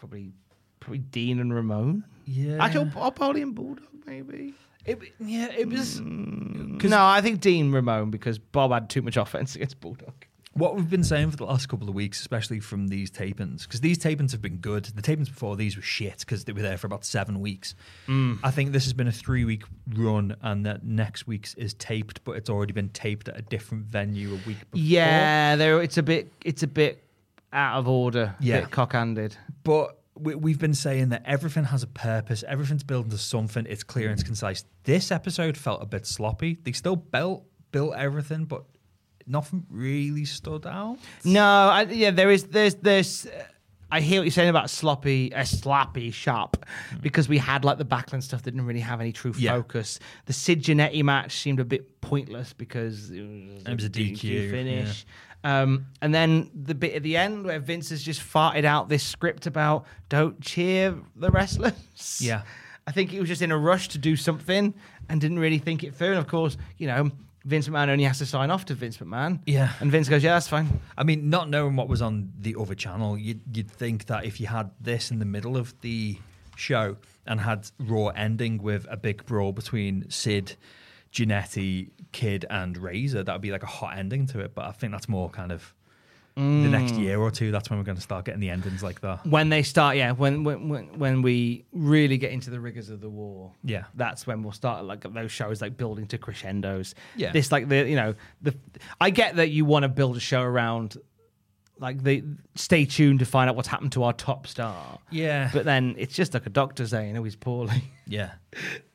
probably 0.00 0.32
probably 0.80 0.98
Dean 0.98 1.38
and 1.38 1.54
Ramon. 1.54 2.02
Yeah. 2.24 2.56
Actually, 2.64 2.90
or 2.96 3.12
Polly 3.12 3.42
and 3.42 3.54
Bulldog 3.54 3.86
maybe. 4.06 4.54
It, 4.84 4.98
yeah, 5.20 5.48
it 5.56 5.68
was. 5.68 6.00
No, 6.00 7.04
I 7.04 7.20
think 7.20 7.40
Dean 7.40 7.70
Ramon 7.70 8.10
because 8.10 8.38
Bob 8.38 8.72
had 8.72 8.90
too 8.90 9.02
much 9.02 9.16
offense 9.24 9.54
against 9.54 9.80
Bulldog. 9.80 10.14
What 10.58 10.74
we've 10.74 10.90
been 10.90 11.04
saying 11.04 11.30
for 11.30 11.36
the 11.36 11.44
last 11.44 11.68
couple 11.68 11.88
of 11.88 11.94
weeks, 11.94 12.20
especially 12.20 12.58
from 12.58 12.88
these 12.88 13.10
tapings, 13.10 13.62
because 13.62 13.80
these 13.80 13.96
tapings 13.96 14.32
have 14.32 14.42
been 14.42 14.56
good. 14.56 14.86
The 14.86 15.02
tapings 15.02 15.28
before 15.28 15.54
these 15.54 15.76
were 15.76 15.82
shit 15.82 16.18
because 16.18 16.44
they 16.44 16.52
were 16.52 16.62
there 16.62 16.76
for 16.76 16.88
about 16.88 17.04
seven 17.04 17.40
weeks. 17.40 17.76
Mm. 18.08 18.40
I 18.42 18.50
think 18.50 18.72
this 18.72 18.84
has 18.84 18.92
been 18.92 19.06
a 19.06 19.12
three 19.12 19.44
week 19.44 19.62
run, 19.94 20.36
and 20.42 20.66
that 20.66 20.84
next 20.84 21.28
week's 21.28 21.54
is 21.54 21.74
taped, 21.74 22.24
but 22.24 22.32
it's 22.32 22.50
already 22.50 22.72
been 22.72 22.88
taped 22.88 23.28
at 23.28 23.38
a 23.38 23.42
different 23.42 23.84
venue 23.84 24.30
a 24.30 24.48
week 24.48 24.58
before. 24.70 24.84
Yeah, 24.84 25.54
there. 25.54 25.80
It's 25.80 25.96
a 25.96 26.02
bit. 26.02 26.32
It's 26.44 26.64
a 26.64 26.68
bit 26.68 27.04
out 27.52 27.78
of 27.78 27.86
order. 27.88 28.34
Yeah. 28.40 28.60
bit 28.60 28.70
cock-handed. 28.70 29.36
But 29.62 29.98
we, 30.16 30.34
we've 30.34 30.58
been 30.58 30.74
saying 30.74 31.10
that 31.10 31.22
everything 31.24 31.64
has 31.64 31.82
a 31.82 31.86
purpose, 31.86 32.44
everything's 32.46 32.82
building 32.82 33.10
to 33.10 33.18
something, 33.18 33.66
it's 33.68 33.84
clear 33.84 34.10
and 34.10 34.18
it's 34.18 34.26
concise. 34.26 34.64
This 34.84 35.12
episode 35.12 35.56
felt 35.56 35.82
a 35.82 35.86
bit 35.86 36.06
sloppy. 36.06 36.58
They 36.62 36.72
still 36.72 36.96
built 36.96 37.44
built 37.70 37.94
everything, 37.96 38.44
but 38.44 38.64
nothing 39.28 39.66
really 39.70 40.24
stood 40.24 40.66
out. 40.66 40.98
No, 41.24 41.44
I, 41.44 41.82
yeah, 41.82 42.10
there 42.10 42.30
is. 42.30 42.44
There's. 42.44 42.74
There's. 42.76 43.26
Uh, 43.26 43.44
I 43.90 44.00
hear 44.02 44.20
what 44.20 44.24
you're 44.24 44.32
saying 44.32 44.50
about 44.50 44.68
sloppy, 44.68 45.30
a 45.34 45.46
sloppy 45.46 46.10
shop, 46.10 46.66
because 47.00 47.26
we 47.26 47.38
had 47.38 47.64
like 47.64 47.78
the 47.78 47.86
Backlund 47.86 48.22
stuff 48.22 48.42
that 48.42 48.50
didn't 48.50 48.66
really 48.66 48.80
have 48.80 49.00
any 49.00 49.12
true 49.12 49.32
Yeah. 49.38 49.52
focus. 49.52 49.98
The 50.26 50.34
Sid 50.34 50.62
Jannetty 50.62 51.02
match 51.02 51.38
seemed 51.38 51.58
a 51.58 51.64
bit 51.64 52.02
pointless 52.02 52.52
because 52.52 53.10
it 53.10 53.22
was, 53.22 53.62
It 53.66 53.74
was 53.74 53.84
a 53.84 53.88
DQ, 53.88 54.50
finish. 54.50 55.06
Um, 55.42 55.86
and 56.02 56.14
then 56.14 56.50
the 56.54 56.74
bit 56.74 56.96
at 56.96 57.02
the 57.02 57.16
end 57.16 57.46
where 57.46 57.58
Vince 57.60 57.88
has 57.88 58.02
just 58.02 58.20
farted 58.20 58.64
out 58.66 58.90
this 58.90 59.02
script 59.04 59.46
about 59.46 59.86
don't 60.10 60.38
cheer 60.42 60.94
the 61.16 61.30
wrestlers. 61.30 62.20
Yeah. 62.20 62.42
I 62.86 62.92
think 62.92 63.10
he 63.10 63.20
was 63.20 63.28
just 63.28 63.40
in 63.40 63.52
a 63.52 63.56
rush 63.58 63.88
to 63.88 63.98
do 63.98 64.16
something 64.16 64.74
and 65.08 65.18
didn't 65.20 65.38
really 65.38 65.58
think 65.58 65.82
it 65.82 65.94
through. 65.94 66.08
And 66.08 66.18
of 66.18 66.26
course, 66.26 66.58
you 66.76 66.88
know, 66.88 67.10
Vince 67.48 67.66
McMahon 67.66 67.88
only 67.88 68.04
has 68.04 68.18
to 68.18 68.26
sign 68.26 68.50
off 68.50 68.66
to 68.66 68.74
Vince 68.74 68.98
McMahon. 68.98 69.40
Yeah. 69.46 69.72
And 69.80 69.90
Vince 69.90 70.10
goes, 70.10 70.22
yeah, 70.22 70.34
that's 70.34 70.48
fine. 70.48 70.80
I 70.98 71.02
mean, 71.02 71.30
not 71.30 71.48
knowing 71.48 71.76
what 71.76 71.88
was 71.88 72.02
on 72.02 72.30
the 72.38 72.54
other 72.60 72.74
channel, 72.74 73.16
you'd, 73.16 73.40
you'd 73.56 73.70
think 73.70 74.04
that 74.06 74.26
if 74.26 74.38
you 74.38 74.46
had 74.46 74.70
this 74.82 75.10
in 75.10 75.18
the 75.18 75.24
middle 75.24 75.56
of 75.56 75.74
the 75.80 76.18
show 76.56 76.98
and 77.26 77.40
had 77.40 77.70
Raw 77.78 78.08
ending 78.08 78.62
with 78.62 78.86
a 78.90 78.98
big 78.98 79.24
brawl 79.24 79.52
between 79.52 80.10
Sid, 80.10 80.56
Jannetty, 81.10 81.88
Kid, 82.12 82.44
and 82.50 82.76
Razor, 82.76 83.22
that 83.22 83.32
would 83.32 83.40
be 83.40 83.50
like 83.50 83.62
a 83.62 83.66
hot 83.66 83.96
ending 83.96 84.26
to 84.26 84.40
it. 84.40 84.54
But 84.54 84.66
I 84.66 84.72
think 84.72 84.92
that's 84.92 85.08
more 85.08 85.30
kind 85.30 85.50
of 85.50 85.74
the 86.38 86.68
next 86.68 86.92
Mm. 86.92 87.00
year 87.00 87.18
or 87.20 87.30
two. 87.30 87.50
That's 87.50 87.68
when 87.68 87.78
we're 87.78 87.84
going 87.84 87.96
to 87.96 88.02
start 88.02 88.24
getting 88.24 88.40
the 88.40 88.50
endings 88.50 88.82
like 88.82 89.00
that. 89.00 89.26
When 89.26 89.48
they 89.48 89.62
start, 89.64 89.96
yeah, 89.96 90.12
when 90.12 90.44
when 90.44 90.68
when, 90.68 90.98
when 90.98 91.22
we 91.22 91.64
really 91.72 92.16
get 92.16 92.30
into 92.32 92.50
the 92.50 92.60
rigors 92.60 92.90
of 92.90 93.00
the 93.00 93.08
war, 93.10 93.52
Yeah. 93.64 93.84
that's 93.94 94.26
when 94.26 94.42
we'll 94.42 94.52
start 94.52 94.84
like 94.84 95.02
those 95.12 95.32
shows 95.32 95.60
like 95.60 95.76
building 95.76 96.06
to 96.08 96.18
crescendos. 96.18 96.94
Yeah. 97.16 97.32
this 97.32 97.50
like 97.50 97.68
the 97.68 97.88
you 97.88 97.96
know 97.96 98.14
the. 98.40 98.54
I 99.00 99.10
get 99.10 99.36
that 99.36 99.50
you 99.50 99.64
want 99.64 99.82
to 99.82 99.88
build 99.88 100.16
a 100.16 100.20
show 100.20 100.42
around. 100.42 100.96
Like 101.80 102.02
the 102.02 102.24
stay 102.56 102.84
tuned 102.86 103.20
to 103.20 103.24
find 103.24 103.48
out 103.48 103.54
what's 103.54 103.68
happened 103.68 103.92
to 103.92 104.02
our 104.02 104.12
top 104.12 104.48
star. 104.48 104.98
Yeah. 105.10 105.48
but 105.52 105.64
then 105.64 105.94
it's 105.96 106.14
just 106.14 106.34
like 106.34 106.44
a 106.46 106.50
doctor 106.50 106.84
saying, 106.86 107.16
"Oh, 107.16 107.22
he's 107.22 107.36
poorly." 107.36 107.84
Yeah. 108.06 108.32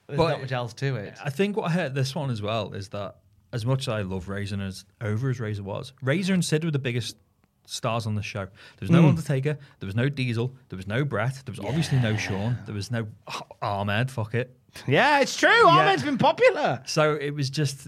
There's 0.07 0.17
But- 0.17 0.29
not 0.31 0.41
much 0.41 0.51
else 0.51 0.73
to 0.75 0.95
it. 0.97 1.15
I 1.23 1.29
think 1.29 1.55
what 1.55 1.69
I 1.69 1.73
heard 1.73 1.95
this 1.95 2.13
one 2.13 2.29
as 2.29 2.41
well 2.41 2.73
is 2.73 2.89
that 2.89 3.15
as 3.53 3.65
much 3.65 3.83
as 3.83 3.87
I 3.89 4.01
love 4.01 4.27
Razor 4.27 4.61
as 4.61 4.83
over 4.99 5.29
as 5.29 5.39
Razor 5.39 5.63
was, 5.63 5.93
Razor 6.01 6.33
and 6.33 6.43
Sid 6.43 6.65
were 6.65 6.71
the 6.71 6.79
biggest 6.79 7.15
stars 7.65 8.05
on 8.05 8.15
the 8.15 8.21
show. 8.23 8.45
There 8.45 8.81
was 8.81 8.91
no 8.91 9.03
Mm. 9.03 9.09
Undertaker, 9.09 9.57
there 9.79 9.87
was 9.87 9.95
no 9.95 10.09
Diesel, 10.09 10.53
there 10.69 10.77
was 10.77 10.87
no 10.87 11.03
Bret, 11.05 11.33
there 11.45 11.51
was 11.51 11.59
obviously 11.59 11.99
no 11.99 12.15
Shawn, 12.17 12.57
there 12.65 12.75
was 12.75 12.91
no 12.91 13.07
Ahmed, 13.61 14.11
fuck 14.11 14.33
it. 14.35 14.55
Yeah, 14.87 15.19
it's 15.21 15.37
true. 15.37 15.67
Ahmed's 15.67 16.03
been 16.03 16.17
popular. 16.17 16.81
So 16.85 17.13
it 17.15 17.31
was 17.31 17.49
just. 17.49 17.87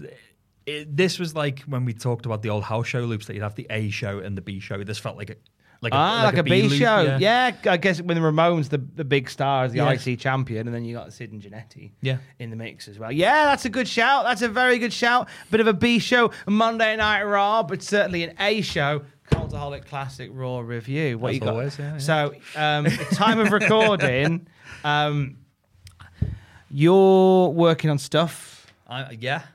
It, 0.66 0.96
this 0.96 1.18
was 1.18 1.34
like 1.34 1.60
when 1.60 1.84
we 1.84 1.92
talked 1.92 2.26
about 2.26 2.42
the 2.42 2.50
old 2.50 2.64
house 2.64 2.86
show 2.88 3.00
loops 3.00 3.26
that 3.26 3.34
you'd 3.34 3.42
have 3.42 3.54
the 3.54 3.66
A 3.70 3.90
show 3.90 4.18
and 4.18 4.36
the 4.36 4.40
B 4.42 4.58
show. 4.60 4.82
This 4.82 4.98
felt 4.98 5.16
like 5.16 5.30
a 5.30 5.36
like 5.82 5.92
a, 5.92 5.96
ah, 5.96 6.22
like, 6.24 6.38
a 6.38 6.42
B, 6.42 6.62
loop, 6.62 6.72
show. 6.72 7.18
Yeah. 7.20 7.52
I 7.66 7.76
guess 7.76 8.00
when 8.00 8.16
the 8.16 8.22
Ramones, 8.22 8.70
the, 8.70 8.78
the 8.78 9.04
big 9.04 9.28
stars, 9.28 9.72
the 9.72 9.78
Yeah. 9.78 9.90
IC 9.92 10.18
champion, 10.18 10.66
and 10.66 10.74
then 10.74 10.84
you 10.86 10.96
got 10.96 11.12
Sid 11.12 11.30
and 11.32 11.42
Jannetty 11.42 11.90
Yeah. 12.00 12.16
in 12.38 12.48
the 12.50 12.56
mix 12.56 12.88
as 12.88 12.98
well. 12.98 13.12
Yeah, 13.12 13.44
that's 13.44 13.66
a 13.66 13.68
good 13.68 13.86
shout. 13.86 14.24
That's 14.24 14.40
a 14.42 14.48
very 14.48 14.78
good 14.78 14.92
shout. 14.92 15.28
Bit 15.50 15.60
of 15.60 15.66
a 15.66 15.74
B 15.74 15.98
show, 15.98 16.30
Monday 16.48 16.96
Night 16.96 17.22
Raw, 17.24 17.62
but 17.62 17.82
certainly 17.82 18.22
an 18.24 18.34
A 18.40 18.62
show. 18.62 19.02
Cultaholic 19.30 19.84
Classic 19.86 20.30
Raw 20.32 20.60
review. 20.60 21.18
What 21.18 21.30
As 21.30 21.34
you 21.34 21.40
got? 21.40 21.48
always, 21.50 21.78
yeah, 21.78 21.92
yeah. 21.92 21.98
So, 21.98 22.34
um, 22.56 22.86
time 23.12 23.38
of 23.38 23.52
recording, 23.52 24.46
um, 24.84 25.38
you're 26.70 27.48
working 27.48 27.90
on 27.90 27.98
stuff. 27.98 28.66
I, 28.88 29.16
yeah. 29.20 29.42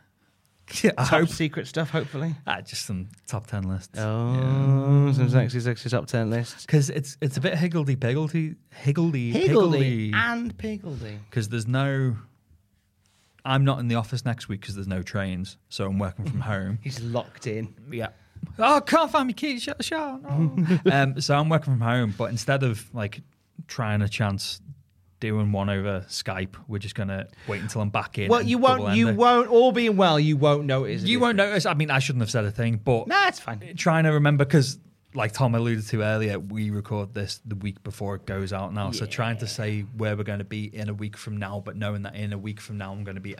Yeah, 0.84 0.91
I 0.98 1.03
Top 1.03 1.19
hope. 1.19 1.27
secret 1.30 1.68
stuff, 1.68 1.89
hopefully. 1.89 2.34
Ah, 2.48 2.61
just 2.61 2.85
some 2.85 3.10
top 3.27 3.45
ten 3.45 3.64
lists. 3.68 3.89
Oh, 3.99 5.11
some 5.14 5.30
sexy, 5.30 5.60
sexy 5.60 5.89
top 5.89 6.07
ten 6.07 6.30
lists. 6.30 6.65
Because 6.65 6.89
it's 6.89 7.18
it's 7.19 7.35
a 7.35 7.41
bit 7.41 7.56
higgledy 7.57 7.98
piggledy, 7.98 8.56
higgledy 8.69 9.31
Higgledy 9.34 10.11
and 10.15 10.57
Piggledy. 10.57 11.19
Because 11.30 11.49
there's 11.49 11.68
no. 11.68 12.15
I'm 13.43 13.65
not 13.65 13.80
in 13.80 13.89
the 13.89 13.95
office 13.95 14.23
next 14.23 14.48
week 14.48 14.61
because 14.61 14.76
there's 14.76 14.88
no 14.88 15.02
trains, 15.02 15.57
so 15.68 15.88
I'm 15.88 15.99
working 15.99 16.23
from 16.23 16.39
home. 16.53 16.80
He's 16.81 17.02
locked 17.02 17.48
in. 17.48 17.73
Yeah. 17.91 18.07
Oh, 18.59 18.76
I 18.76 18.80
can't 18.81 19.11
find 19.11 19.27
my 19.27 19.34
keys. 19.34 19.63
Shut 19.63 19.77
the. 19.77 19.85
No. 19.91 20.91
um, 20.91 21.22
so 21.22 21.35
I'm 21.35 21.49
working 21.49 21.73
from 21.73 21.81
home, 21.81 22.13
but 22.18 22.31
instead 22.31 22.63
of 22.63 22.93
like 22.93 23.22
trying 23.68 24.01
a 24.01 24.09
chance 24.09 24.61
doing 25.19 25.51
one 25.51 25.69
over 25.69 26.05
Skype, 26.09 26.55
we're 26.68 26.80
just 26.80 26.95
gonna 26.95 27.27
wait 27.47 27.61
until 27.61 27.81
I'm 27.81 27.89
back 27.89 28.18
in. 28.18 28.27
Well, 28.30 28.41
you 28.41 28.57
won't. 28.57 28.95
You 28.95 29.13
won't. 29.13 29.47
All 29.47 29.72
being 29.72 29.95
well, 29.95 30.19
you 30.19 30.35
won't 30.38 30.65
notice. 30.65 31.03
You 31.03 31.19
won't 31.19 31.38
notice. 31.38 31.65
I 31.65 31.73
mean, 31.73 31.89
I 31.91 31.99
shouldn't 31.99 32.22
have 32.22 32.31
said 32.31 32.45
a 32.45 32.51
thing, 32.51 32.81
but 32.84 33.07
Nah, 33.07 33.27
it's 33.27 33.39
fine. 33.39 33.76
trying 33.77 34.03
to 34.03 34.09
remember 34.11 34.43
because, 34.45 34.80
like 35.13 35.31
Tom 35.31 35.55
alluded 35.55 35.88
to 35.88 36.03
earlier, 36.03 36.39
we 36.39 36.69
record 36.72 37.13
this 37.13 37.39
the 37.45 37.55
week 37.55 37.84
before 37.84 38.15
it 38.15 38.26
goes 38.26 38.51
out 38.51 38.73
now. 38.73 38.91
So 38.91 39.05
trying 39.05 39.38
to 39.38 39.47
say 39.47 39.81
where 39.95 40.15
we're 40.18 40.23
going 40.23 40.39
to 40.39 40.45
be 40.45 40.65
in 40.76 40.89
a 40.89 40.93
week 40.93 41.18
from 41.18 41.38
now, 41.38 41.61
but 41.63 41.76
knowing 41.76 42.01
that 42.03 42.15
in 42.15 42.34
a 42.34 42.38
week 42.38 42.59
from 42.59 42.77
now 42.77 42.91
I'm 42.91 43.03
going 43.03 43.15
to 43.15 43.22
be, 43.22 43.35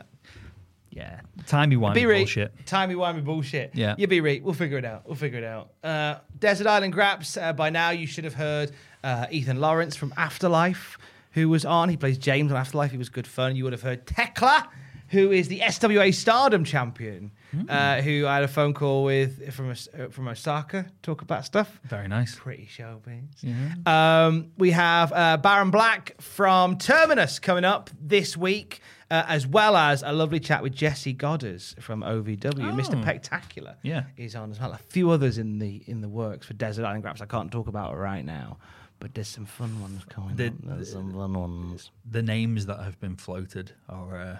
yeah, 0.92 1.20
timey 1.46 1.76
wimey 1.76 1.94
bullshit. 2.04 2.66
Timey 2.66 2.94
wimey 2.94 3.24
bullshit. 3.24 3.70
Yeah. 3.74 3.94
You 3.96 4.06
be 4.06 4.20
right. 4.20 4.42
We'll 4.42 4.52
figure 4.52 4.76
it 4.76 4.84
out. 4.84 5.06
We'll 5.06 5.16
figure 5.16 5.38
it 5.38 5.44
out. 5.44 5.70
Uh, 5.82 6.18
Desert 6.38 6.66
Island 6.66 6.92
Graps. 6.92 7.36
Uh, 7.36 7.54
by 7.54 7.70
now, 7.70 7.90
you 7.90 8.06
should 8.06 8.24
have 8.24 8.34
heard 8.34 8.72
uh, 9.02 9.26
Ethan 9.30 9.58
Lawrence 9.58 9.96
from 9.96 10.12
Afterlife, 10.18 10.98
who 11.32 11.48
was 11.48 11.64
on. 11.64 11.88
He 11.88 11.96
plays 11.96 12.18
James 12.18 12.52
on 12.52 12.58
Afterlife. 12.58 12.90
He 12.90 12.98
was 12.98 13.08
good 13.08 13.26
fun. 13.26 13.56
You 13.56 13.64
would 13.64 13.72
have 13.72 13.82
heard 13.82 14.06
Tekla, 14.06 14.68
who 15.12 15.30
is 15.30 15.46
the 15.48 15.60
SWA 15.60 16.12
Stardom 16.12 16.64
champion, 16.64 17.30
uh, 17.68 18.00
who 18.02 18.26
I 18.26 18.34
had 18.36 18.44
a 18.44 18.48
phone 18.48 18.74
call 18.74 19.04
with 19.04 19.52
from 19.54 19.70
uh, 19.70 20.08
from 20.10 20.26
Osaka. 20.28 20.86
Talk 21.02 21.22
about 21.22 21.44
stuff. 21.44 21.78
Very 21.84 22.08
nice. 22.08 22.34
Pretty 22.34 22.66
showbiz. 22.66 23.86
Um, 23.86 24.50
we 24.58 24.70
have 24.72 25.12
uh, 25.12 25.36
Baron 25.36 25.70
Black 25.70 26.20
from 26.20 26.78
Terminus 26.78 27.38
coming 27.38 27.64
up 27.64 27.90
this 28.00 28.36
week, 28.36 28.80
uh, 29.10 29.24
as 29.28 29.46
well 29.46 29.76
as 29.76 30.02
a 30.02 30.12
lovely 30.12 30.40
chat 30.40 30.62
with 30.62 30.74
Jesse 30.74 31.12
Goddard 31.12 31.62
from 31.80 32.00
OVW. 32.02 32.38
Mr. 32.72 32.98
Oh. 32.98 33.02
Spectacular 33.02 33.76
Yeah. 33.82 34.04
is 34.16 34.34
on 34.34 34.50
as 34.50 34.58
well. 34.60 34.72
A 34.72 34.78
few 34.78 35.10
others 35.10 35.38
in 35.38 35.58
the 35.58 35.82
in 35.86 36.00
the 36.00 36.08
works 36.08 36.46
for 36.46 36.54
Desert 36.54 36.84
Island 36.84 37.02
Graps 37.02 37.20
I 37.20 37.26
can't 37.26 37.52
talk 37.52 37.68
about 37.68 37.96
right 37.98 38.24
now, 38.24 38.56
but 38.98 39.14
there's 39.14 39.28
some 39.28 39.44
fun 39.46 39.78
ones 39.82 40.04
coming 40.08 40.36
The- 40.36 40.46
up. 40.48 40.54
There's 40.62 40.92
some 40.92 41.12
fun 41.12 41.34
ones. 41.34 41.90
The 42.10 42.22
names 42.22 42.64
that 42.66 42.80
have 42.80 42.98
been 42.98 43.16
floated 43.16 43.72
are, 43.88 44.16
uh, 44.18 44.38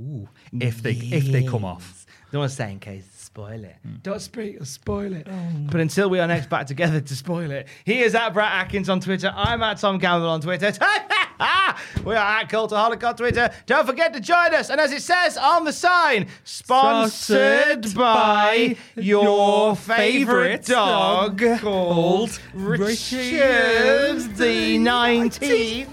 ooh, 0.00 0.28
if 0.60 0.82
they 0.82 0.92
if 0.92 1.24
they 1.26 1.44
come 1.44 1.64
off. 1.64 2.06
Don't 2.30 2.40
want 2.40 2.50
to 2.50 2.56
say 2.56 2.72
in 2.72 2.80
case 2.80 3.04
spoil 3.12 3.62
it. 3.62 3.76
Hmm. 3.82 3.96
Don't 4.02 4.20
speak 4.20 4.60
or 4.60 4.64
spoil 4.64 5.12
it. 5.12 5.26
But 5.70 5.80
until 5.80 6.08
we 6.08 6.18
are 6.18 6.26
next 6.26 6.48
back 6.48 6.66
together 6.66 7.00
to 7.00 7.16
spoil 7.16 7.50
it, 7.50 7.66
he 7.84 8.00
is 8.02 8.14
at 8.14 8.30
Brett 8.30 8.50
Atkins 8.50 8.88
on 8.88 9.00
Twitter. 9.00 9.32
I'm 9.34 9.62
at 9.62 9.78
Tom 9.78 10.00
Campbell 10.00 10.30
on 10.30 10.40
Twitter. 10.40 10.72
we 12.04 12.14
are 12.14 12.40
at 12.40 12.48
Cultaholic 12.48 13.02
on 13.04 13.16
Twitter. 13.16 13.50
Don't 13.66 13.86
forget 13.86 14.14
to 14.14 14.20
join 14.20 14.54
us. 14.54 14.70
And 14.70 14.80
as 14.80 14.92
it 14.92 15.02
says 15.02 15.36
on 15.36 15.64
the 15.64 15.72
sign, 15.72 16.28
sponsored 16.44 17.84
Sponsored 17.84 17.94
by 17.94 18.76
by 18.96 19.00
your 19.00 19.76
favorite 19.76 20.64
dog 20.64 21.38
dog 21.38 21.60
called 21.60 22.40
Richard 22.54 24.20
the 24.36 24.78
19th 24.78 25.88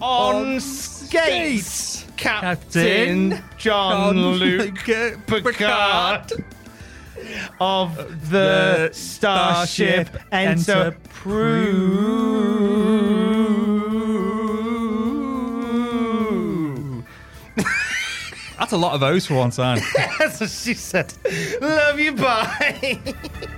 on 0.00 0.60
skates. 0.60 2.07
Captain 2.18 3.42
Jean-Luc 3.56 4.74
Picard 5.26 6.32
of 7.60 8.30
the 8.30 8.90
Starship 8.92 10.08
Enterprise. 10.32 10.96
That's 18.58 18.72
a 18.72 18.76
lot 18.76 18.94
of 18.94 19.02
O's 19.04 19.26
for 19.26 19.34
one 19.34 19.50
time. 19.50 19.78
That's 20.18 20.40
what 20.40 20.50
she 20.50 20.74
said. 20.74 21.14
Love 21.60 22.00
you, 22.00 22.12
bye. 22.12 23.00